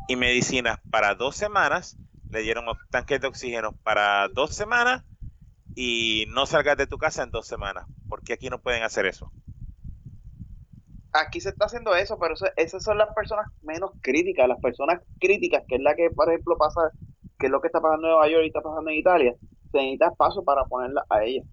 y 0.06 0.16
medicinas 0.16 0.80
para 0.90 1.14
dos 1.14 1.34
semanas 1.34 1.96
le 2.30 2.42
dieron 2.42 2.64
tanques 2.90 3.20
de 3.20 3.28
oxígeno 3.28 3.72
para 3.82 4.28
dos 4.28 4.54
semanas 4.54 5.04
y 5.74 6.26
no 6.30 6.46
salgas 6.46 6.76
de 6.76 6.86
tu 6.86 6.98
casa 6.98 7.22
en 7.22 7.30
dos 7.30 7.46
semanas. 7.46 7.86
porque 8.08 8.32
aquí 8.32 8.48
no 8.50 8.60
pueden 8.60 8.82
hacer 8.82 9.06
eso? 9.06 9.30
Aquí 11.12 11.40
se 11.40 11.50
está 11.50 11.66
haciendo 11.66 11.94
eso, 11.94 12.18
pero 12.18 12.34
esas 12.56 12.82
son 12.82 12.98
las 12.98 13.14
personas 13.14 13.46
menos 13.62 13.92
críticas, 14.02 14.48
las 14.48 14.60
personas 14.60 15.00
críticas, 15.18 15.62
que 15.66 15.76
es 15.76 15.80
la 15.80 15.94
que, 15.94 16.10
por 16.10 16.28
ejemplo, 16.28 16.56
pasa, 16.58 16.90
que 17.38 17.46
es 17.46 17.52
lo 17.52 17.60
que 17.60 17.68
está 17.68 17.80
pasando 17.80 18.06
en 18.06 18.12
Nueva 18.12 18.28
York 18.28 18.44
y 18.44 18.48
está 18.48 18.60
pasando 18.60 18.90
en 18.90 18.96
Italia, 18.96 19.34
se 19.72 19.78
necesita 19.78 20.08
espacio 20.08 20.42
para 20.44 20.64
ponerla 20.64 21.04
a 21.08 21.24
ellas. 21.24 21.46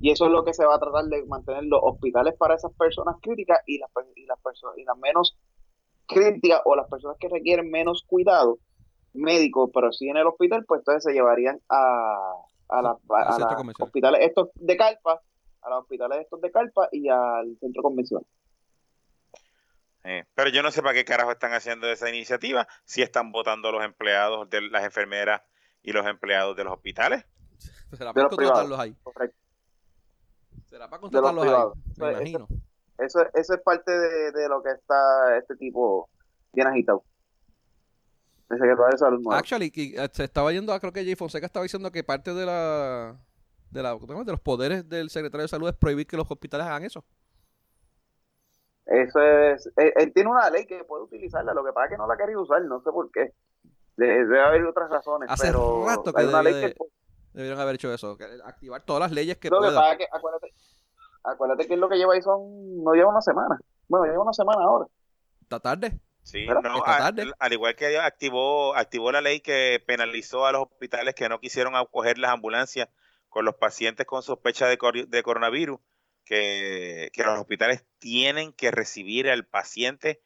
Y 0.00 0.10
eso 0.10 0.26
es 0.26 0.32
lo 0.32 0.44
que 0.44 0.52
se 0.52 0.66
va 0.66 0.74
a 0.74 0.78
tratar 0.78 1.04
de 1.04 1.24
mantener 1.26 1.64
los 1.64 1.80
hospitales 1.82 2.34
para 2.38 2.54
esas 2.54 2.72
personas 2.74 3.16
críticas 3.22 3.60
y 3.66 3.78
las, 3.78 3.90
y 4.14 4.26
las 4.26 4.38
personas 4.40 4.76
y 4.78 4.84
las 4.84 4.98
menos 4.98 5.36
críticas 6.06 6.60
o 6.64 6.76
las 6.76 6.88
personas 6.88 7.16
que 7.18 7.28
requieren 7.28 7.70
menos 7.70 8.04
cuidado 8.06 8.58
médico, 9.16 9.70
pero 9.72 9.92
sí 9.92 10.08
en 10.08 10.16
el 10.16 10.26
hospital, 10.26 10.64
pues 10.66 10.80
entonces 10.80 11.04
se 11.04 11.12
llevarían 11.12 11.60
a, 11.68 12.16
a, 12.68 12.82
la- 12.82 12.96
a, 13.10 13.38
las 13.38 13.54
comercial. 13.56 13.86
hospitales 13.86 14.20
estos 14.22 14.48
de 14.54 14.76
Calpa, 14.76 15.20
a 15.62 15.70
los 15.70 15.80
hospitales 15.82 16.18
estos 16.20 16.40
de 16.40 16.50
Calpa 16.50 16.88
y 16.92 17.08
al 17.08 17.56
centro 17.60 17.82
convención. 17.82 18.22
Eh, 20.04 20.24
pero 20.34 20.50
yo 20.50 20.62
no 20.62 20.70
sé 20.70 20.82
para 20.82 20.94
qué 20.94 21.04
carajo 21.04 21.32
están 21.32 21.52
haciendo 21.52 21.88
esa 21.90 22.08
iniciativa 22.08 22.68
si 22.84 23.02
están 23.02 23.32
votando 23.32 23.68
a 23.68 23.72
los 23.72 23.84
empleados 23.84 24.48
de 24.50 24.60
las 24.62 24.84
enfermeras 24.84 25.42
y 25.82 25.92
los 25.92 26.06
empleados 26.06 26.56
de 26.56 26.62
los 26.64 26.72
hospitales. 26.74 27.24
Será 27.92 28.12
para 28.12 28.24
los 28.28 28.36
contratarlos 28.36 28.78
ahí. 28.78 28.94
Correcto. 29.02 29.36
Será 30.66 30.88
para 30.88 31.02
los 31.02 31.10
contratarlos 31.10 31.44
ahí. 31.44 31.82
Me 31.98 32.06
Eso 32.06 32.06
es- 32.10 32.16
imagino. 32.20 32.48
Eso, 32.98 33.20
eso 33.34 33.52
es 33.54 33.60
parte 33.62 33.92
de, 33.92 34.32
de 34.32 34.48
lo 34.48 34.62
que 34.62 34.70
está 34.70 35.36
este 35.36 35.54
tipo 35.56 36.08
bien 36.54 36.66
agitado. 36.68 37.04
El 38.48 38.58
secretario 38.58 38.86
de 38.92 38.98
salud 38.98 39.20
nuevo. 39.20 39.32
Actually, 39.38 39.72
eh, 39.74 40.08
se 40.12 40.24
estaba 40.24 40.52
yendo 40.52 40.72
a, 40.72 40.78
creo 40.80 40.92
que 40.92 41.04
Jay 41.04 41.16
Fonseca 41.16 41.46
estaba 41.46 41.64
diciendo 41.64 41.90
que 41.90 42.04
parte 42.04 42.32
de 42.32 42.46
la 42.46 43.16
de 43.70 43.82
la 43.82 43.94
de 43.96 44.32
los 44.32 44.40
poderes 44.40 44.88
del 44.88 45.10
secretario 45.10 45.42
de 45.42 45.48
salud 45.48 45.68
es 45.68 45.74
prohibir 45.74 46.06
que 46.06 46.16
los 46.16 46.30
hospitales 46.30 46.66
hagan 46.66 46.84
eso. 46.84 47.04
Eso 48.86 49.20
es, 49.20 49.66
él, 49.76 49.92
él 49.96 50.12
tiene 50.14 50.30
una 50.30 50.48
ley 50.48 50.64
que 50.64 50.84
puede 50.84 51.02
utilizarla, 51.02 51.52
lo 51.52 51.64
que 51.64 51.72
pasa 51.72 51.86
es 51.86 51.90
que 51.92 51.96
no 51.98 52.06
la 52.06 52.14
ha 52.14 52.16
querido 52.16 52.42
usar, 52.42 52.62
no 52.62 52.80
sé 52.80 52.90
por 52.92 53.10
qué. 53.10 53.32
De- 53.96 54.06
Debe 54.06 54.40
haber 54.40 54.64
otras 54.64 54.88
razones, 54.90 55.28
Hace 55.28 55.46
pero 55.48 55.84
rato 55.84 56.12
que 56.12 56.20
hay 56.22 56.28
una 56.28 56.42
ley 56.42 56.52
que 56.52 56.68
de- 56.68 56.76
Debieron 57.32 57.58
haber 57.60 57.74
hecho 57.74 57.92
eso, 57.92 58.16
activar 58.44 58.82
todas 58.82 59.00
las 59.00 59.12
leyes 59.12 59.36
que 59.38 59.50
lo 59.50 59.60
que 59.60 59.66
pasa 59.66 59.92
es 59.92 59.98
que 59.98 60.06
acuérdate, 60.10 60.54
acuérdate 61.24 61.66
que 61.66 61.76
lo 61.76 61.88
que 61.88 61.96
lleva 61.96 62.14
ahí 62.14 62.22
son, 62.22 62.82
no 62.82 62.92
lleva 62.94 63.10
una 63.10 63.20
semana. 63.20 63.58
Bueno, 63.88 64.06
lleva 64.06 64.22
una 64.22 64.32
semana 64.32 64.62
ahora. 64.62 64.86
Esta 65.42 65.60
tarde. 65.60 66.00
Sí, 66.26 66.44
no, 66.44 66.82
al 67.38 67.52
igual 67.52 67.76
que 67.76 67.98
activó, 67.98 68.74
activó 68.74 69.12
la 69.12 69.20
ley 69.20 69.38
que 69.38 69.80
penalizó 69.86 70.44
a 70.44 70.50
los 70.50 70.62
hospitales 70.62 71.14
que 71.14 71.28
no 71.28 71.38
quisieron 71.38 71.76
acoger 71.76 72.18
las 72.18 72.32
ambulancias 72.32 72.88
con 73.28 73.44
los 73.44 73.54
pacientes 73.54 74.06
con 74.06 74.24
sospecha 74.24 74.66
de, 74.66 74.76
de 75.06 75.22
coronavirus, 75.22 75.78
que, 76.24 77.10
que 77.12 77.22
los 77.22 77.38
hospitales 77.38 77.84
tienen 78.00 78.52
que 78.52 78.72
recibir 78.72 79.30
al 79.30 79.46
paciente, 79.46 80.20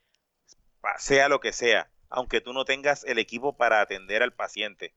pa- 0.81 0.97
sea 0.99 1.29
lo 1.29 1.39
que 1.41 1.53
sea, 1.53 1.91
aunque 2.09 2.41
tú 2.41 2.55
no 2.55 2.65
tengas 2.65 3.05
el 3.05 3.19
equipo 3.19 3.59
para 3.59 3.83
atender 3.83 4.23
al 4.23 4.33
paciente. 4.33 4.95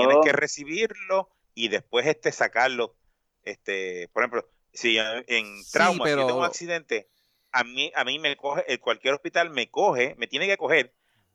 Tienes 0.00 0.18
que 0.22 0.32
recibirlo 0.32 1.30
y 1.54 1.68
después 1.68 2.06
este 2.06 2.30
sacarlo. 2.30 2.94
Este, 3.42 4.08
por 4.12 4.22
ejemplo, 4.22 4.46
si 4.74 4.98
en, 4.98 5.24
en 5.28 5.64
Sí, 5.64 5.72
trauma, 5.72 6.04
si 6.04 6.10
yo 6.10 6.16
pero- 6.16 6.26
tengo 6.26 6.40
un 6.40 6.44
accidente, 6.44 7.08
a 7.52 7.64
mí, 7.64 7.90
a 7.94 8.04
mí 8.04 8.18
me 8.18 8.36
coge, 8.36 8.64
el- 8.72 8.80
cualquier 8.80 9.14
hospital 9.14 9.50
me 9.50 9.70
coge, 9.70 10.14
me 10.18 10.26
tiene 10.26 10.46
que 10.46 10.56
coger, 10.56 10.94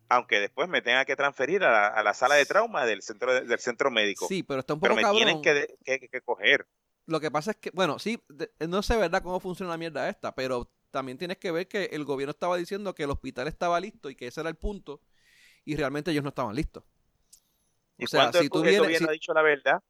aunque 0.09 0.39
después 0.39 0.69
me 0.69 0.81
tenga 0.81 1.05
que 1.05 1.15
transferir 1.15 1.63
a 1.63 1.71
la, 1.71 1.87
a 1.87 2.03
la 2.03 2.13
sala 2.13 2.35
de 2.35 2.45
trauma 2.45 2.85
del 2.85 3.01
centro 3.01 3.33
de- 3.33 3.41
del 3.41 3.59
centro 3.59 3.91
médico. 3.91 4.27
Sí, 4.27 4.43
pero 4.43 4.59
está 4.61 4.73
un 4.73 4.79
poco 4.79 4.87
pero 4.87 4.95
me 4.95 5.01
cabrón. 5.01 5.17
tienen 5.17 5.41
que, 5.41 5.53
de- 5.53 5.77
que- 5.83 6.07
que 6.09 6.21
coger. 6.21 6.67
Lo 7.07 7.19
que 7.19 7.29
pasa 7.29 7.51
es 7.51 7.57
que, 7.57 7.71
bueno, 7.71 7.99
sí, 7.99 8.19
de- 8.29 8.51
no 8.67 8.81
sé 8.81 8.95
verdad 8.97 9.21
cómo 9.21 9.39
funciona 9.39 9.71
la 9.71 9.77
mierda 9.77 10.09
esta, 10.09 10.33
pero 10.33 10.71
también 10.91 11.17
tienes 11.17 11.37
que 11.37 11.51
ver 11.51 11.67
que 11.67 11.85
el 11.85 12.05
gobierno 12.05 12.31
estaba 12.31 12.55
diciendo 12.57 12.95
que 12.95 13.03
el 13.03 13.11
hospital 13.11 13.47
estaba 13.47 13.79
listo 13.79 14.09
y 14.09 14.15
que 14.15 14.27
ese 14.27 14.39
era 14.41 14.49
el 14.49 14.55
punto, 14.55 15.01
y 15.65 15.75
realmente 15.75 16.11
ellos 16.11 16.23
no 16.23 16.29
estaban 16.29 16.55
listos. 16.55 16.83
Y 17.97 18.05
O 18.05 18.07
sea, 18.07 18.31
si 18.31 18.49
tú 18.49 18.61
vienes, 18.61 18.97
si- 18.97 19.05
ha 19.05 19.11
dicho 19.11 19.33
la 19.33 19.41
verdad, 19.41 19.81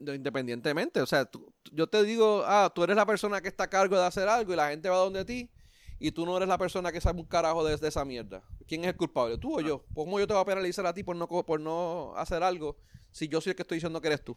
independientemente, 0.00 1.00
o 1.00 1.06
sea, 1.06 1.24
tú- 1.24 1.52
yo 1.72 1.86
te 1.86 2.02
digo, 2.02 2.42
ah, 2.46 2.70
tú 2.74 2.84
eres 2.84 2.96
la 2.96 3.06
persona 3.06 3.40
que 3.40 3.48
está 3.48 3.64
a 3.64 3.70
cargo 3.70 3.96
de 3.96 4.04
hacer 4.06 4.28
algo 4.28 4.52
y 4.52 4.56
la 4.56 4.70
gente 4.70 4.88
va 4.88 4.96
donde 4.96 5.24
ti, 5.24 5.50
y 5.98 6.12
tú 6.12 6.24
no 6.26 6.36
eres 6.36 6.48
la 6.48 6.58
persona 6.58 6.92
que 6.92 7.00
sabe 7.00 7.20
un 7.20 7.26
carajo 7.26 7.64
de, 7.64 7.76
de 7.76 7.88
esa 7.88 8.04
mierda. 8.04 8.42
¿Quién 8.66 8.82
es 8.82 8.88
el 8.88 8.96
culpable? 8.96 9.38
¿Tú 9.38 9.58
o 9.58 9.60
yo? 9.60 9.78
Pues, 9.94 10.04
¿Cómo 10.06 10.18
yo 10.20 10.26
te 10.26 10.32
voy 10.34 10.42
a 10.42 10.46
penalizar 10.46 10.86
a 10.86 10.94
ti 10.94 11.02
por 11.02 11.16
no, 11.16 11.26
por 11.28 11.60
no 11.60 12.12
hacer 12.16 12.42
algo 12.42 12.76
si 13.10 13.28
yo 13.28 13.40
soy 13.40 13.50
el 13.50 13.56
que 13.56 13.62
estoy 13.62 13.76
diciendo 13.76 14.00
que 14.00 14.08
eres 14.08 14.22
tú? 14.22 14.36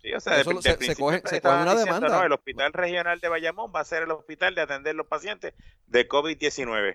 sí, 0.00 0.12
o 0.12 0.20
sea, 0.20 0.38
Eso 0.40 0.52
lo- 0.52 0.62
se- 0.62 0.76
se 0.76 0.96
coge- 0.96 1.22
se 1.26 1.40
coge 1.40 1.54
una 1.54 1.72
diciendo, 1.72 1.94
demanda. 1.94 2.08
"No, 2.18 2.24
el 2.24 2.32
hospital 2.32 2.72
regional 2.72 3.20
de 3.20 3.28
Bayamón 3.28 3.72
va 3.74 3.80
a 3.80 3.84
ser 3.84 4.02
el 4.02 4.10
hospital 4.10 4.54
de 4.54 4.60
atender 4.60 4.94
los 4.94 5.06
pacientes 5.06 5.54
de 5.86 6.06
COVID-19. 6.08 6.94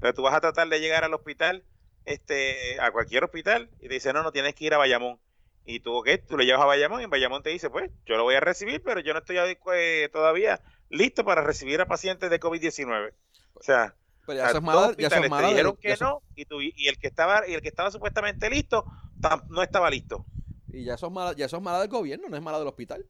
Pero 0.00 0.14
tú 0.14 0.22
vas 0.22 0.34
a 0.34 0.40
tratar 0.40 0.68
de 0.68 0.78
llegar 0.78 1.04
al 1.04 1.14
hospital, 1.14 1.64
este, 2.04 2.78
a 2.80 2.92
cualquier 2.92 3.24
hospital, 3.24 3.68
y 3.80 3.88
te 3.88 3.94
dice, 3.94 4.12
no, 4.12 4.22
no 4.22 4.30
tienes 4.32 4.54
que 4.54 4.64
ir 4.66 4.74
a 4.74 4.78
Bayamón. 4.78 5.18
Y 5.64 5.80
tú, 5.80 6.02
¿qué? 6.04 6.18
Tú 6.18 6.36
le 6.38 6.44
llevas 6.44 6.62
a 6.62 6.66
Bayamón 6.66 7.00
y 7.00 7.04
en 7.04 7.10
Bayamón 7.10 7.42
te 7.42 7.50
dice, 7.50 7.68
pues, 7.70 7.90
yo 8.06 8.16
lo 8.16 8.22
voy 8.22 8.36
a 8.36 8.40
recibir, 8.40 8.80
pero 8.84 9.00
yo 9.00 9.12
no 9.12 9.18
estoy 9.18 9.38
eh, 9.38 10.08
todavía 10.12 10.60
listo 10.90 11.24
para 11.24 11.42
recibir 11.42 11.80
a 11.80 11.86
pacientes 11.86 12.30
de 12.30 12.40
COVID-19. 12.40 13.12
O 13.54 13.62
sea, 13.62 13.94
Pero 14.26 14.34
o 14.34 14.36
ya 14.36 14.42
sea, 14.42 14.48
es 14.48 14.54
dos 14.54 14.62
mala, 14.62 14.88
ya 14.98 15.08
te 15.08 15.16
dijeron 15.48 15.76
que 15.80 15.96
no, 16.00 16.22
y, 16.34 16.44
tú, 16.46 16.60
y 16.60 16.88
el 16.88 16.98
que 16.98 17.06
estaba 17.08 17.46
y 17.48 17.54
el 17.54 17.62
que 17.62 17.68
estaba 17.68 17.90
supuestamente 17.90 18.50
listo 18.50 18.84
tam- 19.20 19.46
no 19.48 19.62
estaba 19.62 19.90
listo. 19.90 20.26
Y 20.68 20.84
ya 20.84 20.94
eso 20.94 21.06
es 21.06 21.12
mala, 21.12 21.32
ya 21.34 21.46
eso 21.46 21.56
es 21.56 21.62
mala 21.62 21.80
del 21.80 21.88
gobierno, 21.88 22.28
no 22.28 22.36
es 22.36 22.42
mala 22.42 22.58
del 22.58 22.68
hospital. 22.68 23.06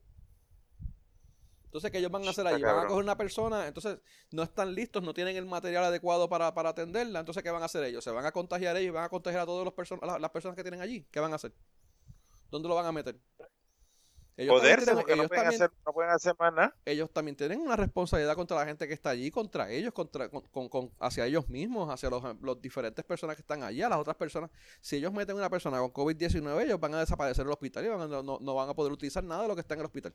Entonces, 1.65 1.91
¿qué 1.91 1.97
ellos 1.99 2.11
van 2.11 2.25
a 2.25 2.29
hacer 2.31 2.47
ahí? 2.47 2.63
Van 2.63 2.79
a 2.79 2.85
coger 2.85 3.03
una 3.03 3.17
persona, 3.17 3.67
entonces 3.67 3.99
no 4.31 4.41
están 4.43 4.73
listos, 4.73 5.03
no 5.03 5.13
tienen 5.13 5.35
el 5.35 5.45
material 5.45 5.83
adecuado 5.83 6.29
para, 6.29 6.53
para 6.53 6.69
atenderla. 6.69 7.19
Entonces, 7.19 7.43
¿qué 7.43 7.51
van 7.51 7.61
a 7.61 7.65
hacer 7.65 7.83
ellos? 7.83 8.03
¿Se 8.03 8.09
van 8.11 8.25
a 8.25 8.31
contagiar 8.31 8.77
ellos? 8.77 8.93
¿Van 8.93 9.03
a 9.03 9.09
contagiar 9.09 9.41
a 9.41 9.45
todas 9.45 9.65
las 9.65 9.73
personas, 9.73 10.19
las 10.21 10.31
personas 10.31 10.55
que 10.55 10.63
tienen 10.63 10.81
allí? 10.81 11.05
¿Qué 11.11 11.19
van 11.19 11.33
a 11.33 11.35
hacer? 11.35 11.53
¿Dónde 12.49 12.69
lo 12.69 12.75
van 12.75 12.85
a 12.85 12.91
meter? 12.91 13.17
Ellos 14.39 14.53
también 14.53 14.75
Poderse, 14.75 14.85
tienen- 14.85 14.95
porque 15.01 15.15
no 15.15 15.21
ellos 15.23 15.27
pueden, 15.29 15.43
también- 15.45 15.61
hacer, 15.63 15.77
no 15.85 15.93
pueden 15.93 16.11
hacer 16.11 16.35
más 16.37 16.53
nada. 16.53 16.75
ellos 16.85 17.11
también 17.11 17.35
tienen 17.35 17.59
una 17.59 17.75
responsabilidad 17.75 18.35
contra 18.35 18.57
la 18.57 18.65
gente 18.67 18.87
que 18.87 18.93
está 18.93 19.09
allí, 19.09 19.31
contra 19.31 19.69
ellos, 19.71 19.91
contra, 19.93 20.29
con, 20.29 20.41
con- 20.49 20.69
con- 20.69 20.91
hacia 20.99 21.25
ellos 21.25 21.49
mismos, 21.49 21.89
hacia 21.91 22.09
los, 22.11 22.23
los 22.41 22.61
diferentes 22.61 23.03
personas 23.03 23.35
que 23.35 23.41
están 23.41 23.63
allí, 23.63 23.81
a 23.81 23.89
las 23.89 23.97
otras 23.97 24.15
personas. 24.15 24.51
Si 24.79 24.95
ellos 24.97 25.11
meten 25.11 25.35
una 25.35 25.49
persona 25.49 25.79
con 25.79 25.91
COVID-19, 25.91 26.61
ellos 26.63 26.79
van 26.79 26.93
a 26.93 26.99
desaparecer 26.99 27.45
del 27.45 27.53
hospital 27.53 27.85
y 27.85 27.87
van 27.89 28.01
a- 28.01 28.07
no, 28.21 28.37
no 28.39 28.53
van 28.55 28.69
a 28.69 28.73
poder 28.75 28.91
utilizar 28.93 29.23
nada 29.23 29.41
de 29.41 29.47
lo 29.47 29.55
que 29.55 29.61
está 29.61 29.73
en 29.73 29.79
el 29.79 29.85
hospital. 29.87 30.13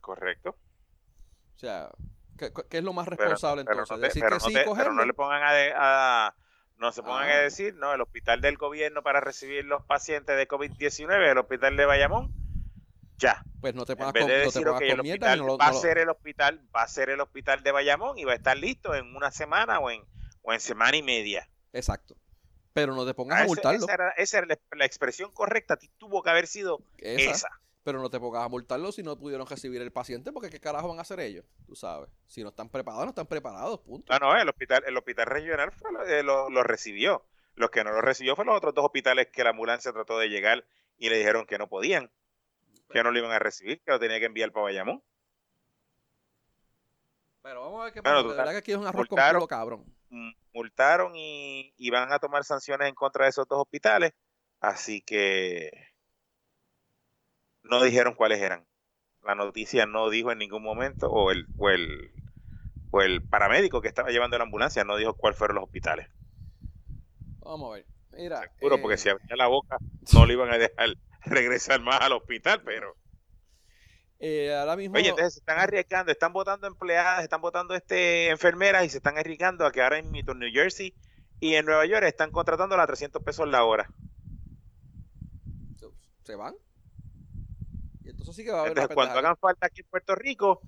Correcto. 0.00 0.50
O 0.50 1.58
sea, 1.58 1.90
¿qué, 2.38 2.52
qué 2.68 2.78
es 2.78 2.84
lo 2.84 2.92
más 2.92 3.06
Pero, 3.08 3.16
responsable 3.16 3.64
pero 3.64 3.80
entonces? 3.80 3.96
no 3.96 4.00
te- 4.00 4.06
Decir 4.06 4.22
pero 4.22 4.36
que 4.36 4.42
no 4.42 4.48
sí, 4.48 4.54
te- 4.54 4.64
pero 4.76 4.92
no 4.92 5.04
le 5.04 5.14
pongan 5.14 5.42
a, 5.42 5.52
de- 5.52 5.72
a- 5.74 6.34
no 6.76 6.92
se 6.92 7.02
pongan 7.02 7.28
Ah. 7.28 7.34
a 7.34 7.38
decir, 7.38 7.74
no, 7.74 7.92
el 7.94 8.00
hospital 8.00 8.40
del 8.40 8.56
gobierno 8.56 9.02
para 9.02 9.20
recibir 9.20 9.64
los 9.64 9.82
pacientes 9.84 10.36
de 10.36 10.46
COVID-19, 10.46 11.30
el 11.32 11.38
hospital 11.38 11.76
de 11.76 11.86
Bayamón, 11.86 12.32
ya. 13.18 13.42
Pues 13.60 13.74
no 13.74 13.84
te 13.84 13.96
con, 13.96 14.12
de 14.12 14.44
no 14.44 14.50
te 14.52 14.62
con 14.64 15.02
mierda 15.02 15.36
no 15.36 15.56
va 15.58 15.70
no 15.70 15.78
a 15.78 15.80
ser 15.80 15.98
el 15.98 16.08
hospital, 16.08 16.60
va 16.74 16.82
a 16.82 16.88
ser 16.88 17.10
el 17.10 17.20
hospital 17.20 17.62
de 17.62 17.72
Bayamón 17.72 18.18
y 18.18 18.24
va 18.24 18.32
a 18.32 18.36
estar 18.36 18.56
listo 18.56 18.94
en 18.94 19.14
una 19.16 19.30
semana 19.30 19.78
o 19.80 19.90
en, 19.90 20.02
o 20.42 20.52
en 20.52 20.60
semana 20.60 20.96
y 20.96 21.02
media. 21.02 21.48
Exacto. 21.72 22.16
Pero 22.72 22.94
no 22.94 23.06
te 23.06 23.14
pongas 23.14 23.40
Ah, 23.40 23.44
a 23.44 23.46
multarlo. 23.46 23.84
esa, 23.84 23.94
era, 23.94 24.10
esa 24.16 24.38
era 24.38 24.46
la, 24.48 24.58
la 24.76 24.84
expresión 24.84 25.30
correcta. 25.32 25.78
Tuvo 25.98 26.22
que 26.22 26.30
haber 26.30 26.46
sido 26.46 26.80
Esa. 26.98 27.30
esa. 27.30 27.48
Pero 27.84 28.00
no 28.00 28.08
te 28.10 28.18
pongas 28.18 28.42
a 28.44 28.48
multarlo 28.48 28.90
si 28.92 29.02
no 29.02 29.16
pudieron 29.18 29.46
recibir 29.46 29.80
el 29.82 29.92
paciente, 29.92 30.32
porque 30.32 30.48
qué 30.50 30.58
carajo 30.58 30.88
van 30.88 30.98
a 30.98 31.02
hacer 31.02 31.20
ellos, 31.20 31.44
tú 31.66 31.76
sabes. 31.76 32.08
Si 32.26 32.42
no 32.42 32.48
están 32.48 32.70
preparados, 32.70 33.04
no 33.04 33.10
están 33.10 33.26
preparados, 33.26 33.78
punto. 33.80 34.10
Ah, 34.12 34.18
no, 34.18 34.34
el 34.36 34.48
hospital, 34.48 34.82
el 34.86 34.96
hospital 34.96 35.26
regional 35.26 35.70
fue 35.70 35.92
lo, 35.92 36.02
eh, 36.04 36.22
lo- 36.22 36.48
lo 36.48 36.62
recibió. 36.62 37.24
Los 37.56 37.70
que 37.70 37.84
no 37.84 37.92
lo 37.92 38.00
recibió 38.00 38.34
fueron 38.36 38.54
los 38.54 38.58
otros 38.58 38.74
dos 38.74 38.86
hospitales 38.86 39.28
que 39.30 39.44
la 39.44 39.50
ambulancia 39.50 39.92
trató 39.92 40.18
de 40.18 40.28
llegar 40.28 40.64
y 40.98 41.10
le 41.10 41.18
dijeron 41.18 41.46
que 41.46 41.58
no 41.58 41.68
podían, 41.68 42.10
que 42.90 43.02
no 43.02 43.10
lo 43.10 43.18
iban 43.18 43.32
a 43.32 43.38
recibir, 43.38 43.80
que 43.82 43.90
lo 43.90 43.98
tenía 43.98 44.18
que 44.20 44.26
enviar 44.26 44.52
para 44.52 44.64
Bayamón. 44.64 45.02
Pero 47.42 47.60
vamos 47.62 47.80
a 47.80 47.84
ver 47.84 47.92
qué 47.92 48.02
pasa. 48.02 48.22
Total, 48.22 48.36
verdad 48.36 48.52
que 48.52 48.58
aquí 48.58 48.72
es 48.72 48.78
un 48.78 48.86
arroz 48.86 49.06
con 49.08 49.16
multaron. 49.16 49.40
culo, 49.40 49.48
cabrón. 49.48 49.84
Mm, 50.10 50.30
Multaron 50.54 51.16
y, 51.16 51.74
y 51.76 51.90
van 51.90 52.12
a 52.12 52.18
tomar 52.18 52.44
sanciones 52.44 52.88
en 52.88 52.94
contra 52.94 53.24
de 53.24 53.30
esos 53.30 53.46
dos 53.48 53.60
hospitales. 53.60 54.12
Así 54.60 55.02
que 55.02 55.70
no 57.62 57.82
dijeron 57.82 58.14
cuáles 58.14 58.40
eran. 58.40 58.66
La 59.22 59.34
noticia 59.34 59.86
no 59.86 60.10
dijo 60.10 60.30
en 60.32 60.38
ningún 60.38 60.62
momento, 60.62 61.10
o 61.10 61.30
el, 61.30 61.46
o 61.58 61.70
el, 61.70 62.12
o 62.90 63.02
el 63.02 63.22
paramédico 63.22 63.80
que 63.80 63.88
estaba 63.88 64.10
llevando 64.10 64.38
la 64.38 64.44
ambulancia 64.44 64.84
no 64.84 64.96
dijo 64.96 65.14
cuáles 65.14 65.38
fueron 65.38 65.56
los 65.56 65.64
hospitales. 65.64 66.08
Vamos 67.40 67.72
a 67.72 67.74
ver. 67.76 67.86
Mira. 68.12 68.40
Seguro, 68.58 68.76
eh, 68.76 68.78
porque 68.80 68.96
si 68.96 69.08
abría 69.08 69.36
la 69.36 69.48
boca 69.48 69.76
no 70.12 70.24
le 70.26 70.32
iban 70.34 70.50
a 70.50 70.58
dejar 70.58 70.90
regresar 71.26 71.80
más 71.80 72.00
al 72.00 72.12
hospital, 72.12 72.62
pero... 72.64 72.96
eh, 74.18 74.54
ahora 74.54 74.76
mismo. 74.76 74.96
Oye, 74.96 75.08
entonces 75.08 75.34
se 75.34 75.40
están 75.40 75.58
arriesgando, 75.58 76.12
están 76.12 76.32
votando 76.32 76.66
empleadas, 76.66 77.22
están 77.22 77.40
votando 77.40 77.74
este, 77.74 78.28
enfermeras 78.28 78.84
y 78.84 78.90
se 78.90 78.98
están 78.98 79.18
arriesgando 79.18 79.66
a 79.66 79.72
que 79.72 79.82
ahora 79.82 79.98
en 79.98 80.12
New 80.12 80.52
Jersey 80.52 80.94
y 81.40 81.54
en 81.54 81.66
Nueva 81.66 81.84
York 81.86 82.04
están 82.04 82.30
contratando 82.30 82.74
a 82.76 82.86
300 82.86 83.22
pesos 83.22 83.48
la 83.48 83.64
hora. 83.64 83.90
se, 86.24 86.34
van. 86.36 86.54
Y 88.02 88.10
entonces 88.10 88.36
sí 88.36 88.44
que 88.44 88.50
va 88.50 88.58
a 88.58 88.60
haber 88.60 88.72
Entonces, 88.72 88.94
cuando 88.94 89.18
hagan 89.18 89.36
falta 89.36 89.66
aquí 89.66 89.82
en 89.82 89.88
Puerto 89.88 90.14
Rico, 90.14 90.62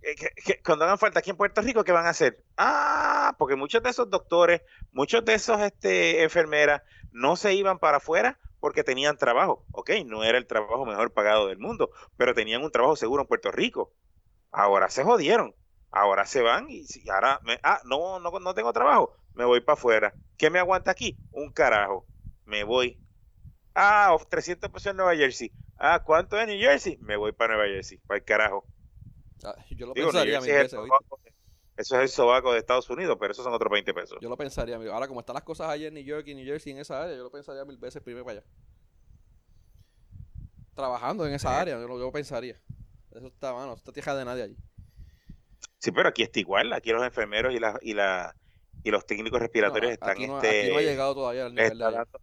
eh, 0.00 0.14
que- 0.14 0.30
que- 0.44 0.62
cuando 0.62 0.84
hagan 0.84 0.98
falta 0.98 1.18
aquí 1.18 1.30
en 1.30 1.36
Puerto 1.36 1.60
Rico, 1.60 1.82
¿qué 1.82 1.92
van 1.92 2.06
a 2.06 2.10
hacer? 2.10 2.44
Ah, 2.56 3.34
porque 3.38 3.56
muchos 3.56 3.82
de 3.82 3.90
esos 3.90 4.10
doctores, 4.10 4.62
muchos 4.92 5.24
de 5.24 5.34
esos 5.34 5.60
este, 5.60 6.22
enfermeras 6.22 6.82
no 7.10 7.34
se 7.36 7.54
iban 7.54 7.78
para 7.78 7.96
afuera 7.96 8.38
porque 8.62 8.84
tenían 8.84 9.16
trabajo. 9.18 9.66
Ok, 9.72 9.90
no 10.06 10.22
era 10.22 10.38
el 10.38 10.46
trabajo 10.46 10.86
mejor 10.86 11.12
pagado 11.12 11.48
del 11.48 11.58
mundo, 11.58 11.90
pero 12.16 12.32
tenían 12.32 12.62
un 12.62 12.70
trabajo 12.70 12.94
seguro 12.94 13.22
en 13.22 13.28
Puerto 13.28 13.50
Rico. 13.50 13.92
Ahora 14.52 14.88
se 14.88 15.02
jodieron. 15.02 15.54
Ahora 15.90 16.26
se 16.26 16.42
van 16.42 16.70
y 16.70 16.84
si- 16.84 17.08
ahora, 17.10 17.40
me- 17.42 17.58
ah, 17.64 17.80
no, 17.84 18.20
no, 18.20 18.30
no 18.38 18.54
tengo 18.54 18.72
trabajo, 18.72 19.14
me 19.34 19.44
voy 19.44 19.60
para 19.62 19.74
afuera. 19.74 20.14
¿Qué 20.38 20.48
me 20.48 20.60
aguanta 20.60 20.92
aquí? 20.92 21.18
Un 21.32 21.52
carajo. 21.52 22.06
Me 22.46 22.62
voy. 22.64 22.98
Ah, 23.74 24.16
300 24.30 24.70
pesos 24.70 24.92
en 24.92 24.96
Nueva 24.98 25.16
Jersey. 25.16 25.50
Ah, 25.78 26.00
¿cuánto 26.04 26.38
es 26.38 26.46
New 26.46 26.58
Jersey? 26.60 26.98
Me 26.98 27.16
voy 27.16 27.32
para 27.32 27.56
Nueva 27.56 27.68
Jersey, 27.68 27.98
para 28.06 28.18
el 28.18 28.24
carajo. 28.24 28.64
Ah, 29.44 29.56
Yo 29.70 29.86
lo 29.86 29.94
Digo, 29.94 30.12
New 30.12 30.12
pensaría 30.12 30.40
mil 30.40 30.50
Jersey 30.50 30.52
veces, 30.52 30.72
el 30.74 30.78
¿oíste? 30.78 30.96
sobaco 30.98 31.20
de- 31.24 31.32
eso 31.76 31.96
es 31.96 32.02
el 32.02 32.08
sobaco 32.08 32.52
de 32.52 32.58
Estados 32.58 32.88
Unidos, 32.90 33.16
pero 33.18 33.32
esos 33.32 33.44
son 33.44 33.52
otros 33.54 33.70
20 33.72 33.92
pesos. 33.94 34.18
Yo 34.20 34.28
lo 34.28 34.36
pensaría, 34.36 34.76
amigo. 34.76 34.92
Ahora, 34.92 35.08
como 35.08 35.20
están 35.20 35.34
las 35.34 35.42
cosas 35.44 35.68
allá 35.68 35.88
en 35.88 35.94
New 35.94 36.04
York 36.04 36.26
y 36.28 36.34
New 36.34 36.44
Jersey, 36.44 36.72
en 36.72 36.78
esa 36.78 37.02
área, 37.02 37.16
yo 37.16 37.22
lo 37.24 37.30
pensaría 37.30 37.64
mil 37.64 37.78
veces 37.78 38.02
primero 38.02 38.24
para 38.24 38.40
allá. 38.40 38.46
Trabajando 40.74 41.26
en 41.26 41.34
esa 41.34 41.48
Sí. 41.48 41.54
área, 41.54 41.78
yo 41.80 41.86
lo, 41.86 41.98
yo 41.98 42.10
pensaría. 42.12 42.60
Eso 43.10 43.26
está, 43.26 43.52
mano, 43.52 43.74
está 43.74 43.92
tierra 43.92 44.14
de 44.14 44.24
nadie 44.24 44.42
allí. 44.44 44.56
Sí, 45.78 45.90
pero 45.92 46.08
aquí 46.08 46.22
está 46.22 46.40
igual. 46.40 46.72
Aquí 46.72 46.90
los 46.92 47.02
enfermeros 47.02 47.52
y, 47.54 47.58
la, 47.58 47.78
y, 47.82 47.94
la, 47.94 48.34
y 48.82 48.90
los 48.90 49.04
técnicos 49.04 49.40
respiratorios 49.40 49.90
No, 49.90 49.94
están 49.94 50.10
aquí, 50.10 50.26
no, 50.26 50.36
este, 50.42 50.60
aquí 50.60 50.68
no 50.70 50.78
ha 50.78 50.82
llegado 50.82 51.14
todavía 51.14 51.46
al 51.46 51.54
les 51.54 51.64
nivel 51.64 51.78
de 51.78 51.84
está 51.84 51.88
allá. 51.88 51.98
dando, 51.98 52.20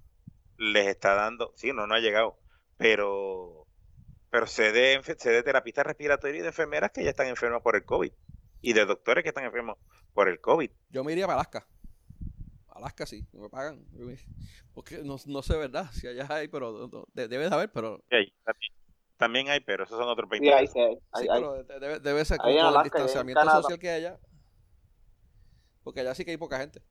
les 0.57 0.87
está 0.87 1.13
dando, 1.15 1.53
sí, 1.55 1.73
no, 1.73 1.85
no 1.87 1.93
ha 1.95 1.99
llegado, 1.99 2.39
pero, 2.77 3.67
pero 4.29 4.47
sé 4.47 4.71
de, 4.71 5.01
sé 5.17 5.29
de 5.31 5.43
terapistas 5.43 5.85
respiratorios 5.85 6.39
y 6.39 6.41
de 6.41 6.47
enfermeras 6.47 6.91
que 6.91 7.03
ya 7.03 7.11
están 7.11 7.27
enfermas 7.27 7.61
por 7.61 7.75
el 7.75 7.85
COVID 7.85 8.11
y 8.61 8.73
de 8.73 8.85
doctores 8.85 9.23
que 9.23 9.29
están 9.29 9.45
enfermos 9.45 9.77
por 10.13 10.27
el 10.29 10.39
COVID. 10.41 10.69
Yo 10.89 11.03
me 11.03 11.11
iría 11.13 11.25
para 11.27 11.39
Alaska. 11.39 11.67
Alaska 12.69 13.05
sí, 13.05 13.27
me 13.33 13.49
pagan. 13.49 13.85
Porque 14.73 14.99
no, 15.03 15.17
no 15.25 15.41
sé, 15.41 15.57
¿verdad? 15.57 15.89
Si 15.91 16.07
allá 16.07 16.25
hay, 16.29 16.47
pero 16.47 16.71
no- 16.71 16.87
no, 16.87 17.05
de- 17.13 17.27
debe 17.27 17.49
de 17.49 17.55
haber, 17.55 17.71
pero... 17.71 18.01
También, 18.09 18.73
también 19.17 19.49
hay, 19.49 19.59
pero 19.59 19.83
esos 19.83 19.97
son 19.97 20.07
otros 20.07 20.29
20 20.29 20.47
Sí, 20.47 20.67
sí, 20.67 20.79
hay, 20.79 20.95
Sí, 20.95 20.99
hay- 21.11 21.27
hay. 21.29 21.41
pero 21.41 21.63
de- 21.63 21.79
debe, 21.79 21.99
debe 21.99 22.25
ser 22.25 22.39
el 22.45 22.57
Alaska 22.59 22.79
en 22.79 22.83
distanciamiento 22.83 23.49
social 23.49 23.79
que 23.79 23.89
hay 23.89 24.05
allá. 24.05 24.19
Porque 25.83 25.99
allá 26.01 26.15
sí 26.15 26.23
que 26.23 26.31
hay 26.31 26.37
poca 26.37 26.57
gente. 26.59 26.81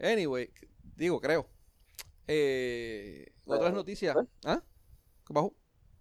Anyway, 0.00 0.52
digo, 0.96 1.20
creo. 1.20 1.48
Eh, 2.26 3.26
otras 3.46 3.72
Eh, 3.72 3.74
noticias. 3.74 4.16
¿eh? 4.16 4.26
¿Ah? 4.44 4.62
¿Qué 5.26 5.34
pasó? 5.34 5.52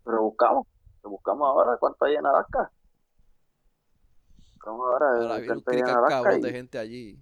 Pero 0.03 0.22
buscamos, 0.24 0.68
lo 1.03 1.09
buscamos 1.09 1.47
ahora 1.47 1.78
cuánto 1.80 2.05
hay 2.05 2.15
en 2.15 2.26
Alaska. 2.26 2.72
Ahora, 4.72 5.07
Ahora 5.22 5.38
viene 5.39 5.53
un 5.53 5.61
cabrón 6.09 6.39
y- 6.39 6.41
de 6.41 6.51
gente 6.51 6.78
allí. 6.80 7.20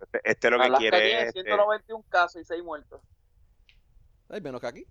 Este, 0.00 0.20
este 0.24 0.50
lo 0.50 0.56
que 0.58 0.62
Alaska 0.64 0.78
quiere 0.80 1.00
tiene 1.00 1.20
es, 1.22 1.26
este, 1.28 1.40
191 1.42 2.04
casos 2.08 2.40
y 2.42 2.44
6 2.44 2.62
muertos. 2.64 3.00
Hay 4.28 4.40
menos 4.40 4.60
que 4.60 4.66
aquí. 4.66 4.86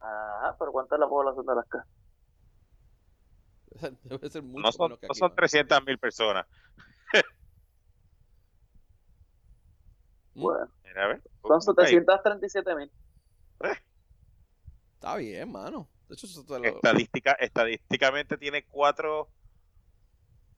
Ajá, 0.00 0.56
pero 0.58 0.72
¿cuánta 0.72 0.94
es 0.96 1.00
la 1.00 1.08
población 1.08 1.44
de 1.46 1.52
Alaska? 1.52 1.86
Debe 4.04 4.30
ser 4.30 4.42
mucho 4.42 4.62
no 4.62 4.72
son, 4.72 4.86
menos 4.88 4.98
que 5.00 5.06
no 5.06 5.12
aquí. 5.12 5.18
son 5.18 5.28
mano. 5.28 5.36
300 5.36 5.84
mil 5.86 5.98
personas. 5.98 6.46
Mm, 10.34 10.42
Bueno, 10.42 10.72
Mira, 10.84 11.04
a 11.04 11.08
ver, 11.08 11.22
son 11.42 11.56
busca 11.66 11.82
ahí. 11.82 11.88
737 11.94 12.74
mil. 12.74 12.92
Está 14.94 15.16
bien, 15.16 15.50
mano. 15.50 15.88
De 16.08 16.14
hecho, 16.14 16.26
eso 16.26 16.44
te 16.44 16.58
lo- 16.58 16.64
Estadística, 16.64 17.32
estadísticamente 17.32 18.36
tiene 18.38 18.64
cuatro, 18.66 19.30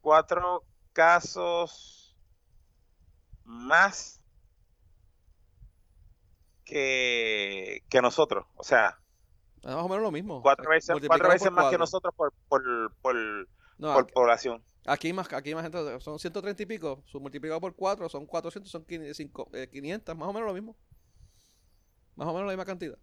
cuatro 0.01 0.64
casos 0.92 2.16
más 3.44 4.20
que, 6.64 7.82
que 7.88 8.03
nosotros. 8.03 8.46
O 8.57 8.62
sea, 8.64 8.98
es 9.62 9.66
más 9.74 9.84
o 9.84 9.88
menos 9.88 10.03
lo 10.03 10.11
mismo. 10.11 10.42
cuatro 10.42 10.70
veces, 10.70 10.96
cuatro 11.07 11.28
veces 11.28 11.51
más 11.51 11.64
que 11.64 11.76
cuatro. 11.76 11.78
nosotros 11.78 12.14
por, 12.16 12.32
por, 12.48 12.94
por, 13.03 13.14
No, 13.78 13.92
por 13.94 14.03
aquí, 14.05 14.12
población. 14.12 14.64
aquí 14.86 15.12
más, 15.12 15.32
aquí 15.32 15.55
más 15.55 15.62
gente. 15.64 16.01
Son 16.01 16.18
130 16.18 16.62
y 16.62 16.66
pico. 16.66 17.03
Multiplicado 17.14 17.61
por 17.61 17.74
4 17.74 18.09
son 18.09 18.26
400, 18.26 18.70
son 18.70 18.84
500, 18.84 19.16
cinco- 19.16 19.51
eh, 19.53 19.68
500, 19.70 20.16
más 20.16 20.28
o 20.28 20.32
menos 20.32 20.46
lo 20.48 20.55
mismo. 20.55 20.76
Más 22.16 22.28
o 22.28 22.32
menos 22.32 22.46
la 22.46 22.53
misma 22.53 22.64
cantidad. 22.64 22.98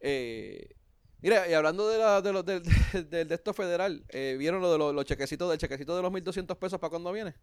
Eh, 0.00 0.74
mira, 1.22 1.48
y 1.48 1.54
hablando 1.54 1.88
de, 1.88 1.98
la, 1.98 2.20
de, 2.22 2.32
los 2.32 2.44
del, 2.46 2.62
del 3.10 3.28
de 3.28 3.34
esto 3.34 3.52
federal, 3.54 4.04
eh, 4.10 4.36
¿vieron 4.38 4.60
lo 4.60 4.70
de 4.72 4.78
los, 4.78 4.94
los 4.94 5.04
chequecitos, 5.04 5.48
del 5.50 5.58
chequecito 5.58 5.96
de 5.96 6.02
los 6.02 6.12
1.200 6.12 6.56
pesos 6.58 6.78
para 6.80 6.90
cuándo 6.90 7.12
viene? 7.12 7.34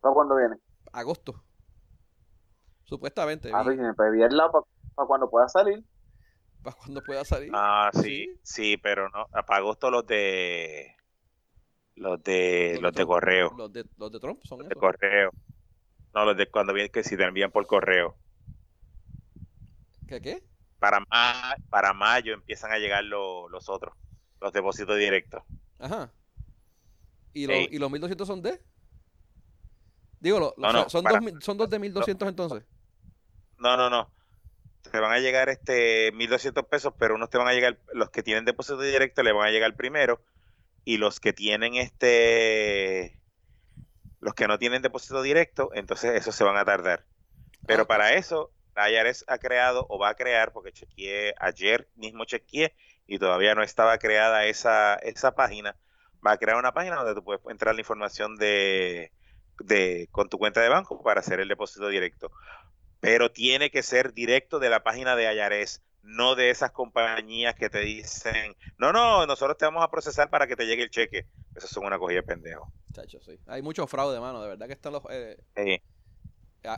¿Para 0.00 0.14
cuándo 0.14 0.36
viene? 0.36 0.56
Agosto. 0.92 1.44
Supuestamente. 2.84 3.50
Ah, 3.52 3.62
vi, 3.64 3.76
pues 3.96 4.12
el 4.14 4.36
lado 4.36 4.66
para 4.94 5.06
cuando 5.06 5.30
pueda 5.30 5.48
salir. 5.48 5.84
para 6.62 6.76
cuando 6.76 7.02
pueda 7.02 7.24
salir. 7.24 7.50
Ah, 7.54 7.90
sí, 7.92 8.00
Sí. 8.02 8.40
sí, 8.42 8.76
pero 8.78 9.08
no, 9.10 9.26
para 9.46 9.56
agosto 9.58 9.90
los 9.90 10.06
de 10.06 10.96
los 11.96 12.22
de 12.22 12.78
Los 12.78 12.82
de 12.82 12.82
los 12.82 12.92
de 12.94 13.06
Trump. 13.06 13.06
correo, 13.06 13.50
Los 13.50 13.72
de, 13.72 13.84
los 13.96 14.12
de 14.12 14.20
Trump 14.20 14.42
son 14.44 14.66
de 14.68 14.74
esos. 14.74 14.80
correo. 14.80 15.30
No, 16.14 16.24
los 16.26 16.36
de 16.36 16.50
cuando 16.50 16.72
vienen 16.74 16.92
que 16.92 17.04
si 17.04 17.16
te 17.16 17.24
envían 17.24 17.50
por 17.52 17.66
correo. 17.66 18.16
¿Qué 20.06 20.20
qué? 20.20 20.42
Para 20.82 20.98
ma- 20.98 21.54
para 21.70 21.92
mayo 21.92 22.34
empiezan 22.34 22.72
a 22.72 22.78
llegar 22.78 23.04
lo- 23.04 23.48
los 23.48 23.68
otros, 23.68 23.94
los 24.40 24.52
depósitos 24.52 24.98
directos. 24.98 25.44
Ajá. 25.78 26.10
¿Y, 27.32 27.46
los 27.46 27.54
Ey. 27.56 27.68
¿Y 27.70 27.78
los 27.78 27.88
1200 27.88 28.26
son 28.26 28.42
de? 28.42 28.60
Digo, 30.18 30.40
lo- 30.40 30.54
No, 30.56 30.66
o 30.68 30.72
sea, 30.72 30.82
no, 30.82 30.90
son, 30.90 31.04
para- 31.04 31.20
dos, 31.20 31.24
mil- 31.24 31.40
son 31.40 31.56
dos 31.56 31.70
de 31.70 31.78
1200 31.78 32.28
entonces. 32.28 32.64
No, 33.58 33.76
no, 33.76 33.90
no. 33.90 34.10
Te 34.90 34.98
van 34.98 35.12
a 35.12 35.20
llegar 35.20 35.48
este 35.50 36.10
1200 36.14 36.64
pesos, 36.66 36.92
pero 36.98 37.14
unos 37.14 37.30
te 37.30 37.38
van 37.38 37.46
a 37.46 37.52
llegar, 37.52 37.78
los 37.92 38.10
que 38.10 38.24
tienen 38.24 38.44
depósito 38.44 38.80
directo 38.80 39.22
le 39.22 39.30
van 39.30 39.46
a 39.46 39.50
llegar 39.52 39.76
primero 39.76 40.20
y 40.84 40.96
los 40.96 41.20
que 41.20 41.32
tienen 41.32 41.76
este 41.76 43.20
los 44.18 44.34
que 44.34 44.48
no 44.48 44.58
tienen 44.58 44.82
depósito 44.82 45.22
directo, 45.22 45.70
entonces 45.74 46.16
esos 46.16 46.34
se 46.34 46.42
van 46.42 46.56
a 46.56 46.64
tardar. 46.64 47.04
Pero 47.68 47.82
Ah, 47.82 47.86
para 47.86 48.14
eso, 48.14 48.50
la 48.74 48.90
IRS 48.90 49.24
ha 49.28 49.38
creado 49.38 49.86
o 49.88 49.98
va 49.98 50.10
a 50.10 50.14
crear, 50.14 50.52
porque 50.52 50.72
chequeé 50.72 51.34
ayer 51.38 51.88
mismo 51.94 52.24
chequeé 52.24 52.74
y 53.06 53.18
todavía 53.18 53.54
no 53.54 53.62
estaba 53.62 53.98
creada 53.98 54.46
esa, 54.46 54.94
esa 54.96 55.34
página, 55.34 55.76
va 56.26 56.32
a 56.32 56.38
crear 56.38 56.56
una 56.56 56.72
página 56.72 56.96
donde 56.96 57.14
tú 57.14 57.24
puedes 57.24 57.42
entrar 57.48 57.74
la 57.74 57.80
información 57.80 58.36
de, 58.36 59.12
de 59.58 60.08
con 60.10 60.28
tu 60.28 60.38
cuenta 60.38 60.60
de 60.60 60.68
banco 60.68 61.02
para 61.02 61.20
hacer 61.20 61.40
el 61.40 61.48
depósito 61.48 61.88
directo. 61.88 62.30
Pero 63.00 63.32
tiene 63.32 63.70
que 63.70 63.82
ser 63.82 64.12
directo 64.12 64.60
de 64.60 64.70
la 64.70 64.84
página 64.84 65.16
de 65.16 65.24
IRS, 65.34 65.82
no 66.02 66.34
de 66.36 66.50
esas 66.50 66.70
compañías 66.70 67.54
que 67.56 67.68
te 67.68 67.80
dicen, 67.80 68.56
no, 68.78 68.92
no, 68.92 69.26
nosotros 69.26 69.56
te 69.56 69.64
vamos 69.64 69.82
a 69.82 69.90
procesar 69.90 70.30
para 70.30 70.46
que 70.46 70.56
te 70.56 70.66
llegue 70.66 70.84
el 70.84 70.90
cheque. 70.90 71.26
Eso 71.54 71.66
son 71.66 71.84
una 71.84 71.98
cogida 71.98 72.20
de 72.20 72.22
pendejo. 72.22 72.72
Chacho, 72.92 73.20
sí. 73.20 73.38
Hay 73.46 73.62
mucho 73.62 73.86
fraude, 73.86 74.20
mano. 74.20 74.40
De 74.42 74.48
verdad 74.48 74.66
que 74.66 74.72
están 74.74 74.92
los. 74.92 75.02
eh, 75.10 75.36
Sí. 75.56 75.82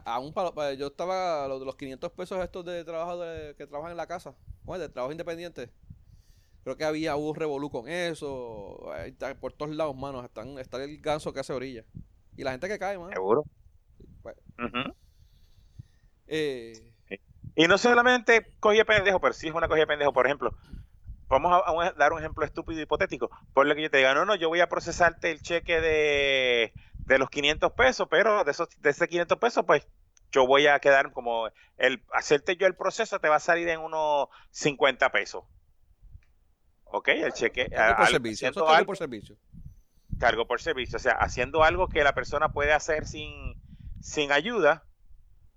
Aún 0.04 0.32
para, 0.32 0.72
yo 0.74 0.88
estaba 0.88 1.46
los 1.48 1.62
los 1.62 1.76
500 1.76 2.10
pesos 2.12 2.42
estos 2.42 2.64
de 2.64 2.84
trabajo 2.84 3.18
de- 3.18 3.54
que 3.56 3.66
trabajan 3.66 3.92
en 3.92 3.96
la 3.96 4.06
casa, 4.06 4.34
bueno, 4.64 4.82
de 4.82 4.88
trabajo 4.88 5.12
independiente. 5.12 5.70
Creo 6.62 6.76
que 6.76 6.84
había 6.84 7.16
un 7.16 7.34
revolú 7.34 7.70
con 7.70 7.88
eso. 7.88 8.80
por 9.40 9.52
todos 9.52 9.74
lados, 9.74 9.94
mano. 9.96 10.24
Están, 10.24 10.58
está 10.58 10.82
el 10.82 10.98
ganso 11.00 11.32
que 11.32 11.40
hace 11.40 11.52
orilla. 11.52 11.84
Y 12.36 12.42
la 12.42 12.52
gente 12.52 12.68
que 12.68 12.78
cae, 12.78 12.98
mano. 12.98 13.12
Seguro. 13.12 13.44
Bueno. 14.22 14.38
Ujú. 14.58 14.94
Eh, 16.26 16.92
Y 17.56 17.68
no 17.68 17.78
solamente 17.78 18.46
cogía 18.60 18.84
pendejo, 18.84 19.20
pero 19.20 19.32
sí 19.34 19.48
es 19.48 19.54
una 19.54 19.68
cogida 19.68 19.86
pendejo. 19.86 20.12
Por 20.12 20.26
ejemplo, 20.26 20.54
vamos 21.28 21.52
a, 21.52 21.56
a 21.58 21.72
un- 21.72 21.98
dar 21.98 22.12
un 22.12 22.20
ejemplo 22.20 22.44
estúpido 22.44 22.80
hipotético. 22.80 23.30
Por 23.52 23.66
lo 23.66 23.74
que 23.74 23.82
yo 23.82 23.90
te 23.90 23.98
diga, 23.98 24.14
no, 24.14 24.24
no, 24.24 24.34
yo 24.34 24.48
voy 24.48 24.60
a 24.60 24.68
procesarte 24.68 25.30
el 25.30 25.42
cheque 25.42 25.80
de, 25.80 26.72
de 27.06 27.18
los 27.18 27.28
500 27.30 27.72
pesos, 27.72 28.06
pero 28.10 28.44
de 28.44 28.50
esos 28.50 28.68
de 28.78 28.90
ese 28.90 29.08
500 29.08 29.38
pesos, 29.38 29.64
pues 29.66 29.86
yo 30.32 30.46
voy 30.46 30.66
a 30.66 30.78
quedar 30.80 31.12
como 31.12 31.48
el 31.76 32.02
hacerte 32.12 32.56
yo 32.56 32.66
el 32.66 32.74
proceso 32.74 33.18
te 33.20 33.28
va 33.28 33.36
a 33.36 33.40
salir 33.40 33.68
en 33.68 33.80
unos 33.80 34.28
50 34.50 35.10
pesos. 35.12 35.44
Ok, 36.84 37.08
el 37.08 37.32
cheque. 37.32 37.68
cargo 37.70 37.96
por 37.96 38.06
al- 38.06 38.12
servicio. 38.12 38.48
Eso 38.48 38.60
cargo 38.60 38.74
algo- 38.74 38.86
por 38.86 38.96
servicio. 38.96 39.36
cargo 40.18 40.46
por 40.46 40.60
servicio, 40.60 40.96
o 40.96 41.00
sea, 41.00 41.12
haciendo 41.14 41.64
algo 41.64 41.88
que 41.88 42.04
la 42.04 42.14
persona 42.14 42.50
puede 42.52 42.72
hacer 42.72 43.06
sin, 43.06 43.54
sin 44.00 44.30
ayuda, 44.32 44.84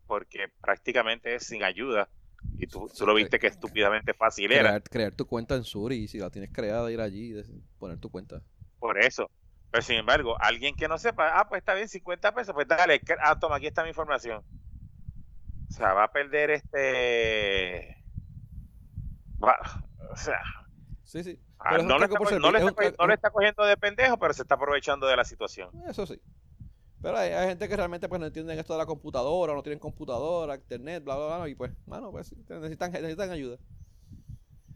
porque 0.08 0.48
prácticamente 0.62 1.36
es 1.36 1.46
sin 1.46 1.64
ayuda. 1.64 2.10
Y 2.58 2.66
tú, 2.68 2.88
tú 2.96 3.06
lo 3.06 3.14
viste 3.14 3.40
que 3.40 3.48
estúpidamente 3.48 4.14
fácil 4.14 4.52
era. 4.52 4.62
Crear, 4.70 4.84
crear 4.84 5.12
tu 5.14 5.28
cuenta 5.28 5.56
en 5.56 5.64
Suri 5.64 5.96
y 5.98 6.08
si 6.08 6.18
la 6.18 6.30
tienes 6.32 6.52
creada, 6.52 6.92
ir 6.92 7.02
allí 7.02 7.38
y 7.38 7.62
poner 7.78 8.00
tu 8.00 8.10
cuenta. 8.10 8.42
Por 8.80 8.98
eso. 9.00 9.30
Pero 9.72 9.82
sin 9.82 9.98
embargo, 9.98 10.38
alguien 10.40 10.76
que 10.76 10.88
no 10.88 10.98
sepa, 10.98 11.38
ah, 11.40 11.48
pues 11.48 11.60
está 11.60 11.74
bien, 11.74 11.88
50 11.90 12.34
pesos, 12.34 12.54
pues 12.54 12.68
dale, 12.68 13.04
ah, 13.22 13.36
toma, 13.38 13.58
aquí 13.58 13.68
está 13.68 13.84
mi 13.84 13.90
información. 13.90 14.40
O 14.40 15.72
sea, 15.72 15.94
va 15.94 16.06
a 16.06 16.12
perder 16.12 16.52
este... 16.52 17.98
va- 19.44 19.60
o 20.12 20.16
sea, 20.16 20.40
Sí, 21.04 21.24
sí. 21.24 21.40
ah, 21.60 21.78
no, 21.78 21.96
está, 21.96 21.98
le 22.00 22.06
está 22.06 22.08
es 22.08 22.20
un 22.20 22.26
cogi- 22.26 22.32
car- 22.76 22.96
no 23.00 23.08
le 23.08 23.14
está 23.14 23.30
cogiendo 23.30 23.66
de 23.66 23.78
pendejo, 23.78 24.18
pero 24.18 24.34
se 24.34 24.42
está 24.42 24.56
aprovechando 24.56 25.08
de 25.08 25.16
la 25.16 25.24
situación. 25.26 25.70
Eso 25.88 26.06
sí. 26.06 26.20
Pero 27.02 27.18
hay, 27.18 27.32
hay 27.32 27.50
gente 27.50 27.70
que 27.70 27.76
realmente 27.76 28.10
pues 28.10 28.20
no 28.20 28.28
entienden 28.28 28.58
esto 28.58 28.74
de 28.74 28.80
la 28.80 28.86
computadora, 28.86 29.54
no 29.54 29.62
tienen 29.62 29.80
computadora, 29.80 30.56
internet, 30.56 31.04
bla, 31.04 31.16
bla, 31.16 31.38
bla, 31.38 31.50
y 31.50 31.56
pues, 31.56 31.72
mano, 31.86 32.12
pues 32.12 32.36
necesitan, 32.50 32.92
necesitan 32.92 33.30
ayuda. 33.32 33.58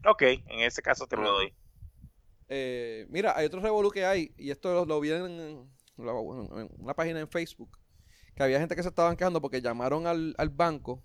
Ok, 0.04 0.22
en 0.22 0.60
ese 0.60 0.82
caso 0.82 1.06
te 1.06 1.16
lo 1.16 1.30
doy. 1.30 1.52
Eh, 2.54 3.06
mira, 3.08 3.34
hay 3.36 3.46
otro 3.46 3.60
revolú 3.60 3.90
que 3.90 4.04
hay, 4.04 4.34
y 4.36 4.50
esto 4.50 4.74
lo, 4.74 4.84
lo 4.84 5.00
vi 5.00 5.10
en, 5.10 5.70
lo- 5.96 6.20
una 6.22 6.92
página 6.94 7.20
en 7.20 7.28
Facebook, 7.28 7.78
que 8.34 8.42
había 8.42 8.58
gente 8.60 8.76
que 8.76 8.82
se 8.82 8.90
estaban 8.90 9.16
quejando 9.16 9.40
porque 9.40 9.62
llamaron 9.62 10.06
al, 10.06 10.34
al 10.36 10.50
banco 10.50 11.02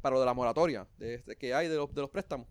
para 0.00 0.14
lo 0.14 0.20
de 0.20 0.26
la 0.26 0.34
moratoria 0.34 0.88
de 0.98 1.14
este- 1.14 1.36
que 1.36 1.54
hay 1.54 1.68
de 1.68 1.76
los, 1.76 1.94
de 1.94 2.00
los 2.00 2.10
préstamos. 2.10 2.48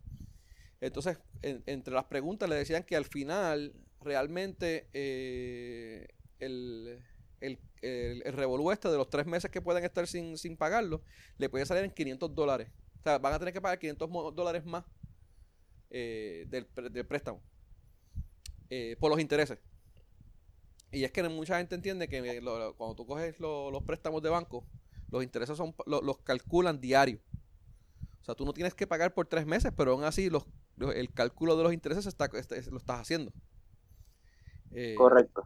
Entonces, 0.82 1.20
en- 1.42 1.64
entre 1.66 1.94
las 1.94 2.06
preguntas 2.06 2.50
le 2.50 2.56
decían 2.56 2.84
que 2.84 2.96
al 2.96 3.06
final 3.06 3.74
realmente 4.02 4.90
eh, 4.94 6.08
el, 6.40 7.00
el, 7.42 7.60
el, 7.82 8.24
el 8.26 8.34
revolú 8.34 8.72
este 8.72 8.90
de 8.90 8.98
los 8.98 9.10
tres 9.10 9.26
meses 9.28 9.52
que 9.52 9.62
pueden 9.62 9.84
estar 9.84 10.08
sin, 10.08 10.38
sin 10.38 10.58
pagarlo, 10.58 11.04
le 11.38 11.50
puede 11.50 11.66
salir 11.66 11.84
en 11.84 11.92
500 11.92 12.34
dólares. 12.36 12.70
O 13.02 13.04
sea, 13.04 13.18
van 13.20 13.34
a 13.34 13.40
tener 13.40 13.54
que 13.54 13.62
pagar 13.62 13.80
500 13.80 14.10
mo- 14.10 14.32
dólares 14.32 14.66
más 14.66 14.86
eh, 15.90 16.46
del, 16.48 16.68
del 16.92 17.06
préstamo 17.06 17.42
eh, 18.72 18.96
por 19.00 19.12
los 19.12 19.20
intereses. 19.20 19.60
Y 20.92 21.04
es 21.04 21.12
que 21.12 21.22
mucha 21.30 21.58
gente 21.58 21.76
entiende 21.76 22.08
que 22.08 22.18
eh, 22.18 22.42
lo- 22.42 22.58
lo- 22.58 22.76
cuando 22.76 22.96
tú 22.96 23.06
coges 23.06 23.40
lo- 23.40 23.70
los 23.70 23.84
préstamos 23.84 24.22
de 24.24 24.30
banco, 24.30 24.66
los 25.10 25.24
intereses 25.24 25.56
son 25.58 25.76
lo- 25.86 26.02
los 26.02 26.18
calculan 26.20 26.80
diario. 26.82 27.20
O 28.22 28.24
sea, 28.24 28.34
tú 28.36 28.46
no 28.46 28.54
tienes 28.54 28.74
que 28.74 28.88
pagar 28.88 29.14
por 29.14 29.28
tres 29.28 29.46
meses, 29.46 29.72
pero 29.76 29.92
aún 29.92 30.04
así 30.04 30.30
los, 30.30 30.46
los- 30.78 30.96
el 30.96 31.12
cálculo 31.14 31.56
de 31.58 31.64
los 31.64 31.74
intereses 31.74 32.06
está, 32.06 32.26
este- 32.34 32.70
lo 32.72 32.78
estás 32.78 33.00
haciendo. 33.02 33.32
Eh, 34.72 34.96
Correcto. 34.98 35.46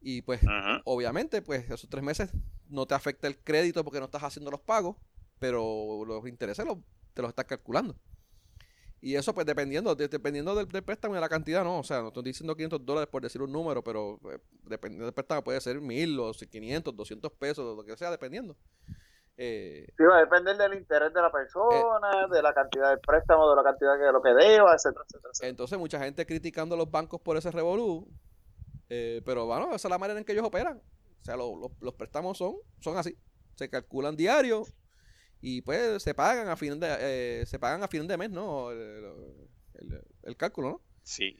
Y 0.00 0.22
pues, 0.22 0.40
obviamente, 0.84 1.42
pues 1.42 1.64
esos 1.70 1.88
tres 1.88 2.04
meses 2.04 2.30
no 2.68 2.86
te 2.86 2.94
afecta 2.94 3.26
el 3.28 3.38
crédito 3.38 3.82
porque 3.82 3.98
no 3.98 4.04
estás 4.06 4.22
haciendo 4.22 4.50
los 4.50 4.60
pagos, 4.60 4.96
pero 5.38 6.04
los 6.06 6.26
intereses 6.28 6.64
los- 6.66 6.78
te 7.14 7.22
los 7.22 7.30
estás 7.30 7.46
calculando. 7.46 7.96
Y 9.00 9.14
eso, 9.14 9.32
pues, 9.32 9.46
dependiendo, 9.46 9.94
de- 9.94 10.08
dependiendo 10.08 10.54
del, 10.56 10.66
del 10.66 10.82
préstamo 10.82 11.14
y 11.14 11.16
de 11.16 11.20
la 11.20 11.28
cantidad, 11.28 11.62
no. 11.62 11.78
O 11.78 11.84
sea, 11.84 12.00
no 12.02 12.08
estoy 12.08 12.24
diciendo 12.24 12.54
500 12.56 12.84
dólares 12.84 13.08
por 13.08 13.22
decir 13.22 13.40
un 13.42 13.52
número, 13.52 13.82
pero 13.84 14.18
eh, 14.32 14.38
dependiendo 14.64 15.04
del 15.06 15.14
préstamo 15.14 15.42
puede 15.44 15.60
ser 15.60 15.80
1000 15.80 16.18
o 16.18 16.32
500, 16.32 16.96
200 16.96 17.32
pesos, 17.32 17.76
lo 17.76 17.84
que 17.84 17.96
sea, 17.96 18.10
dependiendo. 18.10 18.56
Eh, 19.36 19.86
Sí, 19.96 20.02
va 20.02 20.16
a 20.16 20.20
depender 20.20 20.56
del 20.56 20.74
interés 20.74 21.14
de 21.14 21.22
la 21.22 21.30
persona, 21.30 22.26
de 22.26 22.42
la 22.42 22.52
cantidad 22.52 22.90
del 22.90 22.98
préstamo, 22.98 23.48
de 23.48 23.54
la 23.56 23.62
cantidad 23.62 23.96
de 23.96 24.10
lo 24.12 24.20
que 24.20 24.30
deba, 24.30 24.74
etcétera, 24.74 25.04
etcétera. 25.06 25.30
etcétera. 25.32 25.48
entonces, 25.50 25.78
mucha 25.78 26.00
gente 26.00 26.26
criticando 26.26 26.74
a 26.74 26.78
los 26.78 26.90
bancos 26.90 27.20
por 27.20 27.36
ese 27.36 27.50
revolú. 27.52 28.08
eh, 28.90 29.20
pero 29.24 29.44
bueno, 29.46 29.66
esa 29.74 29.86
es 29.86 29.90
la 29.90 29.98
manera 29.98 30.18
en 30.18 30.24
que 30.24 30.32
ellos 30.32 30.44
operan. 30.46 30.78
O 31.20 31.24
sea, 31.24 31.36
lo- 31.36 31.56
lo- 31.56 31.72
los 31.80 31.94
préstamos 31.94 32.38
son, 32.38 32.56
son 32.80 32.96
así. 32.96 33.16
Se 33.54 33.68
calculan 33.68 34.16
diario 34.16 34.64
y 35.40 35.62
pues 35.62 36.02
se 36.02 36.14
pagan 36.14 36.48
a 36.48 36.56
fin 36.56 36.78
de, 36.80 36.96
eh, 37.00 37.46
se 37.46 37.58
pagan 37.58 37.82
a 37.82 37.88
fin 37.88 38.06
de 38.06 38.16
mes, 38.16 38.30
¿no? 38.30 38.70
El, 38.70 38.78
el- 39.74 40.02
el 40.22 40.36
cálculo, 40.36 40.68
¿no? 40.68 40.80
Sí. 41.02 41.38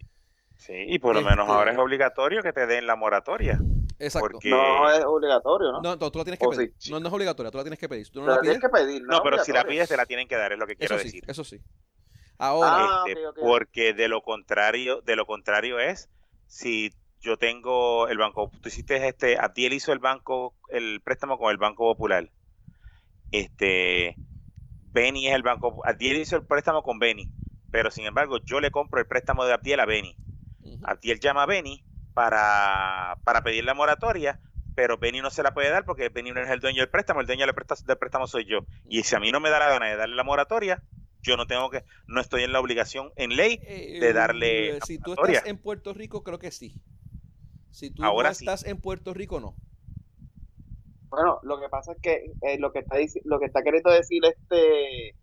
Sí, 0.57 0.73
y 0.75 0.99
por 0.99 1.15
lo 1.15 1.20
menos 1.23 1.41
Este- 1.47 1.53
ahora 1.53 1.73
es 1.73 1.79
obligatorio 1.79 2.43
que 2.43 2.53
te 2.53 2.66
den 2.66 2.87
la 2.87 2.97
moratoria. 2.97 3.61
Exacto. 4.01 4.29
Porque- 4.33 4.51
No 4.51 4.91
es 4.91 5.05
obligatorio, 5.05 5.70
¿no? 5.73 5.81
No, 5.83 5.97
no, 5.97 6.11
tú 6.11 6.19
la 6.19 6.25
tienes 6.25 6.41
que 6.41 6.47
¿O 6.47 6.51
pedir. 6.51 6.75
sí? 6.79 6.91
No, 6.91 6.99
no 6.99 7.07
es 7.09 7.15
obligatoria, 7.15 7.51
tú 7.53 7.59
la 7.59 7.65
tienes 7.65 7.79
que 7.79 7.89
pedir. 7.89 8.09
Tú 8.11 8.20
no 8.20 8.27
Pero 8.27 8.37
la 8.37 8.43
tienes 8.43 8.61
que 8.61 8.69
pedir, 8.69 9.03
No, 9.03 9.23
pero 9.23 9.39
si 9.45 9.53
la 9.53 9.65
pides, 9.65 9.89
te 9.89 9.97
la 9.97 10.07
tienen 10.07 10.27
que 10.27 10.37
dar, 10.37 10.53
es 10.53 10.59
lo 10.59 10.66
que 10.66 10.75
quiero 10.77 10.97
eso 10.97 11.03
sí, 11.03 11.09
decir. 11.09 11.25
eso 11.29 11.45
sí. 11.45 11.61
Ahora, 12.39 12.70
Ah, 12.73 13.05
Este. 13.07 13.20
Porque 13.41 13.95
de 13.95 14.09
lo 14.09 14.23
contrario, 14.23 15.01
de 15.03 15.16
lo 15.16 15.27
contrario 15.27 15.79
es 15.81 16.09
si 16.47 16.93
yo 17.20 17.37
tengo 17.37 18.07
el 18.09 18.19
banco, 18.19 18.51
tú 18.61 18.69
hiciste 18.69 19.07
este, 19.09 19.37
Abdiel 19.39 19.73
hizo 19.73 19.93
el 19.93 19.99
banco, 19.99 20.55
el 20.70 21.01
préstamo 21.03 21.37
con 21.39 21.51
el 21.51 21.57
Banco 21.59 21.85
Popular. 21.93 22.31
Este, 23.30 24.16
Beni 24.92 25.28
es 25.28 25.34
el 25.34 25.42
banco, 25.42 25.82
Abdiel 25.84 26.18
hizo 26.18 26.36
el 26.36 26.46
préstamo 26.46 26.82
con 26.82 26.98
Beni, 26.98 27.28
pero 27.70 27.90
sin 27.90 28.06
embargo 28.06 28.38
yo 28.44 28.60
le 28.60 28.70
compro 28.70 29.00
el 29.00 29.06
préstamo 29.06 29.44
de 29.44 29.52
Abdiel 29.52 29.80
a 29.80 29.86
Beni. 29.86 30.16
ujú, 30.62 30.80
Abdiel 30.82 31.20
llama 31.20 31.42
a 31.42 31.46
Beni 31.46 31.84
para, 32.14 33.18
para 33.24 33.42
pedir 33.42 33.64
la 33.64 33.74
moratoria, 33.74 34.40
pero 34.74 34.96
Beni 34.96 35.20
no 35.20 35.30
se 35.30 35.42
la 35.42 35.52
puede 35.52 35.70
dar 35.70 35.84
porque 35.84 36.09
Beni 36.09 36.32
no 36.32 36.40
es 36.40 36.50
el 36.50 36.60
dueño 36.60 36.80
del 36.80 36.88
préstamo, 36.88 37.20
el 37.20 37.26
dueño 37.26 37.44
del 37.46 37.55
préstamo, 37.55 37.80
del 37.86 37.98
préstamo 37.98 38.26
soy 38.26 38.44
yo. 38.44 38.66
Y 38.88 39.02
si 39.02 39.14
a 39.14 39.20
mí 39.20 39.30
no 39.30 39.40
me 39.40 39.50
da 39.50 39.59
la 39.59 39.68
gana 39.68 39.86
de 39.86 39.96
darle 39.96 40.16
la 40.16 40.24
moratoria, 40.24 40.82
yo 41.22 41.36
no 41.36 41.46
tengo 41.46 41.68
que, 41.70 41.84
no 42.06 42.20
estoy 42.20 42.44
en 42.44 42.52
la 42.52 42.60
obligación 42.60 43.12
en 43.16 43.36
ley 43.36 43.60
eh, 43.62 43.98
de 44.00 44.12
darle 44.12 44.76
eh, 44.76 44.80
si 44.86 44.98
tú 44.98 45.12
estás 45.12 45.46
en 45.46 45.59
Puerto 45.59 45.92
Rico, 45.92 46.22
creo 46.22 46.38
que 46.38 46.50
sí. 46.50 46.74
Si 47.70 47.90
tú 47.90 48.05
Ahora 48.05 48.30
no 48.30 48.34
sí. 48.34 48.44
estás 48.44 48.64
en 48.64 48.78
Puerto 48.78 49.14
Rico, 49.14 49.40
no. 49.40 49.55
Bueno, 51.10 51.40
lo 51.43 51.59
que 51.60 51.68
pasa 51.68 51.93
es 51.93 51.98
que 52.02 52.35
eh, 52.43 52.59
lo 52.59 52.72
que 52.72 52.80
está 52.80 52.97
lo 53.24 53.39
que 53.39 53.47
está 53.47 53.62
queriendo 53.62 53.90
decir 53.90 54.22
este 54.24 55.14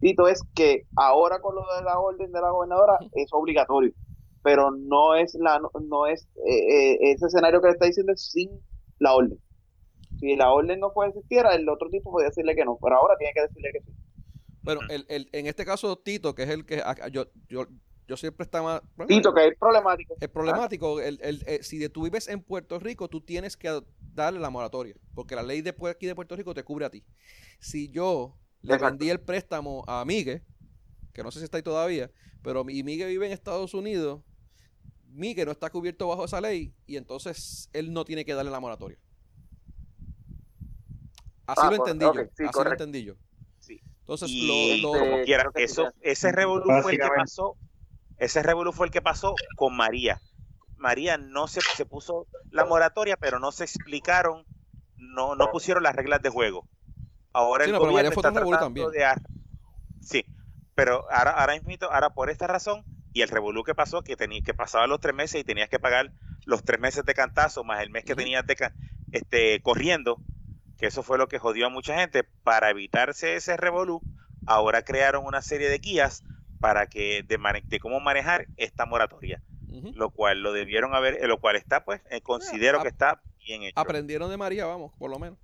Tito 0.00 0.28
es 0.28 0.42
que 0.54 0.86
ahora 0.96 1.40
con 1.40 1.54
lo 1.56 1.62
de 1.76 1.82
la 1.84 1.98
orden 2.00 2.32
de 2.32 2.40
la 2.40 2.50
gobernadora 2.50 3.00
es 3.12 3.28
obligatorio, 3.32 3.92
pero 4.42 4.70
no 4.72 5.14
es 5.16 5.34
la 5.36 5.58
no, 5.60 5.70
no 5.82 6.06
es 6.06 6.28
eh, 6.46 6.94
eh, 6.94 6.98
ese 7.12 7.26
escenario 7.26 7.60
que 7.60 7.68
le 7.68 7.72
está 7.74 7.86
diciendo 7.86 8.12
es 8.12 8.30
sin 8.30 8.62
la 8.98 9.14
orden. 9.14 9.40
Si 10.20 10.36
la 10.36 10.52
orden 10.52 10.80
no 10.80 10.92
fuera 10.92 11.10
existiera, 11.10 11.54
el 11.54 11.68
otro 11.68 11.90
tipo 11.90 12.10
podría 12.12 12.30
decirle 12.30 12.54
que 12.56 12.64
no, 12.64 12.78
pero 12.82 12.96
ahora 12.96 13.16
tiene 13.18 13.34
que 13.34 13.42
decirle 13.42 13.70
que 13.72 13.80
sí. 13.82 13.92
Bueno, 14.64 14.82
Ujú. 14.82 14.92
el, 14.94 15.06
el- 15.08 15.28
en 15.32 15.46
este 15.46 15.64
caso, 15.64 15.96
Tito, 15.98 16.34
que 16.34 16.44
es 16.44 16.50
el 16.50 16.64
que 16.64 16.82
yo, 17.10 17.26
yo, 17.48 17.66
yo 18.12 18.16
siempre 18.18 18.44
estaba. 18.44 18.82
bueno, 18.94 19.08
Tito, 19.08 19.32
que 19.32 19.48
es 19.48 19.58
problemático. 19.58 20.16
Es 20.20 20.28
problemático. 20.28 21.00
El, 21.00 21.18
el- 21.22 21.42
eh, 21.46 21.62
si 21.62 21.78
de- 21.78 21.88
tú 21.88 22.02
vives 22.02 22.28
en 22.28 22.42
Puerto 22.42 22.78
Rico, 22.78 23.08
tú 23.08 23.22
tienes 23.22 23.56
que 23.56 23.80
darle 24.14 24.38
la 24.38 24.50
moratoria. 24.50 24.94
Porque 25.14 25.34
la 25.34 25.42
ley 25.42 25.62
de 25.62 25.74
aquí 25.90 26.06
de 26.06 26.14
Puerto 26.14 26.36
Rico 26.36 26.52
te 26.52 26.62
cubre 26.62 26.84
a 26.84 26.90
ti. 26.90 27.02
Si 27.58 27.88
yo 27.88 28.36
le 28.60 28.74
Exacto. 28.74 28.98
vendí 28.98 29.08
el 29.08 29.18
préstamo 29.18 29.82
a 29.86 30.04
Migue, 30.04 30.42
que 31.14 31.22
no 31.22 31.30
sé 31.30 31.38
si 31.38 31.44
está 31.46 31.56
ahí 31.56 31.62
todavía, 31.62 32.10
pero 32.42 32.64
mi 32.64 32.82
Migue 32.82 33.06
vive 33.06 33.24
en 33.24 33.32
Estados 33.32 33.72
Unidos, 33.72 34.20
Migue 35.08 35.46
no 35.46 35.52
está 35.52 35.70
cubierto 35.70 36.06
bajo 36.08 36.26
esa 36.26 36.42
ley 36.42 36.74
y 36.86 36.96
entonces 36.98 37.70
él 37.72 37.94
no 37.94 38.04
tiene 38.04 38.26
que 38.26 38.34
darle 38.34 38.50
la 38.50 38.60
moratoria. 38.60 38.98
Así 41.46 41.62
Ah, 41.64 41.70
lo 41.70 41.76
entendí 41.76 42.04
ok, 42.04 42.14
yo. 42.16 42.22
sí, 42.36 42.44
así 42.46 42.58
lo 42.62 42.70
entendí 42.70 43.04
yo. 43.04 43.14
Sí. 43.58 43.80
Entonces, 44.00 44.28
y 44.30 44.80
lo, 44.82 44.92
lo- 44.92 44.98
como 44.98 45.22
quiera, 45.24 45.50
eso, 45.54 45.88
ese 46.02 46.28
el 46.28 46.34
que 46.98 46.98
pasó, 47.16 47.56
ese 48.24 48.42
revolú 48.42 48.72
fue 48.72 48.86
el 48.86 48.92
que 48.92 49.02
pasó 49.02 49.34
con 49.56 49.76
María. 49.76 50.20
María 50.76 51.18
no 51.18 51.48
se, 51.48 51.60
se 51.62 51.86
puso 51.86 52.26
la 52.50 52.64
moratoria, 52.64 53.16
pero 53.16 53.38
no 53.38 53.52
se 53.52 53.64
explicaron, 53.64 54.44
no, 54.96 55.34
no 55.34 55.50
pusieron 55.50 55.82
las 55.82 55.94
reglas 55.96 56.22
de 56.22 56.28
juego. 56.28 56.66
Ahora 57.32 57.64
Sí, 57.64 57.70
el 57.70 57.74
no, 57.74 57.80
pero 57.80 57.92
gobierno 57.92 58.10
está 58.10 58.32
tratando 58.32 58.58
también. 58.58 58.90
de 58.90 59.04
ar- 59.04 59.22
Sí, 60.00 60.24
pero 60.74 61.04
ahora, 61.10 61.32
ahora 61.32 61.54
mismito, 61.54 61.90
ahora 61.92 62.10
por 62.10 62.30
esta 62.30 62.46
razón, 62.46 62.84
y 63.12 63.22
el 63.22 63.28
revolú 63.28 63.62
que 63.64 63.74
pasó, 63.74 64.02
que 64.02 64.16
tenías 64.16 64.44
que 64.44 64.54
pasaba 64.54 64.86
los 64.86 65.00
tres 65.00 65.14
meses 65.14 65.40
y 65.40 65.44
tenías 65.44 65.68
que 65.68 65.78
pagar 65.78 66.12
los 66.44 66.64
tres 66.64 66.80
meses 66.80 67.04
de 67.04 67.14
cantazo 67.14 67.64
más 67.64 67.82
el 67.82 67.90
mes 67.90 68.04
que 68.04 68.14
tenías 68.14 68.46
de 68.46 68.56
este, 69.12 69.60
corriendo, 69.62 70.18
que 70.78 70.86
eso 70.86 71.02
fue 71.02 71.18
lo 71.18 71.28
que 71.28 71.38
jodió 71.38 71.66
a 71.66 71.70
mucha 71.70 71.94
gente, 71.98 72.24
para 72.42 72.70
evitarse 72.70 73.36
ese 73.36 73.56
revolú, 73.56 74.00
ahora 74.46 74.82
crearon 74.82 75.24
una 75.26 75.42
serie 75.42 75.68
de 75.68 75.78
guías 75.78 76.24
para 76.62 76.86
que 76.86 77.24
de, 77.26 77.38
de 77.66 77.80
cómo 77.80 77.98
manejar 77.98 78.46
esta 78.56 78.86
moratoria, 78.86 79.42
lo 79.94 80.10
cual 80.10 80.42
lo 80.42 80.52
debieron 80.52 80.94
haber, 80.94 81.14
eh, 81.22 81.26
lo 81.26 81.40
cual 81.40 81.56
está, 81.56 81.84
pues, 81.84 82.00
eh, 82.10 82.20
considero 82.20 82.78
ap- 82.78 82.84
que 82.84 82.88
está 82.88 83.20
bien 83.44 83.64
hecho. 83.64 83.78
Aprendieron 83.78 84.30
de 84.30 84.36
María, 84.36 84.64
vamos, 84.64 84.92
por 84.96 85.10
lo 85.10 85.18
menos. 85.18 85.38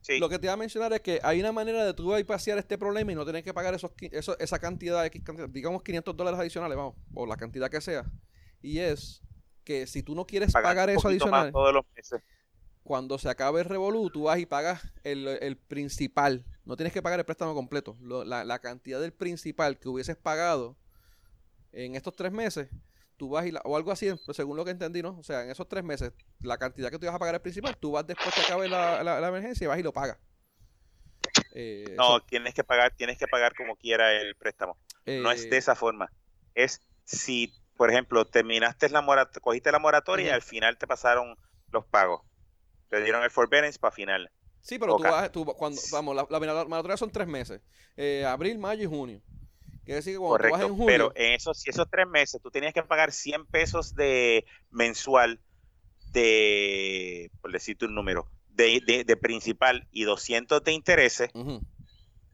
Sí. 0.00 0.18
Lo 0.18 0.28
que 0.28 0.40
te 0.40 0.46
iba 0.46 0.54
a 0.54 0.56
mencionar 0.56 0.92
es 0.94 1.00
que 1.00 1.20
hay 1.22 1.38
una 1.38 1.52
manera 1.52 1.84
de 1.84 1.94
tú 1.94 2.12
bypassear 2.12 2.58
este 2.58 2.76
problema 2.76 3.12
y 3.12 3.14
no 3.14 3.24
tener 3.24 3.44
que 3.44 3.54
pagar 3.54 3.72
esos, 3.72 3.92
eso- 4.10 4.36
esa 4.40 4.58
cantidad, 4.58 5.06
X 5.06 5.22
cantidad, 5.22 5.48
digamos 5.48 5.82
500 5.84 6.16
dólares 6.16 6.40
adicionales, 6.40 6.76
vamos, 6.76 6.96
o 7.14 7.24
la 7.24 7.36
cantidad 7.36 7.70
que 7.70 7.80
sea. 7.80 8.04
Y 8.60 8.80
es 8.80 9.22
que 9.62 9.86
si 9.86 10.02
tú 10.02 10.16
no 10.16 10.26
quieres 10.26 10.52
Pagar 10.52 10.90
eso 10.90 11.06
adicional, 11.06 11.52
todos 11.52 11.72
los 11.72 11.84
meses. 11.94 12.20
cuando 12.82 13.16
se 13.16 13.28
acabe 13.28 13.60
el 13.60 13.66
revolú, 13.66 14.10
tú 14.10 14.24
vas 14.24 14.40
y 14.40 14.46
pagas 14.46 14.82
el, 15.04 15.28
el 15.28 15.56
principal. 15.56 16.44
No 16.64 16.76
tienes 16.76 16.92
que 16.92 17.02
pagar 17.02 17.18
el 17.18 17.24
préstamo 17.24 17.54
completo. 17.54 17.96
Lo- 18.00 18.24
la, 18.24 18.44
la 18.44 18.58
cantidad 18.60 19.00
del 19.00 19.12
principal 19.12 19.78
que 19.78 19.88
hubieses 19.88 20.16
pagado 20.16 20.76
en 21.72 21.96
estos 21.96 22.14
tres 22.14 22.32
meses, 22.32 22.68
tú 23.16 23.30
vas 23.30 23.46
y 23.46 23.50
la- 23.52 23.62
o 23.64 23.76
algo 23.76 23.90
así, 23.92 24.08
según 24.32 24.56
lo 24.56 24.64
que 24.64 24.70
entendí, 24.72 25.02
¿no? 25.02 25.18
O 25.18 25.22
sea, 25.22 25.42
en 25.44 25.50
esos 25.50 25.68
tres 25.68 25.84
meses, 25.84 26.12
la 26.40 26.58
cantidad 26.58 26.90
que 26.90 26.98
tú 26.98 27.04
ibas 27.06 27.16
a 27.16 27.18
pagar 27.18 27.34
el 27.34 27.40
principal, 27.40 27.76
tú 27.76 27.92
vas 27.92 28.06
después 28.06 28.34
que 28.34 28.40
acabe 28.42 28.68
la, 28.68 29.02
la- 29.02 29.20
la 29.20 29.28
emergencia 29.28 29.64
y 29.64 29.68
vas 29.68 29.78
y 29.78 29.82
lo 29.82 29.92
pagas. 29.92 30.18
Eh, 31.54 31.84
No, 31.96 32.16
eso, 32.16 32.26
tienes 32.28 32.54
que 32.54 32.64
pagar, 32.64 32.94
tienes 32.96 33.18
que 33.18 33.28
pagar 33.28 33.54
como 33.54 33.76
quiera 33.76 34.12
el 34.12 34.34
préstamo. 34.36 34.76
No 35.06 35.30
es 35.30 35.44
eh, 35.46 35.50
de 35.50 35.56
esa 35.56 35.74
forma. 35.74 36.10
Es 36.54 36.80
si, 37.04 37.52
por 37.76 37.90
ejemplo, 37.90 38.26
terminaste 38.26 38.88
la 38.88 39.02
moratoria, 39.02 39.40
cogiste 39.42 39.72
la 39.72 39.78
moratoria 39.78 40.26
y 40.26 40.30
al 40.30 40.42
final 40.42 40.78
te 40.78 40.86
pasaron 40.86 41.36
los 41.70 41.84
pagos. 41.86 42.22
Te 42.88 43.02
dieron 43.02 43.22
el 43.22 43.30
forbearance 43.30 43.78
para 43.78 43.92
final. 43.94 44.30
Sí, 44.62 44.78
pero 44.78 44.94
tú 44.94 45.02
vas, 45.04 45.30
tú, 45.32 45.44
cuando, 45.44 45.80
vamos, 45.90 46.14
la, 46.16 46.26
la 46.30 46.96
son 46.96 47.10
tres 47.10 47.26
meses. 47.26 47.60
Eh, 47.96 48.24
abril, 48.24 48.58
mayo 48.58 48.84
y 48.84 48.86
junio. 48.86 49.20
Quiere 49.84 49.96
decir 49.96 50.14
que 50.14 50.18
cuando 50.18 50.38
tú 50.38 50.48
vas 50.48 50.60
Correcto. 50.60 50.66
en 50.66 50.76
junio, 50.76 50.86
Pero 50.86 51.12
en 51.16 51.32
esos, 51.34 51.58
si 51.58 51.70
esos 51.70 51.88
tres 51.90 52.06
meses 52.06 52.40
tú 52.40 52.50
tenías 52.50 52.72
que 52.72 52.82
pagar 52.82 53.12
100 53.12 53.46
pesos 53.46 53.94
de 53.94 54.44
mensual 54.70 55.40
de, 56.12 57.30
por 57.40 57.52
decirte 57.52 57.86
un 57.86 57.94
número, 57.94 58.26
de, 58.50 58.80
de, 58.86 59.04
de 59.04 59.16
principal 59.16 59.86
y 59.90 60.04
200 60.04 60.62
de 60.62 60.72
intereses, 60.72 61.30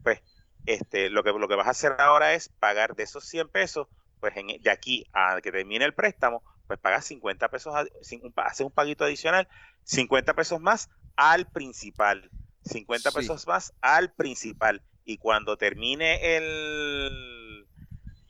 pues 0.03 0.21
este, 0.67 1.11
lo, 1.11 1.23
que, 1.23 1.33
lo 1.33 1.49
que 1.49 1.55
vas 1.55 1.67
a 1.67 1.71
hacer 1.71 1.93
ahora 1.99 2.35
es 2.35 2.49
pagar 2.49 2.95
de 2.95 3.05
esos 3.05 3.25
100 3.25 3.49
pesos, 3.49 3.89
pues 4.21 4.37
en- 4.37 4.61
de 4.63 4.71
aquí 4.71 5.05
a 5.13 5.41
que 5.41 5.53
termine 5.53 5.85
el 5.85 5.95
préstamo, 5.95 6.43
pues 6.67 6.79
pagas 6.79 7.07
50 7.07 7.49
pesos, 7.49 7.75
haces 7.75 8.21
un 8.67 8.73
paguito 8.73 9.05
adicional, 9.05 9.49
50 9.85 10.35
pesos 10.35 10.61
más 10.61 10.91
al 11.19 11.51
principal, 11.51 12.31
50 12.65 13.11
Sí. 13.11 13.17
pesos 13.19 13.47
más 13.49 13.75
al 13.81 14.13
principal. 14.13 14.83
Y 15.05 15.19
cuando 15.19 15.57
termine 15.57 16.37
el 16.37 17.67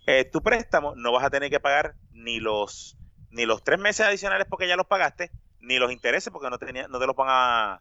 eh, 0.07 0.25
tu 0.25 0.41
préstamo, 0.43 0.95
no 0.97 1.13
vas 1.13 1.25
a 1.25 1.31
tener 1.31 1.51
que 1.51 1.61
pagar 1.61 1.95
ni 2.13 2.41
los 2.41 2.97
ni 3.31 3.45
los 3.45 3.63
tres 3.63 3.79
meses 3.79 4.07
adicionales 4.07 4.47
porque 4.49 4.67
ya 4.67 4.75
los 4.75 4.87
pagaste, 4.87 5.31
ni 5.61 5.79
los 5.79 5.93
intereses 5.93 6.33
porque 6.33 6.49
no, 6.49 6.59
tenía, 6.59 6.89
no 6.89 6.99
te 6.99 7.07
los 7.07 7.15
van 7.15 7.29
a 7.31 7.81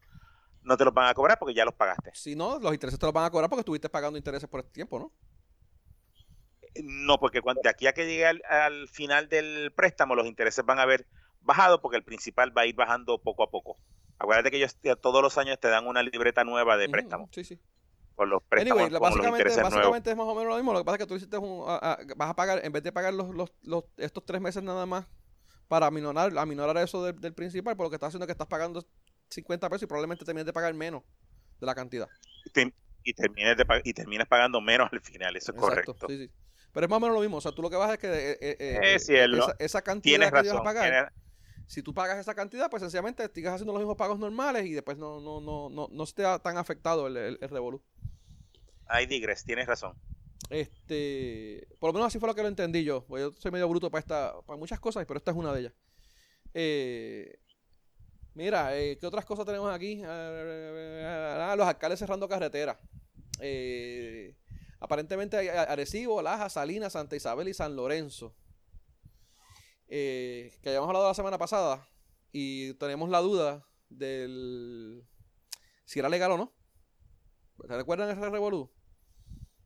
no 0.63 0.75
te 0.75 0.83
los 0.83 0.93
van 0.93 1.07
a 1.07 1.13
cobrar 1.13 1.39
porque 1.39 1.53
ya 1.53 1.63
los 1.63 1.73
pagaste. 1.73 2.11
Si 2.13 2.35
no, 2.35 2.59
los 2.59 2.73
intereses 2.73 2.99
te 2.99 3.05
los 3.05 3.13
van 3.13 3.23
a 3.23 3.29
cobrar 3.29 3.49
porque 3.49 3.61
estuviste 3.61 3.87
pagando 3.89 4.17
intereses 4.17 4.49
por 4.49 4.59
este 4.59 4.73
tiempo, 4.73 4.99
¿no? 4.99 5.13
No, 6.83 7.17
porque 7.17 7.41
cuando, 7.41 7.61
de 7.63 7.69
aquí 7.69 7.87
a 7.87 7.93
que 7.93 8.05
llegue 8.05 8.25
al, 8.25 8.41
al 8.49 8.89
final 8.89 9.29
del 9.29 9.71
préstamo, 9.73 10.15
los 10.15 10.27
intereses 10.27 10.65
van 10.65 10.79
a 10.79 10.83
haber 10.83 11.07
bajado 11.41 11.81
porque 11.81 11.97
el 11.97 12.03
principal 12.03 12.55
va 12.55 12.63
a 12.63 12.65
ir 12.65 12.75
bajando 12.75 13.19
poco 13.19 13.43
a 13.43 13.49
poco. 13.49 13.77
Acuérdate 14.19 14.51
que 14.51 14.57
ellos 14.57 14.75
todos 15.01 15.21
los 15.21 15.37
años 15.37 15.59
te 15.59 15.67
dan 15.69 15.85
una 15.87 16.01
libreta 16.03 16.43
nueva 16.43 16.75
de 16.77 16.89
préstamo, 16.89 17.29
Sí, 17.31 17.43
sí. 17.43 17.59
con 18.15 18.29
los 18.29 18.41
préstamos, 18.49 18.81
Anyway, 18.81 18.85
con 18.85 18.93
los 18.93 19.01
básicamente, 19.01 19.43
nuevos. 19.55 19.73
básicamente 19.73 20.09
es 20.11 20.17
más 20.17 20.25
o 20.27 20.33
menos 20.35 20.49
lo 20.49 20.55
mismo. 20.55 20.73
Lo 20.73 20.79
que 20.79 20.85
pasa 20.85 20.95
es 20.95 20.99
que 20.99 21.05
tú 21.07 21.15
hiciste 21.15 21.37
un, 21.37 21.63
a- 21.69 21.75
a- 21.93 21.99
vas 22.15 22.29
a 22.31 22.35
pagar, 22.35 22.65
en 22.65 22.71
vez 22.71 22.81
de 22.83 22.91
pagar 22.91 23.13
los, 23.13 23.29
los, 23.35 23.51
los- 23.61 23.83
estos 23.97 24.25
tres 24.25 24.41
meses 24.41 24.63
nada 24.63 24.85
más 24.85 25.05
para 25.67 25.85
aminorar, 25.87 26.35
aminorar 26.37 26.77
eso 26.77 27.03
del, 27.03 27.19
del 27.19 27.33
principal, 27.33 27.75
por 27.75 27.85
lo 27.85 27.89
que 27.89 27.95
estás 27.97 28.07
haciendo 28.07 28.23
es 28.23 28.27
que 28.27 28.31
estás 28.31 28.47
pagando 28.47 28.83
50 29.29 29.69
pesos 29.69 29.83
y 29.83 29.85
probablemente 29.87 30.25
termines 30.25 30.45
de 30.45 30.53
pagar 30.53 30.73
menos 30.73 31.03
de 31.59 31.65
la 31.65 31.75
cantidad. 31.75 32.07
Y, 32.45 32.49
te- 32.49 32.73
y 33.03 33.13
termines 33.13 33.55
de 33.57 33.65
y 33.83 33.93
terminas 33.93 34.27
pagando 34.27 34.61
menos 34.61 34.89
al 34.91 35.01
final, 35.01 35.35
eso 35.35 35.51
es 35.51 35.57
Exacto, 35.57 35.93
correcto. 35.95 36.07
sí, 36.07 36.17
sí. 36.25 36.31
Pero 36.71 36.85
es 36.85 36.89
más 36.89 36.97
o 36.97 36.99
menos 37.01 37.15
lo 37.15 37.21
mismo. 37.21 37.37
O 37.37 37.41
sea, 37.41 37.51
tú 37.51 37.61
lo 37.61 37.69
que 37.69 37.75
vas 37.75 37.91
es 37.91 37.97
que 37.97 38.07
eh, 38.07 38.37
eh, 38.41 38.57
eh, 38.59 38.99
sí, 38.99 39.15
esa, 39.15 39.55
esa 39.59 39.81
cantidad 39.81 40.19
que 40.19 40.25
ibas 40.27 40.35
a 40.35 40.41
razón. 40.43 40.63
pagar, 40.63 40.91
tienes- 40.91 41.11
si 41.67 41.83
tú 41.83 41.93
pagas 41.93 42.17
esa 42.17 42.33
cantidad, 42.33 42.69
pues 42.69 42.81
sencillamente 42.81 43.29
sigues 43.33 43.51
haciendo 43.51 43.73
los 43.73 43.81
mismos 43.81 43.97
pagos 43.97 44.17
normales 44.17 44.65
y 44.65 44.73
después 44.73 44.97
no, 44.97 45.19
no, 45.19 45.39
no, 45.41 45.69
no, 45.69 45.87
no 45.91 46.03
esté 46.03 46.23
tan 46.41 46.57
afectado 46.57 47.07
el, 47.07 47.17
el, 47.17 47.37
el 47.39 47.49
revolú. 47.49 47.81
ahí 48.87 49.05
digres, 49.05 49.43
tienes 49.43 49.67
razón. 49.67 49.93
Este, 50.49 51.67
por 51.79 51.89
lo 51.89 51.93
menos 51.93 52.07
así 52.07 52.19
fue 52.19 52.29
lo 52.29 52.35
que 52.35 52.41
lo 52.41 52.47
entendí 52.47 52.83
yo. 52.83 53.05
porque 53.05 53.21
Yo 53.23 53.31
soy 53.37 53.51
medio 53.51 53.67
bruto 53.67 53.91
para 53.91 53.99
esta, 53.99 54.41
para 54.45 54.57
muchas 54.57 54.79
cosas, 54.79 55.05
pero 55.05 55.17
esta 55.17 55.31
es 55.31 55.37
una 55.37 55.53
de 55.53 55.59
ellas. 55.59 55.73
Eh, 56.53 57.39
mira, 58.33 58.77
eh, 58.77 58.97
¿qué 58.97 59.05
otras 59.05 59.25
cosas 59.25 59.45
tenemos 59.45 59.69
aquí? 59.73 60.01
Ah, 60.05 61.53
los 61.57 61.67
alcaldes 61.67 61.99
cerrando 61.99 62.29
carreteras. 62.29 62.77
Eh, 63.41 64.35
aparentemente 64.79 65.35
hay 65.37 65.49
Arecibo, 65.49 66.21
Laja, 66.21 66.47
Salinas, 66.49 66.93
Santa 66.93 67.17
Isabel 67.17 67.49
y 67.49 67.53
San 67.53 67.75
Lorenzo. 67.75 68.33
Eh, 69.89 70.53
que 70.61 70.69
habíamos 70.69 70.89
hablado 70.89 71.07
la 71.07 71.13
semana 71.13 71.37
pasada 71.37 71.87
y 72.31 72.73
tenemos 72.73 73.09
la 73.09 73.19
duda 73.19 73.65
del 73.89 75.03
si 75.85 75.99
era 75.99 76.09
legal 76.09 76.31
o 76.33 76.37
no. 76.37 76.53
¿Se 77.65 77.75
recuerdan 77.75 78.09
ese 78.09 78.29
revolú? 78.29 78.69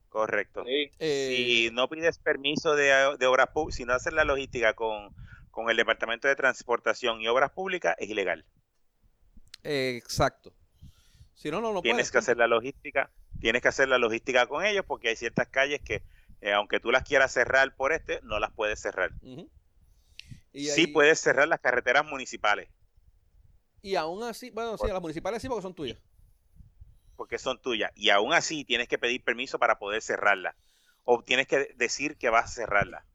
Correcto. 0.10 0.64
Sí. 0.66 0.92
Eh, 1.00 1.34
si 1.36 1.70
no 1.74 1.90
pides 1.90 2.20
permiso 2.20 2.76
de, 2.76 3.16
de 3.18 3.26
obras 3.26 3.48
públicas, 3.48 3.76
si 3.78 3.86
no 3.86 3.94
haces 3.94 4.14
la 4.14 4.24
logística 4.26 4.74
con, 4.74 5.16
con 5.50 5.70
el 5.70 5.78
Departamento 5.78 6.28
de 6.28 6.36
Transportación 6.36 7.22
y 7.22 7.28
Obras 7.28 7.52
Públicas, 7.52 7.96
es 7.98 8.10
ilegal. 8.10 8.46
Eh, 9.64 9.96
exacto. 9.98 10.54
Si 11.34 11.50
no, 11.50 11.62
no, 11.62 11.74
no 11.74 11.82
tienes 11.82 11.96
puedes. 12.08 12.12
que 12.12 12.18
hacer 12.20 12.38
la 12.38 12.48
logística, 12.48 13.10
tienes 13.40 13.62
que 13.62 13.68
hacer 13.70 13.88
la 13.88 13.98
logística 13.98 14.46
con 14.48 14.64
ellos 14.66 14.86
porque 14.88 15.10
hay 15.10 15.16
ciertas 15.16 15.48
calles 15.48 15.82
que 15.82 16.04
eh, 16.42 16.54
aunque 16.54 16.80
tú 16.80 16.92
las 16.92 17.04
quieras 17.04 17.32
cerrar 17.32 17.76
por 17.76 17.92
este, 17.94 18.20
no 18.24 18.40
las 18.40 18.52
puedes 18.52 18.80
cerrar. 18.80 19.12
Y, 20.54 20.66
Sí 20.68 20.88
puedes 20.88 21.20
cerrar 21.20 21.48
las 21.48 21.60
carreteras 21.60 22.06
municipales 22.06 22.70
y 23.82 23.96
aún 23.96 24.24
así, 24.24 24.52
bueno, 24.52 24.78
sí, 24.78 24.88
las 24.88 25.02
municipales 25.02 25.42
sí 25.42 25.48
porque 25.48 25.62
son 25.62 25.74
tuyas. 25.74 25.98
porque 27.16 27.38
son 27.38 27.62
tuyas 27.62 27.92
y 27.96 28.10
aún 28.10 28.34
así 28.34 28.66
tienes 28.66 28.88
que 28.88 28.98
pedir 28.98 29.24
permiso 29.24 29.60
para 29.60 29.80
poder 29.80 30.02
cerrarla 30.02 30.56
o 31.04 31.24
tienes 31.24 31.48
que 31.48 31.74
decir 31.76 32.18
que 32.18 32.30
vas 32.30 32.46
a 32.46 32.48
cerrarla. 32.48 33.06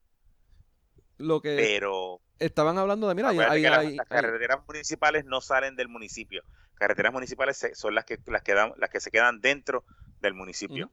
Lo 1.19 1.41
que 1.41 1.55
Pero 1.57 2.21
estaban 2.39 2.77
hablando 2.79 3.09
de, 3.09 3.15
mira, 3.15 3.33
las, 3.33 3.95
las 3.95 4.07
carreteras 4.09 4.61
municipales 4.67 5.25
no 5.25 5.41
salen 5.41 5.77
del 5.77 5.89
municipio. 5.89 6.43
Carreteras 6.75 7.13
municipales 7.13 7.67
son 7.75 7.95
las 7.95 8.05
que 8.05 8.19
las 8.27 8.43
que 8.43 8.55
dan- 8.55 8.75
las 8.77 8.91
que 8.91 9.01
se 9.01 9.11
quedan 9.11 9.41
dentro 9.41 9.85
del 10.21 10.35
municipio. 10.35 10.91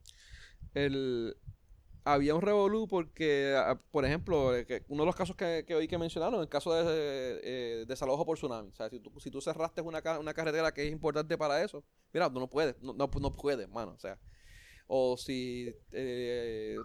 El, 0.74 1.36
había 2.06 2.36
un 2.36 2.42
revolú 2.42 2.88
porque, 2.88 3.56
ah, 3.58 3.80
por 3.92 4.06
ejemplo, 4.06 4.56
eh, 4.56 4.84
uno 4.90 5.04
de 5.04 5.06
los 5.08 5.16
casos 5.16 5.36
que, 5.36 5.64
que 5.66 5.76
oí 5.76 5.88
que 5.88 5.98
mencionaron, 5.98 6.42
el 6.42 6.50
caso 6.50 6.74
de 6.74 7.40
eh, 7.44 7.86
desalojo 7.88 8.26
por 8.26 8.38
tsunami. 8.38 8.70
O 8.70 8.76
sea, 8.76 8.90
si 8.90 9.00
tú, 9.00 9.12
si 9.20 9.32
tú 9.32 9.40
cerraste 9.42 9.82
una, 9.82 10.02
una 10.20 10.34
carretera 10.34 10.74
que 10.74 10.86
es 10.86 10.92
importante 10.92 11.38
para 11.38 11.64
eso, 11.64 11.84
mira, 12.14 12.30
tú 12.32 12.40
no 12.40 12.50
puedes, 12.50 12.82
no, 12.82 12.94
no, 12.94 13.10
no 13.20 13.34
puedes, 13.36 13.70
mano. 13.70 13.92
O 13.92 14.00
sea, 14.00 14.20
o 14.88 15.16
si 15.18 15.74
eh, 15.94 16.78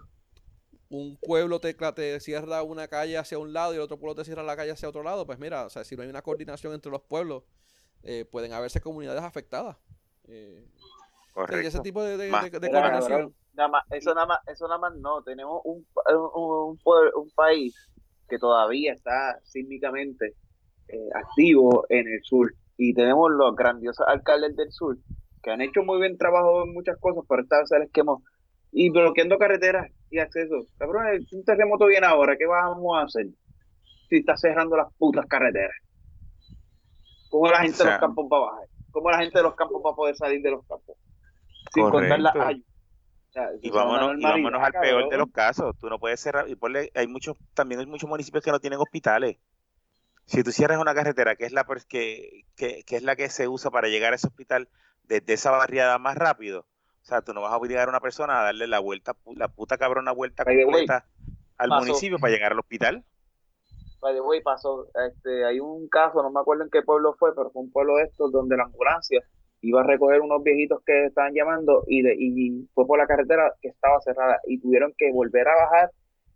un 0.89 1.17
pueblo 1.17 1.59
te, 1.59 1.73
te 1.73 2.19
cierra 2.19 2.63
una 2.63 2.87
calle 2.87 3.17
hacia 3.17 3.37
un 3.37 3.51
lado 3.53 3.73
y 3.73 3.75
el 3.75 3.81
otro 3.81 3.97
pueblo 3.99 4.15
te 4.15 4.25
cierra 4.25 4.41
la 4.43 4.55
calle 4.55 4.71
hacia 4.71 4.89
otro 4.89 5.03
lado, 5.03 5.25
pues 5.25 5.37
mira, 5.37 5.65
o 5.65 5.69
sea, 5.69 5.83
si 5.83 5.95
no 5.95 6.03
hay 6.03 6.09
una 6.09 6.21
coordinación 6.21 6.73
entre 6.73 6.91
los 6.91 7.01
pueblos, 7.01 7.43
eh, 8.03 8.25
pueden 8.25 8.53
haberse 8.53 8.79
comunidades 8.79 9.21
afectadas. 9.21 9.75
Eh, 10.27 10.65
Correcto. 11.33 11.67
ese 11.67 11.79
tipo 11.81 12.01
de, 12.03 12.17
de- 12.17 12.29
Más. 12.29 12.43
de- 12.49 12.59
de 12.59 12.67
Mira, 12.67 12.81
coordinación. 12.81 13.35
Nada 13.53 13.69
más- 13.69 13.83
eso 13.91 14.13
nada 14.13 14.25
más, 14.27 14.39
eso 14.47 14.67
nada 14.67 14.79
más 14.79 14.95
no. 14.97 15.21
Tenemos 15.23 15.61
un, 15.65 15.85
un, 16.07 16.77
un 16.83 17.09
un 17.15 17.29
país 17.35 17.75
que 18.27 18.37
todavía 18.37 18.93
está 18.93 19.39
sísmicamente 19.43 20.35
eh, 20.87 21.09
activo 21.15 21.85
en 21.89 22.07
el 22.07 22.19
sur. 22.23 22.53
Y 22.77 22.93
tenemos 22.93 23.29
los 23.31 23.55
grandiosos 23.55 24.07
alcaldes 24.07 24.55
del 24.55 24.71
sur 24.71 24.97
que 25.43 25.51
han 25.51 25.61
hecho 25.61 25.83
muy 25.83 25.97
buen 25.97 26.17
trabajo 26.17 26.63
en 26.63 26.73
muchas 26.73 26.97
cosas, 26.99 27.23
pero 27.27 27.41
esta 27.43 27.59
vez 27.59 27.69
se 27.69 27.79
les 27.79 27.91
quemó. 27.91 28.23
Y 28.71 28.89
bloqueando 28.89 29.37
carreteras 29.37 29.91
y 30.09 30.19
accesos. 30.19 30.67
Cabrón, 30.77 31.05
un 31.31 31.43
terremoto 31.43 31.85
viene 31.87 32.05
ahora, 32.07 32.37
¿qué 32.37 32.45
vamos 32.45 32.97
a 32.97 33.03
hacer? 33.03 33.27
Si 34.09 34.17
está 34.17 34.35
cerrando 34.37 34.75
las 34.77 34.93
putas 34.97 35.25
carreteras. 35.27 35.75
¿Cómo 37.29 37.47
la 37.47 37.59
gente 37.59 37.73
O 37.73 37.77
sea- 37.77 37.85
de 37.85 37.91
los 37.93 37.99
campos 37.99 38.25
va 38.31 38.37
a 38.37 38.51
bajar? 38.51 38.67
¿Cómo 38.91 39.11
la 39.11 39.19
gente 39.19 39.37
de 39.39 39.43
los 39.43 39.55
campos 39.55 39.81
va 39.85 39.91
a 39.91 39.95
poder 39.95 40.15
salir 40.15 40.41
de 40.41 40.51
los 40.51 40.65
campos? 40.67 40.97
Sin 41.73 41.83
contar 41.91 42.19
las 42.19 42.35
ayudas. 42.47 42.68
O 43.29 43.31
sea, 43.31 43.45
eso 43.51 43.59
Y 43.61 43.69
vámonos, 43.69 44.19
y 44.19 44.23
vámonos 44.23 44.61
al 44.61 44.73
peor 44.73 45.09
de 45.09 45.17
los 45.17 45.31
casos. 45.31 45.75
Tú 45.79 45.89
no 45.89 45.99
puedes 45.99 46.19
cerrar. 46.19 46.49
Y 46.49 46.55
ponle, 46.55 46.91
hay 46.95 47.07
muchos, 47.07 47.37
también 47.53 47.79
hay 47.79 47.85
muchos 47.85 48.09
municipios 48.09 48.43
que 48.43 48.51
no 48.51 48.59
tienen 48.59 48.79
hospitales. 48.79 49.37
Si 50.25 50.43
tú 50.43 50.51
cierras 50.51 50.79
una 50.79 50.93
carretera 50.93 51.35
que 51.35 51.45
es 51.45 51.51
la 51.51 51.63
per- 51.65 51.85
que, 51.85 52.43
que, 52.55 52.83
que 52.83 52.95
es 52.95 53.03
la 53.03 53.15
que 53.15 53.29
se 53.29 53.47
usa 53.47 53.71
para 53.71 53.87
llegar 53.87 54.13
a 54.13 54.15
ese 54.15 54.27
hospital 54.27 54.69
desde 55.03 55.33
esa 55.33 55.51
barriada 55.51 55.97
más 55.97 56.15
rápido, 56.17 56.61
o 57.01 57.05
sea, 57.05 57.21
tú 57.21 57.33
no 57.33 57.41
vas 57.41 57.51
a 57.53 57.57
obligar 57.57 57.87
a 57.87 57.89
una 57.89 57.99
persona 57.99 58.39
a 58.39 58.43
darle 58.43 58.67
la 58.67 58.79
vuelta, 58.79 59.15
la 59.35 59.47
puta 59.47 59.77
cabrona 59.77 60.11
vuelta 60.11 60.43
completa 60.45 61.05
al 61.57 61.69
pasó. 61.69 61.85
municipio 61.85 62.19
para 62.19 62.33
llegar 62.33 62.51
al 62.51 62.59
hospital. 62.59 63.03
By 64.01 64.13
the 64.13 64.21
way, 64.21 64.41
pasó, 64.41 64.87
este, 65.07 65.45
hay 65.45 65.59
un 65.59 65.87
caso, 65.89 66.21
no 66.23 66.29
me 66.29 66.39
acuerdo 66.39 66.63
en 66.63 66.69
qué 66.69 66.81
pueblo 66.83 67.15
fue, 67.17 67.35
pero 67.35 67.49
fue 67.51 67.63
un 67.63 67.71
pueblo 67.71 67.95
de 67.95 68.03
estos 68.03 68.31
donde 68.31 68.55
la 68.55 68.63
ambulancia 68.63 69.21
iba 69.61 69.81
a 69.81 69.83
recoger 69.87 70.21
unos 70.21 70.43
viejitos 70.43 70.81
que 70.85 71.05
estaban 71.05 71.33
llamando 71.33 71.83
y, 71.87 72.01
de, 72.01 72.15
y 72.17 72.67
fue 72.73 72.87
por 72.87 72.97
la 72.97 73.07
carretera 73.07 73.53
que 73.61 73.69
estaba 73.69 73.99
cerrada 74.01 74.39
y 74.47 74.59
tuvieron 74.59 74.93
que 74.97 75.11
volver 75.11 75.47
a 75.47 75.55
bajar 75.55 75.91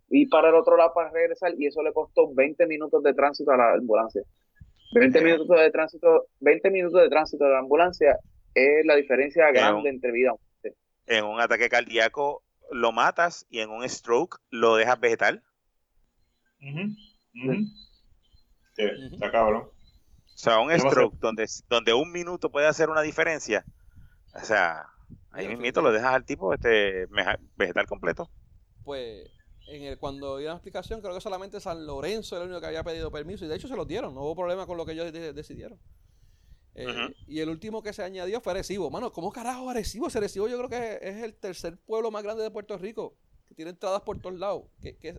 y 0.08 0.26
para 0.26 0.50
el 0.50 0.54
otro 0.54 0.76
lado 0.76 0.92
para 0.94 1.10
regresar 1.10 1.52
y 1.56 1.66
eso 1.66 1.82
le 1.82 1.92
costó 1.92 2.32
20 2.34 2.66
minutos 2.66 3.02
de 3.02 3.14
tránsito 3.14 3.50
a 3.50 3.56
la 3.56 3.72
ambulancia. 3.72 4.22
20 4.92 5.20
minutos 5.22 5.48
de 5.48 5.70
tránsito, 5.70 6.26
20 6.40 6.70
minutos 6.70 7.02
de 7.02 7.08
tránsito 7.08 7.44
de 7.44 7.50
la 7.50 7.58
ambulancia 7.58 8.18
es 8.54 8.86
la 8.86 8.94
diferencia 8.94 9.50
grande 9.50 9.88
entre 9.88 10.12
vida. 10.12 10.32
y 10.32 10.38
muerte. 10.38 10.78
En 11.06 11.24
un 11.24 11.40
ataque 11.40 11.68
cardíaco 11.68 12.42
lo 12.70 12.92
matas 12.92 13.46
y 13.48 13.60
en 13.60 13.70
un 13.70 13.88
stroke 13.88 14.38
lo 14.50 14.76
dejas 14.76 15.00
vegetal. 15.00 15.42
Ujú, 16.60 16.80
ujú. 17.34 17.66
Sí, 18.74 18.82
está 19.12 19.30
cabrón. 19.30 19.73
O 20.44 20.50
sea, 20.50 20.60
un 20.60 20.70
stroke 20.78 21.18
donde, 21.20 21.46
donde 21.70 21.94
un 21.94 22.12
minuto 22.12 22.50
puede 22.50 22.66
hacer 22.66 22.90
una 22.90 23.00
diferencia. 23.00 23.64
O 24.34 24.44
sea, 24.44 24.84
ahí 25.30 25.48
mismito 25.48 25.80
lo 25.80 25.90
dejas 25.90 26.12
al 26.12 26.26
tipo 26.26 26.52
este 26.52 27.06
vegetal 27.56 27.86
completo. 27.86 28.30
Pues 28.84 29.26
en 29.68 29.84
el, 29.84 29.98
cuando 29.98 30.36
dieron 30.36 30.54
la 30.54 30.58
explicación, 30.58 31.00
creo 31.00 31.14
que 31.14 31.22
solamente 31.22 31.60
San 31.60 31.86
Lorenzo 31.86 32.36
era 32.36 32.44
el 32.44 32.50
único 32.50 32.60
que 32.60 32.66
había 32.66 32.84
pedido 32.84 33.10
permiso 33.10 33.46
y 33.46 33.48
de 33.48 33.56
hecho 33.56 33.68
se 33.68 33.76
lo 33.76 33.86
dieron, 33.86 34.14
no 34.14 34.20
hubo 34.20 34.36
problema 34.36 34.66
con 34.66 34.76
lo 34.76 34.84
que 34.84 34.92
ellos 34.92 35.10
de- 35.10 35.32
decidieron. 35.32 35.80
Eh. 36.74 37.14
Y 37.26 37.40
el 37.40 37.48
último 37.48 37.82
que 37.82 37.94
se 37.94 38.02
añadió 38.02 38.42
fue 38.42 38.52
Arecibo. 38.52 38.90
Mano, 38.90 39.12
¿cómo 39.12 39.32
carajo 39.32 39.70
Arecibo? 39.70 40.08
Ese 40.08 40.18
Arecibo 40.18 40.46
yo 40.46 40.58
creo 40.58 40.68
que 40.68 40.98
es 41.00 41.22
el 41.22 41.34
tercer 41.34 41.78
pueblo 41.78 42.10
más 42.10 42.22
grande 42.22 42.42
de 42.42 42.50
Puerto 42.50 42.76
Rico, 42.76 43.16
que 43.48 43.54
tiene 43.54 43.70
entradas 43.70 44.02
por 44.02 44.20
todos 44.20 44.38
lados. 44.38 44.64
Que, 44.82 44.98
que, 44.98 45.18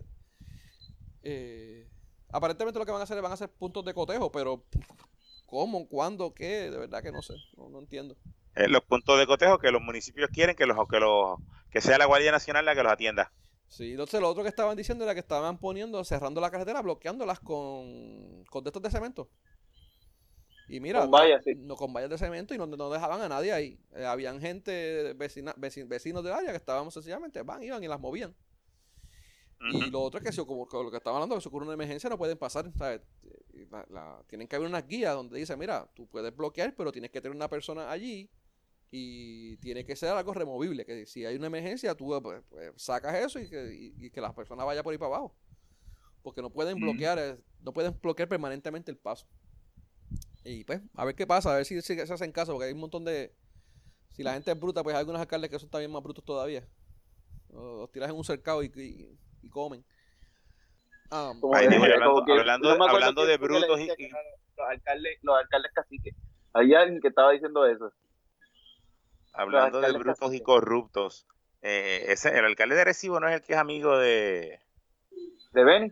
eh, 1.22 1.88
aparentemente 2.28 2.78
lo 2.78 2.86
que 2.86 2.92
van 2.92 3.00
a 3.00 3.04
hacer 3.04 3.16
es 3.16 3.22
van 3.22 3.32
a 3.32 3.34
hacer 3.34 3.50
puntos 3.50 3.84
de 3.84 3.94
cotejo, 3.94 4.30
pero 4.30 4.64
¿cómo? 5.46 5.88
¿Cuándo? 5.88 6.34
¿Qué? 6.34 6.70
De 6.70 6.78
verdad 6.78 7.02
que 7.02 7.12
no 7.12 7.22
sé, 7.22 7.34
no, 7.56 7.68
no 7.68 7.78
entiendo. 7.80 8.16
Eh, 8.56 8.66
los 8.68 8.82
puntos 8.82 9.18
de 9.20 9.26
cotejo 9.26 9.58
que 9.58 9.70
los 9.70 9.80
municipios 9.80 10.30
quieren 10.32 10.56
que 10.56 10.66
los 10.66 10.76
que 10.88 10.98
los 10.98 11.38
que 11.70 11.80
sea 11.80 11.96
la 11.98 12.06
Guardia 12.06 12.32
Nacional 12.32 12.64
la 12.64 12.74
que 12.74 12.82
los 12.82 12.90
atienda. 12.92 13.32
Sí, 13.68 13.92
entonces 13.92 14.20
lo 14.20 14.28
otro 14.28 14.42
que 14.42 14.48
estaban 14.48 14.76
diciendo 14.76 15.04
era 15.04 15.14
que 15.14 15.20
estaban 15.20 15.58
poniendo, 15.58 16.02
cerrando 16.04 16.40
la 16.40 16.50
carretera, 16.50 16.82
bloqueándolas 16.82 17.40
con, 17.40 18.44
con 18.50 18.62
de 18.64 18.68
estos 18.70 18.82
de 18.82 18.90
cemento. 18.90 19.28
Y 20.68 20.80
mira, 20.80 21.00
Con 21.00 21.10
vallas, 21.10 21.44
sí. 21.44 21.54
no 21.54 21.76
con 21.76 21.92
vallas 21.92 22.10
de 22.10 22.18
cemento 22.18 22.54
y 22.54 22.58
no, 22.58 22.66
no 22.66 22.90
dejaban 22.90 23.20
a 23.22 23.28
nadie 23.28 23.52
ahí. 23.52 23.78
Eh, 23.94 24.04
habían 24.04 24.40
gente, 24.40 25.12
vecina, 25.14 25.54
veci- 25.56 25.86
vecinos 25.86 26.24
del 26.24 26.32
área 26.32 26.50
que 26.50 26.56
estaban 26.56 26.90
sencillamente, 26.90 27.42
van, 27.42 27.62
iban 27.62 27.82
y 27.84 27.88
las 27.88 28.00
movían. 28.00 28.34
Y 29.72 29.90
lo 29.90 30.02
otro 30.02 30.18
es 30.18 30.24
que 30.24 30.32
si 30.32 30.40
ocurre, 30.40 30.84
lo 30.84 30.90
que 30.90 30.98
estaban 30.98 31.16
hablando, 31.16 31.34
que 31.36 31.40
si 31.40 31.48
ocurre 31.48 31.64
una 31.64 31.74
emergencia 31.74 32.08
no 32.10 32.18
pueden 32.18 32.36
pasar. 32.38 32.70
¿sabes? 32.76 33.00
Y 33.54 33.64
la- 33.66 33.86
la- 33.90 34.24
tienen 34.28 34.46
que 34.46 34.54
haber 34.56 34.68
unas 34.68 34.86
guías 34.86 35.14
donde 35.14 35.38
dice, 35.38 35.56
mira, 35.56 35.90
tú 35.94 36.06
puedes 36.06 36.34
bloquear, 36.36 36.74
pero 36.76 36.92
tienes 36.92 37.10
que 37.10 37.20
tener 37.20 37.34
una 37.34 37.48
persona 37.48 37.90
allí 37.90 38.30
y 38.90 39.56
tiene 39.58 39.84
que 39.84 39.96
ser 39.96 40.10
algo 40.10 40.32
removible. 40.34 40.84
Que 40.84 41.06
si 41.06 41.24
hay 41.24 41.36
una 41.36 41.46
emergencia, 41.46 41.94
tú 41.94 42.18
pues, 42.22 42.42
pues, 42.50 42.72
sacas 42.76 43.14
eso 43.16 43.38
y 43.40 43.48
que, 43.48 43.74
y- 43.74 44.06
y 44.06 44.10
que 44.10 44.20
la 44.20 44.34
persona 44.34 44.62
vaya 44.64 44.82
por 44.82 44.92
ahí 44.92 44.98
para 44.98 45.16
abajo. 45.16 45.34
Porque 46.22 46.42
no 46.42 46.50
pueden 46.50 46.74
Ujú. 46.76 46.84
bloquear, 46.84 47.18
eh, 47.18 47.36
no 47.62 47.72
pueden 47.72 47.98
bloquear 48.00 48.28
permanentemente 48.28 48.90
el 48.90 48.98
paso. 48.98 49.26
Y 50.44 50.64
pues, 50.64 50.80
a 50.94 51.04
ver 51.04 51.14
qué 51.14 51.26
pasa, 51.26 51.52
a 51.52 51.56
ver 51.56 51.64
si, 51.64 51.80
si 51.82 51.94
se 51.94 52.02
hacen 52.12 52.30
caso, 52.30 52.52
porque 52.52 52.66
hay 52.66 52.72
un 52.72 52.80
montón 52.80 53.04
de... 53.04 53.32
Si 54.12 54.22
la 54.22 54.32
gente 54.34 54.50
es 54.50 54.58
bruta, 54.58 54.82
pues 54.82 54.94
hay 54.94 55.00
algunos 55.00 55.20
alcaldes 55.20 55.50
que 55.50 55.58
son 55.58 55.68
también 55.68 55.90
más 55.90 56.02
brutos 56.02 56.24
todavía. 56.24 56.66
Los 57.50 57.80
los 57.80 57.90
tiras 57.92 58.10
en 58.10 58.16
un 58.16 58.24
cercado 58.24 58.62
y, 58.62 58.66
y- 58.76 59.18
y 59.46 59.50
comen. 59.50 59.84
Como 61.08 61.54
Ay, 61.54 61.66
hablando- 61.66 62.24
que- 62.24 62.32
hablando- 62.32 62.76
no 62.76 62.84
hablando 62.84 63.24
de 63.26 63.36
brutos 63.36 63.80
y- 63.80 63.84
eran 63.90 64.22
los 64.56 64.68
alcaldes, 64.68 65.18
los 65.22 65.36
alcaldes 65.38 65.72
caciques. 65.72 66.14
Hay 66.52 66.74
alguien 66.74 67.00
que 67.00 67.08
estaba 67.08 67.30
diciendo 67.32 67.64
eso. 67.66 67.92
Hablando 69.32 69.80
de 69.80 69.92
brutos 69.92 70.16
y 70.16 70.20
caciques. 70.20 70.46
corruptos, 70.46 71.26
eh, 71.62 72.06
ese, 72.08 72.36
el 72.36 72.44
alcalde 72.44 72.74
de 72.74 72.80
Arecibo 72.80 73.20
no 73.20 73.28
es 73.28 73.34
el 73.34 73.42
que 73.42 73.52
es 73.52 73.58
amigo 73.58 73.96
de, 73.98 74.58
¿De 75.52 75.64
Beni? 75.64 75.90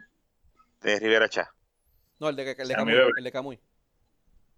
de 0.80 0.98
Rivera 0.98 1.28
Chá. 1.28 1.50
no, 2.18 2.28
el 2.30 2.36
de, 2.36 2.50
el 2.52 2.68
de 2.68 2.74
Camuy. 2.74 2.94
El 3.16 3.24
de 3.24 3.32
Camuy. 3.32 3.60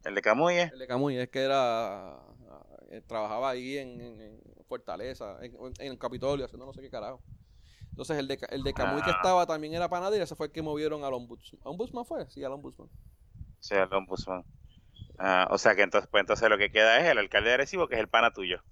El 0.04 0.14
de 0.14 0.22
Camuy 0.22 0.54
es. 0.56 0.72
El 0.72 0.78
de 0.78 0.86
Camuy 0.86 1.16
es 1.18 1.28
que 1.28 1.40
era. 1.42 2.18
eh, 2.90 3.02
trabajaba 3.06 3.50
ahí 3.50 3.78
en, 3.78 4.00
en- 4.00 4.40
Fortaleza, 4.68 5.38
en, 5.42 5.54
en 5.78 5.92
el 5.92 5.98
Capitolio, 5.98 6.44
haciendo 6.44 6.66
no 6.66 6.72
sé 6.72 6.80
qué 6.80 6.90
carajo. 6.90 7.20
Entonces 7.96 8.18
el 8.18 8.28
de, 8.28 8.38
el 8.50 8.62
de 8.62 8.74
Camuy 8.74 9.00
que 9.00 9.08
Ah. 9.10 9.14
estaba 9.16 9.46
también 9.46 9.72
era 9.72 9.88
panadero 9.88 10.20
y 10.22 10.24
ese 10.24 10.34
fue 10.36 10.48
el 10.48 10.52
que 10.52 10.60
movieron 10.60 11.02
al 11.02 11.14
ombudsman. 11.14 11.62
¿Ombudsman 11.64 12.04
fue? 12.04 12.28
Sí, 12.28 12.44
al 12.44 12.52
ombudsman. 12.52 12.88
O 12.88 13.62
sea, 13.62 13.84
el 13.84 13.92
ombudsman. 13.94 14.44
Ah, 15.18 15.48
o 15.50 15.56
sea 15.56 15.74
que 15.74 15.80
entonces, 15.80 16.06
pues 16.10 16.20
entonces 16.20 16.46
lo 16.50 16.58
que 16.58 16.70
queda 16.70 17.00
es 17.00 17.06
el 17.06 17.16
alcalde 17.16 17.48
de 17.48 17.54
Arecibo, 17.54 17.88
que 17.88 17.94
es 17.94 18.00
el 18.02 18.08
pana 18.08 18.32
tuyo. 18.34 18.62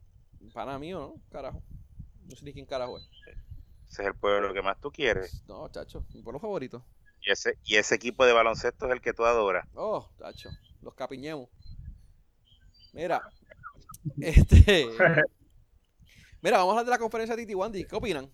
Pana 0.53 0.79
mío, 0.79 0.99
¿no? 1.01 1.23
Carajo. 1.31 1.63
No 2.29 2.37
sé 2.37 2.45
ni 2.45 2.53
quién 2.53 2.67
carajo 2.67 2.99
es. 2.99 3.09
Ese 3.89 4.03
es 4.03 4.09
el 4.09 4.15
pueblo 4.15 4.53
que 4.53 4.61
más 4.61 4.79
tú 4.79 4.93
quieres. 4.93 5.43
No, 5.49 5.67
chacho, 5.71 6.05
mi 6.13 6.23
pueblo 6.23 6.39
favorito. 6.39 6.85
Y 7.23 7.31
ese, 7.31 7.57
y 7.65 7.77
ese 7.77 7.95
equipo 7.95 8.27
de 8.27 8.35
baloncesto 8.35 8.85
es 8.85 8.93
el 8.93 9.01
que 9.01 9.15
tú 9.15 9.25
adoras. 9.25 9.67
Oh, 9.75 10.07
chacho, 10.19 10.51
los 10.83 10.93
capiñemos. 10.93 11.49
Mira, 12.93 13.23
este. 14.21 14.87
Mira, 16.43 16.59
vamos 16.59 16.73
a 16.77 16.81
hablar 16.81 16.85
de 16.85 16.91
la 16.91 16.99
conferencia 16.99 17.35
de 17.35 17.43
Titi 17.43 17.55
Wandy. 17.55 17.87
¿Qué 17.87 17.97
opinan? 17.97 18.31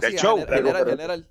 Del 0.00 0.14
Así, 0.14 0.18
show. 0.18 0.36
gener- 0.38 0.54
general, 0.54 0.86
general. 0.88 1.28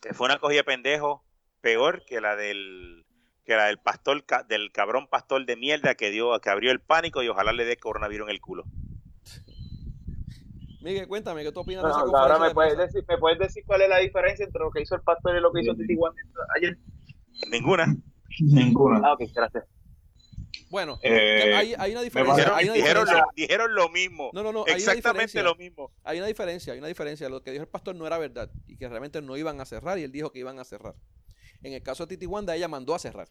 Que 0.00 0.14
fue 0.14 0.26
una 0.26 0.38
cogida 0.38 0.58
de 0.60 0.64
pendejo 0.64 1.24
peor 1.60 2.04
que 2.06 2.20
la 2.20 2.36
del 2.36 3.04
que 3.44 3.56
la 3.56 3.66
del 3.66 3.78
pastor 3.78 4.24
del 4.48 4.70
cabrón 4.72 5.08
pastor 5.08 5.44
de 5.44 5.56
mierda 5.56 5.94
que 5.94 6.10
dio 6.10 6.38
que 6.40 6.50
abrió 6.50 6.70
el 6.70 6.80
pánico 6.80 7.22
y 7.22 7.28
ojalá 7.28 7.52
le 7.52 7.64
dé 7.64 7.76
coronavirus 7.76 8.28
en 8.28 8.34
el 8.34 8.40
culo. 8.40 8.64
Miguel, 10.82 11.06
cuéntame, 11.08 11.42
¿qué 11.42 11.52
tú 11.52 11.60
opinas 11.60 11.84
de 11.84 11.90
esa 11.90 11.98
ahora 12.00 12.38
me 12.38 12.48
de 12.48 12.54
puedes, 12.54 12.78
decir, 12.78 13.04
me 13.06 13.18
puedes 13.18 13.38
decir 13.38 13.62
cuál 13.66 13.82
es 13.82 13.88
la 13.90 13.98
diferencia 13.98 14.46
entre 14.46 14.60
lo 14.60 14.70
que 14.70 14.80
hizo 14.80 14.94
el 14.94 15.02
pastor 15.02 15.36
y 15.36 15.40
lo 15.40 15.52
que 15.52 15.60
hizo 15.60 15.74
Titi 15.74 15.94
ayer. 16.56 16.78
Ninguna. 17.50 17.94
Ninguna. 18.40 19.00
Ah, 19.04 19.12
ok, 19.12 19.22
gracias. 19.34 19.64
Bueno, 20.70 20.98
Eh, 21.02 21.52
hay, 21.54 21.74
hay 21.76 21.92
una 21.92 22.00
diferencia. 22.02 22.36
Dijeron, 22.36 22.58
Hay 22.58 22.64
una 22.66 22.74
dijeron 22.74 23.04
diferencia. 23.04 23.24
lo, 23.26 23.32
dijeron 23.34 23.74
lo 23.74 23.88
mismo. 23.90 24.30
No, 24.32 24.42
no, 24.42 24.52
no, 24.52 24.64
Exactamente 24.66 25.42
lo 25.42 25.54
mismo. 25.56 25.90
Hay 26.04 26.18
una 26.18 26.28
diferencia, 26.28 26.72
hay 26.72 26.78
una 26.78 26.88
diferencia. 26.88 27.28
Lo 27.28 27.42
que 27.42 27.50
dijo 27.50 27.64
el 27.64 27.68
pastor 27.68 27.94
no 27.96 28.06
era 28.06 28.16
verdad 28.18 28.48
y 28.68 28.76
que 28.76 28.88
realmente 28.88 29.20
no 29.20 29.36
iban 29.36 29.60
a 29.60 29.64
cerrar 29.64 29.98
y 29.98 30.04
él 30.04 30.12
dijo 30.12 30.30
que 30.30 30.38
iban 30.38 30.58
a 30.60 30.64
cerrar. 30.64 30.94
En 31.62 31.72
el 31.72 31.82
caso 31.82 32.06
de 32.06 32.14
Titi 32.16 32.26
Wanda, 32.26 32.54
ella 32.54 32.68
mandó 32.68 32.94
a 32.94 32.98
cerrar. 33.00 33.28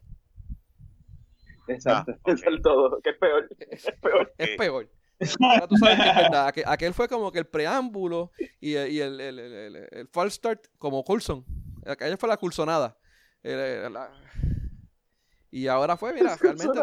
Exacto. 1.67 2.11
Ah, 2.13 2.19
ok. 2.23 2.33
Eso 2.33 2.49
es 2.49 2.61
todo. 2.61 3.01
Que 3.01 3.09
es 3.11 3.17
peor. 3.17 3.49
Es 3.69 3.85
peor. 4.01 4.33
Es 4.37 4.57
peor. 4.57 4.89
Ahora 5.41 5.67
tú 5.69 5.75
sabes 5.77 5.95
que 5.97 6.09
es 6.09 6.15
verdad. 6.15 6.47
Aquel, 6.47 6.63
aquel 6.67 6.93
fue 6.93 7.07
como 7.07 7.31
que 7.31 7.39
el 7.39 7.45
preámbulo 7.47 8.31
y, 8.59 8.71
y 8.71 8.75
el, 8.99 9.19
el, 9.21 9.39
el, 9.39 9.53
el- 9.53 9.87
el 9.91 10.07
false 10.09 10.35
start 10.35 10.67
como 10.77 11.03
Coulson. 11.03 11.45
Aquella 11.85 12.17
fue 12.17 12.27
la 12.29 12.37
Coulsonada. 12.37 12.97
El- 13.43 13.59
el- 13.59 13.93
la- 13.93 14.11
Y 15.51 15.67
ahora 15.67 15.97
fue, 15.97 16.13
mira, 16.13 16.35
realmente. 16.35 16.79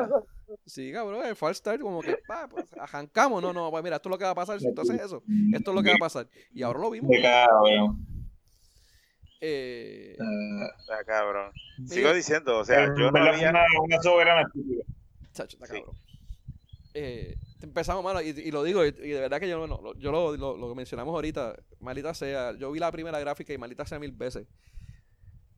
Sí, 0.65 0.93
cabrón, 0.93 1.25
el 1.27 1.35
false 1.37 1.59
start 1.59 1.81
como 1.81 2.01
que, 2.01 2.17
pa, 2.27 2.49
pues, 2.49 2.67
arrancamos. 2.79 3.43
No, 3.43 3.53
no, 3.53 3.71
pues 3.71 3.83
mira, 3.83 3.97
esto 3.97 4.09
es 4.09 4.11
lo 4.13 4.19
que 4.19 4.25
va 4.25 4.31
a 4.31 4.35
pasar. 4.35 4.61
Si 4.61 4.73
tú 4.75 4.81
haces 4.83 5.01
eso, 5.01 5.23
esto 5.53 5.71
es 5.71 5.75
lo 5.75 5.83
que 5.83 5.91
va 5.91 5.97
a 5.97 5.99
pasar. 5.99 6.29
Y 6.55 6.63
ahora 6.63 6.79
lo 6.81 6.91
vimos. 6.91 7.11
Cabrón. 7.23 8.07
Eh, 9.41 10.17
Eh, 10.19 10.67
Está 10.81 11.05
cabrón. 11.05 11.53
Mira. 11.79 11.95
Sigo 11.95 12.13
diciendo, 12.15 12.59
o 12.59 12.65
sea, 12.65 12.87
yo 12.97 13.11
no 13.11 13.19
había 13.23 13.51
una, 13.51 13.65
una 13.83 14.01
soberana 14.03 14.43
estúpida. 14.43 14.85
Chacho, 15.33 15.57
está 15.57 15.67
Sí. 15.67 15.81
cabrón. 15.81 15.97
Eh, 16.95 17.37
empezamos, 17.61 18.03
mano, 18.03 18.23
y, 18.23 18.29
y 18.31 18.51
lo 18.51 18.63
digo, 18.63 18.85
y, 18.85 18.89
y 18.89 19.11
de 19.11 19.21
verdad 19.21 19.39
que 19.39 19.49
yo, 19.49 19.67
no, 19.67 19.81
lo- 19.83 19.95
yo 19.99 20.11
lo, 20.11 20.35
lo, 20.37 20.57
lo 20.57 20.75
mencionamos 20.75 21.13
ahorita, 21.15 21.55
maldita 21.81 22.15
sea, 22.15 22.57
yo 22.57 22.71
vi 22.73 22.79
la 22.79 22.91
primera 22.91 23.21
gráfica 23.21 23.53
y 23.53 23.59
maldita 23.59 23.85
sea 23.85 23.99
mil 23.99 24.13
veces. 24.13 24.47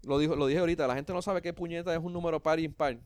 Lo, 0.02 0.18
dijo, 0.18 0.34
lo 0.34 0.46
dije 0.48 0.58
ahorita, 0.60 0.86
la 0.88 0.94
gente 0.96 1.12
no 1.12 1.22
sabe 1.22 1.40
qué 1.42 1.52
puñeta 1.52 1.92
es 1.94 2.00
un 2.00 2.12
número 2.12 2.40
par 2.42 2.58
y 2.58 2.64
impar. 2.64 2.98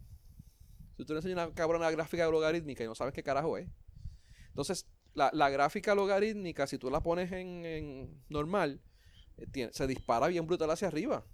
Si 0.97 1.05
tú 1.05 1.13
le 1.15 1.19
enseñas 1.21 1.47
una 1.47 1.55
cabrona 1.55 1.91
gráfica 1.91 2.29
logarítmica 2.31 2.85
y 2.85 2.87
no 2.87 2.95
sabes 2.95 3.15
qué 3.15 3.23
carajo 3.23 3.57
es. 3.59 3.69
Entonces, 4.49 4.87
la, 5.15 5.31
la 5.33 5.49
gráfica 5.51 5.95
logarítmica, 5.95 6.67
si 6.67 6.79
tú 6.79 6.91
la 6.91 7.01
pones 7.03 7.33
en, 7.33 7.65
en 7.65 8.23
normal, 8.29 8.81
eh, 9.39 9.47
tiene- 9.51 9.73
se 9.73 9.87
dispara 9.87 10.29
bien 10.29 10.47
brutal 10.47 10.71
hacia 10.71 10.89
arriba. 10.89 11.25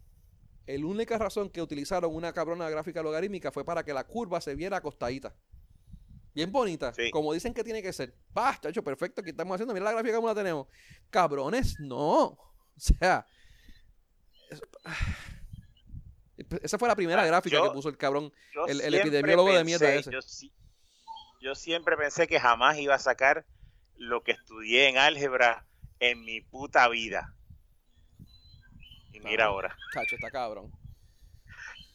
La 0.67 0.87
única 0.87 1.17
razón 1.19 1.49
que 1.51 1.63
utilizaron 1.63 2.15
una 2.15 2.33
cabrona 2.33 2.69
gráfica 2.69 3.03
logarítmica 3.03 3.51
fue 3.51 3.65
para 3.65 3.85
que 3.85 3.93
la 3.95 4.05
curva 4.05 4.41
se 4.41 4.55
viera 4.55 4.77
acostadita. 4.77 5.35
Bien 6.35 6.53
bonita, 6.53 6.93
Sí. 6.93 7.11
como 7.11 7.33
dicen 7.33 7.55
que 7.55 7.65
tiene 7.65 7.83
que 7.83 7.93
ser. 7.93 8.15
Bah, 8.33 8.57
chacho, 8.61 8.85
perfecto, 8.85 9.23
¿qué 9.23 9.31
estamos 9.31 9.55
haciendo? 9.55 9.73
Mira 9.75 9.87
la 9.87 9.93
gráfica 9.93 10.17
como 10.17 10.29
la 10.29 10.35
tenemos. 10.35 10.67
Cabrones, 11.11 11.77
no. 11.81 12.39
O 12.79 12.81
sea, 12.81 13.27
Esa 16.63 16.79
fue 16.79 16.89
la 16.89 16.95
primera 16.97 17.23
Ah, 17.23 17.27
gráfica 17.27 17.57
yo- 17.57 17.65
que 17.65 17.71
puso 17.71 17.89
el 17.89 17.97
cabrón. 17.97 18.33
El- 18.67 18.95
epidemiólogo 18.95 19.53
de 19.53 19.65
mierda 19.65 19.93
ese. 19.95 20.11
Yo, 21.41 21.55
siempre 21.55 21.97
pensé 21.97 22.27
que 22.27 22.41
jamás 22.41 22.79
iba 22.79 22.95
a 22.95 22.99
sacar 22.99 23.47
lo 23.97 24.23
que 24.23 24.33
estudié 24.33 24.89
en 24.89 24.99
álgebra 24.99 25.67
en 26.01 26.25
mi 26.25 26.41
puta 26.41 26.89
vida. 26.89 27.35
Y 29.13 29.21
mira 29.21 29.45
Ah. 29.45 29.49
ahora. 29.49 29.77
Chacho, 29.95 30.17
está 30.17 30.31
cabrón. 30.31 30.71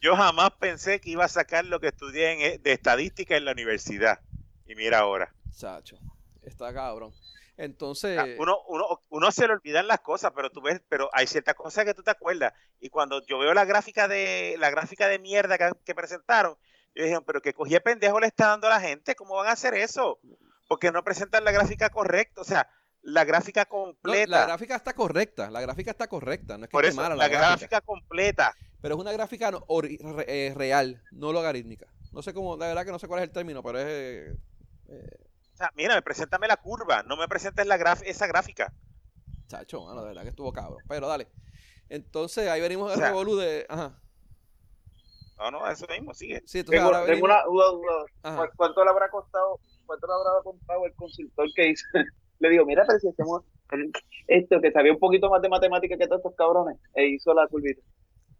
Yo 0.00 0.16
jamás 0.16 0.50
pensé 0.60 1.00
que 1.00 1.10
iba 1.10 1.24
a 1.24 1.28
sacar 1.28 1.64
lo 1.64 1.80
que 1.80 1.88
estudié 1.88 2.32
en- 2.32 2.40
eh, 2.40 2.58
de 2.58 2.72
estadística 2.72 3.36
en 3.36 3.44
la 3.46 3.52
universidad. 3.52 4.20
Y 4.66 4.74
mira 4.74 4.98
ahora. 4.98 5.34
Chacho, 5.56 5.96
está 6.42 6.72
cabrón. 6.74 7.12
Entonces, 7.56 8.18
Ah, 8.18 8.26
Uno, 8.38 8.58
uno, 8.68 9.02
uno 9.10 9.30
se 9.30 9.46
le 9.46 9.52
olvidan 9.54 9.86
las 9.86 10.00
cosas, 10.00 10.32
pero 10.34 10.50
tú 10.50 10.60
ves, 10.60 10.80
pero 10.88 11.08
hay 11.12 11.26
ciertas 11.26 11.54
cosas 11.54 11.84
que 11.84 11.94
tú 11.94 12.02
te 12.02 12.10
acuerdas. 12.10 12.52
Y 12.80 12.88
cuando 12.88 13.24
yo 13.26 13.38
veo 13.38 13.54
la 13.54 13.64
gráfica 13.64 14.08
de 14.08 14.56
la 14.58 14.70
gráfica 14.70 15.06
de 15.08 15.18
mierda 15.18 15.56
que, 15.58 15.70
que 15.84 15.94
presentaron, 15.94 16.56
yo 16.94 17.04
dije, 17.04 17.18
pero 17.26 17.40
que 17.40 17.54
cogía 17.54 17.80
pendejo 17.80 18.18
le 18.20 18.26
está 18.26 18.48
dando 18.48 18.66
a 18.66 18.70
la 18.70 18.80
gente, 18.80 19.14
¿cómo 19.14 19.36
van 19.36 19.48
a 19.48 19.52
hacer 19.52 19.74
eso? 19.74 20.18
Porque 20.68 20.90
no 20.90 21.04
presentan 21.04 21.44
la 21.44 21.52
gráfica 21.52 21.90
correcta, 21.90 22.40
o 22.40 22.44
sea, 22.44 22.68
la 23.02 23.24
gráfica 23.24 23.62
no, 23.64 23.68
completa. 23.68 24.30
la 24.40 24.46
gráfica 24.46 24.76
está 24.76 24.92
correcta. 24.94 25.50
La 25.50 25.60
gráfica 25.60 25.90
está 25.90 26.08
correcta. 26.08 26.56
No 26.56 26.64
es 26.64 26.68
que 26.70 26.72
por 26.72 26.84
esté 26.84 26.92
eso, 26.94 27.02
mala 27.02 27.14
la 27.14 27.24
la, 27.24 27.28
gráfica. 27.28 27.48
gráfica 27.50 27.80
completa. 27.82 28.54
Pero 28.80 28.94
es 28.96 29.00
una 29.00 29.12
gráfica 29.12 29.50
no- 29.50 29.64
re- 29.80 29.98
eh, 30.26 30.54
real, 30.56 31.02
no 31.12 31.32
logarítmica. 31.32 31.86
No 32.12 32.22
sé 32.22 32.32
cómo, 32.32 32.56
la 32.56 32.66
verdad 32.68 32.84
que 32.84 32.92
no 32.92 32.98
sé 32.98 33.06
cuál 33.08 33.20
es 33.20 33.24
el 33.28 33.32
término, 33.32 33.62
pero 33.62 33.78
es. 33.78 33.86
eh, 33.86 34.36
eh, 34.88 35.06
O 35.54 35.56
sea, 35.56 35.70
mira, 35.76 36.00
preséntame 36.02 36.48
la 36.48 36.56
curva, 36.56 37.02
no 37.04 37.16
me 37.16 37.28
presentes 37.28 37.66
la 37.66 37.78
graf- 37.78 38.02
esa 38.04 38.26
gráfica. 38.26 38.72
chacho, 39.46 39.84
mano, 39.84 40.02
de 40.02 40.08
verdad 40.08 40.22
que 40.22 40.30
estuvo 40.30 40.52
cabrón. 40.52 40.78
Pero 40.88 41.06
dale. 41.06 41.28
Entonces, 41.88 42.48
ahí 42.48 42.60
venimos 42.60 42.90
al 42.90 42.96
O 42.96 42.98
sea, 42.98 43.08
revolú 43.08 43.36
de. 43.36 43.64
Ajá. 43.68 44.00
No, 45.38 45.50
no, 45.50 45.68
eso 45.70 45.86
mismo, 45.88 46.14
sigue. 46.14 46.42
Sí, 46.46 46.60
entonces 46.60 46.80
Tengo, 46.80 46.86
ahora 46.94 47.06
tengo 47.06 47.26
venimos- 47.26 47.30
una 47.30 47.44
duda, 47.44 47.70
duda. 47.70 48.04
Ajá. 48.22 48.46
¿Cu- 48.48 48.52
¿Cuánto 48.56 48.84
le 48.84 48.90
habrá 48.90 49.10
costado, 49.10 49.60
cuánto 49.86 50.06
le 50.06 50.12
habrá 50.12 50.42
costado 50.42 50.86
el 50.86 50.94
consultor 50.94 51.46
que 51.54 51.68
hizo? 51.70 51.84
Le 52.40 52.50
digo, 52.50 52.66
mira, 52.66 52.82
pero 52.86 52.98
si 52.98 53.08
hacemos 53.08 53.42
esto, 54.26 54.60
que 54.60 54.72
sabía 54.72 54.92
un 54.92 54.98
poquito 54.98 55.30
más 55.30 55.40
de 55.40 55.48
matemática 55.48 55.96
que 55.96 56.06
todos 56.06 56.18
estos 56.18 56.34
cabrones, 56.34 56.76
e 56.94 57.06
hizo 57.06 57.32
la 57.32 57.46
curvita. 57.46 57.80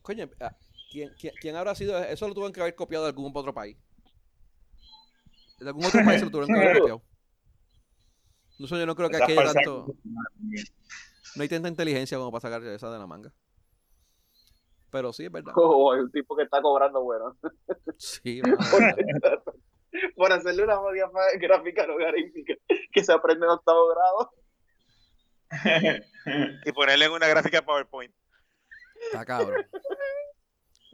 Coño, 0.03 0.29
ah, 0.41 0.53
¿quién, 0.91 1.11
quién, 1.19 1.33
quién 1.41 1.55
habrá 1.57 1.75
sido? 1.77 1.97
Eso 2.03 2.27
lo 2.27 2.35
tuvieron 2.35 2.53
que 2.53 2.61
haber 2.61 2.75
copiado 2.75 3.05
de 3.05 3.11
algún 3.11 3.31
otro 3.35 3.55
país. 3.55 3.77
De 5.59 5.69
algún 5.69 5.85
otro 5.85 6.05
país 6.05 6.19
se 6.21 6.25
lo 6.27 6.31
tuvieron 6.31 6.55
que 6.55 6.61
haber 6.61 6.79
copiado. 6.79 7.03
No 8.59 8.67
sé, 8.69 8.79
yo 8.79 8.87
no 8.87 8.95
creo 8.95 9.11
que 9.11 9.17
aquí 9.17 9.33
haya 9.33 9.53
tanto. 9.53 9.87
No 11.37 11.43
hay 11.43 11.49
tanta 11.49 11.69
inteligencia 11.69 12.19
como 12.19 12.31
para 12.31 12.43
sacar 12.43 12.63
esa 12.65 12.91
de 12.91 12.99
la 12.99 13.07
manga. 13.07 13.33
Pero 14.91 15.13
sí, 15.13 15.25
es 15.25 15.33
verdad. 15.33 15.53
Oh, 15.57 15.93
hay 15.93 16.01
un 16.01 16.13
tipo 16.13 16.37
que 16.37 16.45
está 16.45 16.63
cobrando 16.63 17.03
bueno. 17.03 17.37
Sí, 17.99 18.41
por, 20.17 20.33
hacerle 20.33 20.63
una 20.63 20.77
fa- 20.77 21.39
gráfica 21.39 21.87
logarítmica 21.87 22.55
que 22.93 23.05
se 23.05 23.13
aprende 23.13 23.47
en 23.47 23.51
octavo 23.51 23.89
grado. 23.89 24.33
Y 26.65 26.73
ponerle 26.73 27.07
en 27.07 27.13
una 27.13 27.27
gráfica 27.27 27.63
PowerPoint. 27.63 28.15
Está 29.07 29.25
cabrón. 29.25 29.67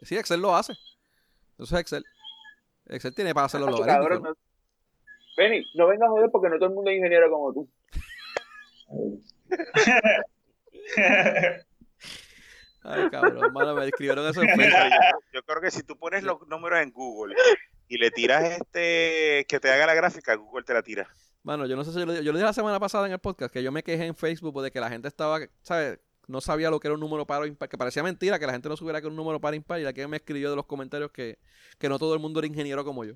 Sí, 0.03 0.17
Excel 0.17 0.41
lo 0.41 0.57
hace. 0.57 0.73
Eso 0.73 1.65
es 1.65 1.73
Excel. 1.73 2.05
Excel 2.87 3.15
tiene 3.15 3.35
para 3.35 3.47
hacerlo 3.47 3.67
logarítmico. 3.71 4.35
Cabrón, 5.41 5.53
no- 5.53 5.57
Benny, 5.57 5.67
no 5.75 5.87
vengas 5.89 6.07
a 6.07 6.11
joder 6.11 6.31
porque 6.31 6.49
no 6.49 6.57
todo 6.59 6.69
el 6.69 6.75
mundo 6.75 6.91
es 6.91 6.97
ingeniero 6.97 7.31
como 7.31 7.53
tú. 7.53 7.69
Ay, 12.83 13.11
cabrón, 13.11 13.53
mano, 13.53 13.75
me 13.75 13.87
escribieron 13.87 14.27
eso 14.27 14.41
en 14.43 14.49
Pero 14.57 14.63
Facebook. 14.63 14.91
yo, 15.35 15.43
creo- 15.43 15.61
que 15.61 15.71
si 15.71 15.83
tú 15.83 15.97
pones 15.99 16.23
los 16.23 16.47
números 16.49 16.81
en 16.81 16.91
Google 16.93 17.35
y 17.89 17.99
le 17.99 18.11
tiras 18.11 18.45
este 18.45 19.45
que 19.49 19.61
te 19.61 19.71
haga 19.71 19.87
la 19.87 19.95
gráfica, 19.95 20.35
Google 20.35 20.65
te 20.65 20.73
la 20.73 20.83
tira. 20.83 21.07
Mano, 21.43 21.67
yo 21.67 21.77
no 21.77 21.85
sé 21.85 21.93
si 21.93 21.99
yo 21.99 22.07
lo, 22.07 22.15
yo 22.15 22.33
lo 22.33 22.39
dije 22.39 22.45
la 22.45 22.53
semana 22.53 22.79
pasada 22.81 23.07
en 23.07 23.13
el 23.13 23.19
podcast 23.19 23.53
que 23.53 23.63
yo 23.63 23.73
me 23.73 23.83
quejé 23.83 24.07
en 24.07 24.15
Facebook 24.15 24.63
de 24.63 24.71
que 24.71 24.81
la 24.81 24.89
gente 24.91 25.09
estaba, 25.09 25.41
¿sabes? 25.63 25.99
No 26.27 26.41
sabía 26.41 26.71
lo 26.71 26.79
que 26.81 26.87
era 26.89 26.95
un 26.95 27.01
número 27.01 27.27
par 27.27 27.43
o 27.43 27.47
impar, 27.47 27.69
que 27.69 27.77
parecía 27.77 28.03
mentira 28.03 28.39
que 28.39 28.47
la 28.47 28.53
gente 28.53 28.69
no 28.69 28.77
supiera 28.77 29.01
que 29.01 29.07
era 29.07 29.11
un 29.11 29.17
número 29.17 29.41
par 29.41 29.55
impar 29.55 29.81
y 29.81 29.85
la 29.85 29.93
que 29.93 30.07
me 30.07 30.19
escribió 30.19 30.49
de 30.51 30.57
los 30.57 30.67
comentarios 30.67 31.11
que, 31.11 31.39
que 31.79 31.89
no 31.89 31.99
todo 31.99 32.15
el 32.15 32.21
mundo 32.21 32.39
era 32.41 32.47
ingeniero 32.47 32.85
como 32.85 33.05
yo. 33.05 33.15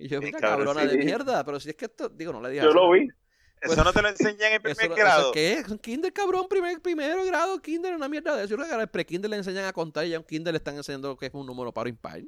Y 0.00 0.08
yo, 0.08 0.20
mira, 0.20 0.38
cabrón, 0.38 0.66
cabrona 0.66 0.90
de 0.90 0.96
mierda, 0.96 1.44
pero 1.44 1.60
si 1.60 1.68
es 1.70 1.76
que 1.76 1.84
esto, 1.84 2.08
digo, 2.08 2.32
no 2.32 2.40
le 2.40 2.48
dije 2.50 2.62
Yo 2.62 2.70
así. 2.70 2.76
lo 2.78 2.90
vi. 2.90 3.08
Pues- 3.62 3.72
Eso 3.74 3.84
no 3.84 3.92
te 3.92 4.00
lo 4.00 4.08
enseñan 4.08 4.52
en 4.52 4.54
Eso, 4.64 4.74
primer 4.78 4.84
eso 4.86 4.94
grado. 4.94 5.32
¿Qué 5.32 5.52
es? 5.52 5.68
Un 5.68 5.76
kinder, 5.78 6.10
cabrón, 6.14 6.46
primer, 6.48 6.80
primero 6.80 7.22
grado, 7.26 7.60
kinder, 7.60 7.94
una 7.94 8.08
mierda 8.08 8.34
de 8.34 8.44
eso. 8.44 8.50
Yo 8.52 8.56
creo 8.56 8.66
que 8.66 8.72
ahora 8.72 8.84
el 8.84 8.88
pre-kinder 8.88 9.30
le 9.30 9.36
enseñan 9.36 9.66
a 9.66 9.72
contar 9.74 10.06
y 10.06 10.08
ya 10.08 10.18
un 10.18 10.24
kinder 10.24 10.54
le 10.54 10.56
están 10.56 10.76
enseñando 10.76 11.08
lo 11.08 11.16
que 11.18 11.26
es 11.26 11.34
un 11.34 11.44
número 11.46 11.70
par 11.70 11.84
o 11.84 11.90
impar. 11.90 12.22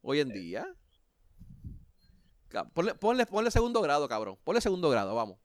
Hoy 0.00 0.20
en 0.20 0.28
día. 0.28 0.64
Ponle, 2.72 2.94
ponle, 2.94 3.26
ponle 3.26 3.50
segundo 3.50 3.82
grado, 3.82 4.08
cabrón. 4.08 4.38
Ponle 4.44 4.60
segundo 4.60 4.88
grado, 4.90 5.12
vamos. 5.16 5.40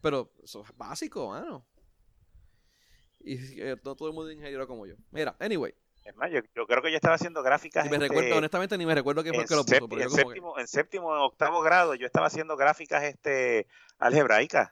Pero 0.00 0.32
eso 0.42 0.62
es 0.62 0.74
básico, 0.78 1.28
mano. 1.28 1.66
Y 3.20 3.34
eh, 3.60 3.76
no 3.84 3.94
todo 3.96 4.08
el 4.08 4.14
mundo 4.14 4.30
es 4.30 4.36
ingeniero 4.36 4.66
como 4.66 4.86
yo. 4.86 4.94
Mira, 5.10 5.36
anyway. 5.38 5.74
Es 6.04 6.16
más, 6.16 6.30
yo, 6.30 6.40
yo 6.56 6.66
creo 6.66 6.82
que 6.82 6.90
yo 6.90 6.96
estaba 6.96 7.14
haciendo 7.16 7.42
gráficas. 7.42 7.84
Ni 7.84 7.90
me 7.90 7.96
este, 7.96 8.08
recuerdo, 8.08 8.36
honestamente, 8.38 8.76
ni 8.78 8.86
me 8.86 8.94
recuerdo 8.94 9.22
quién 9.22 9.34
fue 9.34 9.42
en, 9.44 9.48
que 9.48 9.54
lo 9.54 9.64
puso. 9.64 9.88
Pero 9.88 10.02
en 10.02 10.08
yo 10.08 10.10
como 10.10 10.16
que- 10.16 10.24
séptimo, 10.34 10.58
en 10.58 10.66
séptimo, 10.68 11.14
en 11.16 11.22
octavo 11.22 11.60
grado, 11.60 11.94
yo 11.94 12.06
estaba 12.06 12.26
haciendo 12.26 12.56
gráficas 12.56 13.02
este 13.04 13.66
algebraicas. 13.98 14.70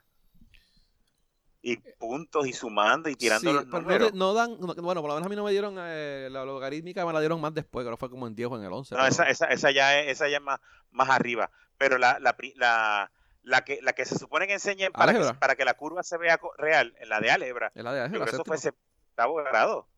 Y 1.60 1.76
puntos 1.76 2.46
y 2.46 2.52
sumando 2.52 3.09
y 3.10 3.16
tirando 3.16 3.50
Sí, 3.50 3.55
los 3.55 3.64
pero 3.64 3.78
no, 3.78 3.80
números. 3.82 4.14
no 4.14 4.32
dan, 4.32 4.59
no- 4.60 4.74
bueno, 4.76 5.00
por 5.02 5.09
lo 5.10 5.14
menos 5.16 5.26
a 5.26 5.28
mí 5.28 5.36
no 5.36 5.44
me 5.44 5.50
dieron 5.50 5.74
eh, 5.78 6.28
la 6.30 6.44
logarítmica, 6.44 7.05
me 7.05 7.12
la 7.12 7.18
dieron 7.20 7.40
más 7.40 7.52
después, 7.52 7.84
creo 7.84 7.96
que 7.96 8.00
fue 8.00 8.10
como 8.10 8.26
en 8.28 8.34
10 8.36 8.48
o 8.50 8.56
en 8.56 8.64
el 8.64 8.72
11. 8.72 8.94
No, 8.94 9.00
pero- 9.00 9.10
esa, 9.10 9.28
esa, 9.28 9.46
esa 9.46 9.70
ya 9.72 9.98
es, 10.00 10.09
esa 10.12 10.28
ya 10.28 10.36
es 10.36 10.42
más, 10.42 10.60
más 10.92 11.10
arriba. 11.10 11.50
Pero 11.76 11.98
la, 11.98 12.18
la, 12.20 12.36
la, 12.56 13.10
la 13.42 13.64
que, 13.64 13.80
la 13.82 13.92
que 13.92 14.05
se 14.05 14.16
supone 14.18 14.46
que 14.46 14.55
enseñen 14.55 14.92
para 14.92 15.12
que, 15.12 15.34
para 15.34 15.56
que 15.56 15.64
la 15.64 15.74
curva 15.74 16.02
se 16.05 16.16
vea 16.16 16.40
real, 16.56 16.94
en 17.00 17.09
la 17.09 17.20
de 17.20 17.30
álgebra, 17.32 17.72
Es 17.74 17.84
la 17.84 17.92
de 17.92 18.00
álgebra, 18.02 18.24
que 18.24 18.30
eso 18.30 18.44
séptimo. 18.44 18.56
fue 18.56 18.70
octavo 19.10 19.34
grado. 19.36 19.88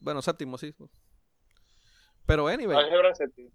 Bueno, 0.00 0.22
séptimo, 0.22 0.58
sí. 0.58 0.74
Pero 2.26 2.48
anyway, 2.48 2.76
Álgebra 2.76 3.14
séptimo. 3.14 3.50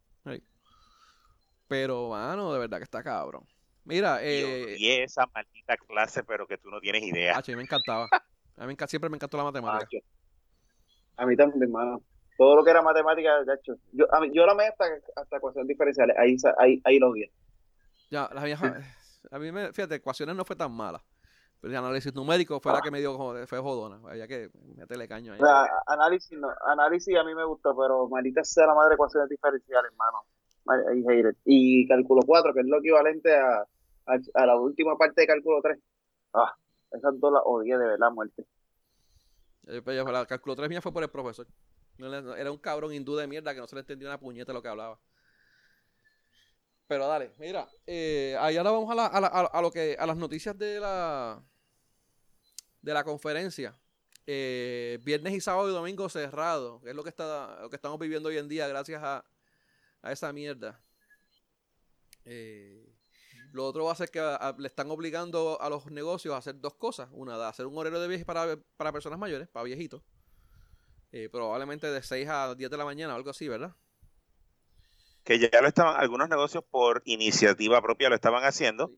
pero 1.67 2.09
mano, 2.09 2.53
de 2.53 2.59
verdad 2.59 2.77
que 2.77 2.83
está 2.83 3.03
cabrón. 3.03 3.45
Mira, 3.85 4.19
eh, 4.23 4.75
odié 4.75 5.03
esa 5.03 5.25
maldita 5.33 5.75
clase, 5.77 6.23
pero 6.23 6.47
que 6.47 6.57
tú 6.57 6.69
no 6.69 6.79
tienes 6.79 7.03
idea. 7.03 7.37
Hacho, 7.37 7.51
a 7.51 7.53
mí 7.53 7.57
me 7.57 7.63
encantaba. 7.63 8.07
A 8.55 8.67
mí 8.67 8.75
siempre 8.87 9.09
me 9.09 9.17
encantó 9.17 9.37
la 9.37 9.43
matemática. 9.43 9.85
Macho. 9.85 9.97
A 11.17 11.25
mí 11.25 11.35
también, 11.35 11.63
hermano. 11.63 12.01
Todo 12.37 12.55
lo 12.55 12.63
que 12.63 12.71
era 12.71 12.81
matemática, 12.81 13.43
gacho. 13.43 13.75
Yo, 13.91 14.05
a 14.13 14.19
mí, 14.19 14.31
yo 14.33 14.45
la 14.45 14.55
me 14.55 14.65
hasta, 14.65 14.85
hasta 15.15 15.37
ecuaciones 15.37 15.67
diferenciales. 15.67 16.15
Ahí, 16.17 16.35
ahí, 16.57 16.81
ahí 16.83 16.99
lo 16.99 17.09
odié. 17.09 17.31
Ya, 18.09 18.29
la 18.33 18.43
vieja, 18.43 18.79
a 19.31 19.39
mí 19.39 19.51
me, 19.51 19.73
fíjate, 19.73 19.95
ecuaciones 19.95 20.35
no 20.35 20.45
fue 20.45 20.55
tan 20.55 20.71
mala. 20.71 21.03
Pero 21.63 21.71
el 21.71 21.77
análisis 21.77 22.13
numérico 22.13 22.59
fue 22.59 22.73
la 22.73 22.81
que 22.81 22.91
me 22.91 22.99
dio, 22.99 23.17
fue 23.47 23.57
jodona. 23.59 23.97
Había 24.09 24.27
que 24.27 24.49
meterle 24.75 25.07
caño 25.07 25.31
ahí. 25.31 25.39
O 25.41 25.45
sea, 25.45 25.65
análisis, 25.87 26.37
no, 26.37 26.49
análisis 26.67 27.15
a 27.15 27.23
mí 27.23 27.33
me 27.33 27.45
gustó, 27.45 27.73
pero 27.73 28.09
maldita 28.09 28.43
sea 28.43 28.67
la 28.67 28.73
madre 28.75 28.95
ecuaciones 28.95 29.29
diferenciales, 29.29 29.89
hermano. 29.89 30.25
I 30.93 31.05
hate 31.09 31.29
it. 31.29 31.37
Y 31.45 31.87
cálculo 31.87 32.21
4, 32.25 32.53
que 32.53 32.59
es 32.59 32.65
lo 32.65 32.79
equivalente 32.79 33.33
a, 33.33 33.61
a, 33.61 34.17
a 34.33 34.45
la 34.45 34.57
última 34.57 34.97
parte 34.97 35.21
de 35.21 35.27
cálculo 35.27 35.61
3. 35.61 35.79
Ah, 36.33 36.53
esas 36.91 37.17
dos 37.17 37.31
las 37.31 37.43
odié 37.45 37.77
de 37.77 37.85
verdad, 37.85 38.11
muerte. 38.11 38.45
Eh, 39.67 39.81
pues, 39.81 39.95
La 40.05 40.25
cálculo 40.25 40.57
3 40.57 40.67
mía 40.67 40.81
fue 40.81 40.91
por 40.91 41.03
el 41.03 41.09
profesor. 41.09 41.47
Era 41.97 42.51
un 42.51 42.57
cabrón 42.57 42.91
hindú 42.93 43.15
de 43.15 43.25
mierda 43.25 43.53
que 43.53 43.61
no 43.61 43.67
se 43.67 43.75
le 43.75 43.81
entendía 43.81 44.09
una 44.09 44.19
puñeta 44.19 44.51
lo 44.51 44.61
que 44.61 44.67
hablaba. 44.67 44.99
Pero 46.87 47.07
dale, 47.07 47.31
mira, 47.39 47.69
eh, 47.87 48.35
ahí 48.37 48.57
ahora 48.57 48.71
vamos 48.71 48.91
a, 48.91 48.95
la- 48.95 49.07
a, 49.07 49.21
la- 49.21 49.27
a 49.29 49.61
lo 49.61 49.71
que, 49.71 49.95
a 49.97 50.05
las 50.05 50.17
noticias 50.17 50.57
de 50.57 50.81
la, 50.81 51.41
de 52.83 52.93
la 52.93 53.03
conferencia. 53.03 53.75
Eh, 54.27 54.99
viernes 55.03 55.33
y 55.33 55.41
sábado 55.41 55.69
y 55.69 55.73
domingo 55.73 56.07
cerrado, 56.09 56.79
que 56.81 56.91
es 56.91 56.95
lo 56.95 57.03
que, 57.03 57.09
está, 57.09 57.59
lo 57.61 57.69
que 57.69 57.75
estamos 57.75 57.99
viviendo 57.99 58.29
hoy 58.29 58.37
en 58.37 58.47
día 58.47 58.67
gracias 58.67 59.01
a, 59.03 59.25
a 60.01 60.11
esa 60.11 60.31
mierda. 60.31 60.79
Eh, 62.25 62.89
lo 63.51 63.65
otro 63.65 63.85
va 63.85 63.91
a 63.91 63.95
ser 63.95 64.09
que 64.09 64.19
a- 64.19 64.35
a- 64.35 64.55
le 64.57 64.67
están 64.67 64.89
obligando 64.91 65.59
a 65.61 65.69
los 65.69 65.85
negocios 65.87 66.33
a 66.33 66.37
hacer 66.37 66.59
dos 66.59 66.75
cosas. 66.75 67.09
Una, 67.11 67.37
de 67.37 67.45
hacer 67.45 67.65
un 67.65 67.77
horario 67.77 67.99
de 67.99 68.07
viaje 68.07 68.25
para, 68.25 68.57
para 68.77 68.91
personas 68.91 69.19
mayores, 69.19 69.47
para 69.49 69.63
viejitos. 69.65 70.01
Eh, 71.11 71.29
probablemente 71.29 71.91
de 71.91 72.01
6 72.01 72.27
a 72.29 72.55
10 72.55 72.71
de 72.71 72.77
la 72.77 72.85
mañana 72.85 73.13
o 73.13 73.17
algo 73.17 73.29
así, 73.29 73.47
¿verdad? 73.47 73.75
Que 75.23 75.37
ya 75.39 75.49
lo 75.61 75.67
estaban, 75.67 75.95
algunos 75.99 76.27
negocios 76.27 76.63
por 76.69 77.01
iniciativa 77.05 77.81
propia 77.81 78.09
lo 78.09 78.15
estaban 78.15 78.43
haciendo. 78.43 78.91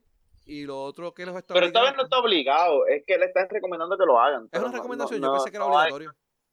Y 0.48 0.64
lo 0.64 0.80
otro 0.80 1.12
que 1.12 1.26
los 1.26 1.36
está 1.36 1.52
Pero 1.54 1.66
esta 1.66 1.82
vez 1.82 1.94
no 1.96 2.04
está 2.04 2.18
obligado, 2.18 2.86
es 2.86 3.02
que 3.04 3.18
le 3.18 3.26
están 3.26 3.48
recomendando 3.48 3.98
que 3.98 4.06
lo 4.06 4.18
hagan. 4.20 4.48
Es 4.52 4.60
una 4.60 4.68
no- 4.70 4.76
recomendación, 4.76 5.20
no- 5.20 5.26
yo 5.26 5.32
no- 5.32 5.38
pensé 5.38 5.50
que 5.50 5.56
era 5.56 5.66
no 5.66 5.78
hay- 5.78 5.92
obligatorio. 5.92 6.10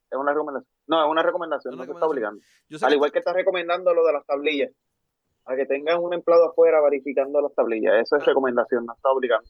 es 0.10 0.18
una 0.18 0.32
recomendación. 0.34 0.74
No, 0.88 1.03
es 1.06 1.10
una 1.11 1.24
recomendación, 1.24 1.74
Es 1.74 1.78
no 1.78 1.84
una 1.84 1.91
se 1.91 1.94
está 1.95 2.06
obligando. 2.07 2.41
Yo 2.70 2.80
sé 2.80 2.86
Al 2.86 2.90
que- 2.91 2.95
igual 2.95 3.11
que 3.11 3.20
está 3.20 3.34
recomendando 3.34 3.94
lo 3.94 4.03
de 4.06 4.14
las 4.14 4.26
tablillas. 4.26 4.72
A 5.45 5.56
que 5.56 5.65
tengan 5.65 5.99
un 6.02 6.14
empleado 6.14 6.49
afuera 6.49 6.82
verificando 6.82 7.40
las 7.41 7.53
tablillas. 7.53 7.94
Eso 8.02 8.15
es 8.15 8.26
recomendación, 8.26 8.86
no 8.86 8.94
está 8.94 9.10
obligando. 9.10 9.48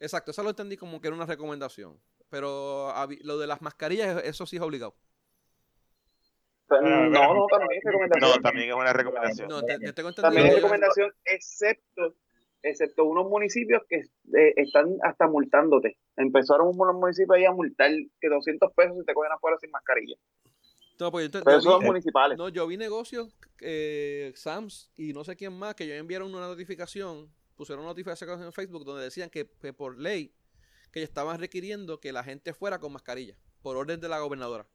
Exacto, 0.00 0.30
eso 0.32 0.42
lo 0.42 0.50
entendí 0.50 0.76
como 0.76 1.00
que 1.00 1.06
era 1.08 1.16
una 1.16 1.24
recomendación. 1.26 1.98
Pero 2.28 2.92
lo 3.22 3.38
de 3.38 3.46
las 3.46 3.62
mascarillas, 3.62 4.22
eso 4.24 4.44
sí 4.44 4.56
es 4.56 4.62
obligado. 4.62 4.94
No, 6.68 6.76
Ah, 6.78 7.08
no, 7.08 7.46
también 7.48 7.78
es 7.78 7.84
recomendación. 7.84 8.30
No, 8.30 8.42
también 8.42 8.68
es 8.70 8.74
una 8.74 8.92
recomendación. 8.92 9.48
No, 9.48 9.62
te, 9.62 9.78
te 9.78 9.92
tengo 9.92 10.08
entendido. 10.08 10.22
También 10.34 10.46
es 10.48 10.54
recomendación, 10.56 11.14
excepto, 11.24 12.14
excepto 12.62 13.04
unos 13.04 13.28
municipios 13.28 13.82
que 13.88 13.96
eh, 13.98 14.52
están 14.56 14.96
hasta 15.02 15.26
multándote. 15.28 15.98
Empezaron 16.16 16.68
unos 16.76 16.94
municipios 16.96 17.36
ahí 17.36 17.44
a 17.44 17.52
multar 17.52 17.90
que 18.20 18.28
200 18.28 18.72
pesos 18.72 18.96
si 18.98 19.04
te 19.04 19.14
cogen 19.14 19.32
afuera 19.32 19.56
sin 19.60 19.70
mascarilla. 19.70 20.16
No, 20.98 21.10
pues, 21.10 21.30
yo 21.30 21.38
ent- 21.38 21.44
Pero 21.44 21.58
esos 21.58 21.78
vi- 21.80 21.86
municipales. 21.86 22.38
No, 22.38 22.48
yo 22.48 22.66
vi 22.66 22.76
negocios, 22.76 23.36
eh, 23.60 24.32
Sams 24.34 24.90
y 24.96 25.12
no 25.12 25.24
sé 25.24 25.36
quién 25.36 25.52
más, 25.52 25.74
que 25.74 25.86
yo 25.86 25.94
enviaron 25.94 26.34
una 26.34 26.46
notificación, 26.48 27.30
pusieron 27.54 27.84
una 27.84 27.90
notificación 27.92 28.42
en 28.42 28.52
Facebook 28.52 28.84
donde 28.84 29.04
decían 29.04 29.28
que, 29.30 29.46
que 29.60 29.72
por 29.72 29.98
ley, 29.98 30.32
que 30.92 31.02
estaban 31.02 31.38
requiriendo 31.38 32.00
que 32.00 32.12
la 32.12 32.24
gente 32.24 32.54
fuera 32.54 32.78
con 32.78 32.92
mascarilla, 32.92 33.36
por 33.62 33.76
orden 33.76 34.00
de 34.00 34.08
la 34.08 34.20
gobernadora. 34.20 34.66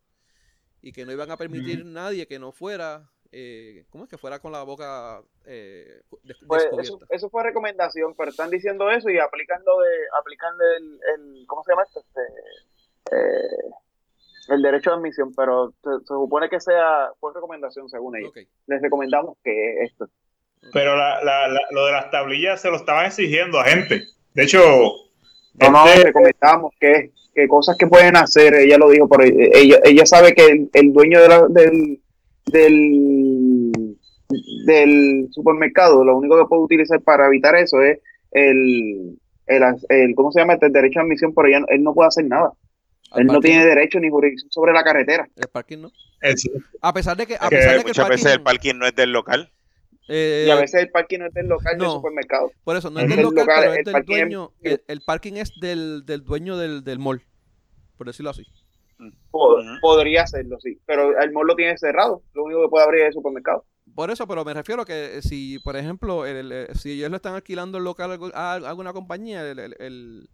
Y 0.84 0.92
que 0.92 1.06
no 1.06 1.12
iban 1.12 1.30
a 1.32 1.38
permitir 1.38 1.86
nadie 1.86 2.28
que 2.28 2.38
no 2.40 2.52
fuera, 2.52 3.10
eh, 3.32 3.86
¿cómo 3.90 4.04
es? 4.06 4.10
Que 4.10 4.18
fuera 4.18 4.40
con 4.40 4.52
la 4.52 4.64
boca 4.64 5.22
eh, 5.46 6.02
Pues 6.10 6.66
eso, 6.66 6.76
descubierta. 6.78 7.16
eso 7.16 7.30
fue 7.30 7.44
recomendación, 7.44 8.14
pero 8.18 8.30
están 8.32 8.50
diciendo 8.50 8.90
eso 8.92 9.10
y 9.10 9.20
aplicando 9.20 9.80
de, 9.80 9.90
aplicando 10.20 10.64
el, 10.78 11.00
el 11.16 11.46
¿cómo 11.48 11.64
se 11.64 11.72
llama 11.72 11.84
esto? 11.84 12.00
Este, 12.02 12.22
eh, 13.16 13.72
el 14.50 14.62
derecho 14.62 14.90
de 14.92 14.96
admisión, 14.98 15.34
pero 15.36 15.74
se, 15.84 15.90
se 16.00 16.06
supone 16.08 16.50
que 16.50 16.60
sea, 16.60 17.10
fue 17.20 17.34
recomendación 17.34 17.88
según 17.90 18.18
ellos. 18.18 18.34
Les 18.68 18.82
recomendamos 18.82 19.38
que 19.44 19.84
esto. 19.84 20.08
Pero 20.74 20.96
la, 20.96 21.24
la, 21.24 21.48
la- 21.48 21.68
lo 21.72 21.86
de 21.86 21.92
las 21.92 22.12
tablillas 22.12 22.62
se 22.62 22.70
lo 22.70 22.76
estaban 22.78 23.06
exigiendo 23.06 23.60
a 23.60 23.66
gente. 23.66 24.04
De 24.34 24.44
hecho, 24.44 24.60
No, 25.56 25.72
no, 25.72 25.86
este- 25.86 25.96
les 25.98 26.06
recomendamos 26.06 26.74
que, 26.80 27.12
que 27.34 27.48
cosas 27.48 27.78
que 27.78 27.88
pueden 27.88 28.16
hacer, 28.18 28.54
ella 28.56 28.78
lo 28.78 28.90
dijo, 28.90 29.08
pero 29.08 29.24
ella, 29.24 29.80
ella 29.84 30.06
sabe 30.06 30.34
que 30.34 30.46
el, 30.48 30.70
el 30.74 30.94
dueño 30.94 31.22
de 31.22 31.28
la- 31.30 31.48
del, 31.48 32.02
del, 32.46 33.72
del 34.66 35.28
supermercado, 35.32 36.04
lo 36.04 36.18
único 36.18 36.38
que 36.38 36.48
puede 36.48 36.64
utilizar 36.64 37.02
para 37.02 37.28
evitar 37.28 37.56
eso 37.56 37.82
es 37.82 38.00
el, 38.32 39.18
el, 39.48 39.64
el 39.90 40.16
¿cómo 40.16 40.32
se 40.32 40.40
llama? 40.40 40.54
este? 40.54 40.68
El 40.68 40.74
derecho 40.74 41.00
de 41.00 41.06
admisión, 41.06 41.34
pero 41.36 41.48
ella- 41.48 41.66
él 41.70 41.84
no 41.84 41.94
puede 41.94 42.08
hacer 42.08 42.26
nada. 42.26 42.52
Él 43.16 43.26
no 43.26 43.34
parking- 43.34 43.42
tiene 43.42 43.66
derecho 43.66 44.00
ni 44.00 44.10
jurisdicción 44.10 44.52
sobre 44.52 44.72
la 44.74 44.84
carretera. 44.84 45.28
El 45.36 45.48
parking 45.50 45.80
no. 45.80 45.92
eh, 46.22 46.38
sí, 46.38 46.50
A 46.82 46.94
pesar 46.94 47.18
de 47.18 47.28
que, 47.28 47.36
a 47.36 47.50
Que 47.50 47.58
pesar 47.58 47.72
de 47.72 47.76
que 47.76 47.82
el 47.82 47.88
Muchas 47.88 48.10
veces 48.10 48.26
el 48.34 48.40
parking- 48.42 48.44
parking 48.44 48.76
no 48.80 48.88
es 48.88 48.96
del 48.96 49.12
local. 49.12 49.52
eh, 50.08 50.46
Y 50.48 50.50
a 50.50 50.56
veces 50.56 50.82
el 50.82 50.90
parking 50.92 51.20
no 51.20 51.26
es 51.28 51.34
del 51.34 51.48
local 51.48 51.74
del 51.78 51.88
no. 51.88 51.94
supermercado. 51.96 52.52
Por 52.64 52.78
eso, 52.78 52.90
no 52.90 53.00
es 53.00 53.04
Es 53.04 53.10
del 53.10 53.18
del 53.18 53.26
local, 53.26 53.46
local, 53.48 53.60
pero 53.60 53.72
es 53.74 53.80
el 53.80 53.84
del 53.86 53.94
parking 53.94 54.14
es- 54.14 54.20
dueño. 54.22 54.52
El, 54.62 54.84
el 54.88 55.02
parking 55.02 55.34
es 55.34 55.52
del, 55.60 56.06
del 56.06 56.24
dueño 56.24 56.58
del, 56.58 56.84
del 56.86 57.00
mall, 57.00 57.22
por 57.98 58.08
decirlo 58.08 58.30
así. 58.30 58.44
Podría 59.82 60.24
hacerlo, 60.24 60.58
sí. 60.60 60.80
Pero 60.86 61.20
el 61.20 61.32
mall 61.32 61.48
lo 61.48 61.56
tiene 61.56 61.78
cerrado. 61.78 62.22
Lo 62.34 62.44
único 62.44 62.62
que 62.64 62.70
puede 62.70 62.86
abrir 62.86 63.02
es 63.02 63.08
el 63.08 63.14
supermercado. 63.14 63.66
Por 63.96 64.10
eso, 64.12 64.28
pero 64.28 64.46
me 64.46 64.54
refiero 64.54 64.86
que 64.86 65.18
eh, 65.18 65.22
si, 65.22 65.60
por 65.60 65.76
ejemplo, 65.76 66.26
el- 66.26 66.52
el- 66.52 66.76
si 66.76 66.92
ellos 66.94 67.10
le 67.10 67.18
están 67.18 67.36
alquilando 67.36 67.78
el 67.78 67.84
local 67.84 68.12
a 68.12 68.16
algu- 68.18 68.32
a 68.34 68.54
alguna 68.54 68.94
compañía, 68.94 69.42
el, 69.50 70.30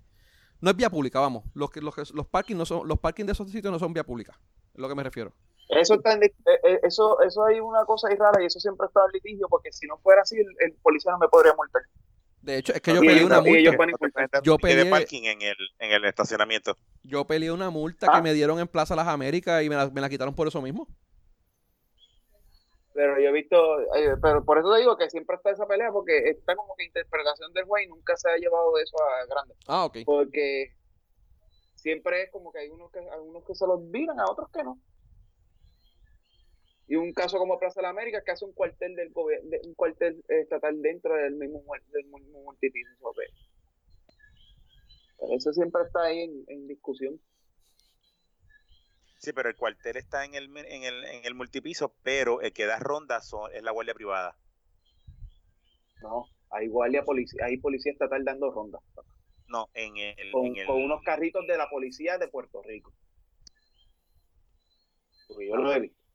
no 0.62 0.70
es 0.70 0.76
vía 0.76 0.90
pública, 0.90 1.20
vamos. 1.20 1.44
Los 1.54 1.72
que 1.72 1.82
los, 1.82 1.96
que- 1.96 2.04
los 2.14 2.28
parking 2.28 2.56
no 2.56 2.66
son, 2.66 2.88
los 2.88 3.00
parking 3.00 3.26
de 3.26 3.32
esos 3.32 3.50
sitios 3.52 3.72
no 3.72 3.80
son 3.80 3.94
vía 3.94 4.04
pública. 4.04 4.40
Es 4.74 4.80
lo 4.80 4.88
que 4.90 4.96
me 4.96 5.04
refiero. 5.04 5.32
Eso 5.70 5.96
está 5.96 6.14
en, 6.14 6.24
eh, 6.24 6.34
eh, 6.46 6.80
eso, 6.84 7.20
eso 7.22 7.44
hay 7.46 7.60
una 7.60 7.84
cosa 7.86 8.08
ahí 8.08 8.16
rara 8.16 8.42
y 8.42 8.46
eso 8.46 8.60
siempre 8.60 8.88
está 8.88 9.02
en 9.06 9.12
litigio 9.14 9.48
porque 9.50 9.72
si 9.74 9.86
no 9.86 9.98
fuera 9.98 10.22
así 10.22 10.38
el, 10.38 10.48
el 10.60 10.74
policía 10.82 11.12
no 11.12 11.18
me 11.18 11.28
podría 11.28 11.54
multar. 11.56 11.82
De 12.42 12.58
hecho, 12.60 12.74
es 12.74 12.82
que 12.82 12.94
yo 12.94 13.02
ellos- 13.02 13.24
una 13.26 13.42
y 13.50 13.56
ellos 13.58 13.76
multa. 13.76 13.78
van 13.78 13.90
a 13.90 13.98
multar. 14.00 14.44
Yo 14.44 14.58
peleé- 14.58 14.90
parking 14.90 15.24
en 15.24 15.42
el, 15.42 15.58
en 15.80 15.92
el 15.92 16.06
estacionamiento. 16.06 16.78
Yo 17.04 17.26
peleé 17.26 17.52
una 17.52 17.70
multa 17.70 18.08
Ah. 18.10 18.16
que 18.18 18.22
me 18.22 18.34
dieron 18.34 18.60
en 18.60 18.68
Plaza 18.68 18.96
Las 18.96 19.08
Américas 19.08 19.64
y 19.64 19.70
me 19.70 19.76
la, 19.76 19.90
me 19.90 20.00
la 20.02 20.10
quitaron 20.10 20.34
por 20.36 20.48
eso 20.48 20.62
mismo. 20.62 20.88
Pero 22.94 23.20
yo 23.20 23.30
he 23.30 23.32
visto, 23.32 23.80
eh, 23.96 24.16
pero 24.22 24.44
por 24.44 24.58
eso 24.58 24.72
te 24.74 24.80
digo 24.80 24.98
que 24.98 25.10
siempre 25.10 25.36
está 25.36 25.52
esa 25.52 25.68
pelea 25.68 25.92
porque 25.92 26.18
está 26.30 26.56
como 26.56 26.74
que 26.76 26.86
interpretación 26.86 27.54
del 27.54 27.66
juez 27.66 27.86
y 27.86 27.90
nunca 27.90 28.16
se 28.18 28.30
ha 28.30 28.38
llevado 28.38 28.74
de 28.76 28.84
eso 28.84 28.98
a 29.04 29.26
grande. 29.28 29.54
Ah, 29.68 29.86
ok. 29.86 29.98
Porque 30.06 30.74
siempre 31.76 32.24
es 32.24 32.32
como 32.32 32.52
que 32.52 32.60
hay 32.60 32.70
unos 32.70 32.92
que, 32.92 33.00
algunos 33.10 33.44
que 33.46 33.54
se 33.54 33.68
los 33.68 33.92
viran, 33.92 34.20
a 34.20 34.26
otros 34.26 34.50
que 34.52 34.64
no. 34.64 34.80
Y 36.88 36.96
un 36.96 37.14
caso 37.14 37.38
como 37.38 37.60
Plaza 37.60 37.82
de 37.82 37.84
la 37.84 37.90
América 37.90 38.24
que 38.24 38.32
hace 38.32 38.46
un 38.46 38.54
cuartel 38.54 38.96
del 38.96 39.10
gobierno, 39.12 39.50
un 39.66 39.74
cuartel 39.74 40.24
estatal 40.30 40.82
dentro 40.82 41.16
del 41.16 41.36
mismo 41.36 41.62
del 41.92 42.06
mismo 42.06 42.42
multipiso. 42.44 42.90
¿sabes? 43.02 43.30
Pero 45.20 45.34
eso 45.36 45.52
siempre 45.52 45.82
está 45.84 46.04
ahí 46.04 46.22
en, 46.22 46.44
en 46.48 46.68
discusión. 46.68 47.20
Sí, 49.18 49.34
pero 49.34 49.50
el 49.50 49.56
cuartel 49.58 49.98
está 49.98 50.24
en 50.24 50.36
el, 50.36 50.46
en 50.56 50.84
el, 50.84 51.04
en 51.04 51.26
el 51.26 51.34
multipiso, 51.34 51.94
pero 52.04 52.40
el 52.42 52.54
que 52.54 52.66
da 52.66 52.80
rondas 52.80 53.28
son- 53.28 53.52
es 53.54 53.64
la 53.64 53.72
guardia 53.72 53.94
privada. 53.96 54.38
No, 56.02 56.30
hay 56.52 56.68
guardia 56.68 57.04
policía, 57.04 57.46
hay 57.46 57.58
policía 57.58 57.92
estatal 57.92 58.24
dando 58.24 58.52
rondas 58.52 58.82
No, 59.48 59.68
en 59.74 59.98
el, 59.98 60.32
con, 60.32 60.46
en 60.46 60.58
el 60.58 60.68
con 60.68 60.84
unos 60.84 61.02
carritos 61.04 61.46
de 61.48 61.58
la 61.58 61.68
policía 61.70 62.18
de 62.18 62.28
Puerto 62.28 62.62
Rico. 62.62 62.94
Porque 65.28 65.48
yo 65.48 65.56
lo 65.58 65.74
he 65.74 65.80
visto. 65.82 66.07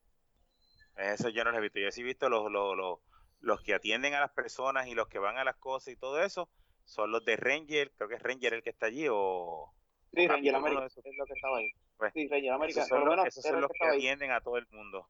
Eso 0.96 1.28
yo 1.30 1.44
no 1.44 1.50
lo 1.52 1.58
he 1.58 1.60
visto. 1.62 1.78
Yo 1.80 1.90
sí 1.90 2.02
he 2.02 2.04
visto 2.04 2.28
los, 2.28 2.50
los, 2.50 2.76
los, 2.76 2.98
los 3.40 3.60
que 3.62 3.74
atienden 3.74 4.14
a 4.14 4.20
las 4.20 4.32
personas 4.32 4.86
y 4.88 4.94
los 4.94 5.08
que 5.08 5.18
van 5.18 5.38
a 5.38 5.44
las 5.44 5.56
cosas 5.56 5.94
y 5.94 5.96
todo 5.96 6.22
eso. 6.22 6.48
Son 6.84 7.10
los 7.10 7.24
de 7.24 7.36
Ranger, 7.36 7.92
creo 7.92 8.08
que 8.08 8.16
es 8.16 8.22
Ranger 8.22 8.54
el 8.54 8.62
que 8.62 8.70
está 8.70 8.86
allí 8.86 9.06
o... 9.10 9.72
Sí, 10.14 10.26
Ranger 10.28 10.54
América 10.56 10.86
es 10.86 11.16
lo 11.16 11.24
que 11.24 11.32
estaba 11.32 11.58
ahí. 11.58 11.70
Pues, 11.96 12.12
Sí, 12.12 12.28
Ranger 12.28 12.52
América, 12.52 12.80
Esos 12.80 12.88
son 12.88 13.04
los, 13.04 13.26
esos 13.26 13.44
son 13.44 13.66
que 13.68 13.86
atienden 13.88 14.30
a 14.32 14.40
todo 14.40 14.58
el 14.58 14.66
mundo. 14.70 15.08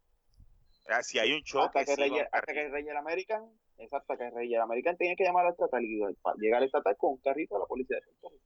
Ah, 0.88 1.02
Si 1.02 1.18
hay 1.18 1.32
un 1.32 1.42
choque, 1.42 1.78
hasta 1.80 1.84
que, 1.84 1.94
sí, 1.96 2.00
Ranger, 2.02 2.28
hasta 2.30 2.52
que 2.52 2.60
arriba. 2.60 2.76
Ranger 2.76 2.96
American, 2.96 3.50
exacto, 3.78 4.16
que 4.16 4.30
Ranger 4.30 4.60
American 4.60 4.96
tiene 4.96 5.16
que 5.16 5.24
llamar 5.24 5.46
al 5.46 5.52
estatal 5.52 5.82
y 5.84 6.00
pa- 6.20 6.34
llega 6.38 6.58
al 6.58 6.64
estatal 6.64 6.96
con 6.96 7.12
un 7.12 7.18
carrito 7.18 7.54
de 7.54 7.60
la 7.60 7.66
policía 7.66 7.96
de 7.96 8.02
Puerto 8.02 8.28
Rico. 8.30 8.44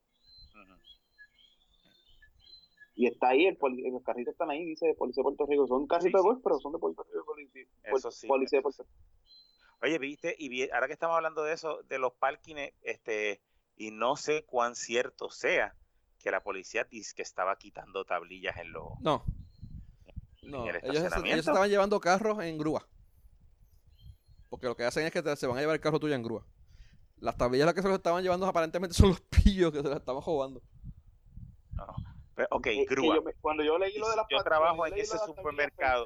Y 2.99 3.07
está 3.07 3.29
ahí, 3.29 3.45
el 3.47 3.57
poli- 3.59 3.89
los 3.91 4.03
carritos 4.03 4.33
están 4.33 4.51
ahí, 4.51 4.65
dice 4.65 4.95
Policía 4.99 5.21
de 5.21 5.25
Puerto 5.25 5.47
Rico. 5.47 5.67
Son 5.67 5.87
carritos 5.87 6.11
Sí, 6.11 6.17
de 6.17 6.23
sí. 6.23 6.27
golf, 6.27 6.41
pero 6.43 6.59
son 6.59 6.73
de 6.73 6.79
Puerto 6.79 7.05
Rico. 7.05 7.25
Policía, 7.27 7.63
Eso 7.85 8.11
sí, 8.11 8.27
policía 8.27 8.59
de 8.59 8.63
Puerto 8.63 8.83
Rico. 8.85 8.95
Oye, 9.83 9.99
viste, 9.99 10.35
y 10.39 10.49
vi- 10.49 10.71
ahora 10.71 10.87
que 10.87 10.95
estamos 10.95 11.15
hablando 11.15 11.43
de 11.43 11.53
eso, 11.53 11.83
de 11.83 11.99
los 11.99 12.15
parkings, 12.15 12.73
este, 12.83 13.43
y 13.77 13.91
no 13.91 14.17
sé 14.17 14.45
cuán 14.47 14.75
cierto 14.75 15.29
sea 15.31 15.77
que 16.19 16.31
la 16.31 16.43
policía 16.43 16.85
dice 16.91 17.13
que 17.15 17.21
estaba 17.23 17.57
quitando 17.59 18.05
tablillas 18.07 18.57
en 18.57 18.73
los 18.73 18.99
No. 19.01 19.23
No, 20.43 20.67
el 20.69 20.77
ellos, 20.83 21.05
estaban 21.05 21.69
llevando 21.69 22.01
carros 22.01 22.43
en 22.43 22.57
grúa. 22.57 22.87
Porque 24.49 24.67
lo 24.69 24.77
que 24.77 24.85
hacen 24.85 25.05
es 25.05 25.13
que 25.13 25.23
te- 25.23 25.37
se 25.37 25.47
van 25.47 25.59
a 25.59 25.61
llevar 25.61 25.75
el 25.75 25.81
carro 25.81 25.99
tuyo 26.01 26.15
en 26.15 26.23
grúa. 26.23 26.47
Las 27.19 27.37
tablillas 27.37 27.67
las 27.67 27.75
que 27.75 27.83
se 27.83 27.89
los 27.89 27.97
estaban 27.99 28.23
llevando 28.23 28.47
aparentemente 28.47 28.95
son 28.95 29.09
los 29.11 29.21
pillos 29.21 29.73
que 29.73 29.83
se 29.83 29.89
las 29.89 29.99
estaban 29.99 30.23
robando. 30.25 30.63
Pero, 32.37 32.49
ok, 32.51 32.67
Eh, 32.67 32.85
grúa. 32.89 33.17
yo 33.17 33.23
cuando 33.41 33.65
yo 33.65 33.79
leí 33.79 33.97
lo 33.99 34.09
de 34.11 34.17
las 34.17 34.27
yo 34.31 34.43
trabajo 34.45 34.87
en 34.87 34.95
ese 34.99 35.17
supermercado. 35.19 36.05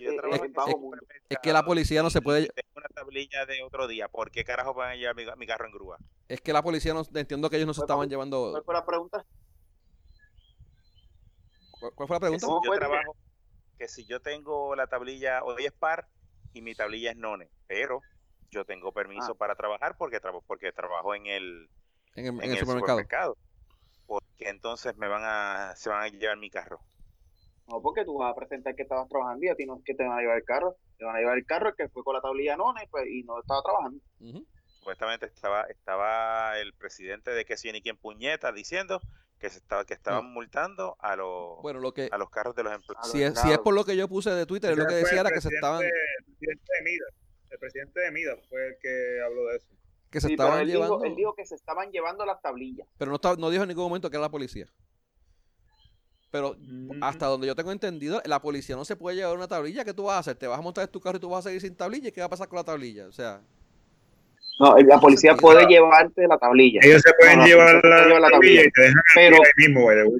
yo 0.00 0.16
trabajo 0.16 0.44
en 0.44 0.94
ese. 0.94 1.06
Es 1.28 1.38
que 1.42 1.52
la 1.52 1.62
policía 1.64 2.02
no 2.02 2.10
se 2.10 2.20
puede- 2.22 2.48
Tengo 2.48 2.72
una 2.76 2.88
tablilla 2.88 3.44
de 3.46 3.62
otro 3.62 3.86
día. 3.86 4.08
¿Por 4.08 4.30
qué 4.30 4.44
carajo 4.44 4.72
van 4.74 4.90
a 4.92 4.96
llevar 4.96 5.14
mi, 5.14 5.24
mi 5.36 5.46
carro 5.46 5.66
en 5.66 5.72
grúa? 5.72 5.98
Es 6.26 6.40
que 6.40 6.52
la 6.52 6.62
policía 6.62 6.94
no 6.94 7.02
entiendo 7.14 7.50
que 7.50 7.56
ellos 7.56 7.66
no 7.66 7.74
se 7.74 7.82
estaban 7.82 8.08
llevando. 8.08 8.50
¿Cuál 8.52 8.64
fue 8.64 8.74
la 8.74 8.84
pregunta? 8.86 9.26
¿Cuál 11.80 12.08
fue 12.08 12.16
la 12.16 12.18
Que 12.18 12.20
pregunta? 12.20 12.40
si 12.40 12.46
¿Cómo 12.46 12.64
yo 12.64 12.68
fue? 12.70 12.78
trabajo, 12.78 13.16
que 13.78 13.88
si 13.88 14.04
yo 14.06 14.20
tengo 14.20 14.74
la 14.74 14.86
tablilla 14.88 15.42
hoy 15.44 15.64
es 15.66 15.72
par 15.72 16.08
y 16.52 16.62
mi 16.62 16.74
tablilla 16.74 17.10
es 17.12 17.16
none, 17.16 17.48
pero 17.66 18.00
yo 18.50 18.64
tengo 18.64 18.92
permiso 18.92 19.32
Ah. 19.32 19.34
para 19.36 19.54
trabajar 19.54 19.96
porque 19.98 20.18
trabo- 20.20 20.42
porque 20.46 20.72
trabajo 20.72 21.14
en 21.14 21.26
el 21.26 21.68
En 22.18 22.26
el, 22.26 22.32
en 22.34 22.36
en 22.38 22.44
el 22.44 22.50
el 22.50 22.58
supermercado. 22.58 22.98
supermercado. 22.98 23.36
Porque 24.06 24.48
entonces 24.48 24.96
me 24.96 25.08
van 25.08 25.22
a 25.24 25.74
se 25.76 25.88
van 25.90 26.02
a 26.02 26.08
llevar 26.08 26.36
mi 26.38 26.50
carro. 26.50 26.80
No, 27.66 27.82
porque 27.82 28.04
tú 28.04 28.16
vas 28.16 28.32
a 28.32 28.34
presentar 28.34 28.74
que 28.74 28.82
estabas 28.82 29.08
trabajando 29.08 29.44
y 29.44 29.48
a 29.48 29.54
ti 29.54 29.66
no 29.66 29.76
es 29.76 29.84
que 29.84 29.94
te 29.94 30.02
van 30.02 30.16
a 30.18 30.20
llevar 30.22 30.38
el 30.38 30.44
carro. 30.44 30.76
Te 30.96 31.04
van 31.04 31.16
a 31.16 31.18
llevar 31.18 31.36
el 31.36 31.44
carro 31.44 31.68
el 31.68 31.74
que 31.76 31.88
fue 31.90 32.02
con 32.02 32.14
la 32.14 32.20
tablilla 32.22 32.56
nona 32.56 32.82
y, 32.82 32.86
pues, 32.86 33.04
y 33.06 33.22
no 33.24 33.38
estaba 33.38 33.60
trabajando. 33.62 34.00
Ujú. 34.20 34.46
Supuestamente 34.78 35.26
estaba 35.26 35.64
estaba 35.64 36.58
el 36.58 36.72
presidente 36.72 37.30
de 37.32 37.44
que 37.44 37.58
si 37.58 37.70
ni 37.72 37.82
quien 37.82 37.98
puñeta 37.98 38.52
diciendo 38.52 39.02
que 39.38 39.50
se 39.50 39.58
estaba 39.58 39.84
que 39.84 39.92
estaban 39.92 40.32
multando 40.32 40.96
a 41.00 41.14
los 41.14 41.60
Bueno, 41.60 41.80
lo 41.80 41.92
que. 41.92 42.08
a 42.10 42.16
los 42.16 42.30
carros 42.30 42.54
de 42.56 42.62
los 42.62 42.72
empleados. 42.72 43.10
Si 43.12 43.22
es, 43.22 43.38
si 43.38 43.50
es 43.50 43.58
por 43.58 43.74
lo 43.74 43.84
que 43.84 43.96
yo 43.96 44.08
puse 44.08 44.30
de 44.30 44.46
Twitter, 44.46 44.70
es 44.70 44.78
lo 44.78 44.86
que 44.86 44.94
decía 44.94 45.20
era 45.20 45.30
que 45.30 45.40
se 45.42 45.48
estaban, 45.54 45.82
El 45.84 45.90
presidente 46.24 46.72
de 46.78 46.82
Mida, 46.84 47.06
el 47.50 47.58
presidente 47.58 48.00
de 48.00 48.10
Mida 48.12 48.36
fue 48.48 48.66
el 48.66 48.74
que 48.80 49.20
habló 49.24 49.44
de 49.48 49.56
eso. 49.56 49.68
Que 50.10 50.20
se 50.20 50.28
Sí, 50.28 50.32
estaban 50.34 50.60
él 50.60 50.68
llevando. 50.68 50.96
dijo, 50.96 51.04
él 51.06 51.14
dijo 51.16 51.34
que 51.34 51.44
se 51.44 51.54
estaban 51.54 51.90
llevando 51.90 52.24
las 52.24 52.40
tablillas. 52.40 52.86
Pero 52.98 53.10
no, 53.10 53.16
estaba- 53.16 53.36
no 53.36 53.50
dijo 53.50 53.62
en 53.62 53.68
ningún 53.68 53.84
momento 53.84 54.08
que 54.10 54.16
era 54.16 54.22
la 54.22 54.30
policía. 54.30 54.66
Pero 56.30 56.56
Mm. 56.58 57.02
hasta 57.02 57.26
donde 57.26 57.46
yo 57.46 57.54
tengo 57.56 57.72
entendido, 57.72 58.20
la 58.26 58.40
policía 58.42 58.76
no 58.76 58.84
se 58.84 58.96
puede 58.96 59.16
llevar 59.16 59.34
una 59.36 59.48
tablilla. 59.48 59.84
¿Qué 59.84 59.94
tú 59.94 60.04
vas 60.04 60.16
a 60.16 60.18
hacer? 60.18 60.36
¿Te 60.36 60.46
vas 60.46 60.58
a 60.58 60.62
montar 60.62 60.84
en 60.84 60.90
tu 60.90 61.00
carro 61.00 61.16
y 61.16 61.20
tú 61.20 61.30
vas 61.30 61.40
a 61.44 61.48
seguir 61.48 61.60
sin 61.62 61.74
tablilla? 61.74 62.08
¿Y 62.08 62.12
qué 62.12 62.20
va 62.20 62.26
a 62.26 62.30
pasar 62.30 62.48
con 62.48 62.56
la 62.56 62.64
tablilla? 62.64 63.06
O 63.06 63.12
sea, 63.12 63.40
No, 64.60 64.76
la 64.76 64.98
policía 64.98 65.36
puede 65.36 65.64
llevarte 65.66 66.26
la 66.26 66.36
tablilla. 66.36 66.80
Ellos 66.82 67.00
se 67.02 67.12
pueden 67.14 67.38
No, 67.38 67.46
llevar 67.46 67.74
la, 67.76 67.80
puede 67.80 68.04
llevar 68.06 68.20
la 68.22 68.28
tablilla 68.30 68.62
y 68.64 68.70
te 68.72 68.80
dejan 68.82 69.02
Pero- 69.14 69.36
ahí 69.36 69.50
mismo, 69.68 69.84
by 69.86 69.96
the 69.96 70.02
way. 70.04 70.18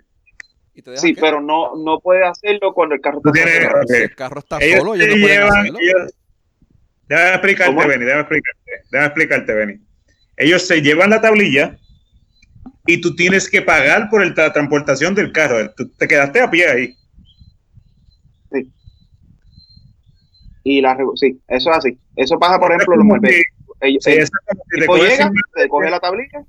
¿Y 0.75 0.83
te 0.83 0.91
dejan 0.93 1.03
Sí, 1.09 1.15
qué? 1.15 1.21
pero 1.21 1.41
no, 1.41 1.75
no 1.77 1.99
puede 1.99 2.25
hacerlo 2.25 2.73
cuando 2.73 2.95
el 2.95 3.01
carro 3.01 3.21
Tú 3.21 3.31
está 3.35 3.43
tienes-. 3.51 3.73
Si 3.89 3.95
el 3.97 4.15
carro 4.15 4.39
está 4.39 4.59
Ellos 4.61 4.79
solo, 4.79 4.93
te 4.93 4.99
ellos 4.99 5.09
no 5.09 5.23
pueden 5.23 5.39
llevan, 5.41 5.59
hacerlo. 5.59 5.79
ellos- 5.83 6.13
Déjame 7.09 7.31
explicarte. 7.35 7.75
Benny, 7.89 8.05
déjame 8.05 8.21
explicarte. 8.21 8.58
Déjame 8.91 9.07
explicarte, 9.07 9.55
Benny. 9.55 9.81
Ellos 10.37 10.67
se 10.67 10.81
llevan 10.83 11.11
la 11.11 11.21
tablilla 11.21 11.77
y 12.87 13.01
tú 13.01 13.15
tienes 13.17 13.51
que 13.51 13.61
pagar 13.63 14.09
por 14.11 14.23
el- 14.23 14.35
la 14.37 14.53
transportación 14.53 15.15
del 15.15 15.33
carro. 15.33 15.73
Tú 15.75 15.89
te 15.91 16.07
quedaste 16.09 16.41
a 16.41 16.51
pie 16.51 16.69
ahí. 16.69 16.95
Y 20.65 20.81
la, 20.81 20.97
sí, 21.15 21.41
eso 21.49 21.71
es 21.71 21.77
así. 21.79 21.99
Eso 22.17 22.39
pasa, 22.39 22.59
por 22.59 22.71
ejemplo, 22.73 22.95
en 22.95 22.99
los 23.01 23.09
malbetes. 23.09 23.45
Ellos- 23.81 24.03
Sí, 24.05 24.11
el 24.13 24.19
eso 24.19 24.33
es 24.35 24.47
como 24.49 24.65
si 24.71 24.81
te 24.81 24.87
coges 24.87 25.19
llega, 25.19 25.31
te 25.55 25.69
coge 25.69 25.91
la 25.91 26.01
tablilla, 26.01 26.45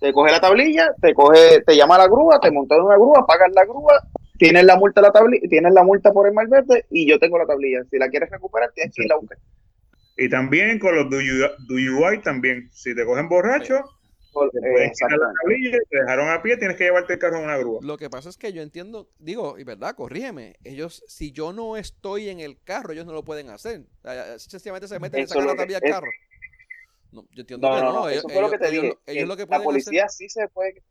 te 0.00 0.12
coge 0.12 0.30
la 0.32 0.40
tablilla, 0.40 0.94
te 1.00 1.14
coge, 1.14 1.62
te 1.66 1.76
llama 1.76 1.94
a 1.96 1.98
la 1.98 2.06
grúa, 2.06 2.38
te 2.40 2.50
montas 2.50 2.78
en 2.78 2.84
una 2.84 2.94
grúa, 2.96 3.26
pagas 3.26 3.50
la 3.54 3.64
grúa, 3.64 3.94
tienes 4.38 4.64
la 4.64 4.76
multa 4.76 5.00
la 5.00 5.10
tablilla, 5.10 5.48
tienes 5.48 5.72
la 5.72 5.82
multa 5.82 6.12
por 6.12 6.26
el 6.28 6.34
malvete 6.34 6.84
y 6.90 7.08
yo 7.08 7.18
tengo 7.18 7.38
la 7.38 7.46
tablilla. 7.46 7.82
Si 7.90 7.98
la 7.98 8.08
quieres 8.08 8.30
recuperar, 8.30 8.70
tienes 8.74 8.94
que 8.94 9.04
ir 9.04 9.12
a 9.12 9.16
buscar. 9.16 9.38
Y 10.16 10.28
también 10.28 10.78
con 10.78 10.94
los 10.94 11.08
DUI, 11.10 11.48
DUI 11.66 12.20
también. 12.22 12.68
Si 12.72 12.94
te 12.94 13.04
cogen 13.04 13.28
borracho, 13.28 13.76
eh, 13.76 13.82
pueden 14.32 14.50
quitar 14.50 14.70
la 14.78 14.84
exactamente. 14.86 15.34
tablilla, 15.42 15.78
te 15.88 15.96
dejaron 16.00 16.28
a 16.28 16.42
pie, 16.42 16.56
tienes 16.56 16.76
que 16.76 16.84
llevarte 16.84 17.14
el 17.14 17.18
carro 17.18 17.38
en 17.38 17.44
una 17.44 17.56
grúa. 17.56 17.80
Lo 17.82 17.96
que 17.96 18.10
pasa 18.10 18.28
es 18.28 18.36
que 18.36 18.52
yo 18.52 18.60
entiendo, 18.62 19.08
digo, 19.18 19.58
y 19.58 19.64
verdad, 19.64 19.94
corrígeme, 19.94 20.56
ellos, 20.64 21.02
si 21.08 21.32
yo 21.32 21.52
no 21.52 21.76
estoy 21.76 22.28
en 22.28 22.40
el 22.40 22.60
carro, 22.62 22.92
ellos 22.92 23.06
no 23.06 23.12
lo 23.12 23.24
pueden 23.24 23.48
hacer. 23.50 23.86
Sencillamente 24.38 24.88
se 24.88 24.98
meten 24.98 25.20
y 25.20 25.22
Eso 25.24 25.34
sacan 25.34 25.48
la 25.48 25.56
tablilla 25.56 25.80
del 25.80 25.90
carro. 25.90 26.10
No, 27.12 27.26
yo 27.32 27.40
entiendo 27.40 27.68
No, 27.68 27.74
que 27.76 27.80
no, 27.82 27.92
no. 27.92 28.00
no, 28.00 28.08
ellos, 28.08 28.18
eso 28.24 28.28
fue 28.28 28.42
lo 28.42 28.50
que 28.50 28.58
te 28.58 28.68
ellos- 28.68 28.82
dije. 28.82 28.98
ellos 29.06 29.22
que 29.22 29.26
lo 29.26 29.36
que 29.36 29.42
la 29.42 29.46
pueden 29.48 29.64
policía 29.64 30.04
hacer, 30.04 30.16
sí 30.16 30.28
se 30.28 30.46
puede. 30.48 30.82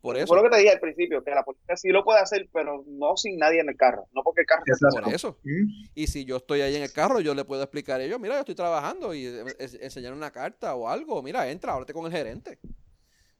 Por 0.00 0.14
Fue 0.14 0.22
eso, 0.24 0.34
lo 0.36 0.42
que 0.44 0.50
te 0.50 0.58
dije 0.58 0.70
al 0.70 0.80
principio, 0.80 1.22
que 1.24 1.30
la 1.32 1.42
policía 1.44 1.76
sí 1.76 1.88
lo 1.88 2.04
puede 2.04 2.20
hacer, 2.20 2.48
pero 2.52 2.84
no 2.86 3.16
sin 3.16 3.36
nadie 3.38 3.60
en 3.60 3.68
el 3.68 3.76
carro. 3.76 4.06
No 4.14 4.22
porque 4.22 4.42
el 4.42 4.46
carro 4.46 4.62
Exacto. 4.66 5.02
por 5.02 5.12
eso. 5.14 5.38
¿Mm? 5.42 5.86
Y 5.94 6.06
si 6.06 6.24
yo 6.24 6.36
estoy 6.36 6.60
ahí 6.60 6.76
en 6.76 6.82
el 6.82 6.92
carro, 6.92 7.20
yo 7.20 7.34
le 7.34 7.44
puedo 7.44 7.62
explicar 7.62 8.00
a 8.00 8.04
ellos, 8.04 8.20
mira, 8.20 8.34
yo 8.34 8.40
estoy 8.40 8.54
trabajando 8.54 9.12
y 9.14 9.26
eh, 9.26 9.44
es- 9.58 9.74
enseñar 9.74 10.12
una 10.12 10.30
carta 10.30 10.74
o 10.76 10.88
algo, 10.88 11.22
mira, 11.22 11.50
entra, 11.50 11.72
háblate 11.72 11.92
con 11.92 12.06
el 12.06 12.12
gerente. 12.12 12.58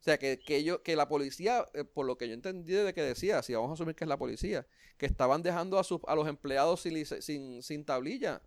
O 0.00 0.02
sea, 0.02 0.16
que, 0.18 0.38
que, 0.38 0.56
ellos, 0.56 0.80
que 0.80 0.94
la 0.96 1.08
policía, 1.08 1.64
eh, 1.74 1.84
por 1.84 2.06
lo 2.06 2.16
que 2.16 2.28
yo 2.28 2.34
entendí 2.34 2.72
de 2.72 2.94
que 2.94 3.02
decía, 3.02 3.42
si 3.42 3.52
vamos 3.54 3.70
a 3.70 3.74
asumir 3.74 3.94
que 3.94 4.04
es 4.04 4.08
la 4.08 4.16
policía, 4.16 4.66
que 4.96 5.06
estaban 5.06 5.42
dejando 5.42 5.78
a, 5.78 5.84
sus, 5.84 6.00
a 6.06 6.14
los 6.14 6.26
empleados 6.28 6.80
sin, 6.82 7.04
sin, 7.04 7.62
sin 7.62 7.84
tablilla. 7.84 8.40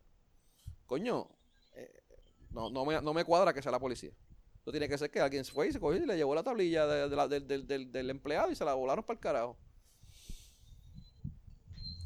Coño, 0.85 1.27
eh, 1.75 2.01
no, 2.51 2.69
no, 2.69 2.85
me, 2.85 3.01
no 3.01 3.13
me 3.13 3.23
cuadra 3.25 3.53
que 3.53 3.61
sea 3.61 3.71
la 3.71 3.79
policía. 3.79 4.11
Eso 4.61 4.71
tiene 4.71 4.87
que 4.87 4.97
ser 4.97 5.09
que 5.09 5.19
alguien 5.19 5.43
fue 5.43 5.69
y 5.69 5.71
se 5.71 5.79
cogió 5.79 6.03
y 6.03 6.05
le 6.05 6.15
llevó 6.15 6.35
la 6.35 6.43
tablilla 6.43 6.85
de- 6.85 7.09
de 7.09 7.15
la- 7.15 7.27
del, 7.27 7.47
del- 7.47 7.65
del- 7.65 7.91
del 7.91 8.09
empleado 8.11 8.51
y 8.51 8.55
se 8.55 8.63
la 8.63 8.75
volaron 8.75 9.03
para 9.03 9.15
el 9.15 9.19
carajo. 9.19 9.57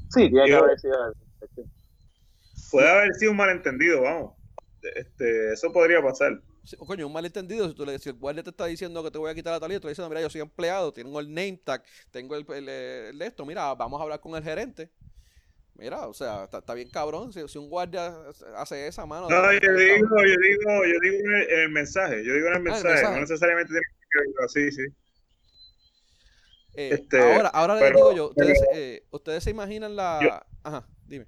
Sí, 0.09 0.29
tiene 0.29 0.45
que 0.45 0.53
haber 0.55 0.79
sido. 0.79 0.95
Puede 2.71 2.89
haber 2.89 3.13
sido 3.15 3.31
un 3.31 3.37
malentendido, 3.37 4.01
vamos. 4.03 4.33
Este, 4.81 5.51
eso 5.53 5.73
podría 5.73 6.01
pasar. 6.01 6.41
Sí, 6.63 6.77
o 6.79 6.85
coño, 6.85 7.07
un 7.07 7.13
malentendido. 7.13 7.67
Si, 7.67 7.75
tú 7.75 7.85
le, 7.85 7.99
si 7.99 8.09
el 8.09 8.15
guardia 8.15 8.41
te 8.41 8.51
está 8.51 8.65
diciendo 8.67 9.03
que 9.03 9.11
te 9.11 9.17
voy 9.17 9.29
a 9.29 9.35
quitar 9.35 9.51
la 9.51 9.59
tablilla, 9.59 9.81
tú 9.81 9.87
le 9.87 9.91
dices, 9.91 10.07
mira, 10.07 10.21
yo 10.21 10.29
soy 10.29 10.41
empleado, 10.41 10.93
tengo 10.93 11.19
el 11.19 11.27
name 11.27 11.59
tag, 11.63 11.83
tengo 12.11 12.35
el, 12.37 12.45
el, 12.53 12.69
el 12.69 13.19
de 13.19 13.25
esto, 13.25 13.45
mira, 13.45 13.73
vamos 13.75 13.99
a 13.99 14.03
hablar 14.03 14.21
con 14.21 14.33
el 14.35 14.43
gerente. 14.43 14.89
Mira, 15.77 16.07
o 16.07 16.13
sea, 16.13 16.45
está, 16.45 16.59
está 16.59 16.73
bien 16.73 16.89
cabrón. 16.89 17.33
Si, 17.33 17.45
si 17.49 17.57
un 17.57 17.69
guardia 17.69 18.13
hace 18.55 18.87
esa 18.87 19.05
mano. 19.05 19.29
No, 19.29 19.51
yo 19.51 19.73
digo, 19.73 20.07
yo 20.07 20.35
digo, 20.41 20.85
yo 20.85 20.99
digo 21.01 21.17
en 21.27 21.33
el, 21.35 21.49
en 21.51 21.59
el 21.59 21.69
mensaje, 21.69 22.23
yo 22.23 22.33
digo 22.33 22.47
en 22.47 22.53
el 22.53 22.55
Ah, 22.55 22.57
el 22.57 22.63
mensaje, 22.63 23.03
no 23.03 23.19
necesariamente 23.19 23.71
tiene 23.73 23.83
que 24.11 24.19
ver 24.19 24.45
así, 24.45 24.71
sí. 24.71 24.83
Eh, 26.77 26.89
este, 26.93 27.19
ahora, 27.19 27.49
ahora 27.49 27.75
les 27.79 27.93
digo 27.93 28.13
yo, 28.13 28.29
ustedes, 28.29 28.59
pero- 28.59 28.79
eh, 28.79 29.03
ustedes 29.11 29.43
se 29.43 29.49
imaginan 29.51 29.95
la. 29.95 30.19
Yo- 30.23 30.39
Ajá, 30.63 30.87
dime. 31.07 31.25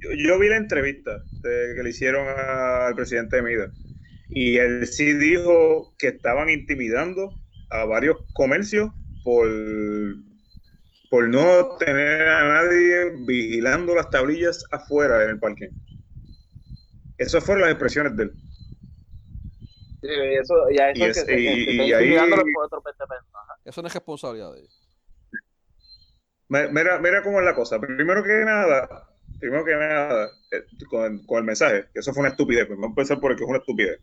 Yo, 0.00 0.10
yo 0.16 0.38
vi 0.38 0.48
la 0.48 0.56
entrevista 0.56 1.22
de- 1.42 1.74
que 1.76 1.82
le 1.82 1.90
hicieron 1.90 2.26
a- 2.28 2.86
al 2.88 2.94
presidente 2.94 3.36
de 3.36 3.42
Mida 3.42 3.72
y 4.28 4.56
él 4.58 4.86
sí 4.86 5.12
dijo 5.14 5.94
que 5.98 6.08
estaban 6.08 6.48
intimidando 6.50 7.32
a 7.70 7.84
varios 7.84 8.18
comercios 8.32 8.90
por, 9.24 9.48
por 11.10 11.28
no 11.28 11.76
tener 11.76 12.22
a 12.28 12.44
nadie 12.62 13.10
vigilando 13.26 13.94
las 13.96 14.08
tablillas 14.10 14.64
afuera 14.70 15.24
en 15.24 15.30
el 15.30 15.38
parque. 15.40 15.70
Esas 17.18 17.44
fueron 17.44 17.62
las 17.62 17.72
expresiones 17.72 18.16
de 18.16 18.22
él. 18.22 18.36
Sí, 20.02 20.08
eso, 20.08 20.54
ya 20.74 20.90
eso 20.90 21.04
Y 21.04 21.08
es 21.10 21.16
es- 21.18 21.24
que, 21.24 21.32
y- 21.38 21.44
que- 21.44 21.66
que 21.66 21.72
y 21.74 21.90
está 21.92 21.98
ahí- 21.98 22.52
por 22.54 22.64
otro. 22.64 22.82
Eso 23.64 23.82
no 23.82 23.88
es 23.88 23.94
responsabilidad 23.94 24.52
de 24.54 24.60
ellos. 24.60 24.80
Mi- 26.48 26.68
Mira, 26.72 26.98
mira 27.00 27.22
cómo 27.22 27.40
es 27.40 27.44
la 27.44 27.54
cosa. 27.54 27.78
Primero 27.80 28.22
que 28.24 28.44
nada, 28.44 28.88
primero 29.38 29.64
que 29.64 29.74
nada, 29.74 30.30
eh, 30.52 30.64
con, 30.88 31.24
con 31.26 31.38
el 31.38 31.44
mensaje, 31.44 31.88
que 31.92 32.00
eso 32.00 32.12
fue 32.14 32.20
una 32.22 32.30
estupidez, 32.30 32.66
pues, 32.66 32.78
vamos 32.78 32.96
a 32.96 33.00
empezar 33.00 33.20
por 33.20 33.32
el 33.32 33.36
que 33.36 33.44
es 33.44 33.50
una 33.50 33.58
estupidez. 33.58 34.00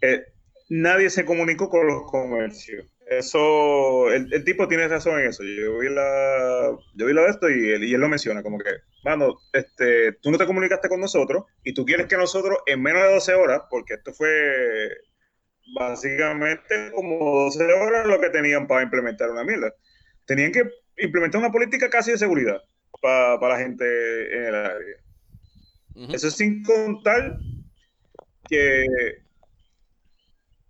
Eh, 0.00 0.24
nadie 0.70 1.10
se 1.10 1.24
comunicó 1.26 1.68
con 1.68 1.86
los 1.86 2.04
comercios. 2.10 2.86
Eso, 3.06 4.10
el, 4.12 4.32
el 4.32 4.44
tipo 4.44 4.68
tiene 4.68 4.88
razón 4.88 5.20
en 5.20 5.28
eso. 5.28 5.42
Yo 5.42 5.78
vi 5.78 5.88
la, 5.88 6.76
yo 6.94 7.06
vi 7.06 7.12
la 7.12 7.22
de 7.22 7.30
esto 7.30 7.50
y 7.50 7.70
él, 7.70 7.84
y 7.84 7.94
él 7.94 8.00
lo 8.00 8.08
menciona, 8.08 8.42
como 8.42 8.58
que, 8.58 8.70
mano, 9.04 9.38
este, 9.52 10.12
tú 10.22 10.30
no 10.30 10.38
te 10.38 10.46
comunicaste 10.46 10.88
con 10.88 11.00
nosotros 11.00 11.44
y 11.64 11.74
tú 11.74 11.84
quieres 11.84 12.06
que 12.06 12.16
nosotros 12.16 12.58
en 12.66 12.82
menos 12.82 13.02
de 13.02 13.14
12 13.14 13.34
horas, 13.34 13.62
porque 13.68 13.94
esto 13.94 14.12
fue 14.12 14.88
básicamente 15.74 16.90
como 16.94 17.44
12 17.44 17.64
horas 17.64 18.06
lo 18.06 18.20
que 18.20 18.30
tenían 18.30 18.66
para 18.66 18.82
implementar 18.82 19.30
una 19.30 19.44
mierda. 19.44 19.74
Tenían 20.26 20.52
que 20.52 20.64
implementar 20.98 21.40
una 21.40 21.52
política 21.52 21.90
casi 21.90 22.12
de 22.12 22.18
seguridad 22.18 22.60
para 23.00 23.48
la 23.48 23.58
gente 23.58 24.36
en 24.36 24.44
el 24.44 24.54
área. 24.54 24.96
Eso 26.12 26.30
sin 26.30 26.62
contar 26.62 27.38
que, 28.48 28.86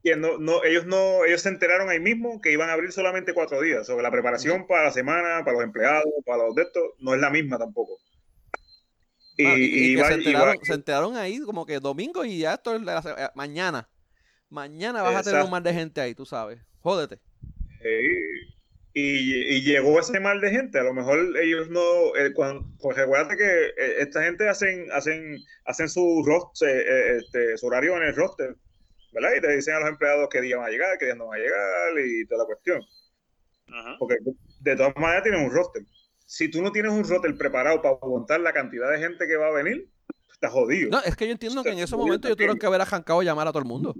que 0.02 0.16
no, 0.16 0.38
no, 0.38 0.64
ellos 0.64 0.84
no, 0.86 1.24
ellos 1.24 1.42
se 1.42 1.48
enteraron 1.48 1.88
ahí 1.88 2.00
mismo 2.00 2.40
que 2.40 2.50
iban 2.52 2.68
a 2.68 2.72
abrir 2.72 2.90
solamente 2.92 3.34
cuatro 3.34 3.60
días. 3.60 3.86
Sobre 3.86 4.02
la 4.02 4.10
preparación 4.10 4.66
para 4.66 4.84
la 4.84 4.90
semana, 4.92 5.40
para 5.44 5.52
los 5.52 5.62
empleados, 5.64 6.04
para 6.26 6.44
los 6.44 6.54
de 6.54 6.62
estos, 6.62 6.82
no 6.98 7.14
es 7.14 7.20
la 7.20 7.30
misma 7.30 7.58
tampoco. 7.58 7.98
Y, 9.36 9.46
Ah, 9.46 9.54
y- 9.56 9.62
y 9.62 9.92
y 9.92 9.94
que 9.96 10.02
va- 10.02 10.08
se, 10.08 10.14
enteraron, 10.14 10.48
va- 10.56 10.64
se 10.64 10.74
enteraron 10.74 11.16
ahí 11.16 11.40
como 11.40 11.64
que 11.64 11.80
domingo 11.80 12.24
y 12.24 12.38
ya 12.40 12.54
esto 12.54 12.74
es 12.76 12.82
la- 12.82 12.98
eh, 13.18 13.28
mañana. 13.34 13.88
Mañana 14.50 15.02
vas 15.02 15.14
a 15.16 15.22
tener 15.22 15.36
un 15.36 15.46
Exacto. 15.46 15.50
mar 15.50 15.62
de 15.62 15.72
gente 15.72 16.00
ahí, 16.00 16.14
tú 16.14 16.26
sabes. 16.26 16.60
Jódete. 16.80 17.18
Eh, 17.82 18.18
y, 18.92 19.56
y 19.56 19.62
llegó 19.62 19.98
ese 19.98 20.20
mal 20.20 20.40
de 20.42 20.50
gente. 20.50 20.78
A 20.78 20.82
lo 20.82 20.92
mejor 20.92 21.18
ellos 21.42 21.70
no. 21.70 22.14
eh, 22.16 22.32
cuando, 22.34 22.66
pues 22.80 22.96
recuerda 22.96 23.34
que 23.36 23.44
eh, 23.44 23.94
esta 24.00 24.22
gente 24.24 24.48
hacen 24.48 24.90
hacen 24.92 25.38
hacen 25.64 25.88
su 25.88 26.22
roster, 26.26 26.68
eh, 26.68 27.16
este, 27.18 27.56
su 27.56 27.66
horario 27.68 27.96
en 27.96 28.02
el 28.02 28.14
roster, 28.14 28.54
¿verdad? 29.12 29.30
Y 29.36 29.40
te 29.40 29.54
dicen 29.54 29.74
a 29.74 29.80
los 29.80 29.88
empleados 29.90 30.28
qué 30.30 30.40
día 30.40 30.56
van 30.56 30.66
a 30.66 30.70
llegar, 30.70 30.98
qué 30.98 31.06
día 31.06 31.14
no 31.14 31.26
van 31.26 31.40
a 31.40 31.42
llegar 31.42 32.06
y 32.06 32.26
toda 32.26 32.42
la 32.42 32.46
cuestión. 32.46 32.82
Porque 33.98 34.16
de 34.60 34.76
todas 34.76 34.94
maneras 34.96 35.22
tienen 35.22 35.44
un 35.44 35.50
roster. 35.50 35.82
Si 36.26 36.50
tú 36.50 36.62
no 36.62 36.72
tienes 36.72 36.92
un 36.92 37.04
roster 37.04 37.36
preparado 37.36 37.80
para 37.82 37.94
aguantar 37.94 38.40
la 38.40 38.52
cantidad 38.52 38.90
de 38.90 38.98
gente 38.98 39.26
que 39.26 39.36
va 39.36 39.48
a 39.48 39.52
venir, 39.52 39.88
estás 40.32 40.50
jodido. 40.50 40.90
No, 40.90 41.02
es 41.02 41.14
que 41.16 41.26
yo 41.26 41.32
entiendo 41.32 41.62
que 41.62 41.70
en 41.70 41.78
esos 41.78 41.98
Muy 41.98 42.06
momentos 42.06 42.28
ellos 42.28 42.36
tuvieron 42.36 42.58
que 42.58 42.66
haber 42.66 42.80
arrancado 42.80 43.22
llamar 43.22 43.48
a 43.48 43.52
todo 43.52 43.62
el 43.62 43.68
mundo. 43.68 43.94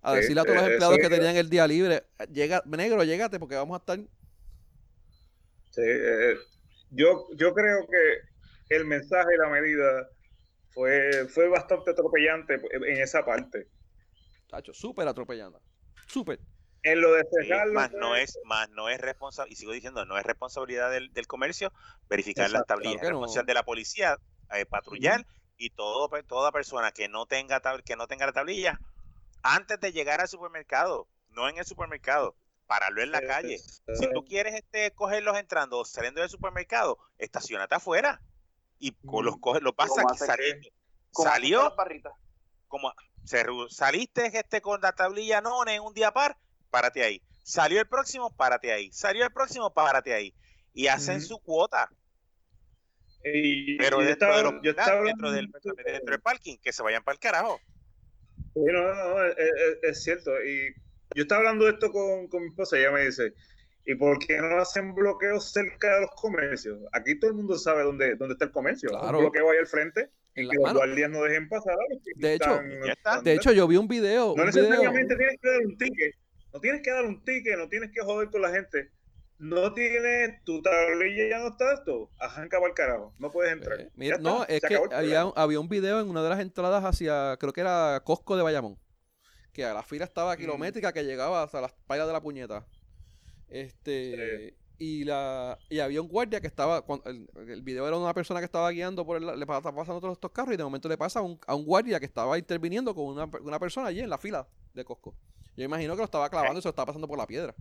A 0.00 0.12
Sí, 0.12 0.20
decirle 0.20 0.40
a 0.40 0.44
todos 0.44 0.56
los 0.56 0.68
eh, 0.68 0.72
empleados 0.72 0.98
que 0.98 1.08
tenían 1.08 1.36
el 1.36 1.50
día 1.50 1.66
libre, 1.66 2.04
llega, 2.30 2.62
negro, 2.66 3.04
llégate 3.04 3.38
porque 3.38 3.56
vamos 3.56 3.76
a 3.76 3.80
estar... 3.80 3.98
Sí, 5.70 5.82
eh, 5.84 6.36
yo, 6.90 7.26
yo 7.36 7.52
creo 7.52 7.86
que 7.86 8.74
el 8.74 8.84
mensaje 8.84 9.34
y 9.34 9.38
la 9.38 9.48
medida 9.48 10.08
fue, 10.70 11.26
fue 11.28 11.48
bastante 11.48 11.90
atropellante 11.90 12.54
en 12.72 13.02
esa 13.02 13.24
parte. 13.24 13.68
Tacho, 14.48 14.72
súper 14.72 15.06
atropellando. 15.06 15.60
Súper. 16.06 16.40
En 16.82 17.00
lo 17.00 17.12
de 17.12 17.22
Sí, 17.22 17.48
cerrarlo, 17.48 17.74
más 17.74 17.90
pues, 17.90 18.00
no 18.00 18.16
es 18.16 18.38
más 18.44 18.70
no 18.70 18.88
es 18.88 19.00
responsabilidad 19.00 19.52
y 19.52 19.56
sigo 19.56 19.72
diciendo 19.72 20.04
no 20.06 20.16
es 20.16 20.24
responsabilidad 20.24 20.90
del, 20.90 21.12
del 21.12 21.26
comercio 21.26 21.72
verificar 22.08 22.50
las 22.50 22.66
tablillas 22.66 23.00
claro 23.00 23.06
es 23.08 23.12
no. 23.12 23.18
responsabilidad 23.18 23.46
de 23.46 23.54
la 23.54 23.64
policía 23.64 24.18
eh, 24.52 24.64
patrullar 24.64 25.26
y 25.56 25.70
todo 25.70 26.08
pe- 26.08 26.22
toda 26.22 26.52
persona 26.52 26.92
que 26.92 27.08
no 27.08 27.26
tenga 27.26 27.60
tab- 27.60 27.82
que 27.82 27.96
no 27.96 28.06
tenga 28.06 28.26
la 28.26 28.32
tablilla 28.32 28.80
antes 29.42 29.78
de 29.80 29.92
llegar 29.92 30.20
al 30.20 30.28
supermercado 30.28 31.08
no 31.30 31.48
en 31.48 31.58
el 31.58 31.64
supermercado 31.64 32.36
pararlo 32.66 33.02
en 33.02 33.10
la 33.12 33.20
calle. 33.22 33.58
si 33.58 34.10
tú 34.12 34.24
quieres 34.24 34.54
este 34.54 34.92
cogerlos 34.92 35.36
entrando 35.36 35.78
o 35.80 35.84
saliendo 35.84 36.20
del 36.20 36.30
supermercado 36.30 36.98
estacionate 37.18 37.74
afuera 37.74 38.22
y 38.78 38.96
los 39.02 39.36
coges 39.38 39.62
los 39.62 39.74
vas 39.76 39.88
Como 39.90 40.08
a 40.08 40.12
hace 40.12 40.26
saliendo. 40.26 40.68
Como 41.12 41.28
hacen 41.28 41.42
con 41.42 41.52
salió 41.52 41.76
como 42.68 42.92
se 43.28 43.44
saliste 43.68 44.26
este 44.32 44.60
con 44.62 44.80
la 44.80 44.92
tablilla 44.92 45.40
no 45.42 45.66
en 45.66 45.82
un 45.82 45.92
día 45.92 46.12
par, 46.12 46.36
párate 46.70 47.02
ahí. 47.02 47.22
Salió 47.44 47.78
el 47.80 47.86
próximo, 47.86 48.34
párate 48.34 48.72
ahí. 48.72 48.90
Salió 48.92 49.24
el 49.24 49.30
próximo, 49.32 49.72
párate 49.72 50.14
ahí. 50.14 50.34
Y 50.72 50.86
hacen 50.86 51.20
su 51.20 51.38
cuota. 51.38 51.90
y, 53.24 53.76
Pero 53.76 54.00
y 54.00 54.04
yo 54.04 54.08
dentro, 54.08 54.12
estaba, 54.12 54.36
de 54.38 54.42
los- 54.44 54.62
yo 54.62 54.70
estaba 54.70 55.02
dentro, 55.02 55.30
del, 55.32 55.46
hablando- 55.54 55.82
dentro 55.84 56.10
del 56.12 56.20
parking, 56.20 56.56
que 56.58 56.72
se 56.72 56.82
vayan 56.82 57.02
para 57.04 57.14
el 57.14 57.18
carajo. 57.20 57.60
No, 58.54 58.72
no, 58.72 58.94
no, 58.94 59.24
es, 59.24 59.36
es- 59.38 59.78
es 59.82 60.02
cierto. 60.04 60.30
Y 60.44 60.72
yo 61.14 61.22
estaba 61.22 61.40
hablando 61.40 61.64
de 61.66 61.72
esto 61.72 61.90
con, 61.92 62.28
con 62.28 62.42
mi 62.42 62.48
esposa 62.48 62.76
y 62.76 62.80
ella 62.80 62.92
me 62.92 63.04
dice, 63.06 63.34
¿y 63.84 63.94
por 63.94 64.18
qué 64.20 64.38
no 64.38 64.58
hacen 64.60 64.94
bloqueos 64.94 65.52
cerca 65.52 65.94
de 65.96 66.00
los 66.02 66.10
comercios? 66.12 66.80
Aquí 66.92 67.18
todo 67.18 67.30
el 67.30 67.36
mundo 67.36 67.58
sabe 67.58 67.82
dónde, 67.82 68.14
dónde 68.16 68.32
está 68.34 68.46
el 68.46 68.52
comercio. 68.52 68.88
Claro. 68.90 69.18
Un 69.18 69.24
bloqueo 69.24 69.50
ahí 69.50 69.58
al 69.58 69.66
frente 69.66 70.10
En 70.40 70.46
la 70.48 70.50
que 70.52 70.56
los 70.56 70.62
mano. 70.64 70.78
guardias 70.78 71.10
no 71.10 71.22
dejen 71.22 71.48
pasar. 71.48 71.76
De 72.16 72.34
hecho- 72.34 72.60
están-. 72.86 73.24
De 73.24 73.32
hecho, 73.34 73.52
yo 73.52 73.66
vi 73.68 73.76
un 73.76 73.88
video. 73.88 74.34
no 74.36 74.42
un 74.44 74.50
video 74.50 74.62
necesariamente 74.64 75.16
tienes 75.16 75.36
que 75.40 75.48
dar 75.48 75.60
un 75.66 75.76
ticket. 75.78 76.14
No 76.52 76.60
tienes 76.60 76.82
que 76.82 76.90
dar 76.90 77.04
un 77.04 77.24
ticket, 77.24 77.58
no 77.58 77.68
tienes 77.68 77.90
que 77.92 78.00
joder 78.00 78.30
con 78.30 78.42
la 78.42 78.50
gente. 78.50 78.90
No 79.38 79.72
tienes 79.72 80.42
tu 80.44 80.60
tablilla, 80.62 81.28
ya 81.30 81.38
no 81.38 81.48
está 81.50 81.74
esto. 81.74 82.10
Arranca 82.18 82.58
para 82.58 82.68
el 82.70 82.74
carajo. 82.74 83.14
No 83.18 83.30
puedes 83.30 83.52
entrar. 83.52 83.80
Eh, 83.80 83.90
mira, 83.94 84.18
no, 84.18 84.42
está, 84.42 84.54
es 84.54 84.60
que 84.62 84.94
había, 84.94 85.22
había 85.36 85.60
un 85.60 85.68
video 85.68 86.00
en 86.00 86.08
una 86.08 86.22
de 86.24 86.28
las 86.30 86.40
entradas 86.40 86.82
hacia, 86.84 87.36
creo 87.38 87.52
que 87.52 87.60
era 87.60 88.00
Costco 88.04 88.36
de 88.36 88.42
Bayamón, 88.42 88.78
que 89.52 89.64
a 89.64 89.74
la 89.74 89.82
fila 89.84 90.04
estaba 90.06 90.34
Mm. 90.34 90.38
kilométrica 90.38 90.92
que 90.92 91.04
llegaba 91.04 91.44
hasta 91.44 91.60
las 91.60 91.72
payas 91.86 92.08
de 92.08 92.12
la 92.14 92.20
puñeta. 92.20 92.66
Este, 93.48 94.54
y 94.78 95.04
la 95.04 95.58
y 95.68 95.80
había 95.80 96.00
un 96.00 96.08
guardia 96.08 96.40
que 96.40 96.46
estaba, 96.46 96.84
el, 97.04 97.28
el 97.48 97.62
video 97.62 97.86
era 97.86 97.96
de 97.96 98.02
una 98.02 98.14
persona 98.14 98.40
que 98.40 98.46
estaba 98.46 98.70
guiando 98.70 99.04
por 99.04 99.16
el, 99.16 99.38
le 99.38 99.46
pasa- 99.46 99.74
pasando 99.74 100.00
todos 100.00 100.12
estos 100.12 100.30
carros 100.30 100.54
y 100.54 100.56
de 100.56 100.64
momento 100.64 100.88
le 100.88 100.96
pasa 100.96 101.18
a 101.18 101.22
un, 101.22 101.38
a 101.46 101.54
un 101.54 101.64
guardia 101.64 101.98
que 101.98 102.06
estaba 102.06 102.38
interviniendo 102.38 102.94
con 102.94 103.06
una, 103.06 103.24
una 103.40 103.58
persona 103.58 103.88
allí 103.88 104.00
en 104.00 104.10
la 104.10 104.18
fila 104.18 104.46
de 104.74 104.84
Costco. 104.84 105.14
Yo 105.56 105.64
imagino 105.64 105.94
que 105.94 105.98
lo 105.98 106.04
estaba 106.04 106.30
clavando 106.30 106.58
y 106.60 106.62
se 106.62 106.68
lo 106.68 106.70
estaba 106.70 106.86
pasando 106.86 107.08
por 107.08 107.18
la 107.18 107.26
piedra. 107.26 107.54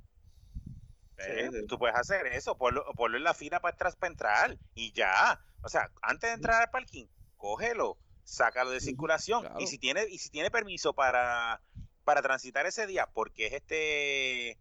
Eh, 1.18 1.50
Sí, 1.52 1.60
sí. 1.62 1.66
Tú 1.68 1.80
puedes 1.80 1.96
hacer 1.96 2.28
eso, 2.28 2.56
ponlo, 2.58 2.86
ponlo 2.96 3.18
en 3.18 3.24
la 3.24 3.34
fila 3.34 3.60
para 3.60 3.74
atrás 3.74 3.96
para 3.96 4.12
entrar 4.12 4.58
y 4.76 4.92
ya. 4.92 5.40
O 5.64 5.70
sea, 5.70 5.92
antes 6.04 6.30
de 6.30 6.36
entrar 6.36 6.62
al 6.62 6.70
parking, 6.70 7.08
cógelo, 7.38 7.98
sácalo 8.24 8.70
de 8.70 8.80
circulación. 8.80 9.42
Claro. 9.42 9.60
Y 9.60 9.66
si 9.66 9.80
tiene, 9.80 10.06
y 10.08 10.20
si 10.20 10.30
tiene 10.30 10.52
permiso 10.52 10.94
para, 10.94 11.60
para 12.04 12.22
transitar 12.22 12.68
ese 12.68 12.86
día, 12.86 13.10
porque 13.12 13.48
es 13.48 13.54
este, 13.54 14.60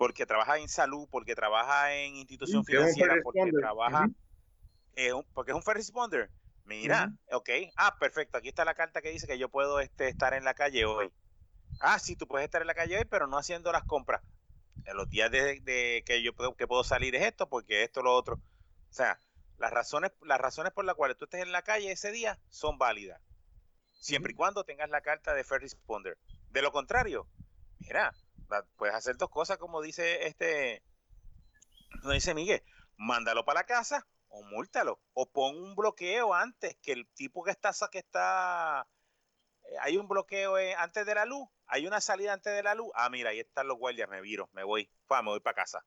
porque 0.00 0.24
trabaja 0.24 0.56
en 0.56 0.66
salud, 0.66 1.06
porque 1.10 1.34
trabaja 1.34 1.94
en 1.94 2.16
institución 2.16 2.64
financiera, 2.64 3.16
porque 3.22 3.40
responder. 3.44 3.60
trabaja, 3.60 4.06
eh, 4.94 5.12
un- 5.12 5.26
porque 5.34 5.50
es 5.50 5.54
un 5.54 5.62
first 5.62 5.76
responder. 5.76 6.30
Mira, 6.64 7.12
ok, 7.30 7.50
ah, 7.76 7.94
perfecto, 8.00 8.38
aquí 8.38 8.48
está 8.48 8.64
la 8.64 8.72
carta 8.72 9.02
que 9.02 9.10
dice 9.10 9.26
que 9.26 9.36
yo 9.36 9.50
puedo 9.50 9.78
este, 9.78 10.08
estar 10.08 10.32
en 10.32 10.42
la 10.44 10.54
calle 10.54 10.86
hoy. 10.86 11.12
Ah, 11.80 11.98
sí, 11.98 12.16
tú 12.16 12.26
puedes 12.26 12.46
estar 12.46 12.62
en 12.62 12.68
la 12.68 12.74
calle 12.74 12.96
hoy, 12.96 13.04
pero 13.04 13.26
no 13.26 13.36
haciendo 13.36 13.72
las 13.72 13.84
compras. 13.84 14.22
En 14.86 14.96
los 14.96 15.06
días 15.10 15.30
de, 15.30 15.60
de 15.60 16.02
que 16.06 16.22
yo 16.22 16.32
puedo, 16.32 16.54
que 16.54 16.66
puedo 16.66 16.82
salir 16.82 17.14
es 17.14 17.22
esto, 17.22 17.50
porque 17.50 17.82
esto, 17.82 18.02
lo 18.02 18.14
otro. 18.14 18.36
O 18.36 18.92
sea, 18.94 19.18
las 19.58 19.70
razones, 19.70 20.12
las 20.22 20.40
razones 20.40 20.72
por 20.72 20.86
las 20.86 20.94
cuales 20.94 21.18
tú 21.18 21.26
estés 21.26 21.42
en 21.42 21.52
la 21.52 21.60
calle 21.60 21.92
ese 21.92 22.10
día 22.10 22.38
son 22.48 22.78
válidas. 22.78 23.20
Siempre 23.92 24.32
y 24.32 24.34
cuando 24.34 24.64
tengas 24.64 24.88
la 24.88 25.02
carta 25.02 25.34
de 25.34 25.44
First 25.44 25.60
Responder. 25.60 26.16
De 26.48 26.62
lo 26.62 26.72
contrario, 26.72 27.26
mira, 27.80 28.14
puedes 28.76 28.94
hacer 28.94 29.16
dos 29.16 29.30
cosas 29.30 29.58
como 29.58 29.80
dice 29.82 30.26
este, 30.26 30.82
como 32.00 32.12
dice 32.12 32.34
Miguel, 32.34 32.62
mándalo 32.96 33.44
para 33.44 33.60
la 33.60 33.66
casa 33.66 34.06
o 34.28 34.42
múltalo 34.42 35.00
o 35.12 35.30
pon 35.30 35.56
un 35.56 35.74
bloqueo 35.74 36.34
antes 36.34 36.76
que 36.82 36.92
el 36.92 37.06
tipo 37.14 37.42
que 37.44 37.50
está 37.50 37.72
que 37.90 37.98
está 37.98 38.86
eh, 39.64 39.76
hay 39.80 39.96
un 39.96 40.08
bloqueo 40.08 40.58
eh, 40.58 40.74
antes 40.74 41.04
de 41.06 41.14
la 41.14 41.24
luz, 41.26 41.48
hay 41.66 41.86
una 41.86 42.00
salida 42.00 42.32
antes 42.32 42.54
de 42.54 42.62
la 42.62 42.74
luz. 42.74 42.90
Ah, 42.94 43.10
mira, 43.10 43.30
ahí 43.30 43.40
están 43.40 43.68
los 43.68 43.78
guardias, 43.78 44.08
me 44.08 44.20
viro, 44.20 44.48
me 44.52 44.64
voy, 44.64 44.90
pa, 45.06 45.22
me 45.22 45.30
voy 45.30 45.40
para 45.40 45.54
casa, 45.54 45.84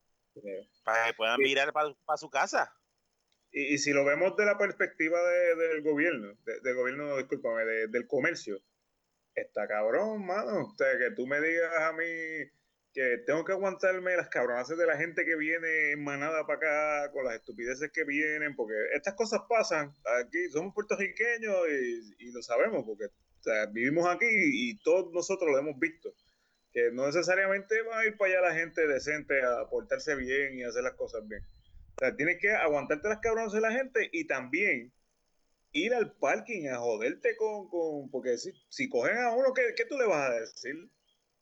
para 0.84 1.06
que 1.06 1.14
puedan 1.14 1.36
Sí. 1.38 1.42
virar 1.44 1.72
para 1.72 1.94
su 2.16 2.30
casa. 2.30 2.72
Y, 3.52 3.74
y 3.74 3.78
si 3.78 3.92
lo 3.92 4.04
vemos 4.04 4.36
de 4.36 4.44
la 4.46 4.58
perspectiva 4.58 5.20
de- 5.22 5.54
del 5.56 5.82
gobierno, 5.82 6.34
de- 6.44 6.60
del 6.60 6.74
gobierno, 6.74 7.16
discúlpame, 7.18 7.64
de- 7.64 7.88
del 7.88 8.06
comercio, 8.06 8.58
está 9.34 9.66
cabrón, 9.66 10.24
mano. 10.26 10.66
O 10.66 10.74
sea, 10.76 10.98
que 10.98 11.10
tú 11.14 11.26
me 11.26 11.40
digas 11.40 11.72
a 11.78 11.92
mí 11.92 12.04
que 12.94 13.18
tengo 13.26 13.44
que 13.44 13.52
aguantarme 13.52 14.16
las 14.16 14.28
cabronaces 14.28 14.78
de 14.78 14.86
la 14.86 14.96
gente 14.96 15.24
que 15.24 15.34
viene 15.34 15.90
en 15.90 16.04
manada 16.04 16.46
para 16.46 17.02
acá, 17.02 17.12
con 17.12 17.24
las 17.24 17.34
estupideces 17.34 17.90
que 17.92 18.04
vienen, 18.04 18.54
porque 18.54 18.74
estas 18.94 19.14
cosas 19.14 19.40
pasan. 19.48 19.92
Aquí 20.20 20.48
somos 20.50 20.72
puertorriqueños 20.72 21.56
y, 22.20 22.30
lo 22.30 22.40
sabemos, 22.42 22.84
porque 22.86 23.06
vivimos 23.72 24.08
aquí 24.08 24.26
y 24.28 24.78
todos 24.78 25.12
nosotros 25.12 25.50
lo 25.50 25.58
hemos 25.58 25.78
visto. 25.78 26.14
Que 26.72 26.92
no 26.92 27.06
necesariamente 27.06 27.82
va 27.82 28.00
a 28.00 28.06
ir 28.06 28.16
para 28.16 28.32
allá 28.32 28.48
la 28.48 28.54
gente 28.54 28.86
decente 28.86 29.42
a 29.42 29.68
portarse 29.68 30.14
bien 30.14 30.58
y 30.58 30.62
hacer 30.62 30.84
las 30.84 30.94
cosas 30.94 31.26
bien. 31.26 31.42
O 31.96 31.98
sea, 31.98 32.14
tienes 32.14 32.38
que 32.40 32.50
aguantarte 32.50 33.08
las 33.08 33.18
cabronas 33.18 33.52
de 33.52 33.60
la 33.60 33.72
gente 33.72 34.08
y 34.12 34.26
también 34.26 34.92
ir 35.74 35.92
al 35.92 36.16
parking 36.16 36.68
a 36.68 36.78
joderte 36.78 37.36
con... 37.36 37.68
con 37.68 38.10
porque 38.10 38.38
si, 38.38 38.52
si 38.68 38.88
cogen 38.88 39.18
a 39.18 39.32
uno, 39.34 39.52
¿qué, 39.52 39.74
¿qué 39.76 39.84
tú 39.84 39.98
le 39.98 40.06
vas 40.06 40.30
a 40.30 40.40
decir? 40.40 40.74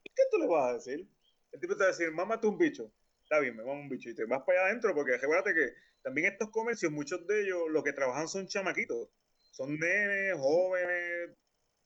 ¿Qué 0.03 0.23
tú 0.31 0.39
le 0.39 0.49
vas 0.49 0.71
a 0.71 0.75
decir? 0.75 1.09
El 1.53 1.61
tipo 1.61 1.75
te 1.75 1.81
va 1.81 1.91
a 1.91 1.93
decir, 1.93 2.11
mámate 2.11 2.47
un 2.47 2.59
bicho. 2.59 2.93
Está 3.23 3.39
bien, 3.39 3.57
me 3.57 3.63
mamo 3.63 3.81
un 3.81 3.89
bicho. 3.89 4.11
Y 4.11 4.15
te 4.15 4.25
vas 4.25 4.43
para 4.43 4.61
allá 4.61 4.69
adentro 4.69 4.95
porque 4.95 5.17
recuérdate 5.17 5.55
que 5.55 5.75
también 6.03 6.33
estos 6.33 6.51
comercios, 6.51 6.91
muchos 6.91 7.27
de 7.27 7.43
ellos, 7.43 7.61
lo 7.71 7.83
que 7.83 7.93
trabajan 7.93 8.27
son 8.29 8.47
chamaquitos. 8.47 9.09
Son 9.51 9.79
nenes, 9.79 10.35
jóvenes, 10.39 11.31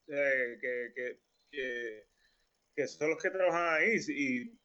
eh, 0.07 0.59
que, 0.61 0.93
que, 0.95 1.21
que, 1.51 2.07
que 2.75 2.87
son 2.87 3.11
los 3.11 3.23
que 3.23 3.31
trabajan 3.31 3.75
ahí. 3.75 3.97
Y, 4.09 4.59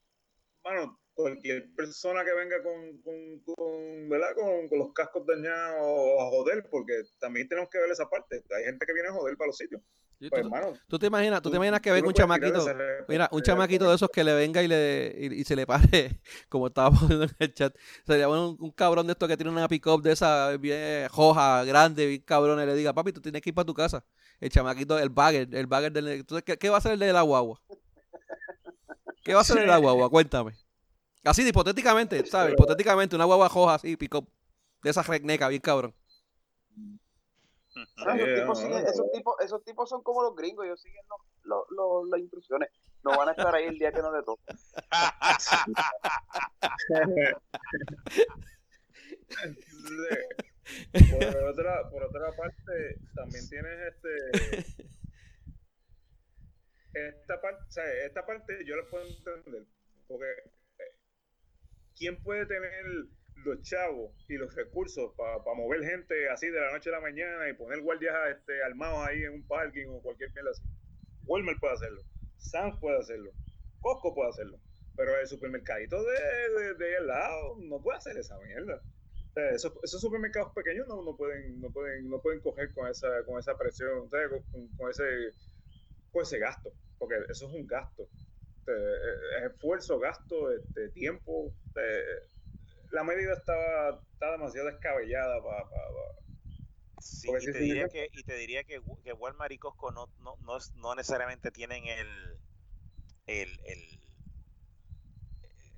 bueno, 0.63 1.00
cualquier 1.21 1.73
persona 1.75 2.23
que 2.25 2.33
venga 2.33 2.61
con, 2.63 2.97
con, 3.01 3.39
con, 3.55 4.09
¿verdad? 4.09 4.33
Con, 4.35 4.67
con 4.69 4.79
los 4.79 4.93
cascos 4.93 5.25
dañados 5.25 5.79
a 6.19 6.25
joder, 6.29 6.67
porque 6.69 7.01
también 7.19 7.47
tenemos 7.47 7.69
que 7.69 7.79
ver 7.79 7.91
esa 7.91 8.09
parte. 8.09 8.43
Hay 8.57 8.63
gente 8.65 8.85
que 8.85 8.93
viene 8.93 9.09
a 9.09 9.13
joder 9.13 9.37
para 9.37 9.47
los 9.47 9.57
sitios. 9.57 9.81
¿Tú, 10.19 10.29
Pues, 10.29 10.41
tú- 10.43 10.47
hermano, 10.47 10.77
tú 10.87 10.99
te 10.99 11.07
imaginas, 11.07 11.41
tú 11.41 11.49
te 11.49 11.55
imaginas 11.57 11.81
que 11.81 11.89
venga 11.89 12.03
no 12.03 12.07
un 12.09 12.13
chamaquito, 12.13 12.65
mira, 13.07 13.27
un 13.31 13.41
chamaquito 13.41 13.89
de 13.89 13.95
esos 13.95 14.09
que 14.11 14.23
le 14.23 14.33
venga 14.35 14.61
y 14.61 14.67
le 14.67 15.15
y, 15.17 15.41
y 15.41 15.43
se 15.45 15.55
le 15.55 15.65
pare, 15.65 16.19
como 16.49 16.67
estaba 16.67 16.91
poniendo 16.91 17.25
en 17.25 17.31
el 17.39 17.53
chat, 17.55 17.75
sería 18.05 18.27
bueno 18.27 18.49
un, 18.51 18.57
un 18.59 18.71
cabrón 18.71 19.07
de 19.07 19.13
estos 19.13 19.27
que 19.27 19.35
tiene 19.35 19.49
una 19.51 19.67
pick-up 19.67 20.03
de 20.03 20.11
esa 20.11 20.55
bien 20.57 21.09
roja, 21.09 21.63
grande, 21.63 22.05
bien 22.05 22.21
cabrón, 22.21 22.61
y 22.61 22.65
le 22.67 22.75
diga, 22.75 22.93
papi, 22.93 23.11
tú 23.13 23.19
tienes 23.21 23.41
que 23.41 23.49
ir 23.49 23.55
para 23.55 23.65
tu 23.65 23.73
casa. 23.73 24.05
El 24.39 24.49
chamaquito, 24.51 24.99
el 24.99 25.09
bagger, 25.09 25.47
el 25.55 25.65
bagger 25.67 25.91
del... 25.91 26.07
Entonces, 26.09 26.43
¿qué, 26.43 26.57
qué 26.57 26.69
va 26.69 26.75
a 26.75 26.79
hacer 26.79 26.91
el 26.93 26.99
de 26.99 27.13
la 27.13 27.21
guagua? 27.23 27.59
¿Qué 29.23 29.33
va 29.33 29.39
a 29.39 29.41
hacer 29.41 29.57
el 29.57 29.63
de 29.63 29.67
la 29.67 29.77
guagua? 29.77 30.09
Cuéntame. 30.09 30.53
Así, 31.23 31.47
hipotéticamente, 31.47 32.25
¿sabes? 32.25 32.53
Hipotéticamente, 32.53 33.15
una 33.15 33.25
guagua 33.25 33.47
roja 33.47 33.75
así, 33.75 33.95
pick-up, 33.95 34.27
de 34.83 34.89
esa 34.89 35.03
regneca, 35.03 35.47
bien 35.47 35.61
cabrón. 35.61 35.93
Esos, 37.75 38.35
tipos 38.35 38.59
siguen- 38.59 38.85
esos, 38.87 39.11
tipos, 39.11 39.35
esos 39.39 39.63
tipos 39.63 39.89
son 39.89 40.01
como 40.03 40.23
los 40.23 40.35
gringos, 40.35 40.65
ellos 40.65 40.81
siguen 40.81 41.05
los- 41.09 41.21
los- 41.43 41.65
los- 41.69 42.09
las 42.09 42.19
instrucciones. 42.19 42.69
No 43.03 43.17
van 43.17 43.29
a 43.29 43.31
estar 43.31 43.53
ahí 43.55 43.65
el 43.65 43.77
día 43.77 43.91
que 43.91 44.01
no 44.01 44.11
le 44.15 44.23
toque. 44.23 44.43
por 51.09 51.43
otra, 51.49 51.89
por 51.89 52.03
otra 52.03 52.35
parte, 52.35 52.97
también 53.15 53.47
tienes 53.49 53.79
este. 53.93 54.87
Esta 56.93 57.39
parte, 57.39 57.63
o 57.69 57.71
sea, 57.71 57.85
esta 58.05 58.25
parte 58.25 58.65
yo 58.65 58.75
la 58.75 58.83
puedo 58.89 59.05
entender. 59.05 59.65
Porque, 60.09 60.25
¿quién 62.01 62.17
puede 62.23 62.47
tener 62.47 62.71
los 63.45 63.61
chavos 63.61 64.11
y 64.27 64.33
los 64.33 64.55
recursos 64.55 65.13
para 65.15 65.37
mover 65.55 65.83
gente 65.83 66.29
así 66.29 66.47
de 66.47 66.59
la 66.59 66.71
noche 66.71 66.89
a 66.89 66.93
la 66.93 66.99
mañana 66.99 67.47
y 67.47 67.53
poner 67.53 67.79
guardias 67.81 68.15
este, 68.35 68.63
armados 68.63 69.07
ahí 69.07 69.23
en 69.23 69.33
un 69.33 69.47
parking 69.47 69.85
o 69.87 70.01
cualquier 70.01 70.33
mierda 70.33 70.49
así? 70.49 70.63
Walmart 71.25 71.59
puede 71.59 71.75
hacerlo, 71.75 72.01
Sam's 72.39 72.79
puede 72.79 72.97
hacerlo, 72.97 73.31
Costco 73.81 74.15
puede 74.15 74.29
hacerlo. 74.29 74.59
Pero 74.95 75.17
el 75.17 75.27
supermercadito 75.27 76.03
de, 76.03 76.73
de, 76.73 76.97
al 76.97 77.07
lado 77.07 77.55
no 77.59 77.79
puede 77.81 77.99
hacer 77.99 78.17
esa 78.17 78.37
mierda. 78.39 78.81
Esos, 79.53 79.73
supermercados 79.85 80.53
pequeños 80.53 80.87
no, 80.87 81.15
pueden 81.15 81.61
no 81.61 81.69
pueden 81.69 82.09
no 82.09 82.19
pueden 82.19 82.41
coger 82.41 82.73
con 82.73 82.89
esa 82.89 83.23
con 83.25 83.39
esa 83.39 83.57
presión 83.57 84.09
con, 84.09 84.89
ese 84.89 85.03
con 86.11 86.21
ese 86.21 86.37
gasto 86.37 86.73
porque 86.99 87.15
eso 87.29 87.47
es 87.47 87.53
un 87.53 87.65
gasto 87.65 88.09
es 88.67 89.51
esfuerzo 89.51 89.99
gasto 89.99 90.51
este, 90.51 90.89
tiempo 90.89 91.51
este, 91.65 92.03
la 92.91 93.03
medida 93.03 93.33
está, 93.33 93.89
está 94.13 94.31
demasiado 94.31 94.67
descabellada 94.67 95.41
para 95.43 95.65
Sí, 96.99 97.27
Porque 97.27 97.43
y, 97.45 97.47
si 97.47 97.51
te 97.51 97.59
diría 97.59 97.87
que, 97.87 98.07
y 98.11 98.23
te 98.23 98.35
diría 98.35 98.63
que, 98.63 98.79
que 99.03 99.13
Walmart 99.13 99.51
y 99.51 99.57
Costco 99.57 99.91
no, 99.91 100.07
no, 100.19 100.35
no, 100.39 100.57
es- 100.57 100.73
no 100.75 100.93
necesariamente 100.95 101.51
tienen 101.51 101.85
el, 101.85 102.07
el, 103.27 103.59
el 103.65 103.99
eh, 105.43 105.75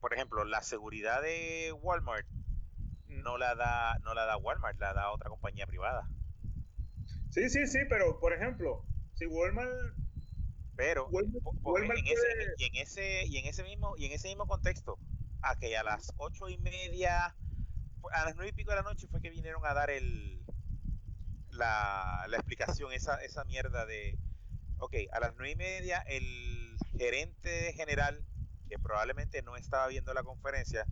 por 0.00 0.14
ejemplo, 0.14 0.44
la 0.44 0.62
seguridad 0.62 1.22
de 1.22 1.72
Walmart 1.72 2.26
no 3.06 3.38
la 3.38 3.54
da, 3.54 3.98
no 4.02 4.14
la 4.14 4.24
da 4.26 4.36
Walmart, 4.38 4.78
la 4.80 4.94
da 4.94 5.12
otra 5.12 5.30
compañía 5.30 5.66
privada. 5.66 6.08
sí 7.28 7.48
sí 7.50 7.66
sí 7.66 7.78
pero 7.88 8.18
por 8.20 8.32
ejemplo 8.32 8.82
si 9.14 9.26
Walmart 9.26 9.70
Pero 10.76 11.08
Walmart- 11.10 11.98
en 11.98 12.06
ese, 12.06 12.26
y 12.58 12.64
en 12.66 12.74
ese, 12.76 13.26
y 13.26 13.36
en 13.38 13.46
ese 13.46 13.62
mismo, 13.64 13.94
y 13.96 14.04
en 14.04 14.12
ese 14.12 14.28
mismo 14.28 14.46
contexto, 14.46 14.98
a 15.42 15.56
que 15.56 15.76
a 15.76 15.82
las 15.82 16.12
ocho 16.18 16.48
y 16.48 16.58
media, 16.58 17.34
a 18.12 18.24
las 18.24 18.34
nueve 18.36 18.50
y 18.50 18.52
pico 18.52 18.70
de 18.70 18.76
la 18.76 18.82
noche 18.82 19.06
fue 19.10 19.20
que 19.20 19.30
vinieron 19.30 19.64
a 19.64 19.72
dar 19.74 19.90
el 19.90 20.44
la, 21.50 22.26
la 22.28 22.36
explicación, 22.36 22.92
esa, 22.92 23.16
esa 23.24 23.44
mierda 23.44 23.86
de, 23.86 24.18
ok, 24.78 24.94
a 25.12 25.20
las 25.20 25.32
nueve 25.36 25.52
y 25.52 25.56
media 25.56 26.00
el 26.00 26.76
gerente 26.98 27.72
general, 27.72 28.22
que 28.68 28.78
probablemente 28.78 29.42
no 29.42 29.56
estaba 29.56 29.86
viendo 29.88 30.12
la 30.12 30.22
conferencia 30.22 30.84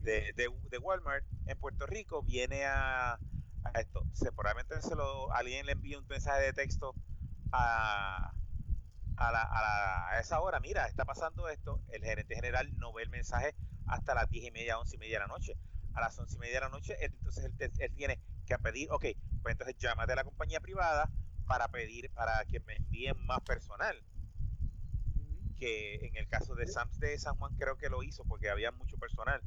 de, 0.00 0.32
de, 0.34 0.48
de 0.70 0.78
Walmart 0.78 1.24
en 1.46 1.58
Puerto 1.58 1.86
Rico, 1.86 2.22
viene 2.22 2.64
a, 2.64 3.12
a 3.14 3.80
esto. 3.80 4.02
Se, 4.12 4.32
probablemente 4.32 4.80
se 4.82 4.96
lo, 4.96 5.32
alguien 5.32 5.66
le 5.66 5.72
envía 5.72 5.98
un 5.98 6.06
mensaje 6.08 6.42
de 6.42 6.52
texto 6.52 6.94
a, 7.52 8.32
a, 9.16 9.32
la, 9.32 10.08
a, 10.10 10.20
esa 10.20 10.40
hora, 10.40 10.60
mira, 10.60 10.86
está 10.86 11.04
pasando 11.04 11.48
esto, 11.48 11.80
el 11.88 12.02
gerente 12.02 12.34
general 12.34 12.70
no 12.78 12.92
ve 12.92 13.02
el 13.02 13.10
mensaje 13.10 13.54
hasta 13.86 14.14
las 14.14 14.28
diez 14.28 14.44
y 14.46 14.50
media, 14.50 14.78
once 14.78 14.96
y 14.96 14.98
media 14.98 15.16
de 15.16 15.26
la 15.26 15.28
noche. 15.28 15.54
A 15.94 16.00
las 16.00 16.18
once 16.18 16.36
y 16.36 16.38
media 16.38 16.54
de 16.54 16.60
la 16.60 16.68
noche, 16.68 16.96
entonces 17.00 17.50
él, 17.58 17.72
él 17.78 17.94
tiene 17.94 18.20
que 18.46 18.58
pedir, 18.58 18.88
ok, 18.90 19.04
pues 19.42 19.52
entonces 19.52 19.76
llámate 19.78 20.12
a 20.12 20.16
la 20.16 20.24
compañía 20.24 20.60
privada 20.60 21.10
para 21.46 21.68
pedir, 21.68 22.10
para 22.12 22.44
que 22.44 22.60
me 22.60 22.76
envíen 22.76 23.16
más 23.26 23.40
personal. 23.40 23.96
Que 25.56 25.96
en 26.06 26.16
el 26.16 26.28
caso 26.28 26.54
de 26.54 26.68
Sams 26.68 27.00
de 27.00 27.18
San 27.18 27.34
Juan 27.36 27.56
creo 27.56 27.76
que 27.76 27.88
lo 27.88 28.02
hizo 28.04 28.24
porque 28.24 28.48
había 28.48 28.70
mucho 28.70 28.96
personal, 28.98 29.42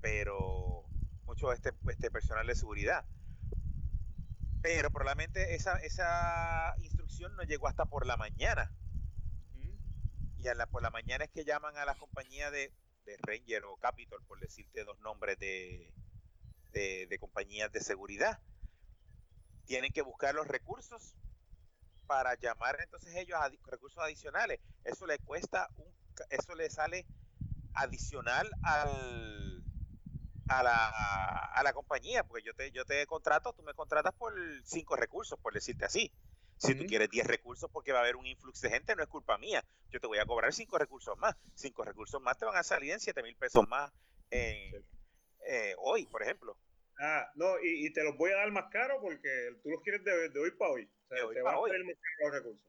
pero 0.00 0.84
mucho 1.24 1.52
este, 1.52 1.72
este 1.88 2.10
personal 2.10 2.46
de 2.46 2.56
seguridad. 2.56 3.04
Pero 4.60 4.90
probablemente 4.90 5.54
esa, 5.54 5.76
esa 5.76 6.74
instrucción 6.78 7.01
no 7.20 7.42
llegó 7.44 7.68
hasta 7.68 7.84
por 7.86 8.06
la 8.06 8.16
mañana 8.16 8.72
y 10.42 10.48
a 10.48 10.54
la, 10.54 10.66
por 10.66 10.82
la 10.82 10.90
mañana 10.90 11.24
es 11.24 11.30
que 11.30 11.44
llaman 11.44 11.76
a 11.76 11.84
la 11.84 11.94
compañía 11.94 12.50
de, 12.50 12.72
de 13.04 13.16
Ranger 13.22 13.64
o 13.64 13.76
Capitol, 13.76 14.24
por 14.26 14.40
decirte 14.40 14.84
dos 14.84 14.98
nombres 14.98 15.38
de, 15.38 15.94
de, 16.72 17.06
de 17.06 17.18
compañías 17.18 17.70
de 17.70 17.80
seguridad. 17.80 18.40
Tienen 19.66 19.92
que 19.92 20.02
buscar 20.02 20.34
los 20.34 20.48
recursos 20.48 21.14
para 22.06 22.34
llamar 22.34 22.80
entonces 22.80 23.14
ellos 23.14 23.38
a 23.40 23.50
recursos 23.70 24.02
adicionales. 24.02 24.58
Eso 24.82 25.06
le 25.06 25.18
cuesta, 25.20 25.68
un, 25.76 25.94
eso 26.30 26.54
le 26.56 26.68
sale 26.70 27.06
adicional 27.74 28.50
al, 28.62 29.62
a, 30.48 30.62
la, 30.64 30.88
a 31.54 31.62
la 31.62 31.72
compañía, 31.72 32.24
porque 32.24 32.42
yo 32.44 32.54
te, 32.54 32.72
yo 32.72 32.84
te 32.84 33.06
contrato, 33.06 33.52
tú 33.52 33.62
me 33.62 33.74
contratas 33.74 34.12
por 34.14 34.34
cinco 34.64 34.96
recursos, 34.96 35.38
por 35.38 35.54
decirte 35.54 35.84
así. 35.84 36.12
Si 36.68 36.74
tú 36.76 36.84
quieres 36.86 37.10
10 37.10 37.26
recursos 37.26 37.68
porque 37.72 37.92
va 37.92 37.98
a 37.98 38.02
haber 38.02 38.16
un 38.16 38.26
influx 38.26 38.60
de 38.60 38.70
gente, 38.70 38.94
no 38.94 39.02
es 39.02 39.08
culpa 39.08 39.36
mía. 39.38 39.64
Yo 39.90 40.00
te 40.00 40.06
voy 40.06 40.18
a 40.18 40.26
cobrar 40.26 40.52
5 40.52 40.78
recursos 40.78 41.16
más. 41.18 41.34
5 41.54 41.84
recursos 41.84 42.22
más 42.22 42.38
te 42.38 42.44
van 42.44 42.56
a 42.56 42.62
salir 42.62 42.92
en 42.92 43.00
7 43.00 43.22
mil 43.22 43.36
pesos 43.36 43.66
más 43.68 43.90
en, 44.30 44.84
eh, 45.46 45.74
hoy, 45.78 46.06
por 46.06 46.22
ejemplo. 46.22 46.56
Ah, 47.00 47.26
no, 47.34 47.58
y, 47.60 47.86
y 47.86 47.92
te 47.92 48.04
los 48.04 48.16
voy 48.16 48.30
a 48.32 48.36
dar 48.36 48.52
más 48.52 48.66
caro 48.70 49.00
porque 49.00 49.56
tú 49.62 49.70
los 49.70 49.80
quieres 49.82 50.04
de, 50.04 50.28
de 50.28 50.40
hoy 50.40 50.50
para 50.52 50.70
hoy. 50.72 50.84
O 50.84 51.08
sea, 51.08 51.18
De 51.18 51.24
hoy 51.24 51.34
te 51.34 51.42
pa' 51.42 51.48
van 51.50 51.54
a 51.54 51.58
hoy. 51.58 51.70
salir 51.70 51.84
más 51.86 51.94
caros 51.96 52.18
los 52.20 52.32
recursos. 52.42 52.66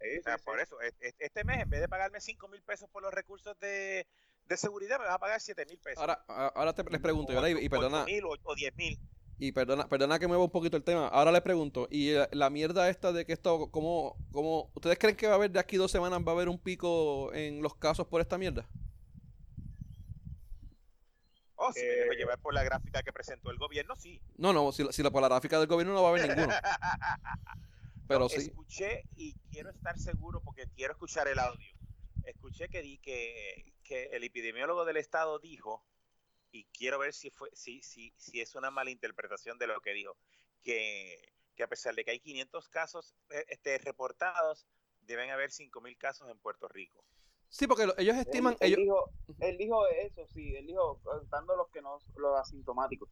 Sí, 0.00 0.18
O 0.18 0.22
sea, 0.22 0.38
sí, 0.38 0.44
por 0.44 0.56
sí. 0.56 0.62
eso, 0.62 0.80
este 1.18 1.44
mes, 1.44 1.62
en 1.62 1.70
vez 1.70 1.80
de 1.80 1.88
pagarme 1.88 2.20
5 2.20 2.48
mil 2.48 2.62
pesos 2.62 2.88
por 2.90 3.02
los 3.02 3.12
recursos 3.12 3.58
de, 3.58 4.06
de 4.44 4.56
seguridad, 4.56 4.98
me 4.98 5.06
vas 5.06 5.14
a 5.14 5.18
pagar 5.18 5.40
7 5.40 5.66
mil 5.66 5.78
pesos. 5.78 5.98
Ahora, 6.00 6.24
ahora 6.28 6.72
te, 6.72 6.84
les 6.84 7.00
pregunto, 7.00 7.32
y, 7.32 7.64
y 7.64 7.68
perdona, 7.68 8.02
ocho 8.02 8.06
mil 8.06 8.24
o, 8.24 8.36
o 8.42 8.54
10 8.54 8.76
mil. 8.76 8.98
Y 9.38 9.52
perdona, 9.52 9.88
perdona 9.88 10.18
que 10.18 10.28
mueva 10.28 10.44
un 10.44 10.50
poquito 10.50 10.76
el 10.76 10.84
tema. 10.84 11.08
Ahora 11.08 11.32
les 11.32 11.42
pregunto, 11.42 11.88
¿y 11.90 12.12
la, 12.12 12.28
la 12.32 12.50
mierda 12.50 12.88
esta 12.88 13.12
de 13.12 13.26
que 13.26 13.32
esto, 13.32 13.70
cómo, 13.70 14.16
cómo, 14.32 14.70
ustedes 14.74 14.98
creen 14.98 15.16
que 15.16 15.26
va 15.26 15.32
a 15.34 15.36
haber 15.36 15.50
de 15.50 15.60
aquí 15.60 15.76
dos 15.76 15.90
semanas 15.90 16.20
va 16.26 16.32
a 16.32 16.34
haber 16.34 16.48
un 16.48 16.58
pico 16.58 17.32
en 17.34 17.62
los 17.62 17.74
casos 17.76 18.06
por 18.06 18.20
esta 18.20 18.38
mierda? 18.38 18.68
Oh, 21.56 21.72
si 21.72 21.86
me 21.86 21.94
Eh, 21.94 21.96
dejo 21.96 22.12
llevar 22.12 22.38
por 22.40 22.54
la 22.54 22.62
gráfica 22.62 23.02
que 23.02 23.12
presentó 23.12 23.50
el 23.50 23.58
gobierno, 23.58 23.96
sí. 23.96 24.22
No, 24.36 24.52
no, 24.52 24.72
si, 24.72 24.82
la- 24.84 24.92
si 24.92 25.02
la, 25.02 25.10
por 25.10 25.22
la 25.22 25.28
gráfica 25.28 25.58
del 25.58 25.68
gobierno 25.68 25.94
no 25.94 26.02
va 26.02 26.08
a 26.08 26.10
haber 26.10 26.22
ninguno, 26.22 26.58
pero 28.06 28.28
No, 28.28 28.28
sí. 28.28 28.40
Escuché 28.40 29.06
y 29.16 29.34
quiero 29.50 29.70
estar 29.70 29.98
seguro 29.98 30.42
porque 30.42 30.66
quiero 30.74 30.92
escuchar 30.92 31.28
el 31.28 31.38
audio. 31.38 31.74
Escuché 32.24 32.68
que 32.68 32.82
di 32.82 32.98
que, 32.98 33.74
que 33.82 34.06
el 34.12 34.24
epidemiólogo 34.24 34.84
del 34.84 34.96
estado 34.96 35.38
dijo 35.38 35.84
y 36.54 36.64
quiero 36.66 37.00
ver 37.00 37.12
si 37.12 37.30
fue 37.30 37.50
si 37.52 37.82
si 37.82 38.12
si 38.16 38.40
es 38.40 38.54
una 38.54 38.70
mala 38.70 38.90
interpretación 38.90 39.58
de 39.58 39.66
lo 39.66 39.80
que 39.80 39.92
dijo 39.92 40.16
que, 40.62 41.18
que 41.56 41.62
a 41.64 41.68
pesar 41.68 41.94
de 41.94 42.04
que 42.04 42.12
hay 42.12 42.20
500 42.20 42.68
casos 42.68 43.14
eh, 43.30 43.44
este, 43.48 43.76
reportados 43.78 44.64
deben 45.00 45.30
haber 45.30 45.50
5000 45.50 45.98
casos 45.98 46.30
en 46.30 46.38
Puerto 46.38 46.68
Rico. 46.68 47.04
Sí, 47.48 47.66
porque 47.66 47.86
lo- 47.86 47.98
ellos 47.98 48.14
Él, 48.14 48.20
estiman, 48.22 48.56
él 48.60 48.68
ellos, 48.68 48.78
dijo, 48.78 49.08
él 49.40 49.58
dijo 49.58 49.86
eso, 49.88 50.26
sí, 50.28 50.54
él 50.56 50.66
dijo, 50.66 51.00
contando 51.02 51.56
los 51.56 51.68
que 51.70 51.82
no, 51.82 51.98
los 52.16 52.40
asintomáticos. 52.40 53.08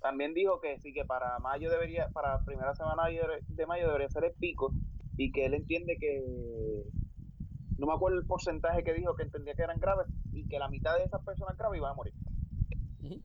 También 0.00 0.34
dijo 0.34 0.60
que 0.60 0.78
sí, 0.80 0.92
que 0.92 1.04
para 1.04 1.38
mayo 1.38 1.70
debería, 1.70 2.08
para 2.10 2.44
primera 2.44 2.74
semana 2.74 3.04
de 3.06 3.66
mayo 3.66 3.86
debería 3.86 4.08
ser 4.08 4.24
el 4.24 4.32
pico 4.32 4.72
y 5.16 5.30
que 5.30 5.46
él 5.46 5.54
entiende 5.54 5.96
que, 5.98 6.20
no 7.78 7.86
me 7.86 7.94
acuerdo 7.94 8.18
el 8.18 8.26
porcentaje 8.26 8.84
que 8.84 8.92
dijo 8.92 9.16
que 9.16 9.22
entendía 9.24 9.54
que 9.54 9.62
eran 9.62 9.80
graves 9.80 10.06
y 10.32 10.46
que 10.46 10.58
la 10.58 10.68
mitad 10.68 10.96
de 10.96 11.04
esas 11.04 11.22
personas 11.24 11.56
graves 11.56 11.78
iban 11.78 11.92
a 11.92 11.94
morir. 11.94 12.12
Ujú. 13.02 13.22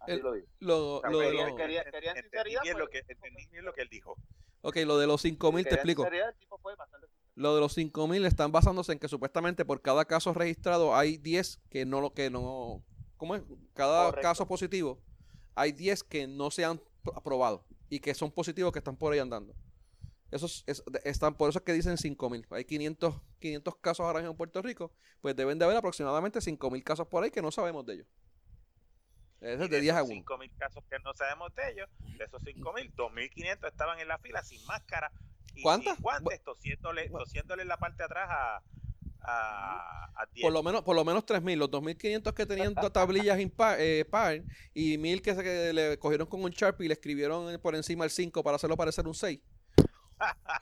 Así 0.00 0.12
El- 0.12 0.20
lo 0.20 0.32
dijo. 0.32 0.46
lo, 0.60 1.00
sea, 1.00 1.10
lo 1.10 1.18
de 1.18 1.32
los, 1.32 1.54
quería- 1.56 1.84
sinceridad, 1.84 2.14
pues, 2.62 2.76
lo 2.76 2.88
que 2.88 2.98
entendí 2.98 3.46
bien 3.50 3.64
lo 3.64 3.72
que 3.72 3.82
él 3.82 3.88
dijo. 3.90 4.16
ok, 4.62 4.76
lo 4.84 4.98
de 4.98 5.06
los 5.06 5.20
5000 5.22 5.64
te 5.66 5.74
explico. 5.74 6.02
sinceridad, 6.02 6.28
el 6.30 6.36
tipo 6.36 6.58
fue 6.58 6.74
bastante 6.76 7.06
sincero. 7.08 7.22
Lo 7.34 7.54
de 7.54 7.60
los 7.60 7.72
5000 7.74 8.24
están 8.24 8.52
basándose 8.52 8.92
en 8.92 8.98
que 8.98 9.08
supuestamente 9.08 9.64
por 9.64 9.82
cada 9.82 10.04
caso 10.04 10.32
registrado 10.32 10.94
hay 10.96 11.16
10 11.18 11.60
que 11.70 11.84
no 11.84 12.00
lo 12.00 12.14
que 12.14 12.30
no 12.30 12.82
¿cómo 13.16 13.34
es? 13.34 13.42
Cada 13.74 14.06
Correcto. 14.06 14.22
caso 14.28 14.46
positivo 14.48 15.02
hay 15.54 15.72
10 15.72 16.02
que 16.04 16.26
no 16.26 16.50
se 16.50 16.64
han 16.64 16.80
aprobado 17.14 17.64
y 17.88 18.00
que 18.00 18.14
son 18.14 18.30
positivos 18.30 18.72
que 18.72 18.78
están 18.78 18.96
por 18.96 19.12
ahí 19.12 19.18
andando. 19.18 19.54
Esos 20.30 20.64
es- 20.66 20.82
están 21.04 21.34
por 21.36 21.48
eso 21.50 21.58
es 21.60 21.64
que 21.64 21.72
dicen 21.72 21.96
5000. 21.98 22.46
Hay 22.50 22.64
500 22.64 23.14
500 23.38 23.76
casos 23.76 24.04
ahora 24.04 24.18
mismo 24.20 24.32
en 24.32 24.36
Puerto 24.36 24.60
Rico, 24.62 24.92
pues 25.20 25.36
deben 25.36 25.58
de 25.58 25.64
haber 25.64 25.76
aproximadamente 25.76 26.40
5000 26.40 26.82
casos 26.84 27.06
por 27.06 27.22
ahí 27.22 27.30
que 27.30 27.42
no 27.42 27.50
sabemos 27.50 27.86
de 27.86 27.94
ellos. 27.94 28.06
Ese 29.40 29.64
es 29.64 29.70
de 29.70 29.80
10 29.80 29.94
a 29.96 30.02
1. 30.02 30.12
5 30.12 30.38
mil 30.38 30.50
casos 30.56 30.82
que 30.90 30.98
no 31.00 31.12
sabemos 31.14 31.54
de 31.54 31.70
ellos, 31.72 31.88
de 32.18 32.24
esos 32.24 32.42
5 32.42 32.72
mil, 32.72 32.92
2.500 32.94 33.68
estaban 33.68 33.98
en 34.00 34.08
la 34.08 34.18
fila 34.18 34.42
sin 34.42 34.64
máscara 34.66 35.12
y 35.54 35.62
¿Cuántas? 35.62 36.00
guantes, 36.00 36.42
tosiéndole, 36.42 37.08
tosiéndole 37.10 37.62
en 37.62 37.68
la 37.68 37.76
parte 37.76 37.98
de 37.98 38.04
atrás 38.04 38.28
a, 38.30 38.62
a, 39.20 40.04
a 40.14 40.26
Por 40.40 40.52
lo 40.52 40.62
menos, 40.62 40.82
por 40.82 40.94
lo 40.96 41.04
menos 41.04 41.24
3.000. 41.24 41.56
Los 41.56 41.70
2.500 41.70 42.32
que 42.34 42.46
tenían 42.46 42.74
ta- 42.74 42.90
tablillas 42.90 43.38
impar, 43.40 43.78
eh, 43.80 44.04
par 44.04 44.42
y 44.74 44.96
1.000 44.98 45.20
que, 45.22 45.34
se, 45.34 45.42
que 45.42 45.72
le 45.72 45.98
cogieron 45.98 46.26
con 46.26 46.42
un 46.42 46.50
Sharpie 46.50 46.86
y 46.86 46.88
le 46.88 46.94
escribieron 46.94 47.60
por 47.60 47.74
encima 47.74 48.04
el 48.04 48.10
5 48.10 48.42
para 48.42 48.56
hacerlo 48.56 48.76
parecer 48.76 49.06
un 49.06 49.14
6. 49.14 49.40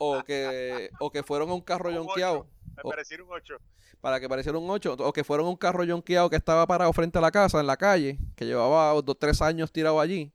O 0.00 0.22
que, 0.24 0.90
o 0.98 1.10
que 1.12 1.22
fueron 1.22 1.48
a 1.50 1.54
un 1.54 1.60
carro 1.60 1.90
yonqueado 1.92 2.48
Me 2.76 2.82
parecieron 2.90 3.28
8. 3.30 3.54
para 4.00 4.20
que 4.20 4.28
pareciera 4.28 4.58
un 4.58 4.68
8. 4.70 4.96
O 4.98 5.12
que 5.12 5.24
fueron 5.24 5.46
un 5.46 5.56
carro 5.56 5.84
yonqueado 5.84 6.28
que 6.30 6.36
estaba 6.36 6.66
parado 6.66 6.92
frente 6.92 7.18
a 7.18 7.20
la 7.20 7.30
casa, 7.30 7.60
en 7.60 7.66
la 7.66 7.76
calle, 7.76 8.18
que 8.36 8.44
llevaba 8.46 8.92
dos, 9.02 9.16
tres 9.18 9.40
años 9.42 9.72
tirado 9.72 10.00
allí, 10.00 10.32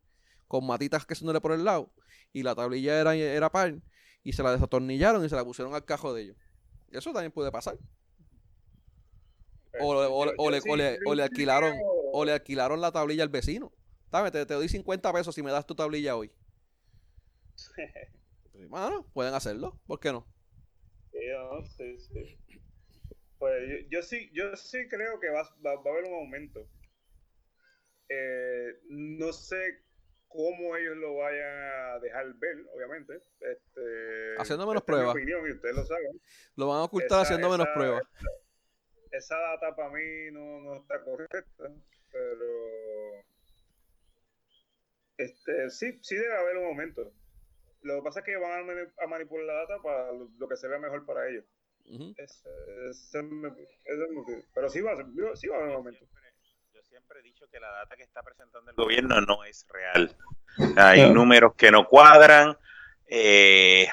con 0.47 0.65
matitas 0.65 1.05
que 1.05 1.15
le 1.33 1.41
por 1.41 1.51
el 1.51 1.63
lado. 1.63 1.91
Y 2.33 2.43
la 2.43 2.55
tablilla 2.55 2.99
era, 2.99 3.15
era 3.15 3.49
par. 3.51 3.75
Y 4.23 4.33
se 4.33 4.43
la 4.43 4.51
desatornillaron 4.51 5.23
y 5.25 5.29
se 5.29 5.35
la 5.35 5.43
pusieron 5.43 5.73
al 5.73 5.85
cajo 5.85 6.13
de 6.13 6.23
ellos. 6.23 6.37
Eso 6.91 7.11
también 7.13 7.31
puede 7.31 7.51
pasar. 7.51 7.77
O, 9.79 9.93
le- 9.93 10.07
o 10.07 10.13
o 10.37 10.49
le- 10.51 10.61
o 10.67 10.75
le- 10.75 10.99
o 11.05 11.15
le 11.15 11.23
alquilaron 11.23 11.73
o 12.11 12.25
le 12.25 12.31
alquilaron 12.33 12.81
la 12.81 12.91
tablilla 12.91 13.23
al 13.23 13.29
vecino. 13.29 13.71
Dame, 14.11 14.31
te, 14.31 14.43
te 14.45 14.55
doy 14.55 14.67
50 14.67 15.13
pesos 15.13 15.35
si 15.35 15.43
me 15.43 15.51
das 15.51 15.65
tu 15.67 15.75
tablilla 15.75 16.15
hoy. 16.15 16.31
Bueno, 18.69 19.05
pueden 19.13 19.33
hacerlo, 19.33 19.79
¿por 19.87 19.99
qué 20.01 20.11
no? 20.11 20.27
Sí, 21.11 21.19
no, 21.31 21.65
sí, 21.65 21.99
sí. 21.99 22.39
Pues 23.39 23.63
yo, 23.67 23.75
yo 23.89 24.01
sí, 24.03 24.29
yo 24.33 24.55
sí 24.55 24.87
creo 24.89 25.19
que 25.19 25.29
va, 25.29 25.43
va, 25.65 25.75
va 25.75 25.91
a 25.91 25.93
haber 25.93 26.05
un 26.05 26.13
aumento. 26.15 26.67
Eh, 28.09 28.79
no 28.89 29.31
sé 29.33 29.83
cómo 30.27 30.75
ellos 30.75 30.97
lo 30.97 31.15
vayan 31.17 31.57
a 31.57 31.99
dejar 31.99 32.33
ver, 32.35 32.57
obviamente. 32.75 33.21
Este, 33.39 34.35
Haciendo 34.37 34.67
menos 34.67 34.81
esta 34.81 34.91
es 34.91 34.97
mi 34.97 35.03
pruebas. 35.03 35.15
opinión 35.15 35.47
y 35.47 35.51
ustedes 35.53 35.75
lo 35.75 35.85
saben. 35.85 36.21
Lo 36.55 36.67
van 36.67 36.79
a 36.79 36.83
ocultar 36.83 37.07
Esa- 37.07 37.21
haciendo 37.21 37.49
menos 37.49 37.65
esa- 37.67 37.73
pruebas. 37.73 38.03
Esa 39.11 39.37
data 39.39 39.75
para 39.75 39.89
mí 39.89 40.31
no, 40.31 40.59
no 40.61 40.75
está 40.81 41.03
correcta, 41.03 41.43
pero 42.11 42.45
este 45.17 45.69
sí, 45.71 45.97
sí 46.01 46.15
debe 46.15 46.35
haber 46.35 46.57
un 46.57 46.65
aumento. 46.65 47.11
Lo 47.81 47.95
que 47.95 48.01
pasa 48.01 48.19
es 48.19 48.25
que 48.25 48.35
van 48.37 48.59
a, 48.59 48.63
mani- 48.63 48.91
a 48.97 49.07
manipular 49.07 49.45
la 49.45 49.53
data 49.53 49.81
para 49.81 50.11
lo, 50.11 50.29
lo 50.37 50.47
que 50.47 50.57
se 50.57 50.67
vea 50.67 50.79
mejor 50.79 51.05
para 51.05 51.27
ellos. 51.29 51.45
Ese 52.17 52.49
es. 52.89 53.11
Pero 54.53 54.69
sí 54.69 54.81
va, 54.81 54.91
a 54.91 54.95
ser- 54.97 55.05
sí 55.35 55.47
va 55.47 55.55
a 55.55 55.59
haber 55.59 55.67
un 55.69 55.71
Yo 55.71 55.77
aumento. 55.77 55.99
siempre, 55.99 56.33
yo 56.73 56.83
siempre 56.83 57.19
he 57.19 57.23
dicho 57.23 57.47
que 57.49 57.59
la 57.59 57.71
data 57.71 57.95
que 57.95 58.03
está 58.03 58.21
presentando 58.21 58.69
el 58.71 58.75
gobierno 58.75 59.21
no 59.21 59.43
es 59.43 59.65
real. 59.69 60.15
Hay 60.75 61.09
números 61.11 61.55
que 61.55 61.71
no 61.71 61.87
cuadran. 61.87 62.57
eh, 63.07 63.87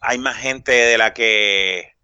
hay 0.00 0.18
más 0.18 0.36
gente 0.36 0.72
de 0.72 0.98
la 0.98 1.12
que 1.14 1.96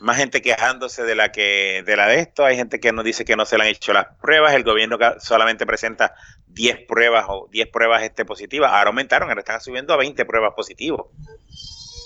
más 0.00 0.16
gente 0.16 0.42
quejándose 0.42 1.02
de 1.04 1.14
la 1.14 1.32
que 1.32 1.82
de 1.84 1.96
la 1.96 2.08
de 2.08 2.20
esto 2.20 2.44
hay 2.44 2.56
gente 2.56 2.80
que 2.80 2.92
nos 2.92 3.04
dice 3.04 3.24
que 3.24 3.36
no 3.36 3.44
se 3.44 3.56
le 3.56 3.64
han 3.64 3.70
hecho 3.70 3.92
las 3.92 4.06
pruebas 4.20 4.54
el 4.54 4.64
gobierno 4.64 4.98
solamente 5.18 5.66
presenta 5.66 6.14
10 6.48 6.86
pruebas 6.86 7.26
o 7.28 7.48
10 7.50 7.68
pruebas 7.68 8.02
este 8.02 8.24
positivas. 8.24 8.72
Ahora 8.72 8.88
aumentaron 8.88 9.28
ahora 9.28 9.40
están 9.40 9.60
subiendo 9.60 9.92
a 9.92 9.96
20 9.96 10.24
pruebas 10.24 10.54
positivas 10.54 11.00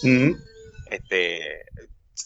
Ujú. 0.02 0.36
Este, 0.90 1.64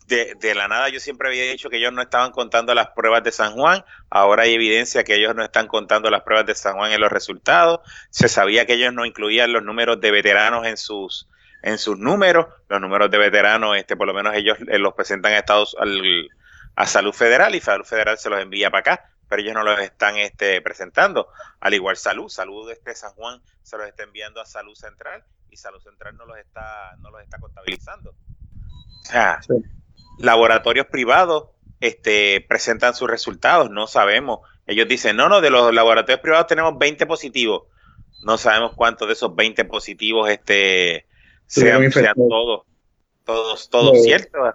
de, 0.06 0.34
de 0.40 0.54
la 0.54 0.68
nada 0.68 0.88
yo 0.88 1.00
siempre 1.00 1.28
había 1.28 1.50
dicho 1.50 1.68
que 1.70 1.76
ellos 1.76 1.92
no 1.92 2.02
estaban 2.02 2.32
contando 2.32 2.74
las 2.74 2.88
pruebas 2.88 3.22
de 3.22 3.32
San 3.32 3.54
Juan, 3.54 3.84
ahora 4.10 4.44
hay 4.44 4.54
evidencia 4.54 5.04
que 5.04 5.14
ellos 5.14 5.34
no 5.34 5.44
están 5.44 5.68
contando 5.68 6.10
las 6.10 6.22
pruebas 6.22 6.46
de 6.46 6.54
San 6.54 6.76
Juan 6.76 6.92
en 6.92 7.00
los 7.00 7.12
resultados, 7.12 7.80
se 8.10 8.28
sabía 8.28 8.66
que 8.66 8.74
ellos 8.74 8.92
no 8.92 9.04
incluían 9.04 9.52
los 9.52 9.62
números 9.62 10.00
de 10.00 10.10
veteranos 10.10 10.66
en 10.66 10.76
sus 10.76 11.28
en 11.66 11.78
sus 11.78 11.98
números, 11.98 12.46
los 12.68 12.80
números 12.80 13.10
de 13.10 13.18
veteranos, 13.18 13.76
este, 13.76 13.96
por 13.96 14.06
lo 14.06 14.14
menos 14.14 14.34
ellos 14.34 14.56
eh, 14.68 14.78
los 14.78 14.94
presentan 14.94 15.32
a 15.32 15.38
Estados 15.38 15.76
al- 15.78 16.28
a 16.76 16.86
Salud 16.86 17.12
Federal 17.12 17.54
y 17.54 17.60
Salud 17.60 17.84
Federal 17.84 18.16
se 18.18 18.30
los 18.30 18.40
envía 18.40 18.70
para 18.70 18.80
acá, 18.80 19.10
pero 19.28 19.42
ellos 19.42 19.54
no 19.54 19.64
los 19.64 19.80
están 19.80 20.16
este, 20.16 20.60
presentando. 20.62 21.28
Al 21.60 21.74
igual 21.74 21.96
Salud, 21.96 22.28
Salud 22.28 22.68
de 22.68 22.74
este 22.74 22.94
San 22.94 23.10
Juan 23.14 23.40
se 23.62 23.76
los 23.78 23.86
está 23.88 24.04
enviando 24.04 24.40
a 24.40 24.46
Salud 24.46 24.74
Central 24.76 25.24
y 25.50 25.56
Salud 25.56 25.80
Central 25.80 26.16
no 26.16 26.24
los 26.26 26.38
está, 26.38 26.94
no 27.00 27.10
los 27.10 27.20
está 27.22 27.38
contabilizando. 27.38 28.10
O 28.10 29.04
sea, 29.04 29.40
Sí. 29.42 29.54
laboratorios 30.18 30.86
privados 30.86 31.46
este, 31.80 32.44
presentan 32.48 32.94
sus 32.94 33.08
resultados, 33.10 33.70
no 33.70 33.86
sabemos. 33.86 34.40
Ellos 34.66 34.86
dicen, 34.88 35.16
no, 35.16 35.28
no, 35.28 35.40
de 35.40 35.50
los 35.50 35.74
laboratorios 35.74 36.20
privados 36.20 36.46
tenemos 36.46 36.78
20 36.78 37.06
positivos. 37.06 37.64
No 38.22 38.38
sabemos 38.38 38.72
cuántos 38.74 39.08
de 39.08 39.12
esos 39.14 39.34
20 39.34 39.64
positivos 39.66 40.28
este, 40.30 41.06
sean, 41.46 41.66
sean 41.68 41.84
infectados. 41.84 42.28
todos, 42.28 42.62
todos, 43.24 43.70
todos 43.70 43.96
Sí. 43.98 44.04
ciertos. 44.04 44.54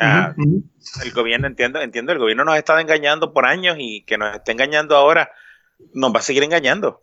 Ah, 0.00 0.32
Ujú, 0.36 0.42
ujú. 0.48 0.62
el 1.04 1.12
gobierno, 1.12 1.46
entiendo, 1.48 1.80
entiendo, 1.80 2.12
el 2.12 2.18
gobierno 2.18 2.44
nos 2.44 2.54
ha 2.54 2.58
estado 2.58 2.78
engañando 2.78 3.32
por 3.32 3.46
años 3.46 3.76
y 3.80 4.04
que 4.04 4.16
nos 4.16 4.34
esté 4.36 4.52
engañando 4.52 4.96
ahora, 4.96 5.30
nos 5.92 6.14
va 6.14 6.20
a 6.20 6.22
seguir 6.22 6.42
engañando. 6.44 7.02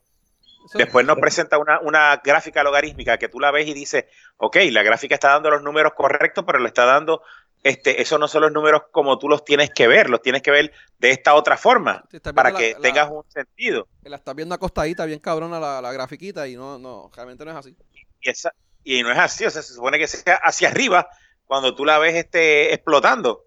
Después 0.73 1.05
nos 1.05 1.19
presenta 1.19 1.57
una, 1.59 1.79
una 1.81 2.19
gráfica 2.23 2.63
logarítmica 2.63 3.17
que 3.17 3.29
tú 3.29 3.39
la 3.39 3.51
ves 3.51 3.67
y 3.67 3.73
dices, 3.73 4.05
ok, 4.37 4.57
la 4.71 4.81
gráfica 4.81 5.13
está 5.13 5.29
dando 5.29 5.51
los 5.51 5.61
números 5.61 5.93
correctos, 5.93 6.43
pero 6.47 6.57
le 6.57 6.67
está 6.67 6.85
dando, 6.85 7.21
este, 7.63 8.01
esos 8.01 8.19
no 8.19 8.27
son 8.27 8.41
los 8.43 8.51
números 8.51 8.83
como 8.91 9.19
tú 9.19 9.29
los 9.29 9.43
tienes 9.45 9.69
que 9.69 9.87
ver, 9.87 10.09
los 10.09 10.21
tienes 10.23 10.41
que 10.41 10.49
ver 10.51 10.73
de 10.97 11.11
esta 11.11 11.35
otra 11.35 11.57
forma, 11.57 12.03
para 12.33 12.51
que 12.53 12.71
la- 12.71 12.77
la- 12.77 12.81
tengas 12.81 13.11
un 13.11 13.23
sentido. 13.29 13.87
La 14.03 14.15
estás 14.15 14.35
viendo 14.35 14.55
acostadita, 14.55 15.05
bien 15.05 15.19
cabrona 15.19 15.59
la, 15.59 15.81
la 15.81 15.91
grafiquita 15.91 16.47
y 16.47 16.55
no, 16.55 16.79
no, 16.79 17.11
realmente 17.15 17.45
no 17.45 17.51
es 17.51 17.57
así. 17.57 17.75
Y, 18.21 18.29
esa, 18.29 18.51
y 18.85 19.03
no 19.03 19.11
es 19.11 19.19
así, 19.19 19.45
o 19.45 19.51
sea, 19.51 19.63
se 19.63 19.73
supone 19.73 19.99
que 19.99 20.07
sea 20.07 20.35
hacia 20.37 20.69
arriba 20.69 21.09
cuando 21.45 21.75
tú 21.75 21.85
la 21.85 21.99
ves 21.99 22.15
este, 22.15 22.73
explotando. 22.73 23.43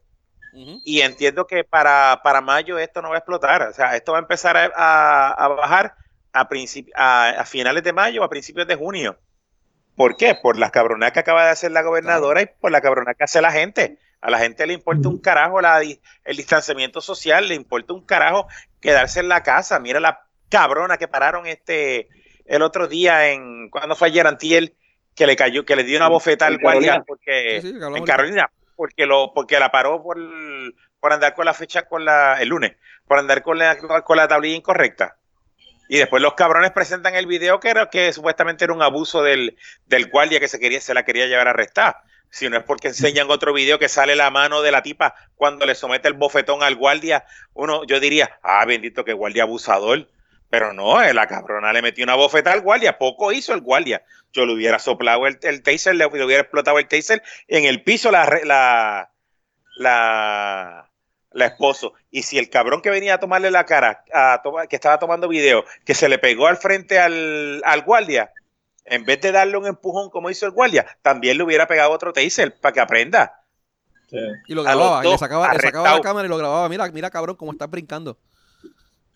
Y 0.84 1.02
entiendo 1.02 1.46
que 1.46 1.64
para, 1.64 2.20
para 2.24 2.40
mayo 2.40 2.78
esto 2.78 3.02
no 3.02 3.10
va 3.10 3.16
a 3.16 3.18
explotar. 3.18 3.62
O 3.62 3.72
sea, 3.74 3.96
esto 3.96 4.12
va 4.12 4.18
a 4.18 4.22
empezar 4.22 4.56
a, 4.56 4.70
a- 4.74 5.30
a 5.32 5.48
bajar 5.48 5.94
a, 6.32 6.48
a, 6.96 7.30
a 7.30 7.44
finales 7.46 7.84
de 7.84 7.92
mayo 7.92 8.22
o 8.22 8.24
a 8.24 8.30
principios 8.30 8.66
de 8.66 8.76
junio. 8.76 9.18
¿Por 9.96 10.16
qué? 10.16 10.34
Por 10.34 10.58
las 10.58 10.70
cabronas 10.70 11.12
que 11.12 11.20
acaba 11.20 11.44
de 11.44 11.50
hacer 11.50 11.72
la 11.72 11.82
gobernadora 11.82 12.42
y 12.42 12.46
por 12.46 12.70
la 12.72 12.80
cabrona 12.80 13.14
que 13.14 13.24
hace 13.24 13.40
la 13.42 13.52
gente. 13.52 13.98
A 14.20 14.30
la 14.30 14.38
gente 14.38 14.66
le 14.66 14.74
importa 14.74 15.08
un 15.08 15.20
carajo 15.20 15.60
la, 15.60 15.80
el 15.82 16.36
distanciamiento 16.36 17.00
social, 17.00 17.48
le 17.48 17.54
importa 17.54 17.94
un 17.94 18.04
carajo 18.06 18.48
quedarse 18.80 19.20
en 19.20 19.28
la 19.28 19.42
casa. 19.42 19.78
Mira 19.80 20.00
la 20.00 20.26
cabrona 20.50 20.98
que 20.98 21.08
pararon 21.08 21.46
este 21.46 22.08
el 22.46 22.62
otro 22.62 22.88
día 22.88 23.30
en 23.30 23.70
cuando 23.70 23.94
fue 23.96 24.08
ayer 24.08 24.26
antier 24.26 24.74
que 25.18 25.26
le 25.26 25.34
cayó 25.34 25.64
que 25.66 25.74
le 25.74 25.82
dio 25.82 25.98
una 25.98 26.08
bofeta 26.08 26.46
al 26.46 26.58
guardia 26.58 27.02
porque 27.04 27.60
Sí, 27.60 27.72
sí, 27.72 27.76
en. 27.76 28.04
Carolina 28.04 28.48
porque 28.76 29.04
lo 29.04 29.34
porque 29.34 29.58
la 29.58 29.72
paró 29.72 30.00
por 30.00 30.16
por 31.00 31.12
andar 31.12 31.34
con 31.34 31.44
la 31.44 31.54
fecha 31.54 31.82
con 31.82 32.04
la 32.04 32.40
el 32.40 32.48
lunes 32.48 32.76
por 33.08 33.18
andar 33.18 33.42
con 33.42 33.58
la 33.58 33.76
con 33.76 34.16
la 34.16 34.28
tablilla 34.28 34.56
incorrecta. 34.56 35.16
Y 35.90 35.96
después 35.96 36.22
los 36.22 36.34
cabrones 36.34 36.70
presentan 36.70 37.14
el 37.14 37.26
video 37.26 37.60
que 37.60 37.70
era 37.70 37.88
que 37.90 38.12
supuestamente 38.12 38.64
era 38.64 38.74
un 38.74 38.82
abuso 38.82 39.22
del, 39.22 39.56
del 39.86 40.10
guardia 40.10 40.38
que 40.38 40.46
se 40.46 40.60
quería 40.60 40.80
se 40.80 40.94
la 40.94 41.04
quería 41.04 41.26
llevar 41.26 41.48
a 41.48 41.50
arrestar 41.50 41.96
si 42.30 42.48
no 42.48 42.58
es 42.58 42.62
porque 42.62 42.88
enseñan 42.88 43.30
otro 43.30 43.54
video 43.54 43.78
que 43.78 43.88
sale 43.88 44.14
la 44.14 44.30
mano 44.30 44.60
de 44.60 44.70
la 44.70 44.82
tipa 44.82 45.14
cuando 45.34 45.64
le 45.64 45.74
somete 45.74 46.08
el 46.08 46.14
bofetón 46.14 46.62
al 46.62 46.76
guardia 46.76 47.24
uno 47.54 47.84
yo 47.84 48.00
diría 48.00 48.38
ah 48.42 48.64
bendito 48.66 49.02
que 49.04 49.14
guardia 49.14 49.44
abusador 49.44 50.08
pero 50.50 50.72
no, 50.72 51.02
eh, 51.02 51.12
la 51.14 51.26
cabrona 51.26 51.72
le 51.72 51.82
metió 51.82 52.04
una 52.04 52.14
bofeta 52.14 52.52
al 52.52 52.60
guardia, 52.62 52.98
poco 52.98 53.32
hizo 53.32 53.52
el 53.54 53.60
guardia. 53.60 54.02
Yo 54.32 54.44
le 54.46 54.54
hubiera 54.54 54.78
soplado 54.78 55.26
el, 55.26 55.38
el 55.42 55.62
taser, 55.62 55.94
le, 55.94 56.08
le 56.08 56.24
hubiera 56.24 56.42
explotado 56.42 56.78
el 56.78 56.88
taser 56.88 57.22
en 57.46 57.64
el 57.64 57.82
piso 57.82 58.10
la, 58.10 58.26
re- 58.26 58.44
la, 58.44 59.10
la, 59.76 60.90
la 61.32 61.46
esposo. 61.46 61.94
Y 62.10 62.22
si 62.22 62.38
el 62.38 62.50
cabrón 62.50 62.82
que 62.82 62.90
venía 62.90 63.14
a 63.14 63.20
tomarle 63.20 63.50
la 63.50 63.64
cara, 63.64 64.04
a 64.12 64.40
tomar- 64.42 64.68
que 64.68 64.76
estaba 64.76 64.98
tomando 64.98 65.28
video, 65.28 65.64
que 65.84 65.94
se 65.94 66.08
le 66.08 66.18
pegó 66.18 66.46
al 66.46 66.56
frente 66.56 66.98
al, 66.98 67.62
al 67.64 67.82
guardia, 67.82 68.32
en 68.84 69.04
vez 69.04 69.20
de 69.20 69.32
darle 69.32 69.56
un 69.56 69.66
empujón 69.66 70.10
como 70.10 70.30
hizo 70.30 70.46
el 70.46 70.52
guardia, 70.52 70.86
también 71.02 71.36
le 71.36 71.44
hubiera 71.44 71.66
pegado 71.66 71.90
otro 71.90 72.12
taser 72.12 72.58
para 72.58 72.72
que 72.72 72.80
aprenda. 72.80 73.42
Sí. 74.10 74.16
Y 74.46 74.54
lo 74.54 74.62
grababa, 74.62 75.04
y 75.04 75.10
le 75.10 75.18
sacaba, 75.18 75.52
le 75.52 75.60
sacaba 75.60 75.94
la 75.94 76.00
cámara 76.00 76.26
y 76.26 76.30
lo 76.30 76.38
grababa. 76.38 76.68
Mira, 76.70 76.86
mira 76.90 77.10
cabrón, 77.10 77.36
cómo 77.36 77.52
estás 77.52 77.68
brincando. 77.70 78.16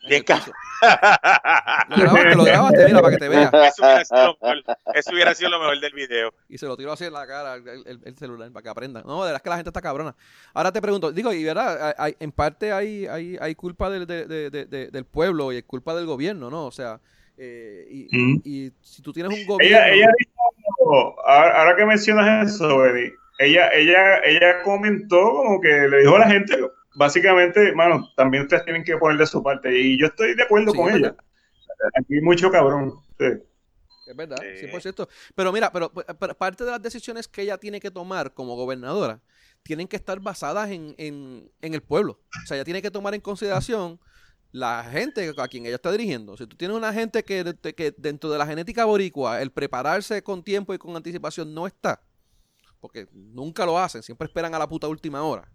En 0.02 0.08
Bien 0.08 0.18
el 0.18 0.24
piso. 0.24 0.52
ca- 0.80 1.86
Lo 1.90 1.96
grabaste, 1.96 2.34
lo 2.34 2.44
grabaste, 2.44 2.84
mira, 2.86 3.00
para 3.00 3.10
que 3.14 3.18
te 3.20 3.28
veas. 3.28 3.52
Eso 3.54 3.82
hubiera 3.84 4.04
sido 4.04 4.26
lo 4.26 4.36
mejor, 4.40 4.76
eso 4.94 5.10
hubiera 5.12 5.34
sido 5.34 5.50
lo 5.50 5.58
mejor 5.60 5.80
del 5.80 5.92
video. 5.92 6.34
Y 6.48 6.58
se 6.58 6.66
lo 6.66 6.76
tiró 6.76 6.92
así 6.92 7.04
en 7.04 7.12
la 7.12 7.26
cara 7.26 7.54
el, 7.54 7.68
el- 7.68 8.00
el 8.04 8.16
celular 8.16 8.50
para 8.50 8.62
que 8.64 8.68
aprenda. 8.68 9.02
No, 9.06 9.16
de 9.22 9.28
verdad 9.32 9.36
es 9.36 9.42
que 9.42 9.50
la 9.50 9.56
gente 9.56 9.68
está 9.70 9.80
cabrona. 9.80 10.14
Ahora 10.54 10.72
te 10.72 10.82
pregunto, 10.82 11.12
digo, 11.12 11.32
y 11.32 11.44
verdad, 11.44 11.94
hay- 11.96 12.16
en 12.18 12.32
parte 12.32 12.72
hay, 12.72 13.06
hay, 13.06 13.36
hay 13.40 13.54
culpa 13.54 13.90
del, 13.90 14.06
de- 14.06 14.26
de- 14.26 14.50
de- 14.50 14.64
de- 14.66 14.88
del 14.88 15.04
pueblo 15.04 15.52
y 15.52 15.58
es 15.58 15.64
culpa 15.64 15.94
del 15.94 16.06
gobierno, 16.06 16.50
¿no? 16.50 16.66
O 16.66 16.72
sea, 16.72 16.98
eh, 17.38 17.86
y, 17.88 18.08
Mm. 18.16 18.40
y 18.44 18.72
si 18.82 19.02
tú 19.02 19.12
tienes 19.12 19.32
un 19.38 19.46
gobierno... 19.46 19.78
Ella, 19.78 19.88
ella 19.88 20.08
dijo, 20.18 21.16
ahora, 21.26 21.60
ahora 21.60 21.76
que 21.76 21.86
mencionas 21.86 22.52
eso, 22.54 22.84
Eddie, 22.86 23.14
ella, 23.38 23.68
ella, 23.72 24.18
ella 24.24 24.62
comentó 24.62 25.30
como 25.30 25.60
que 25.60 25.68
le 25.68 26.00
dijo 26.00 26.16
a 26.16 26.20
la 26.20 26.28
gente, 26.28 26.58
básicamente, 26.94 27.73
mano, 27.74 28.09
también 28.16 28.44
ustedes 28.44 28.64
tienen 28.64 28.85
que 28.85 28.97
poner 28.97 29.19
de 29.19 29.27
su 29.27 29.43
parte. 29.43 29.77
Y 29.78 29.98
yo 30.01 30.06
estoy 30.06 30.35
de 30.35 30.43
acuerdo 30.43 30.73
Sí, 30.73 30.77
con 30.78 30.90
ella. 30.94 31.16
Aquí 31.98 32.14
hay 32.14 32.20
mucho 32.20 32.51
cabrón. 32.51 32.94
sí. 33.19 33.27
Es 34.05 34.16
verdad, 34.16 34.36
Sí. 34.59 34.66
100%. 34.66 35.09
Pero 35.36 35.52
mira, 35.52 35.73
pero, 35.73 35.93
pero 35.93 36.35
parte 36.36 36.64
de 36.64 36.73
las 36.73 36.82
decisiones 36.82 37.28
que 37.28 37.43
ella 37.43 37.56
tiene 37.56 37.78
que 37.81 37.90
tomar 37.90 38.35
como 38.35 38.56
gobernadora 38.56 39.20
tienen 39.62 39.86
que 39.86 39.94
estar 39.94 40.19
basadas 40.19 40.70
en, 40.70 40.94
en, 40.98 41.48
en 41.60 41.73
el 41.74 41.82
pueblo. 41.82 42.20
O 42.43 42.47
sea, 42.47 42.56
ella 42.56 42.64
tiene 42.64 42.82
que 42.82 42.90
tomar 42.90 43.14
en 43.14 43.20
consideración 43.20 44.01
la 44.51 44.85
gente 44.85 45.32
a 45.39 45.48
quien 45.48 45.66
ella 45.66 45.77
está 45.77 45.93
dirigiendo. 45.93 46.36
Si 46.36 46.47
tú 46.48 46.56
tienes 46.56 46.77
una 46.77 46.93
gente 46.93 47.23
que, 47.24 47.55
que 47.77 47.94
dentro 47.97 48.28
de 48.31 48.39
la 48.39 48.47
genética 48.47 48.85
boricua, 48.85 49.40
el 49.40 49.52
prepararse 49.52 50.20
con 50.23 50.43
tiempo 50.43 50.74
y 50.74 50.78
con 50.78 50.97
anticipación 50.97 51.55
no 51.55 51.69
está, 51.69 52.02
porque 52.81 53.06
nunca 53.12 53.64
lo 53.64 53.78
hacen, 53.78 54.02
siempre 54.02 54.27
esperan 54.27 54.52
a 54.55 54.59
la 54.59 54.69
puta 54.69 54.89
última 54.89 55.23
hora. 55.23 55.48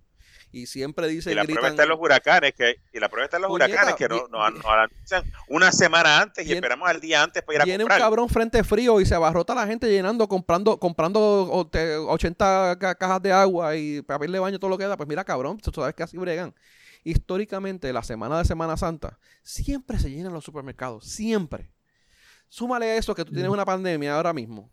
Y 0.52 0.66
siempre 0.68 1.08
dicen, 1.10 1.34
Y 1.34 1.36
la 1.36 1.44
gritan, 1.44 1.56
prueba 1.56 1.70
está 1.70 1.84
en 1.84 1.90
los 1.90 2.00
huracanes, 2.00 2.54
que, 2.54 2.78
y 2.94 3.00
la 3.00 3.10
prueba 3.10 3.26
está 3.26 3.36
en 3.38 3.42
los 3.44 3.50
Puñeta, 3.50 3.68
huracanes 3.70 3.96
que 3.96 4.08
no, 4.08 4.28
nos, 4.30 4.54
nos 4.54 4.66
anuncian 4.66 5.24
una 5.50 5.72
semana 5.72 6.22
antes 6.22 6.44
y 6.46 6.48
Viene- 6.48 6.60
esperamos 6.60 6.88
al 6.90 7.02
día 7.02 7.22
antes 7.22 7.44
para 7.44 7.56
ir 7.58 7.62
a 7.62 7.66
Viene 7.66 7.84
un 7.84 7.90
comprar. 7.90 8.00
cabrón 8.00 8.30
frente 8.30 8.64
frío 8.64 9.00
y 9.02 9.06
se 9.06 9.14
abarrota 9.14 9.54
la 9.54 9.68
gente 9.68 9.90
llenando, 9.92 10.28
comprando, 10.28 10.80
comprando 10.80 11.20
o- 11.52 11.68
te- 11.68 11.98
80 11.98 12.78
ca- 12.80 12.96
cajas 12.96 13.22
de 13.22 13.34
agua 13.34 13.76
y 13.76 14.02
papel 14.02 14.32
de 14.32 14.40
baño, 14.40 14.58
todo 14.58 14.70
lo 14.70 14.78
que 14.78 14.86
da. 14.88 14.96
Pues 14.98 15.10
mira, 15.10 15.24
cabrón, 15.26 15.58
tú 15.60 15.72
sabes 15.74 15.94
que 15.94 16.04
así 16.04 16.18
bregan. 16.18 16.56
Históricamente, 17.04 17.92
la 17.94 18.04
semana 18.04 18.38
de 18.40 18.46
Semana 18.46 18.76
Santa, 18.78 19.18
siempre 19.44 20.00
se 20.00 20.10
llenan 20.10 20.34
los 20.34 20.44
supermercados, 20.44 21.06
siempre. 21.06 21.70
Súmale 22.50 22.86
a 22.92 22.96
eso 22.96 23.14
que 23.14 23.24
tú 23.26 23.32
tienes 23.34 23.52
una 23.52 23.66
pandemia 23.66 24.16
ahora 24.16 24.34
mismo. 24.34 24.70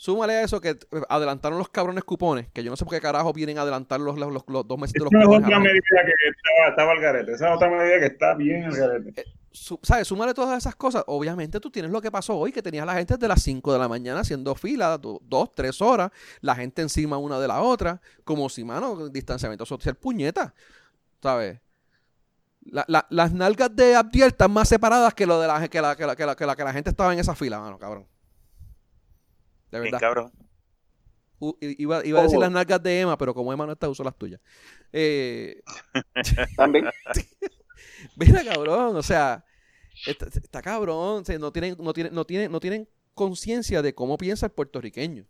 Súmale 0.00 0.34
a 0.34 0.42
eso 0.42 0.60
que 0.60 0.68
eh, 0.70 0.76
adelantaron 1.08 1.58
los 1.58 1.70
cabrones 1.70 2.04
cupones, 2.04 2.46
que 2.52 2.62
yo 2.62 2.70
no 2.70 2.76
sé 2.76 2.84
por 2.84 2.94
qué 2.94 3.00
carajo 3.00 3.32
vienen 3.32 3.58
a 3.58 3.62
adelantar 3.62 3.98
los, 3.98 4.16
los, 4.16 4.32
los- 4.32 4.44
los 4.46 4.64
dos 4.68 4.78
meses 4.78 4.92
de 4.92 5.00
los 5.00 5.08
Esa 5.12 5.18
es 5.18 5.24
cupones. 5.26 5.46
otra 5.48 5.58
medida 5.58 5.80
que 5.80 6.28
estaba, 6.30 6.68
estaba 6.70 6.92
al 6.92 7.00
garete. 7.00 7.32
Esa 7.32 7.48
es 7.50 7.56
otra 7.56 7.68
medida 7.68 7.98
que 7.98 8.06
está 8.06 8.34
bien 8.36 8.62
al 8.66 8.76
garete. 8.76 9.24
su- 9.50 9.80
¿sabes? 9.82 10.06
Súmale 10.06 10.34
todas 10.34 10.56
esas 10.56 10.76
cosas. 10.76 11.02
Obviamente 11.08 11.58
tú 11.58 11.68
tienes 11.68 11.90
lo 11.90 12.00
que 12.00 12.12
pasó 12.12 12.36
hoy, 12.36 12.52
que 12.52 12.62
tenías 12.62 12.86
la 12.86 12.94
gente 12.94 13.16
de 13.16 13.26
las 13.26 13.42
5 13.42 13.72
de 13.72 13.78
la 13.80 13.88
mañana 13.88 14.20
haciendo 14.20 14.54
fila, 14.54 14.96
do- 14.98 15.20
dos, 15.24 15.52
tres 15.52 15.82
horas, 15.82 16.12
la 16.42 16.54
gente 16.54 16.80
encima 16.80 17.18
una 17.18 17.40
de 17.40 17.48
la 17.48 17.60
otra, 17.60 18.00
como 18.22 18.48
si, 18.48 18.62
mano, 18.62 19.08
distanciamiento 19.08 19.66
social, 19.66 19.96
puñeta, 19.96 20.54
¿sabes? 21.20 21.58
La- 22.66 22.84
la- 22.86 23.06
las 23.10 23.32
nalgas 23.32 23.74
de 23.74 23.96
Abdiel 23.96 24.28
están 24.28 24.52
más 24.52 24.68
separadas 24.68 25.12
que 25.14 25.26
lo 25.26 25.40
de 25.40 25.48
la, 25.48 25.66
que 25.68 25.80
la, 25.82 25.96
que 25.96 26.06
la, 26.06 26.14
que 26.14 26.24
la, 26.24 26.36
que 26.36 26.46
la, 26.46 26.54
que 26.54 26.62
la 26.62 26.72
gente 26.72 26.90
estaba 26.90 27.12
en 27.12 27.18
esa 27.18 27.34
fila, 27.34 27.58
mano, 27.58 27.78
cabrón. 27.80 28.06
De 29.70 29.80
Bien, 29.80 29.84
verdad. 29.92 30.00
cabrón. 30.00 30.32
U- 31.40 31.56
iba, 31.60 32.04
iba 32.04 32.18
a 32.20 32.22
decir 32.24 32.38
Oh. 32.38 32.40
las 32.40 32.50
nalgas 32.50 32.82
de 32.82 33.00
Emma, 33.00 33.16
pero 33.16 33.32
como 33.34 33.52
Emma 33.52 33.64
no 33.66 33.72
está, 33.72 33.88
uso 33.88 34.02
las 34.02 34.16
tuyas. 34.16 34.40
Eh, 34.92 35.62
También. 36.56 36.86
Mira, 38.16 38.44
cabrón, 38.44 38.96
o 38.96 39.02
sea, 39.02 39.44
está, 40.06 40.26
está 40.26 40.62
cabrón, 40.62 41.22
o 41.22 41.24
sea, 41.24 41.38
no 41.38 41.52
tienen, 41.52 41.76
no 41.78 41.92
tienen, 41.92 42.14
no 42.14 42.24
tienen, 42.24 42.50
no 42.50 42.60
tienen 42.60 42.88
conciencia 43.14 43.82
de 43.82 43.94
cómo 43.94 44.18
piensa 44.18 44.46
el 44.46 44.52
puertorriqueño. 44.52 45.26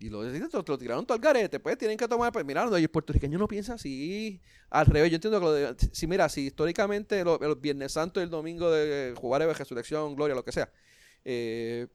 Y 0.00 0.10
lo, 0.10 0.22
lo, 0.22 0.64
lo 0.66 0.78
tiraron 0.78 1.06
todo 1.06 1.14
al 1.16 1.20
garete, 1.22 1.60
pues 1.60 1.78
tienen 1.78 1.96
que 1.96 2.06
tomar, 2.08 2.32
pues 2.32 2.44
mira, 2.44 2.64
el 2.64 2.88
puertorriqueño 2.88 3.38
no 3.38 3.48
piensa 3.48 3.74
así, 3.74 4.40
al 4.68 4.86
revés, 4.86 5.10
yo 5.10 5.14
entiendo 5.16 5.38
que 5.38 5.44
lo 5.46 5.52
de, 5.52 5.74
si 5.92 6.06
mira, 6.06 6.28
si 6.28 6.46
históricamente 6.46 7.24
lo- 7.24 7.40
el 7.40 7.54
Viernes 7.56 7.92
Santo 7.92 8.20
y 8.20 8.24
el 8.24 8.30
domingo 8.30 8.70
de 8.70 9.14
jugar 9.16 9.40
de 9.46 9.54
resurrección, 9.54 10.14
gloria, 10.14 10.34
lo 10.34 10.44
que 10.44 10.52
sea, 10.52 10.70
eh, 11.24 11.86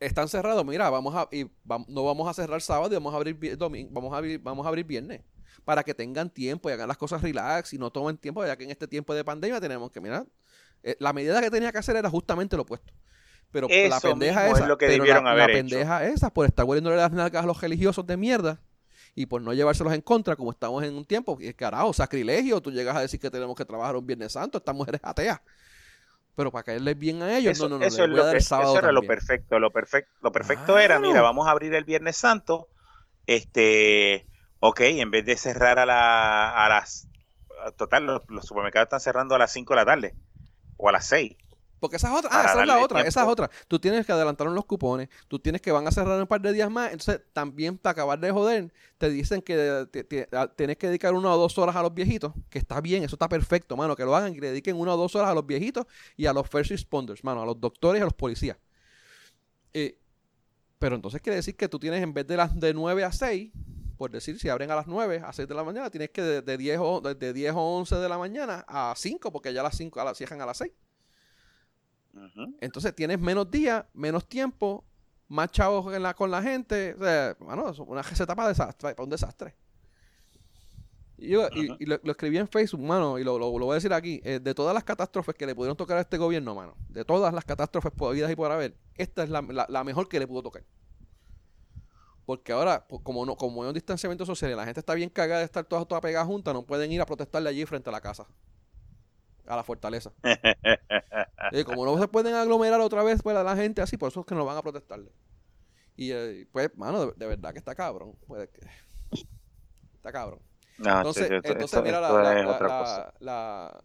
están 0.00 0.28
cerrados, 0.28 0.64
mira, 0.64 0.88
vamos 0.88 1.14
a, 1.14 1.28
y 1.30 1.44
no 1.88 2.04
vamos 2.04 2.28
a 2.28 2.34
cerrar 2.34 2.60
sábado 2.62 2.90
y 2.90 2.94
vamos 2.94 3.12
a 3.12 3.16
abrir 3.18 3.56
domingo, 3.56 3.90
vamos 3.92 4.12
a 4.12 4.16
abrir, 4.16 4.40
vamos 4.40 4.64
a 4.64 4.68
abrir 4.68 4.84
viernes. 4.86 5.22
Para 5.64 5.84
que 5.84 5.94
tengan 5.94 6.30
tiempo 6.30 6.70
y 6.70 6.72
hagan 6.72 6.88
las 6.88 6.96
cosas 6.96 7.20
relax 7.20 7.74
y 7.74 7.78
no 7.78 7.90
tomen 7.90 8.16
tiempo, 8.16 8.44
ya 8.44 8.56
que 8.56 8.64
en 8.64 8.70
este 8.70 8.88
tiempo 8.88 9.14
de 9.14 9.24
pandemia 9.24 9.60
tenemos 9.60 9.90
que, 9.90 10.00
mirar, 10.00 10.26
eh, 10.82 10.96
la 10.98 11.12
medida 11.12 11.40
que 11.42 11.50
tenía 11.50 11.70
que 11.70 11.78
hacer 11.78 11.96
era 11.96 12.08
justamente 12.08 12.56
lo 12.56 12.62
opuesto. 12.62 12.92
Pero 13.50 13.68
la 13.68 14.00
pendeja 14.00 14.44
mismo 14.44 14.56
es 14.56 14.58
esa, 14.58 14.68
lo 14.68 14.78
que 14.78 14.86
pero 14.86 15.04
la, 15.04 15.16
haber 15.16 15.36
la 15.36 15.44
hecho. 15.44 15.68
pendeja 15.68 16.04
esa, 16.06 16.32
por 16.32 16.46
estar 16.46 16.64
hueliéndole 16.64 16.96
las 16.96 17.12
nalgas 17.12 17.42
a 17.42 17.46
los 17.46 17.60
religiosos 17.60 18.06
de 18.06 18.16
mierda 18.16 18.60
y 19.14 19.26
por 19.26 19.42
no 19.42 19.52
llevárselos 19.52 19.92
en 19.92 20.00
contra, 20.00 20.36
como 20.36 20.50
estamos 20.52 20.82
en 20.84 20.94
un 20.94 21.04
tiempo, 21.04 21.36
y 21.40 21.52
carajo, 21.52 21.92
sacrilegio, 21.92 22.60
tú 22.60 22.70
llegas 22.70 22.96
a 22.96 23.00
decir 23.00 23.18
que 23.18 23.30
tenemos 23.30 23.56
que 23.56 23.64
trabajar 23.64 23.96
un 23.96 24.06
Viernes 24.06 24.32
Santo, 24.32 24.58
estas 24.58 24.74
mujeres 24.74 25.00
ateas. 25.04 25.40
Pero 26.36 26.50
para 26.50 26.62
caerles 26.64 26.98
bien 26.98 27.22
a 27.22 27.36
ellos, 27.36 27.52
Eso, 27.52 27.68
no, 27.68 27.78
no, 27.78 27.78
no, 27.80 27.86
eso 27.86 28.04
es 28.04 28.10
lo 28.10 28.30
que- 28.30 28.36
eso 28.38 28.78
era 28.78 28.92
lo 28.92 29.02
perfecto. 29.02 29.58
Lo 29.58 29.70
perfecto, 29.70 30.10
lo 30.22 30.32
perfecto 30.32 30.78
era, 30.78 30.98
mira, 30.98 31.20
vamos 31.20 31.46
a 31.46 31.50
abrir 31.50 31.74
el 31.74 31.84
Viernes 31.84 32.16
Santo. 32.16 32.68
Este, 33.26 34.26
ok, 34.60 34.80
en 34.80 35.10
vez 35.10 35.24
de 35.24 35.36
cerrar 35.36 35.78
a, 35.78 35.86
la, 35.86 36.50
a 36.64 36.68
las. 36.68 37.08
Total, 37.76 38.04
los, 38.06 38.22
los 38.28 38.46
supermercados 38.46 38.86
están 38.86 39.00
cerrando 39.00 39.34
a 39.34 39.38
las 39.38 39.52
5 39.52 39.74
de 39.74 39.80
la 39.80 39.84
tarde 39.86 40.14
o 40.76 40.88
a 40.88 40.92
las 40.92 41.06
6. 41.06 41.36
Porque 41.80 41.96
esa 41.96 42.12
es 42.12 42.18
otra, 42.18 42.30
ah, 42.32 42.40
esa 42.42 42.60
es 42.60 42.66
la 42.66 42.74
otra, 42.84 42.98
esa 43.08 43.22
es 43.22 43.26
otra. 43.28 43.50
Tú 43.66 43.78
tienes 43.80 44.04
que 44.06 44.12
adelantar 44.12 44.46
los 44.48 44.64
cupones, 44.66 45.08
tú 45.28 45.38
tienes 45.38 45.60
que 45.62 45.72
van 45.72 45.86
a 45.88 45.90
cerrar 45.90 46.20
un 46.20 46.26
par 46.26 46.40
de 46.42 46.52
días 46.52 46.70
más, 46.70 46.92
entonces 46.92 47.22
también 47.32 47.78
para 47.78 47.92
acabar 47.92 48.20
de 48.20 48.30
joder, 48.30 48.72
te 48.98 49.08
dicen 49.08 49.40
que 49.42 49.86
te- 49.90 50.04
te- 50.04 50.28
a- 50.36 50.46
tienes 50.48 50.76
que 50.76 50.88
dedicar 50.88 51.14
una 51.14 51.32
o 51.34 51.38
dos 51.38 51.56
horas 51.58 51.74
a 51.76 51.82
los 51.82 51.94
viejitos, 51.94 52.32
que 52.50 52.58
está 52.58 52.80
bien, 52.82 53.02
eso 53.02 53.14
está 53.16 53.28
perfecto, 53.28 53.76
mano, 53.76 53.96
que 53.96 54.04
lo 54.04 54.14
hagan, 54.14 54.34
que 54.34 54.40
le 54.40 54.48
dediquen 54.48 54.76
una 54.76 54.94
o 54.94 54.96
dos 54.98 55.16
horas 55.16 55.30
a 55.30 55.34
los 55.34 55.46
viejitos 55.46 55.86
y 56.16 56.26
a 56.26 56.32
los 56.34 56.46
first 56.48 56.70
responders, 56.70 57.24
mano, 57.24 57.42
a 57.42 57.46
los 57.46 57.58
doctores 57.60 57.98
y 57.98 58.02
a 58.02 58.04
los 58.04 58.14
policías. 58.14 58.58
Eh, 59.72 59.98
pero 60.78 60.96
entonces 60.96 61.20
quiere 61.20 61.36
decir 61.36 61.56
que 61.56 61.68
tú 61.68 61.78
tienes 61.78 62.02
en 62.02 62.12
vez 62.12 62.26
de 62.26 62.36
las 62.36 62.58
de 62.58 62.74
9 62.74 63.04
a 63.04 63.12
6, 63.12 63.50
por 63.96 64.10
decir, 64.10 64.38
si 64.38 64.48
abren 64.48 64.70
a 64.70 64.76
las 64.76 64.86
9, 64.86 65.22
a 65.24 65.32
6 65.32 65.46
de 65.46 65.54
la 65.54 65.62
mañana, 65.62 65.90
tienes 65.90 66.10
que 66.10 66.22
de, 66.22 66.42
de 66.42 66.56
10, 66.56 66.78
o, 66.80 67.00
de, 67.02 67.14
de 67.14 67.32
10 67.34 67.52
o 67.54 67.60
11 67.60 67.96
de 67.96 68.08
la 68.08 68.16
mañana 68.18 68.64
a 68.66 68.94
5, 68.96 69.30
porque 69.30 69.52
ya 69.52 69.60
a 69.60 69.64
las 69.64 69.76
5 69.76 70.00
a 70.00 70.04
las, 70.04 70.16
cierran 70.16 70.40
a 70.40 70.46
las 70.46 70.56
6. 70.56 70.72
Entonces 72.60 72.94
tienes 72.94 73.18
menos 73.20 73.50
días, 73.50 73.84
menos 73.94 74.26
tiempo, 74.28 74.84
más 75.28 75.50
chavos 75.50 75.94
en 75.94 76.02
la- 76.02 76.14
con 76.14 76.30
la 76.30 76.42
gente. 76.42 76.94
O 76.98 77.04
sea, 77.04 77.36
mano, 77.40 77.70
es 77.70 77.78
una 77.78 78.02
receta 78.02 78.34
para, 78.34 78.48
desastre, 78.48 78.94
para 78.94 79.04
un 79.04 79.10
desastre. 79.10 79.54
Y, 81.18 81.28
yo, 81.28 81.48
y- 81.78 81.84
lo, 81.86 82.00
lo 82.02 82.10
escribí 82.12 82.38
en 82.38 82.48
Facebook, 82.48 82.80
mano, 82.80 83.18
y 83.18 83.24
lo, 83.24 83.38
lo- 83.38 83.56
lo 83.58 83.66
voy 83.66 83.72
a 83.72 83.74
decir 83.74 83.92
aquí. 83.92 84.20
eh, 84.24 84.40
de 84.40 84.54
todas 84.54 84.72
las 84.74 84.84
catástrofes 84.84 85.34
que 85.34 85.46
le 85.46 85.54
pudieron 85.54 85.76
tocar 85.76 85.98
a 85.98 86.00
este 86.00 86.16
gobierno, 86.16 86.54
mano, 86.54 86.74
de 86.88 87.04
todas 87.04 87.32
las 87.34 87.44
catástrofes 87.44 87.92
habidas 88.00 88.30
y 88.30 88.36
por 88.36 88.50
haber, 88.50 88.74
esta 88.96 89.22
es 89.22 89.28
la, 89.30 89.42
la- 89.42 89.66
la 89.68 89.84
mejor 89.84 90.08
que 90.08 90.18
le 90.18 90.26
pudo 90.26 90.42
tocar. 90.42 90.64
Porque 92.24 92.52
ahora, 92.52 92.86
pues, 92.88 93.02
como 93.02 93.26
no 93.26 93.36
como 93.36 93.62
hay 93.62 93.68
un 93.68 93.74
distanciamiento 93.74 94.24
social 94.24 94.50
y 94.52 94.54
la 94.54 94.64
gente 94.64 94.80
está 94.80 94.94
bien 94.94 95.10
cagada 95.10 95.40
de 95.40 95.44
estar 95.46 95.64
todas, 95.64 95.86
todas 95.86 96.00
pegadas 96.00 96.26
juntas, 96.26 96.54
no 96.54 96.62
pueden 96.64 96.90
ir 96.92 97.00
a 97.00 97.06
protestarle 97.06 97.48
allí 97.50 97.66
frente 97.66 97.88
a 97.90 97.92
la 97.92 98.00
casa, 98.00 98.26
a 99.50 99.56
la 99.56 99.64
fortaleza. 99.64 100.12
Y 101.52 101.64
como 101.64 101.84
no 101.84 101.98
se 101.98 102.06
pueden 102.06 102.34
aglomerar 102.34 102.80
otra 102.80 103.02
vez 103.02 103.22
pues, 103.22 103.36
a 103.36 103.42
la 103.42 103.56
gente 103.56 103.82
así, 103.82 103.96
por 103.96 104.10
eso 104.10 104.20
es 104.20 104.26
que 104.26 104.34
no 104.36 104.44
van 104.44 104.56
a 104.56 104.62
protestarle. 104.62 105.10
Y 105.96 106.12
eh, 106.12 106.46
pues, 106.52 106.70
mano, 106.76 107.06
de, 107.06 107.12
de 107.16 107.26
verdad 107.26 107.52
que 107.52 107.58
está 107.58 107.74
cabrón. 107.74 108.14
Pues, 108.28 108.48
está 109.94 110.12
cabrón. 110.12 110.38
No, 110.78 110.98
Entonces, 110.98 111.26
sí, 111.26 111.76
mira 111.82 112.00
la- 112.00 113.84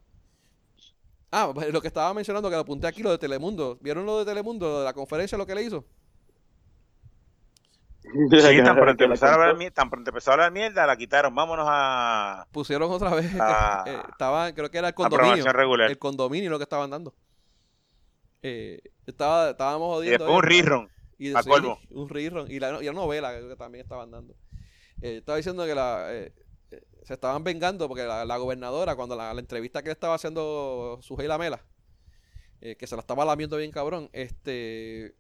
Ah, 1.32 1.52
pues, 1.54 1.74
lo 1.74 1.82
que 1.82 1.88
estaba 1.88 2.14
mencionando, 2.14 2.50
que 2.50 2.56
lo 2.56 2.62
apunté 2.62 2.88
aquí, 2.88 3.02
lo 3.02 3.12
de 3.12 3.18
Telemundo. 3.18 3.78
¿Vieron 3.82 4.06
lo 4.06 4.20
de 4.20 4.26
Telemundo, 4.26 4.68
lo 4.70 4.80
de 4.80 4.86
la 4.86 4.94
conferencia, 4.94 5.38
lo 5.38 5.46
que 5.46 5.56
le 5.56 5.64
hizo? 5.64 5.84
Sí, 8.14 8.64
tan 8.64 8.76
pronto, 8.76 9.04
empezó 9.04 9.26
a 9.26 9.34
hablar, 9.34 9.50
contó. 9.50 9.64
mier- 9.66 9.74
tan 9.74 9.90
pronto 9.90 10.10
empezó 10.12 10.32
a 10.32 10.34
hablar 10.36 10.52
mierda, 10.52 10.86
la 10.88 10.96
quitaron. 10.98 11.34
Vámonos 11.36 11.66
a 11.70 12.48
Pusieron 12.52 12.92
otra 12.92 13.14
vez, 13.16 13.32
que, 13.32 13.38
Ah. 13.42 13.84
eh, 13.86 14.02
estaban, 14.10 14.54
creo 14.54 14.70
que 14.72 14.78
era 14.78 14.90
el 14.90 14.94
condominio. 14.94 15.52
regular. 15.52 15.90
El 15.90 15.98
condominio 15.98 16.50
lo 16.50 16.58
que 16.58 16.64
estaban 16.64 16.90
dando. 16.90 17.14
Eh, 18.42 18.80
estaba, 19.06 19.50
estábamos 19.52 19.88
Y 19.88 19.94
jodiendo. 20.10 20.26
después 20.26 20.36
un 20.38 20.44
rerun. 20.44 20.90
Y 21.18 21.28
sí, 21.30 21.34
colmo. 21.48 21.80
un 21.90 22.10
rerun. 22.10 22.52
Y 22.52 22.60
la, 22.60 22.82
y 22.82 22.86
la 22.86 22.94
novela 22.94 23.34
que 23.40 23.48
que 23.48 23.56
también 23.56 23.84
estaban 23.84 24.12
dando. 24.12 24.36
Eh, 25.02 25.18
estaba 25.18 25.38
diciendo 25.38 25.66
que 25.66 25.76
la, 25.76 26.08
se 27.04 27.14
estaban 27.14 27.44
vengando 27.44 27.88
porque 27.88 28.04
la, 28.04 28.26
la 28.26 28.38
gobernadora, 28.38 28.96
cuando 28.96 29.16
la, 29.16 29.34
la 29.34 29.40
entrevista 29.40 29.82
que 29.82 29.90
le 29.90 29.94
estaba 29.94 30.16
haciendo 30.16 31.00
Sujei 31.02 31.28
Mela, 31.38 31.62
eh, 32.62 32.76
que 32.76 32.88
se 32.88 32.96
la 32.96 33.02
estaba 33.02 33.26
lamiendo 33.26 33.58
bien 33.58 33.72
cabrón, 33.72 34.10
este 34.14 35.16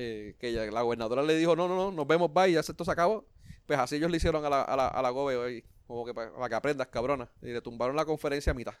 eh, 0.00 0.36
que 0.38 0.48
ella- 0.50 0.70
la 0.70 0.82
gobernadora 0.82 1.24
le 1.24 1.34
dijo, 1.36 1.56
no, 1.56 1.66
no, 1.66 1.74
no, 1.74 1.90
nos 1.90 2.06
vemos, 2.06 2.32
bye, 2.32 2.52
ya 2.52 2.60
esto 2.60 2.84
se 2.84 2.90
acabó. 2.90 3.26
Pues 3.66 3.78
así 3.80 3.96
ellos 3.96 4.10
le 4.10 4.18
hicieron 4.18 4.44
a 4.44 4.48
la, 4.48 4.62
a 4.62 4.76
la, 4.76 4.86
a 4.86 5.02
la 5.02 5.10
gobe 5.10 5.36
hoy, 5.36 5.64
como 5.88 6.04
que 6.06 6.14
para, 6.14 6.32
para 6.32 6.48
que 6.48 6.54
aprendas, 6.54 6.86
cabrona. 6.86 7.28
Y 7.42 7.46
le 7.46 7.60
tumbaron 7.60 7.96
la 7.96 8.04
conferencia 8.04 8.52
a 8.52 8.54
mitad. 8.54 8.74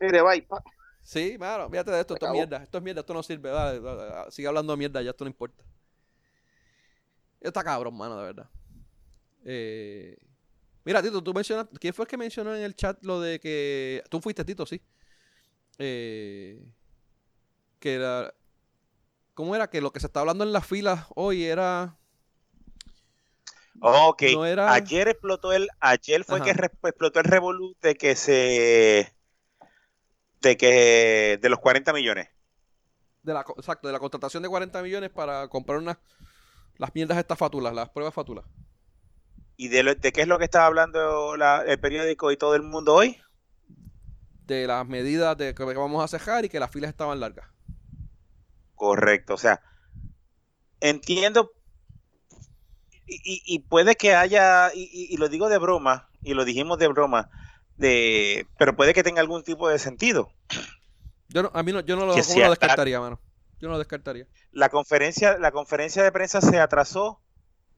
Mire, 0.00 0.22
bye, 0.22 0.42
pa. 0.42 0.62
Sí, 1.02 1.36
mano, 1.38 1.70
fíjate 1.70 1.92
de 1.92 2.00
esto, 2.00 2.14
Se 2.14 2.16
esto 2.16 2.26
es 2.26 2.32
mierda, 2.32 2.62
esto 2.62 2.78
es 2.78 2.84
mierda, 2.84 3.00
esto 3.00 3.14
no 3.14 3.22
sirve, 3.22 3.50
dale, 3.50 3.78
dale, 3.80 4.04
dale, 4.06 4.30
sigue 4.32 4.48
hablando 4.48 4.76
mierda, 4.76 5.02
ya 5.02 5.10
esto 5.10 5.24
no 5.24 5.30
importa. 5.30 5.62
Está 7.40 7.62
cabrón, 7.62 7.96
mano, 7.96 8.18
de 8.18 8.24
verdad. 8.24 8.50
Eh, 9.44 10.16
mira, 10.84 11.00
Tito, 11.00 11.22
tú 11.22 11.32
mencionaste, 11.32 11.78
¿quién 11.78 11.94
fue 11.94 12.04
el 12.04 12.08
que 12.08 12.16
mencionó 12.16 12.56
en 12.56 12.62
el 12.62 12.74
chat 12.74 13.02
lo 13.04 13.20
de 13.20 13.38
que, 13.38 14.02
tú 14.10 14.20
fuiste 14.20 14.44
Tito, 14.44 14.66
sí, 14.66 14.82
eh, 15.78 16.66
que 17.78 17.94
era, 17.94 18.34
¿cómo 19.34 19.54
era? 19.54 19.68
Que 19.68 19.80
lo 19.80 19.92
que 19.92 20.00
se 20.00 20.06
está 20.06 20.20
hablando 20.20 20.44
en 20.44 20.52
las 20.52 20.66
filas 20.66 21.06
hoy 21.14 21.44
era, 21.44 21.96
Ok, 23.80 24.22
No 24.34 24.46
era- 24.46 24.72
ayer 24.72 25.08
explotó 25.08 25.52
el, 25.52 25.68
ayer 25.80 26.24
fue 26.24 26.36
Ajá. 26.36 26.44
que 26.44 26.52
re- 26.54 26.70
explotó 26.84 27.18
el 27.18 27.24
revolú 27.26 27.76
de 27.82 27.96
que 27.96 28.14
se, 28.16 29.12
de 30.42 30.56
que, 30.56 31.38
de 31.42 31.48
los 31.48 31.58
40 31.58 31.92
millones. 31.92 32.28
de 33.22 33.32
la, 33.34 33.42
co- 33.42 33.54
exacto, 33.56 33.88
de 33.88 33.92
la 33.92 33.98
contratación 33.98 34.42
de 34.42 34.48
40 34.50 34.82
millones 34.82 35.10
para 35.10 35.48
comprar 35.48 35.78
unas, 35.78 35.96
las 36.76 36.94
mierdas 36.94 37.16
estas 37.18 37.38
fátulas, 37.38 37.74
las 37.74 37.88
pruebas 37.88 38.12
fátulas. 38.14 38.44
¿Y 39.56 39.68
de, 39.68 39.82
lo- 39.82 39.94
de 39.94 40.12
qué 40.12 40.20
es 40.22 40.28
lo 40.28 40.38
que 40.38 40.44
estaba 40.44 40.66
hablando 40.66 41.36
la- 41.36 41.62
el 41.66 41.80
periódico 41.80 42.30
y 42.30 42.36
todo 42.36 42.54
el 42.54 42.62
mundo 42.62 42.94
hoy? 42.94 43.18
de 44.46 44.66
las 44.66 44.86
medidas 44.86 45.38
de 45.38 45.54
que 45.54 45.64
vamos 45.64 46.04
a 46.04 46.08
cejar 46.08 46.44
y 46.44 46.50
que 46.50 46.60
las 46.60 46.70
filas 46.70 46.90
estaban 46.90 47.18
largas. 47.18 47.48
Correcto, 48.74 49.34
o 49.34 49.38
sea, 49.38 49.60
entiendo 50.80 51.50
y, 53.06 53.58
puede 53.68 53.96
que 53.96 54.14
haya, 54.14 54.70
y, 54.74 54.88
y- 55.12 55.16
lo 55.18 55.28
digo 55.28 55.48
de 55.48 55.58
broma, 55.58 56.08
y 56.22 56.32
lo 56.34 56.44
dijimos 56.44 56.78
de 56.78 56.88
broma, 56.88 57.28
de, 57.76 58.46
pero 58.58 58.74
puede 58.76 58.94
que 58.94 59.02
tenga 59.02 59.20
algún 59.20 59.42
tipo 59.44 59.68
de 59.68 59.78
sentido. 59.78 60.30
Yo 61.28 61.42
no, 61.42 61.50
a 61.52 61.62
mí 61.62 61.72
no, 61.72 61.80
yo 61.80 61.96
no 61.96 62.06
lo, 62.06 62.14
Que 62.14 62.22
¿cómo 62.22 62.34
sea 62.34 62.44
lo 62.46 62.50
descartaría, 62.52 62.98
mano. 63.00 63.20
Yo 63.60 63.68
no 63.68 63.72
lo 63.72 63.78
descartaría. 63.78 64.26
La 64.52 64.68
conferencia, 64.70 65.36
la 65.38 65.52
conferencia 65.52 66.02
de 66.02 66.12
prensa 66.12 66.40
se 66.40 66.58
atrasó 66.58 67.20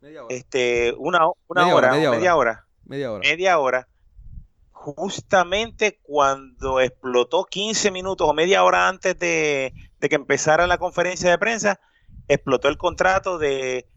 Media 0.01 0.25
hora. 0.25 0.35
este, 0.35 0.95
una, 0.97 1.27
una 1.49 1.63
Media 1.63 1.75
hora, 1.75 1.89
hora, 1.89 1.97
media 1.97 2.11
media 2.11 2.37
hora, 2.37 2.67
Media 2.85 3.13
hora. 3.13 3.29
media 3.29 3.59
hora, 3.59 3.89
justamente 4.71 5.99
cuando 6.03 6.81
explotó 6.81 7.45
15 7.45 7.91
minutos 7.91 8.29
o 8.29 8.33
media 8.33 8.63
hora 8.63 8.89
antes 8.89 9.19
de, 9.19 9.73
de 10.07 10.09
que 10.09 10.15
empezara 10.17 10.67
la 10.69 10.79
conferencia 10.79 11.29
de 11.31 11.37
prensa, 11.39 11.81
explotó 12.29 12.69
el 12.69 12.77
contrato 12.79 13.39
de, 13.39 13.89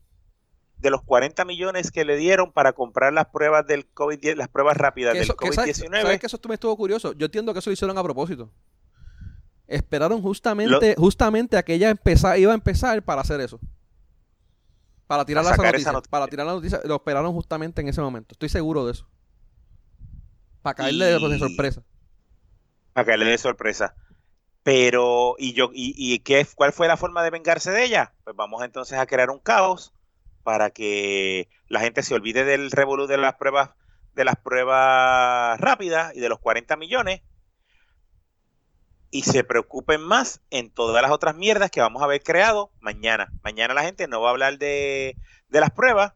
de 0.77 0.89
los 0.89 1.03
40 1.03 1.45
millones 1.45 1.91
que 1.91 2.03
le 2.03 2.15
dieron 2.17 2.51
para 2.51 2.73
comprar 2.73 3.13
las 3.13 3.27
pruebas 3.27 3.67
del 3.67 3.85
COVID, 3.87 4.35
las 4.35 4.47
pruebas 4.47 4.75
rápidas 4.75 5.13
Que 5.13 5.19
del 5.19 5.23
eso- 5.25 5.35
que 5.37 5.53
sabes, 5.53 5.79
COVID-19. 5.83 6.01
sabes 6.01 6.19
que 6.19 6.25
eso 6.25 6.39
me 6.47 6.55
estuvo 6.55 6.75
curioso. 6.75 7.13
Yo 7.13 7.25
entiendo 7.27 7.53
que 7.53 7.59
eso 7.59 7.69
lo 7.69 7.73
hicieron 7.75 7.95
a 7.97 8.03
propósito. 8.03 8.51
Esperaron 9.67 10.19
justamente, 10.23 10.95
justamente 10.97 11.55
a 11.55 11.61
que 11.63 11.75
ella 11.75 11.93
iba 12.37 12.51
a 12.51 12.55
empezar 12.55 13.03
para 13.03 13.21
hacer 13.21 13.39
eso. 13.39 13.59
Para 15.05 15.25
tirar 15.25 15.43
A 15.43 15.47
esa 15.47 15.55
sacar 15.57 15.73
noticia. 15.73 15.93
Para 16.09 16.27
tirar 16.27 16.45
la 16.47 16.53
noticia. 16.53 16.79
Lo 16.85 16.95
esperaron 16.95 17.33
justamente 17.33 17.81
en 17.81 17.87
ese 17.87 18.01
momento. 18.01 18.33
Estoy 18.33 18.49
seguro 18.49 18.85
de 18.87 18.93
eso. 18.93 19.07
Para 20.63 20.73
caerle 20.75 21.05
de, 21.05 21.19
de 21.19 21.39
sorpresa. 21.39 21.83
para 22.93 23.05
que 23.11 23.17
le 23.17 23.25
dé 23.25 23.37
sorpresa. 23.37 23.95
Pero, 24.71 25.33
¿y 25.39 25.53
yo 25.53 25.71
y, 25.73 26.19
qué, 26.19 26.45
cuál 26.53 26.73
fue 26.73 26.87
la 26.87 26.95
forma 26.95 27.23
de 27.23 27.31
vengarse 27.31 27.71
de 27.71 27.83
ella? 27.83 28.13
Pues 28.23 28.35
vamos 28.35 28.63
entonces 28.63 28.99
a 28.99 29.07
crear 29.07 29.31
un 29.31 29.39
caos 29.39 29.95
para 30.43 30.69
que 30.69 31.49
la 31.69 31.79
gente 31.79 32.03
se 32.03 32.13
olvide 32.13 32.43
del 32.43 32.69
revolú 32.69 33.07
de 33.07 33.17
las 33.17 33.33
pruebas 33.33 33.71
de 34.13 34.25
las 34.25 34.35
pruebas 34.35 35.59
rápidas 35.59 36.15
y 36.15 36.19
de 36.19 36.29
los 36.29 36.37
40 36.37 36.75
millones 36.75 37.23
y 39.09 39.23
se 39.23 39.43
preocupen 39.43 40.01
más 40.01 40.39
en 40.51 40.69
todas 40.69 41.01
las 41.01 41.09
otras 41.09 41.35
mierdas 41.35 41.71
que 41.71 41.81
vamos 41.81 42.03
a 42.03 42.05
haber 42.05 42.21
creado 42.21 42.69
mañana. 42.79 43.33
Mañana 43.41 43.73
la 43.73 43.81
gente 43.81 44.07
no 44.07 44.21
va 44.21 44.27
a 44.27 44.31
hablar 44.33 44.59
de, 44.59 45.17
de 45.47 45.59
las 45.61 45.71
pruebas, 45.71 46.13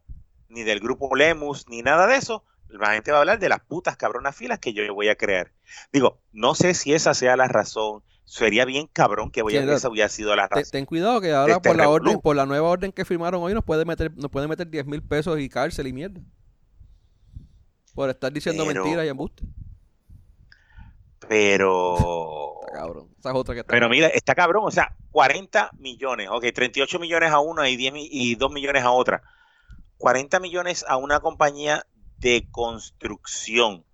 ni 0.47 0.61
del 0.61 0.79
grupo 0.79 1.15
Lemus, 1.15 1.67
ni 1.69 1.81
nada 1.81 2.05
de 2.05 2.17
eso. 2.17 2.43
La 2.67 2.93
gente 2.93 3.11
va 3.11 3.17
a 3.17 3.21
hablar 3.21 3.39
de 3.39 3.49
las 3.49 3.61
putas 3.61 3.97
cabronas 3.97 4.35
filas 4.35 4.59
que 4.59 4.73
yo 4.73 4.93
voy 4.93 5.09
a 5.09 5.15
crear. 5.15 5.51
Digo, 5.91 6.21
no 6.33 6.53
sé 6.53 6.75
si 6.75 6.93
esa 6.93 7.15
sea 7.15 7.35
la 7.35 7.47
razón, 7.47 8.03
sería 8.25 8.65
bien 8.65 8.87
cabrón 8.91 9.29
que 9.31 9.41
voy 9.41 9.55
a 9.57 9.63
esa 9.73 9.89
hubiera 9.89 10.09
sido 10.09 10.35
la 10.35 10.47
razón. 10.47 10.63
ten 10.71 10.85
cuidado 10.85 11.21
que 11.21 11.31
ahora 11.31 11.59
por 11.59 11.75
la 11.75 11.89
orden, 11.89 12.05
revolú. 12.07 12.21
por 12.21 12.35
la 12.35 12.45
nueva 12.45 12.67
orden 12.69 12.91
que 12.91 13.05
firmaron 13.05 13.41
hoy 13.43 13.53
nos 13.53 13.63
puede 13.63 13.85
meter, 13.85 14.11
nos 14.15 14.31
puede 14.31 14.47
meter 14.47 14.69
10 14.69 14.85
mil 14.85 15.01
pesos 15.03 15.39
y 15.39 15.49
cárcel 15.49 15.87
y 15.87 15.93
mierda. 15.93 16.21
Por 17.93 18.09
estar 18.09 18.31
diciendo 18.33 18.65
Pero- 18.65 18.83
mentiras 18.83 19.05
y 19.05 19.09
embuste. 19.09 19.43
Pero. 21.27 22.59
Está 22.67 22.73
cabrón. 22.79 23.07
Esa 23.19 23.29
es 23.29 23.35
otra 23.35 23.53
que 23.53 23.59
está 23.61 23.71
Pero 23.71 23.85
cabrón. 23.85 23.91
mira, 23.97 24.07
está 24.07 24.35
cabrón, 24.35 24.63
o 24.65 24.71
sea, 24.71 24.95
40 25.11 25.71
millones, 25.77 26.27
ok, 26.29 26.45
38 26.53 26.99
millones 26.99 27.31
a 27.31 27.39
una 27.39 27.69
y, 27.69 27.75
10 27.77 27.93
mi- 27.93 28.07
y 28.11 28.35
2 28.35 28.51
millones 28.51 28.83
a 28.83 28.91
otra. 28.91 29.23
40 29.97 30.39
millones 30.39 30.83
a 30.87 30.97
una 30.97 31.19
compañía 31.21 31.85
de 32.17 32.47
construcción 32.51 33.85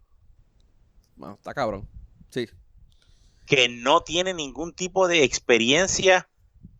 Bueno, 1.15 1.35
está 1.35 1.53
cabrón. 1.53 1.87
Sí. 2.29 2.47
Que 3.49 3.67
no 3.67 4.01
tiene 4.01 4.35
ningún 4.35 4.73
tipo 4.73 5.07
de 5.07 5.23
experiencia 5.23 6.29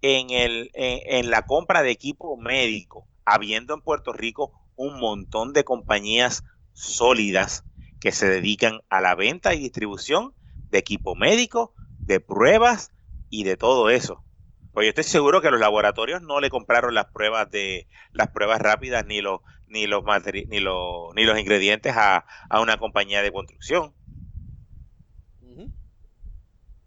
en, 0.03 0.29
el, 0.29 0.69
en, 0.75 1.31
la 1.31 1.47
compra 1.47 1.81
de 1.81 1.89
equipo 1.89 2.37
médico, 2.37 3.07
habiendo 3.25 3.73
en 3.73 3.81
Puerto 3.81 4.13
Rico 4.13 4.53
un 4.75 4.99
montón 4.99 5.51
de 5.51 5.63
compañías 5.63 6.43
sólidas 6.73 7.63
que 7.99 8.11
se 8.11 8.29
dedican 8.29 8.81
a 8.87 9.01
la 9.01 9.15
venta 9.15 9.55
y 9.55 9.59
distribución 9.61 10.35
de 10.69 10.77
equipo 10.77 11.15
médico, 11.15 11.73
de 12.01 12.19
pruebas 12.19 12.91
y 13.31 13.45
de 13.45 13.57
todo 13.57 13.89
eso. 13.89 14.23
Pues 14.71 14.85
yo 14.85 14.89
estoy 14.89 15.05
seguro 15.05 15.41
que 15.41 15.49
los 15.49 15.59
laboratorios 15.59 16.21
no 16.21 16.39
le 16.39 16.51
compraron 16.51 16.93
las 16.93 17.07
pruebas 17.07 17.49
de 17.49 17.87
las 18.13 18.27
pruebas 18.27 18.61
rápidas 18.61 19.07
ni 19.07 19.21
los 19.21 19.41
ni 19.65 19.87
los 19.87 20.03
ni 20.47 20.59
los 20.59 21.15
ni 21.15 21.23
los 21.25 21.39
ingredientes 21.39 21.95
a, 21.97 22.27
a 22.47 22.61
una 22.61 22.77
compañía 22.77 23.23
de 23.23 23.31
construcción. 23.31 23.95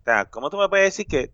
O 0.02 0.04
sea, 0.04 0.24
¿cómo 0.26 0.50
tú 0.50 0.58
me 0.58 0.68
puedes 0.68 0.86
decir 0.86 1.06
que, 1.06 1.32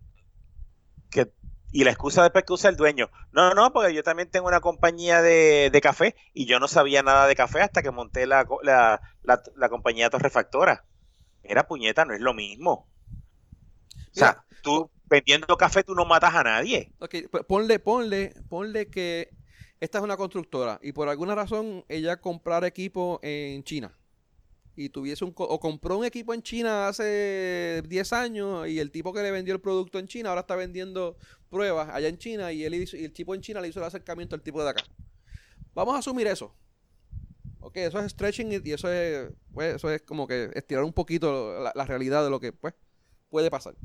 que 1.09 1.31
y 1.71 1.83
la 1.83 1.91
excusa 1.91 2.23
después 2.23 2.45
que 2.45 2.53
usa 2.53 2.69
el 2.69 2.75
dueño? 2.75 3.09
No, 3.31 3.53
no, 3.53 3.73
porque 3.73 3.93
yo 3.93 4.03
también 4.03 4.29
tengo 4.29 4.47
una 4.47 4.59
compañía 4.59 5.21
de, 5.21 5.69
de 5.71 5.81
café 5.81 6.15
y 6.33 6.45
yo 6.45 6.59
no 6.59 6.67
sabía 6.67 7.01
nada 7.03 7.27
de 7.27 7.35
café 7.35 7.61
hasta 7.61 7.81
que 7.81 7.91
monté 7.91 8.27
la, 8.27 8.47
la, 8.63 9.01
la, 9.23 9.41
la 9.55 9.69
compañía 9.69 10.09
torrefactora. 10.09 10.85
Era 11.43 11.67
puñeta, 11.67 12.05
no 12.05 12.13
es 12.13 12.21
lo 12.21 12.33
mismo. 12.33 12.87
O 14.11 14.13
sea, 14.13 14.43
tú 14.61 14.91
vendiendo 15.05 15.57
café 15.57 15.83
tú 15.83 15.95
no 15.95 16.05
matas 16.05 16.35
a 16.35 16.43
nadie. 16.43 16.91
Ok, 16.99 17.15
ponle, 17.47 17.79
ponle, 17.79 18.33
ponle 18.49 18.87
que 18.87 19.29
esta 19.79 19.97
es 19.97 20.03
una 20.03 20.17
constructora 20.17 20.79
y 20.83 20.91
por 20.91 21.09
alguna 21.09 21.33
razón 21.33 21.85
ella 21.87 22.17
comprara 22.17 22.67
equipo 22.67 23.19
en 23.23 23.63
China 23.63 23.97
y 24.79 24.87
tuviese 24.87 25.25
un 25.25 25.33
o 25.35 25.59
compró 25.59 25.97
un 25.97 26.05
equipo 26.05 26.33
en 26.33 26.41
China 26.41 26.87
hace 26.87 27.83
10 27.85 28.13
años 28.13 28.65
y 28.69 28.79
el 28.79 28.91
tipo 28.91 29.11
que 29.11 29.21
le 29.21 29.29
vendió 29.29 29.53
el 29.53 29.59
producto 29.59 29.99
en 29.99 30.07
China 30.07 30.29
ahora 30.29 30.41
está 30.41 30.55
vendiendo 30.55 31.17
pruebas 31.49 31.89
allá 31.89 32.07
en 32.07 32.17
China 32.17 32.53
y 32.53 32.63
el 32.63 33.11
tipo 33.11 33.35
en 33.35 33.41
China 33.41 33.59
le 33.59 33.67
hizo 33.67 33.81
el 33.81 33.85
acercamiento 33.85 34.35
al 34.35 34.41
tipo 34.41 34.63
de 34.63 34.69
acá. 34.69 34.83
Vamos 35.73 35.95
a 35.95 35.97
asumir 35.97 36.27
eso. 36.27 36.55
Ok, 37.59 37.75
eso 37.75 37.99
es 37.99 38.13
stretching 38.13 38.53
y 38.63 38.71
eso 38.71 38.89
es, 38.89 39.33
pues, 39.53 39.75
eso 39.75 39.91
es 39.91 40.01
como 40.03 40.25
que 40.25 40.49
estirar 40.53 40.85
un 40.85 40.93
poquito 40.93 41.59
la, 41.59 41.73
la 41.75 41.85
realidad 41.85 42.23
de 42.23 42.29
lo 42.29 42.39
que 42.39 42.53
pues, 42.53 42.73
puede 43.29 43.51
pasar. 43.51 43.75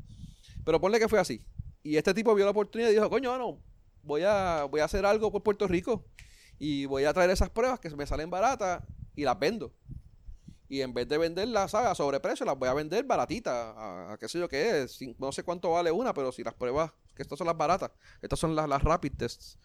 Pero 0.63 0.79
ponle 0.79 0.97
que 0.97 1.09
fue 1.09 1.19
así. 1.19 1.45
Y 1.83 1.97
este 1.97 2.13
tipo 2.13 2.33
vio 2.33 2.45
la 2.45 2.51
oportunidad 2.51 2.89
y 2.89 2.93
dijo, 2.93 3.09
coño, 3.09 3.37
no, 3.37 3.61
voy 4.01 4.21
a, 4.25 4.63
voy 4.63 4.79
a 4.79 4.85
hacer 4.85 5.05
algo 5.05 5.29
por 5.29 5.43
Puerto 5.43 5.67
Rico 5.67 6.05
y 6.57 6.85
voy 6.85 7.03
a 7.03 7.11
traer 7.11 7.31
esas 7.31 7.49
pruebas 7.49 7.81
que 7.81 7.89
me 7.89 8.07
salen 8.07 8.29
baratas 8.29 8.81
y 9.13 9.25
las 9.25 9.37
vendo. 9.37 9.73
Y 10.67 10.81
en 10.81 10.93
vez 10.93 11.07
de 11.07 11.17
venderlas, 11.17 11.71
¿sabes? 11.71 11.89
A 11.91 11.95
sobreprecio, 11.95 12.45
las 12.45 12.57
voy 12.57 12.69
a 12.69 12.73
vender 12.73 13.05
baratitas, 13.05 13.53
a, 13.77 14.17
qué 14.19 14.27
sé 14.27 14.39
yo 14.39 14.49
qué 14.49 14.81
es. 14.83 14.99
No 15.19 15.31
sé 15.31 15.43
cuánto 15.43 15.71
vale 15.71 15.91
una, 15.91 16.13
pero 16.13 16.31
si 16.31 16.43
las 16.43 16.55
pruebas, 16.55 16.91
que 17.15 17.21
estas 17.21 17.37
son 17.37 17.47
las 17.47 17.57
baratas, 17.57 17.91
estas 18.21 18.39
son 18.39 18.55
las, 18.55 18.67
las 18.67 18.81
rapid 18.83 19.13
tests, 19.15 19.59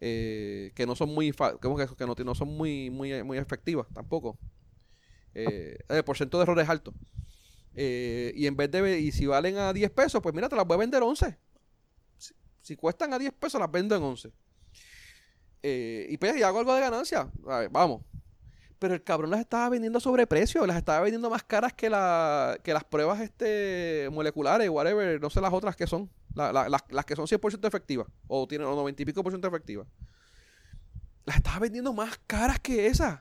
eh, 0.00 0.72
que 0.74 0.86
no 0.86 0.94
son 0.96 1.14
muy, 1.14 1.32
fa- 1.32 1.56
¿cómo 1.58 1.76
que, 1.76 1.86
que 2.16 2.24
no, 2.24 2.34
son 2.34 2.48
muy, 2.56 2.90
muy, 2.90 3.22
muy 3.24 3.38
efectivas 3.38 3.86
tampoco. 3.92 4.38
Eh, 5.34 5.78
el 5.88 6.04
porcentaje 6.04 6.38
de 6.38 6.42
error 6.44 6.60
es 6.60 6.68
alto. 6.68 6.94
Eh, 7.74 8.32
y 8.36 8.46
en 8.46 8.56
vez 8.56 8.70
de, 8.70 9.00
y 9.00 9.12
si 9.12 9.26
valen 9.26 9.58
a 9.58 9.72
10 9.72 9.90
pesos, 9.90 10.22
pues 10.22 10.34
mira, 10.34 10.48
te 10.48 10.56
las 10.56 10.66
voy 10.66 10.76
a 10.76 10.78
vender 10.78 11.02
11. 11.02 11.38
Si, 12.18 12.34
si 12.62 12.76
cuestan 12.76 13.12
a 13.14 13.18
10 13.18 13.32
pesos, 13.34 13.60
las 13.60 13.70
vendo 13.70 13.96
en 13.96 14.02
11. 14.04 14.32
Eh, 15.62 16.06
y 16.10 16.18
pues, 16.18 16.36
y 16.36 16.42
hago 16.42 16.58
algo 16.58 16.74
de 16.74 16.80
ganancia. 16.80 17.30
A 17.48 17.58
ver, 17.60 17.70
vamos. 17.70 18.02
Pero 18.78 18.94
el 18.94 19.02
cabrón 19.02 19.30
las 19.30 19.40
estaba 19.40 19.68
vendiendo 19.68 19.98
a 19.98 20.00
sobreprecio, 20.00 20.66
las 20.66 20.76
estaba 20.76 21.00
vendiendo 21.00 21.30
más 21.30 21.42
caras 21.44 21.72
que, 21.72 21.88
la, 21.88 22.58
que 22.62 22.72
las 22.74 22.84
pruebas 22.84 23.20
este, 23.20 24.08
moleculares, 24.12 24.68
whatever, 24.68 25.20
no 25.20 25.30
sé 25.30 25.40
las 25.40 25.52
otras 25.52 25.76
que 25.76 25.86
son, 25.86 26.10
la- 26.34 26.52
la- 26.52 26.68
las, 26.68 26.82
las 26.90 27.04
que 27.04 27.16
son 27.16 27.26
100% 27.26 27.66
efectivas, 27.68 28.06
o 28.26 28.46
tienen 28.46 28.66
o 28.66 28.74
90 28.74 29.02
y 29.02 29.06
pico 29.06 29.22
por 29.22 29.32
ciento 29.32 29.48
efectivas. 29.48 29.86
Las 31.24 31.36
estaba 31.36 31.60
vendiendo 31.60 31.92
más 31.94 32.18
caras 32.26 32.58
que 32.60 32.86
esas. 32.86 33.20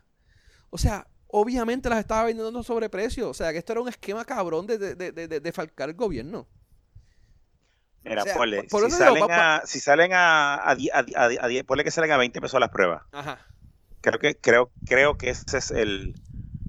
O 0.69 0.77
sea, 0.77 1.07
obviamente 1.27 1.87
las 1.89 1.99
estaba 1.99 2.25
vendiendo 2.25 2.59
a 2.59 2.63
sobreprecio. 2.63 3.29
O 3.29 3.33
sea, 3.33 3.51
que 3.53 3.59
esto 3.59 3.71
era 3.71 3.81
un 3.81 3.87
esquema 3.89 4.25
cabrón 4.25 4.67
de, 4.67 4.77
de, 4.77 4.95
de, 4.95 5.11
de, 5.13 5.27
de 5.27 5.39
defalcar 5.39 5.87
el 5.87 5.95
gobierno. 5.95 6.47
Mira, 8.03 8.23
O 8.23 8.25
sea, 8.25 8.35
ponle, 8.35 8.63
por 8.63 8.81
si, 8.81 8.87
digo, 8.87 8.97
salen 8.97 9.31
a, 9.31 9.61
si 9.65 9.79
salen 9.79 10.11
a, 10.13 10.55
a, 10.55 10.71
a, 10.71 10.75
a, 10.75 11.63
ponle 11.65 11.83
que 11.85 11.91
salen 11.91 12.11
a 12.11 12.17
20 12.17 12.41
pesos 12.41 12.59
las 12.59 12.69
pruebas. 12.69 13.03
Ajá. 13.13 13.39
Creo 14.03 14.19
que, 14.19 14.35
creo, 14.35 14.69
creo 14.85 15.17
que 15.17 15.29
ese 15.29 15.57
es 15.57 15.71
el, 15.71 16.13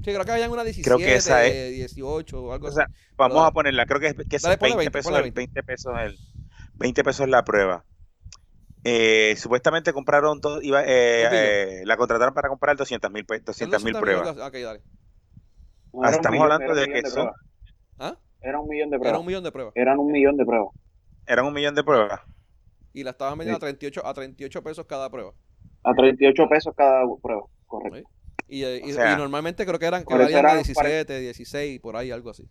Sí, 0.05 0.13
creo 0.13 0.25
que 0.25 0.31
habían 0.33 0.51
una 0.53 0.63
17, 0.63 0.85
Creo 0.89 0.99
que 0.99 1.17
esa 1.17 1.45
es- 1.45 1.73
18 1.73 2.41
o 2.43 2.53
algo 2.53 2.67
o 2.67 2.69
así. 2.69 2.77
sea, 2.77 2.87
vamos 3.17 3.35
Pero- 3.39 3.45
a 3.47 3.53
ponerla, 3.53 3.87
creo 3.87 3.99
que 4.01 4.07
es, 4.09 4.15
que 4.15 4.37
es 4.37 4.43
Dale, 4.43 4.57
20, 4.57 4.59
ponle 4.61 4.77
20, 4.77 4.91
pesos, 4.93 5.11
ponle 5.13 5.27
el 5.27 5.33
20 5.33 5.63
pesos 5.65 5.93
el 6.01 6.19
20 6.77 7.03
pesos 7.05 7.29
la 7.29 7.43
prueba. 7.45 7.85
Eh, 8.85 9.35
supuestamente 9.37 9.93
compraron 9.93 10.41
todo, 10.41 10.61
iba, 10.63 10.83
eh, 10.85 11.27
eh, 11.33 11.83
la 11.87 11.97
contrataron 11.97 12.35
para 12.35 12.49
comprar 12.49 12.77
200 12.77 13.11
mil 13.11 13.25
200 13.45 13.83
mil 13.83 13.95
pruebas. 13.95 14.29
Ok, 14.37 14.55
dale. 14.55 14.83
Ah, 16.03 16.11
estamos 16.11 16.33
millón- 16.39 16.53
hablando 16.53 16.75
de 16.75 16.87
que 16.89 17.03
son- 17.03 17.13
pruebas. 17.13 17.35
¿Ah? 17.99 18.19
Era 18.43 18.61
un 18.61 18.69
millón 18.69 18.91
de 18.91 18.97
Era 18.97 19.01
pruebas. 19.01 19.21
un 19.21 19.27
millón 19.27 19.43
de 19.45 19.53
pruebas. 19.53 19.73
Eran 19.77 19.99
un 19.99 20.13
millón 20.13 20.37
de 20.37 20.45
pruebas. 20.45 20.69
Eran 21.27 21.47
un 21.47 21.53
millón 21.55 21.75
de 21.75 21.83
pruebas. 21.83 22.21
Y 22.93 23.03
la 23.03 23.11
estaban 23.11 23.39
vendiendo 23.39 23.57
a 23.57 23.61
38, 23.61 24.07
a 24.07 24.13
38 24.15 24.63
pesos 24.63 24.85
cada 24.87 25.09
prueba. 25.11 25.33
A 25.85 25.95
38 25.95 26.49
pesos 26.49 26.75
cada 26.77 27.03
prueba. 27.23 27.43
Correcto. 27.67 28.09
Sí. 28.09 28.35
Y, 28.49 28.65
eh, 28.65 28.81
y- 28.85 28.93
O 28.93 28.95
sea, 28.95 29.13
y 29.13 29.17
normalmente 29.17 29.65
creo 29.67 29.79
que 29.79 29.87
eran 29.87 30.05
que 30.05 30.15
de 30.17 30.33
eran 30.33 30.57
17, 30.57 31.19
16, 31.21 31.81
por 31.81 31.97
ahí, 31.97 32.11
algo 32.11 32.31
así. 32.31 32.49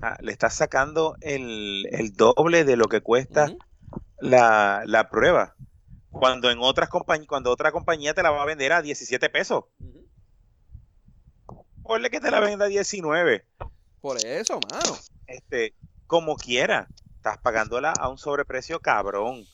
Ah, 0.00 0.16
le 0.20 0.30
estás 0.32 0.54
sacando 0.54 1.16
el, 1.20 1.86
el 1.90 2.12
doble 2.12 2.64
de 2.64 2.76
lo 2.76 2.86
que 2.86 3.00
cuesta 3.00 3.52
la, 4.20 4.82
la 4.86 5.10
prueba. 5.10 5.56
Cuando 6.10 6.50
en 6.50 6.58
otras 6.60 6.88
compañías, 6.88 7.28
cuando 7.28 7.50
otra 7.50 7.72
compañía 7.72 8.14
te 8.14 8.22
la 8.22 8.30
va 8.30 8.42
a 8.42 8.46
vender 8.46 8.72
a 8.72 8.80
17 8.82 9.28
pesos. 9.28 9.64
Ujú. 9.80 10.06
Ponle 11.82 12.10
que 12.10 12.20
te 12.20 12.30
la 12.30 12.40
venda 12.40 12.66
a 12.66 12.68
19. 12.68 13.44
Por 14.00 14.18
eso, 14.24 14.60
mano. 14.70 14.96
Este, 15.26 15.74
como 16.06 16.36
quiera, 16.36 16.88
estás 17.16 17.38
pagándola 17.38 17.92
a 17.92 18.08
un 18.08 18.18
sobreprecio 18.18 18.80
cabrón. 18.80 19.44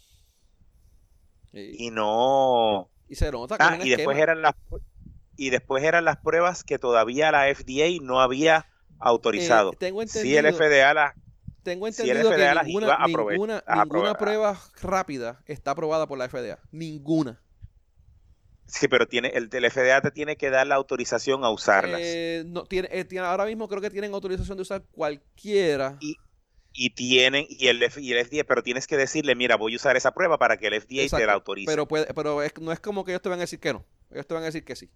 Y, 1.55 1.87
Y 1.87 1.91
no. 1.91 2.91
y 3.09 3.15
se 3.15 3.31
nota 3.31 3.57
Ah, 3.61 3.79
y 3.83 3.91
después 3.91 4.19
eran 4.19 4.43
las 4.43 4.55
y 5.37 5.51
después 5.51 5.83
eran 5.83 6.05
las 6.05 6.19
pruebas 6.19 6.63
que 6.65 6.79
todavía 6.79 7.33
la 7.33 7.49
FDA 7.49 8.03
no 8.03 8.21
había 8.21 8.67
autorizado. 9.01 9.73
Eh, 9.73 9.77
tengo 9.79 10.07
Si 10.07 10.37
el 10.37 10.47
FDA 10.47 10.95
las 10.95 11.15
tengo 11.63 11.91
si 11.91 12.03
el 12.03 12.17
entendido 12.19 12.31
FDA 12.33 12.61
que 12.61 12.67
ninguna, 12.67 12.95
a 12.95 13.07
ninguna, 13.07 13.65
a 13.67 13.85
ninguna 13.85 14.15
prueba 14.19 14.61
rápida 14.83 15.43
está 15.47 15.73
aprobada 15.73 16.07
por 16.07 16.19
la 16.19 16.29
FDA. 16.29 16.59
Ninguna. 16.71 17.41
sí, 18.67 18.89
pero 18.89 19.07
tiene 19.07 19.29
el 19.29 19.49
del 19.49 19.71
FDA 19.71 20.01
te 20.01 20.11
tiene 20.11 20.37
que 20.37 20.51
dar 20.51 20.67
la 20.67 20.75
autorización 20.77 21.45
a 21.45 21.51
usarlas. 21.51 22.01
Eh, 22.03 22.45
no, 22.47 22.65
tiene, 22.65 22.89
eh, 22.91 23.05
tiene- 23.05 23.27
ahora 23.27 23.47
mismo 23.47 23.69
creo 23.69 23.81
que 23.81 23.91
tienen 23.91 24.13
autorización 24.15 24.57
de 24.57 24.63
usar 24.63 24.83
cualquiera. 24.93 25.99
y 26.01 26.17
tienen 26.91 27.47
y 27.49 27.69
el, 27.69 27.83
F- 27.83 28.01
y 28.01 28.13
el 28.13 28.27
FDA, 28.27 28.45
pero 28.45 28.63
tienes 28.63 28.87
que 28.87 28.97
decirle, 28.97 29.35
mira, 29.35 29.57
voy 29.57 29.75
a 29.75 29.77
usar 29.77 29.97
esa 29.97 30.13
prueba 30.13 30.39
para 30.39 30.57
que 30.57 30.67
el 30.67 30.75
FDA 30.75 30.89
te 30.97 31.03
Exacto, 31.05 31.27
la 31.27 31.33
autorice. 31.35 31.71
Pero, 31.71 31.87
puede, 31.87 32.13
pero 32.13 32.43
es- 32.43 32.53
no 32.61 32.73
es 32.73 32.81
como 32.81 33.05
que 33.05 33.13
ellos 33.13 33.23
te 33.23 33.29
van 33.29 33.39
a 33.39 33.43
decir 33.43 33.61
que 33.61 33.73
no. 33.73 33.85
Ellos 34.11 34.27
te 34.27 34.35
van 34.35 34.43
a 34.43 34.47
decir 34.47 34.65
que 34.65 34.77
sí. 34.77 34.91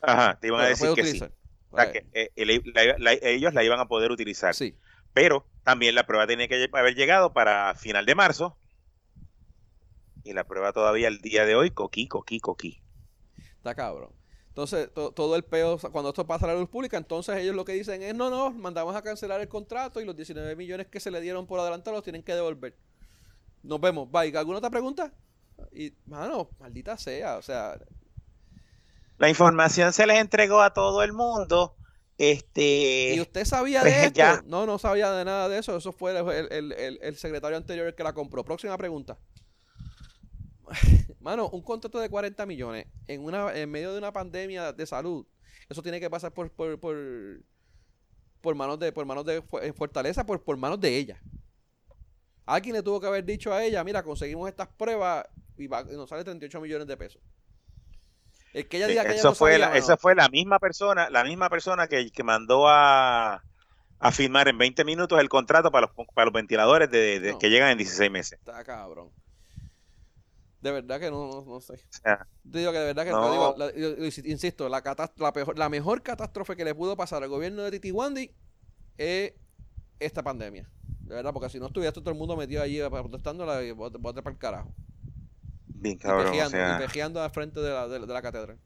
Ajá, 0.00 0.38
te 0.38 0.48
iban 0.48 0.60
a 0.60 0.66
decir 0.66 0.90
que 0.94 1.04
sí. 1.04 1.22
O 1.70 1.76
sea, 1.76 1.90
que, 1.90 2.06
eh, 2.12 2.30
la- 2.74 2.98
la- 2.98 3.12
ellos 3.22 3.54
la 3.54 3.64
iban 3.64 3.80
a 3.80 3.88
poder 3.88 4.10
utilizar. 4.12 4.54
Sí. 4.54 4.76
Pero 5.12 5.46
también 5.64 5.94
la 5.94 6.06
prueba 6.06 6.26
tenía 6.26 6.46
que 6.46 6.68
haber 6.72 6.94
llegado 6.94 7.32
para 7.32 7.74
final 7.74 8.04
de 8.06 8.14
marzo. 8.14 8.56
Y 10.24 10.32
la 10.32 10.44
prueba 10.44 10.72
todavía 10.72 11.08
el 11.08 11.20
día 11.20 11.44
de 11.44 11.54
hoy, 11.54 11.70
coquí, 11.70 12.08
coquí, 12.08 12.40
coquí. 12.40 12.80
Está 13.56 13.74
cabrón. 13.74 14.12
Entonces, 14.54 14.88
to- 14.94 15.10
todo 15.10 15.34
el 15.34 15.42
peo, 15.42 15.78
cuando 15.90 16.10
esto 16.10 16.24
pasa 16.28 16.44
a 16.44 16.48
la 16.54 16.54
luz 16.60 16.68
pública, 16.68 16.96
entonces 16.96 17.36
ellos 17.38 17.56
lo 17.56 17.64
que 17.64 17.72
dicen 17.72 18.02
es, 18.02 18.14
no, 18.14 18.30
no, 18.30 18.52
mandamos 18.52 18.94
a 18.94 19.02
cancelar 19.02 19.40
el 19.40 19.48
contrato 19.48 20.00
y 20.00 20.04
los 20.04 20.14
19 20.14 20.54
millones 20.54 20.86
que 20.86 21.00
se 21.00 21.10
le 21.10 21.20
dieron 21.20 21.44
por 21.48 21.58
adelantado 21.58 21.96
los 21.96 22.04
tienen 22.04 22.22
que 22.22 22.34
devolver. 22.36 22.76
Nos 23.64 23.80
vemos. 23.80 24.08
Bye. 24.12 24.36
¿Alguna 24.38 24.58
otra 24.58 24.70
pregunta? 24.70 25.12
Y, 25.72 25.92
mano, 26.06 26.50
maldita 26.60 26.96
sea, 26.96 27.36
o 27.36 27.42
sea, 27.42 27.76
La 29.18 29.28
información 29.28 29.92
se 29.92 30.06
les 30.06 30.18
entregó 30.20 30.60
a 30.62 30.72
todo 30.72 31.02
el 31.02 31.12
mundo. 31.12 31.74
Este, 32.16 33.14
¿Y 33.16 33.20
usted 33.20 33.44
sabía 33.44 33.80
pues, 33.80 33.92
de 33.92 34.00
esto? 34.06 34.16
ya. 34.18 34.40
No, 34.46 34.66
no 34.66 34.78
sabía 34.78 35.10
de 35.10 35.24
nada 35.24 35.48
de 35.48 35.58
eso. 35.58 35.76
Eso 35.76 35.92
fue 35.92 36.16
el, 36.16 36.52
el- 36.52 36.72
el- 36.72 36.98
el 37.02 37.16
secretario 37.16 37.56
anterior 37.56 37.88
el 37.88 37.94
que 37.96 38.04
la 38.04 38.12
compró. 38.12 38.44
Próxima 38.44 38.76
pregunta. 38.78 39.18
Mano, 41.24 41.48
un 41.48 41.62
contrato 41.62 41.98
de 42.00 42.10
40 42.10 42.44
millones 42.44 42.86
en 43.06 43.24
una 43.24 43.56
en 43.56 43.70
medio 43.70 43.92
de 43.92 43.98
una 43.98 44.12
pandemia 44.12 44.74
de 44.74 44.84
salud, 44.86 45.26
eso 45.70 45.82
tiene 45.82 45.98
que 45.98 46.10
pasar 46.10 46.32
por 46.32 46.50
por, 46.52 46.78
por, 46.78 46.94
por 48.42 48.54
manos 48.54 48.78
de 48.78 48.92
por 48.92 49.06
manos 49.06 49.24
de 49.24 49.42
eh, 49.62 49.72
Fortaleza, 49.72 50.26
por, 50.26 50.42
por 50.44 50.58
manos 50.58 50.78
de 50.78 50.94
ella. 50.98 51.18
Alguien 52.44 52.76
le 52.76 52.82
tuvo 52.82 53.00
que 53.00 53.06
haber 53.06 53.24
dicho 53.24 53.54
a 53.54 53.64
ella, 53.64 53.82
mira, 53.82 54.02
conseguimos 54.02 54.46
estas 54.50 54.68
pruebas 54.68 55.26
y, 55.56 55.66
va- 55.66 55.80
y 55.90 55.96
nos 55.96 56.10
sale 56.10 56.24
38 56.24 56.60
millones 56.60 56.86
de 56.86 56.96
pesos. 56.98 57.22
El 58.52 58.68
que 58.68 58.76
ella 58.76 58.86
Sí, 58.86 58.92
diga 58.92 59.04
que 59.06 59.12
ella 59.14 59.22
no 59.22 59.34
fue 59.34 59.52
sabía, 59.52 59.58
la, 59.60 59.66
mano, 59.72 59.78
esa 59.78 59.96
fue 59.96 60.14
la 60.14 60.28
misma 60.28 60.58
persona, 60.58 61.08
la 61.08 61.24
misma 61.24 61.48
persona 61.48 61.88
que, 61.88 62.10
que 62.12 62.22
mandó 62.22 62.68
a, 62.68 63.42
a 63.98 64.12
firmar 64.12 64.46
en 64.48 64.58
20 64.58 64.84
minutos 64.84 65.18
el 65.18 65.30
contrato 65.30 65.70
para 65.72 65.86
los, 65.96 66.06
para 66.14 66.26
los 66.26 66.34
ventiladores 66.34 66.90
de, 66.90 67.18
de- 67.18 67.32
No. 67.32 67.38
que 67.38 67.48
llegan 67.48 67.70
en 67.70 67.78
16 67.78 68.10
meses. 68.10 68.38
Está 68.38 68.62
cabrón. 68.62 69.08
De 70.64 70.72
verdad 70.72 70.98
que 70.98 71.10
no, 71.10 71.28
no, 71.28 71.44
no 71.44 71.60
sé. 71.60 71.74
Te 72.50 72.58
digo 72.58 72.72
que 72.72 72.78
de 72.78 72.84
verdad 72.86 73.04
que 73.04 73.10
No. 73.10 73.22
te 73.26 73.30
digo, 73.32 73.54
la- 73.58 73.74
yo- 73.74 73.96
yo 73.98 74.22
insisto, 74.30 74.66
la, 74.70 74.82
la, 75.16 75.32
peor- 75.34 75.58
la 75.58 75.68
mejor 75.68 76.02
catástrofe 76.02 76.56
que 76.56 76.64
le 76.64 76.74
pudo 76.74 76.96
pasar 76.96 77.22
al 77.22 77.28
gobierno 77.28 77.62
de 77.62 77.70
Titi 77.72 77.90
Wandy 77.92 78.30
es 78.96 79.34
esta 80.00 80.22
pandemia. 80.22 80.66
De 81.00 81.14
verdad, 81.16 81.34
porque 81.34 81.50
si 81.50 81.60
no 81.60 81.66
estuviera 81.66 81.92
todo 81.92 82.10
el 82.10 82.16
mundo 82.16 82.34
metido 82.34 82.62
allí 82.62 82.80
protestándola 82.88 83.62
y 83.62 83.72
bote 83.72 83.98
para 84.22 84.30
el 84.30 84.38
carajo. 84.38 84.74
bien 85.66 85.96
Y 85.96 85.98
cabrón. 85.98 86.26
o 86.28 86.30
pejeando, 86.30 86.50
sea. 86.50 86.76
y 86.76 86.78
pejeando 86.86 87.22
al 87.22 87.30
frente 87.30 87.60
de 87.60 87.70
la, 87.70 87.86
de, 87.86 88.00
la- 88.00 88.06
de 88.06 88.12
la 88.14 88.22
catedral. 88.22 88.58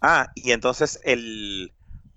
Ah, 0.00 0.30
y 0.34 0.52
entonces 0.52 1.00
el, 1.04 1.72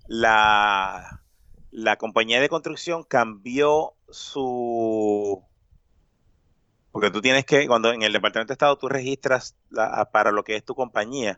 la, 0.06 1.22
la 1.70 1.96
compañía 1.96 2.40
de 2.40 2.48
construcción 2.48 3.04
cambió 3.04 3.94
su... 4.08 5.42
Porque 6.94 7.10
tú 7.10 7.20
tienes 7.20 7.44
que, 7.44 7.66
cuando 7.66 7.92
en 7.92 8.02
el 8.04 8.12
Departamento 8.12 8.52
de 8.52 8.54
Estado 8.54 8.78
tú 8.78 8.88
registras 8.88 9.56
la- 9.68 10.08
para 10.12 10.30
lo 10.30 10.44
que 10.44 10.54
es 10.54 10.64
tu 10.64 10.76
compañía 10.76 11.34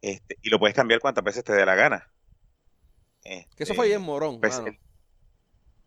este, 0.00 0.38
y 0.40 0.48
lo 0.48 0.58
puedes 0.58 0.74
cambiar 0.74 1.00
cuantas 1.00 1.22
veces 1.22 1.44
te 1.44 1.52
dé 1.52 1.66
la 1.66 1.74
gana. 1.74 2.10
Que 3.22 3.40
eso 3.40 3.46
Este, 3.58 3.74
fue 3.74 3.88
bien 3.88 4.00
morón. 4.00 4.40
pues, 4.40 4.56
mano. 4.56 4.68
el, 4.68 4.78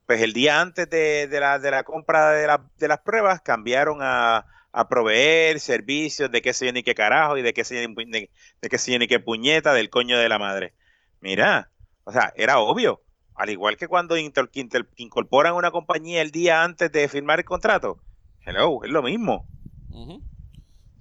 pues 0.06 0.22
el 0.22 0.34
día 0.34 0.62
antes 0.62 0.88
de, 0.92 1.28
de 1.28 1.40
la, 1.40 1.58
de 1.58 1.72
la 1.72 1.84
compra 1.84 2.34
de, 2.34 2.46
la- 2.46 2.70
de 2.78 2.88
las 2.88 3.00
pruebas 3.00 3.42
cambiaron 3.42 3.98
a, 4.02 4.46
a 4.72 4.88
proveer 4.88 5.60
servicios 5.60 6.30
de 6.32 6.44
qué 6.44 6.54
sé 6.54 6.68
yo 6.68 6.72
ni 6.72 6.84
qué 6.84 6.94
carajo 6.94 7.36
y 7.40 7.42
de 7.42 7.52
qué 7.52 7.64
sé 7.64 7.82
yo 7.82 7.90
ni, 7.90 8.12
de, 8.12 8.30
de 8.62 8.70
qué 8.70 8.78
sé 8.78 8.92
yo 8.92 9.00
ni 9.00 9.08
qué 9.08 9.20
puñeta 9.20 9.74
del 9.74 9.90
coño 9.90 10.20
de 10.20 10.30
la 10.30 10.38
madre. 10.38 10.76
Mira, 11.20 11.72
o 12.04 12.12
sea, 12.12 12.32
era 12.36 12.60
obvio. 12.60 13.02
Al 13.34 13.50
igual 13.50 13.76
que 13.76 13.88
cuando 13.88 14.18
inter- 14.18 14.52
inter- 14.54 14.88
incorporan 14.98 15.56
una 15.56 15.72
compañía 15.72 16.22
el 16.22 16.30
día 16.30 16.62
antes 16.64 16.92
de 16.92 17.08
firmar 17.08 17.40
el 17.40 17.46
contrato. 17.46 17.98
Hello, 18.46 18.84
es 18.84 18.92
lo 18.92 19.02
mismo. 19.04 19.48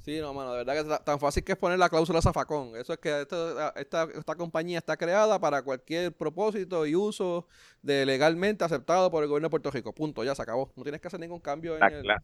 Sí, 0.04 0.18
no, 0.20 0.34
mano, 0.34 0.52
de 0.52 0.64
verdad 0.64 0.82
que 0.82 0.88
ta- 0.88 1.04
tan 1.04 1.20
fácil 1.20 1.44
que 1.44 1.52
es 1.52 1.58
poner 1.58 1.78
la 1.78 1.88
cláusula 1.88 2.20
zafacón. 2.20 2.74
Eso 2.76 2.92
es 2.92 2.98
que 2.98 3.20
esto- 3.22 3.72
esta, 3.76 4.02
esta 4.14 4.34
compañía 4.34 4.78
está 4.78 4.96
creada 4.96 5.38
para 5.38 5.62
cualquier 5.62 6.12
propósito 6.12 6.86
y 6.86 6.96
uso 6.96 7.46
de 7.82 8.04
legalmente 8.04 8.64
aceptado 8.64 9.10
por 9.12 9.22
el 9.22 9.28
gobierno 9.28 9.46
de 9.46 9.50
Puerto 9.50 9.70
Rico. 9.70 9.94
Punto, 9.94 10.24
ya 10.24 10.34
se 10.34 10.42
acabó. 10.42 10.72
No 10.74 10.82
tienes 10.82 11.00
que 11.00 11.06
hacer 11.06 11.20
ningún 11.20 11.38
cambio 11.38 11.74
en 11.74 11.80
La, 11.80 11.86
el... 11.86 12.02
cla- 12.04 12.22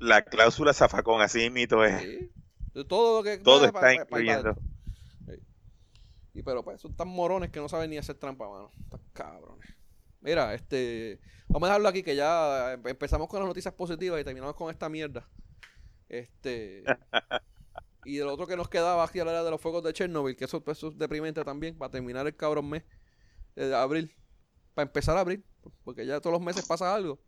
la 0.00 0.22
cláusula 0.22 0.72
zafacón, 0.74 1.20
así 1.22 1.48
mito 1.50 1.84
es. 1.84 2.02
Sí. 2.02 2.30
Todo 2.88 3.18
lo 3.18 3.22
que... 3.24 3.38
Todo 3.38 3.64
está 3.66 3.94
incluyendo. 3.94 4.54
Sí. 5.26 5.34
Y 6.34 6.42
pero 6.42 6.64
pues 6.64 6.80
son 6.80 6.94
tan 6.96 7.06
morones 7.06 7.50
que 7.50 7.60
no 7.60 7.68
saben 7.68 7.90
ni 7.90 7.98
hacer 7.98 8.16
trampa, 8.16 8.48
mano. 8.48 8.70
Están 8.82 9.00
cabrones. 9.12 9.68
Mira, 10.22 10.54
este... 10.54 11.20
Vamos 11.48 11.68
a 11.68 11.72
dejarlo 11.72 11.88
aquí 11.88 12.02
que 12.02 12.16
ya 12.16 12.72
em- 12.72 12.86
empezamos 12.86 13.28
con 13.28 13.40
las 13.40 13.48
noticias 13.48 13.74
positivas 13.74 14.20
y 14.20 14.24
terminamos 14.24 14.56
con 14.56 14.70
esta 14.70 14.88
mierda. 14.88 15.28
Este... 16.08 16.84
y 18.04 18.18
el 18.18 18.28
otro 18.28 18.46
que 18.46 18.56
nos 18.56 18.68
quedaba 18.68 19.04
aquí 19.04 19.18
era 19.18 19.42
de 19.42 19.50
los 19.50 19.60
fuegos 19.60 19.82
de 19.82 19.92
Chernobyl, 19.92 20.36
que 20.36 20.44
eso, 20.44 20.62
pues, 20.62 20.78
eso 20.78 20.88
es 20.88 20.98
deprimente 20.98 21.44
también, 21.44 21.76
para 21.76 21.90
terminar 21.90 22.26
el 22.26 22.36
cabrón 22.36 22.70
mes 22.70 22.84
de 23.56 23.74
abril. 23.74 24.14
Para 24.74 24.86
empezar 24.86 25.16
a 25.16 25.20
abril, 25.20 25.44
porque 25.84 26.06
ya 26.06 26.20
todos 26.20 26.32
los 26.32 26.42
meses 26.42 26.66
pasa 26.66 26.94
algo. 26.94 27.20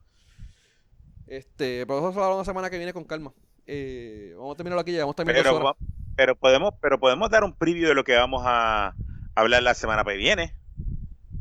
Este, 1.26 1.86
pero 1.86 1.98
eso 1.98 2.12
se 2.12 2.20
habla 2.20 2.36
la 2.36 2.44
semana 2.44 2.70
que 2.70 2.76
viene 2.76 2.92
con 2.92 3.04
calma. 3.04 3.32
Eh, 3.66 4.34
vamos 4.36 4.54
a 4.54 4.56
terminarlo 4.56 4.80
aquí, 4.80 4.92
ya 4.92 5.00
vamos 5.00 5.14
a 5.14 5.16
terminar 5.16 5.42
Pero, 5.42 5.76
pero 6.16 6.36
podemos, 6.36 6.74
pero 6.80 7.00
podemos 7.00 7.30
dar 7.30 7.44
un 7.44 7.54
preview 7.54 7.88
de 7.88 7.94
lo 7.94 8.04
que 8.04 8.14
vamos 8.14 8.42
a 8.44 8.94
hablar 9.34 9.62
la 9.62 9.74
semana 9.74 10.04
que 10.04 10.16
viene, 10.16 10.54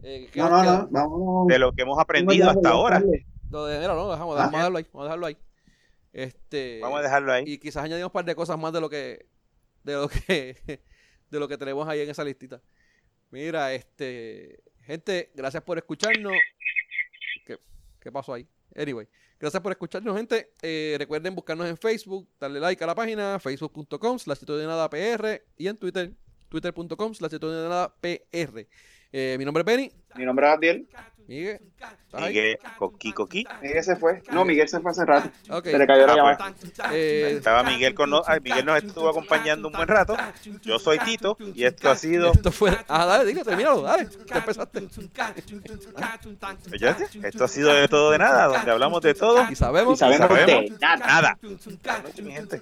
Eh, 0.04 0.30
¿qué 0.32 0.40
No, 0.40 0.50
nos 0.50 0.58
no, 0.58 0.64
queda? 0.64 0.88
no, 0.92 1.10
vamos. 1.10 1.48
de 1.48 1.60
lo 1.60 1.72
que 1.72 1.82
hemos 1.82 1.98
aprendido 2.00 2.50
hasta 2.50 2.70
ahora. 2.70 3.02
Lo 3.50 3.66
de 3.66 3.78
enero, 3.78 3.96
no, 3.96 4.12
dejamos, 4.12 4.36
vamos 4.36 4.54
a 4.54 4.58
dejarlo 4.58 4.78
ahí, 4.78 4.86
vamos 4.92 5.02
a 5.02 5.04
dejarlo 5.06 5.26
ahí. 5.28 5.38
Este, 6.12 6.80
Vamos 6.82 7.00
a 7.00 7.04
dejarlo 7.04 7.34
ahí. 7.34 7.44
y 7.48 7.58
quizás 7.58 7.84
añadimos 7.84 8.10
un 8.10 8.14
par 8.14 8.26
de 8.26 8.36
cosas 8.36 8.58
más 8.60 8.72
de 8.72 8.82
lo 8.82 8.90
que 8.90 9.26
de 9.84 9.94
lo 9.94 10.08
que 10.08 10.56
de 11.32 11.40
lo 11.40 11.48
que 11.48 11.58
tenemos 11.58 11.88
ahí 11.88 12.02
en 12.02 12.10
esa 12.10 12.24
listita. 12.24 12.62
Mira, 13.32 13.74
este, 13.74 14.64
gente, 14.82 15.32
gracias 15.34 15.64
por 15.64 15.78
escucharnos. 15.80 16.34
¿Qué, 17.46 17.58
qué 18.00 18.12
pasó 18.12 18.34
ahí? 18.34 18.48
Anyway, 18.76 19.08
gracias 19.40 19.62
por 19.62 19.72
escucharnos, 19.72 20.16
gente. 20.16 20.54
Eh, 20.62 20.96
recuerden 21.00 21.34
buscarnos 21.34 21.68
en 21.68 21.78
Facebook, 21.78 22.28
darle 22.40 22.60
like 22.60 22.84
a 22.84 22.88
la 22.88 22.96
página, 22.96 23.40
facebook.com 23.40 24.20
slash 24.20 24.40
de 24.40 24.68
nada 24.68 24.88
PR 24.90 25.42
y 25.58 25.68
en 25.68 25.78
Twitter, 25.78 26.12
twitter.com 26.50 27.14
slash 27.16 27.32
de 27.32 27.40
nada 27.40 27.96
PR. 28.02 28.68
Eh, 29.16 29.36
mi 29.38 29.46
nombre 29.46 29.62
es 29.62 29.66
Benny. 29.66 29.92
Mi 30.16 30.26
nombre 30.26 30.48
es 30.48 30.54
Adiel. 30.58 30.88
Miguel. 31.28 31.60
¿estás 31.78 32.22
ahí? 32.22 32.34
Miguel, 32.34 32.58
Coqui, 32.78 33.14
Coqui. 33.14 33.46
Miguel 33.62 33.84
se 33.84 33.96
fue. 33.96 34.22
No, 34.32 34.44
Miguel 34.44 34.68
se 34.68 34.80
fue 34.82 34.92
hace 34.92 35.06
rato. 35.06 35.30
Se 35.64 35.78
le 35.78 35.88
cayó 35.88 36.06
la 36.06 36.14
Ah, 36.14 36.16
llamada. 36.16 36.54
Eh, 36.92 37.36
Estaba 37.38 37.64
Miguel 37.64 37.94
con 37.94 38.10
no- 38.10 38.24
ay, 38.26 38.40
Miguel 38.42 38.66
nos 38.66 38.84
estuvo 38.84 39.08
acompañando 39.08 39.68
un 39.70 39.74
buen 39.74 39.88
rato. 39.88 40.18
Yo 40.64 40.80
soy 40.80 41.00
Tito 41.00 41.38
y 41.54 41.64
esto 41.64 41.90
ha 41.92 41.96
sido. 41.96 42.34
Esto 42.34 42.52
fue. 42.52 42.76
Ah, 42.90 43.06
dale, 43.06 43.26
dile, 43.26 43.44
termínalo, 43.44 43.84
dale. 43.84 44.10
Ya 44.26 44.38
empezaste. 44.38 44.88
¿Ya? 46.80 46.98
Esto 47.24 47.44
ha 47.46 47.48
sido 47.48 47.74
de 47.74 47.88
todo 47.88 48.12
de 48.12 48.18
nada, 48.18 48.48
donde 48.48 48.72
hablamos 48.72 49.02
de 49.02 49.14
todo. 49.14 49.46
Y 49.50 49.56
sabemos. 49.56 49.94
Y 49.96 50.00
sabemos 50.00 50.28
sabemos 50.28 50.64
de 50.72 50.78
nada. 50.82 51.06
Nada. 51.06 51.40
Buenas 51.42 52.04
noches, 52.04 52.26
mi 52.26 52.32
gente. 52.32 52.62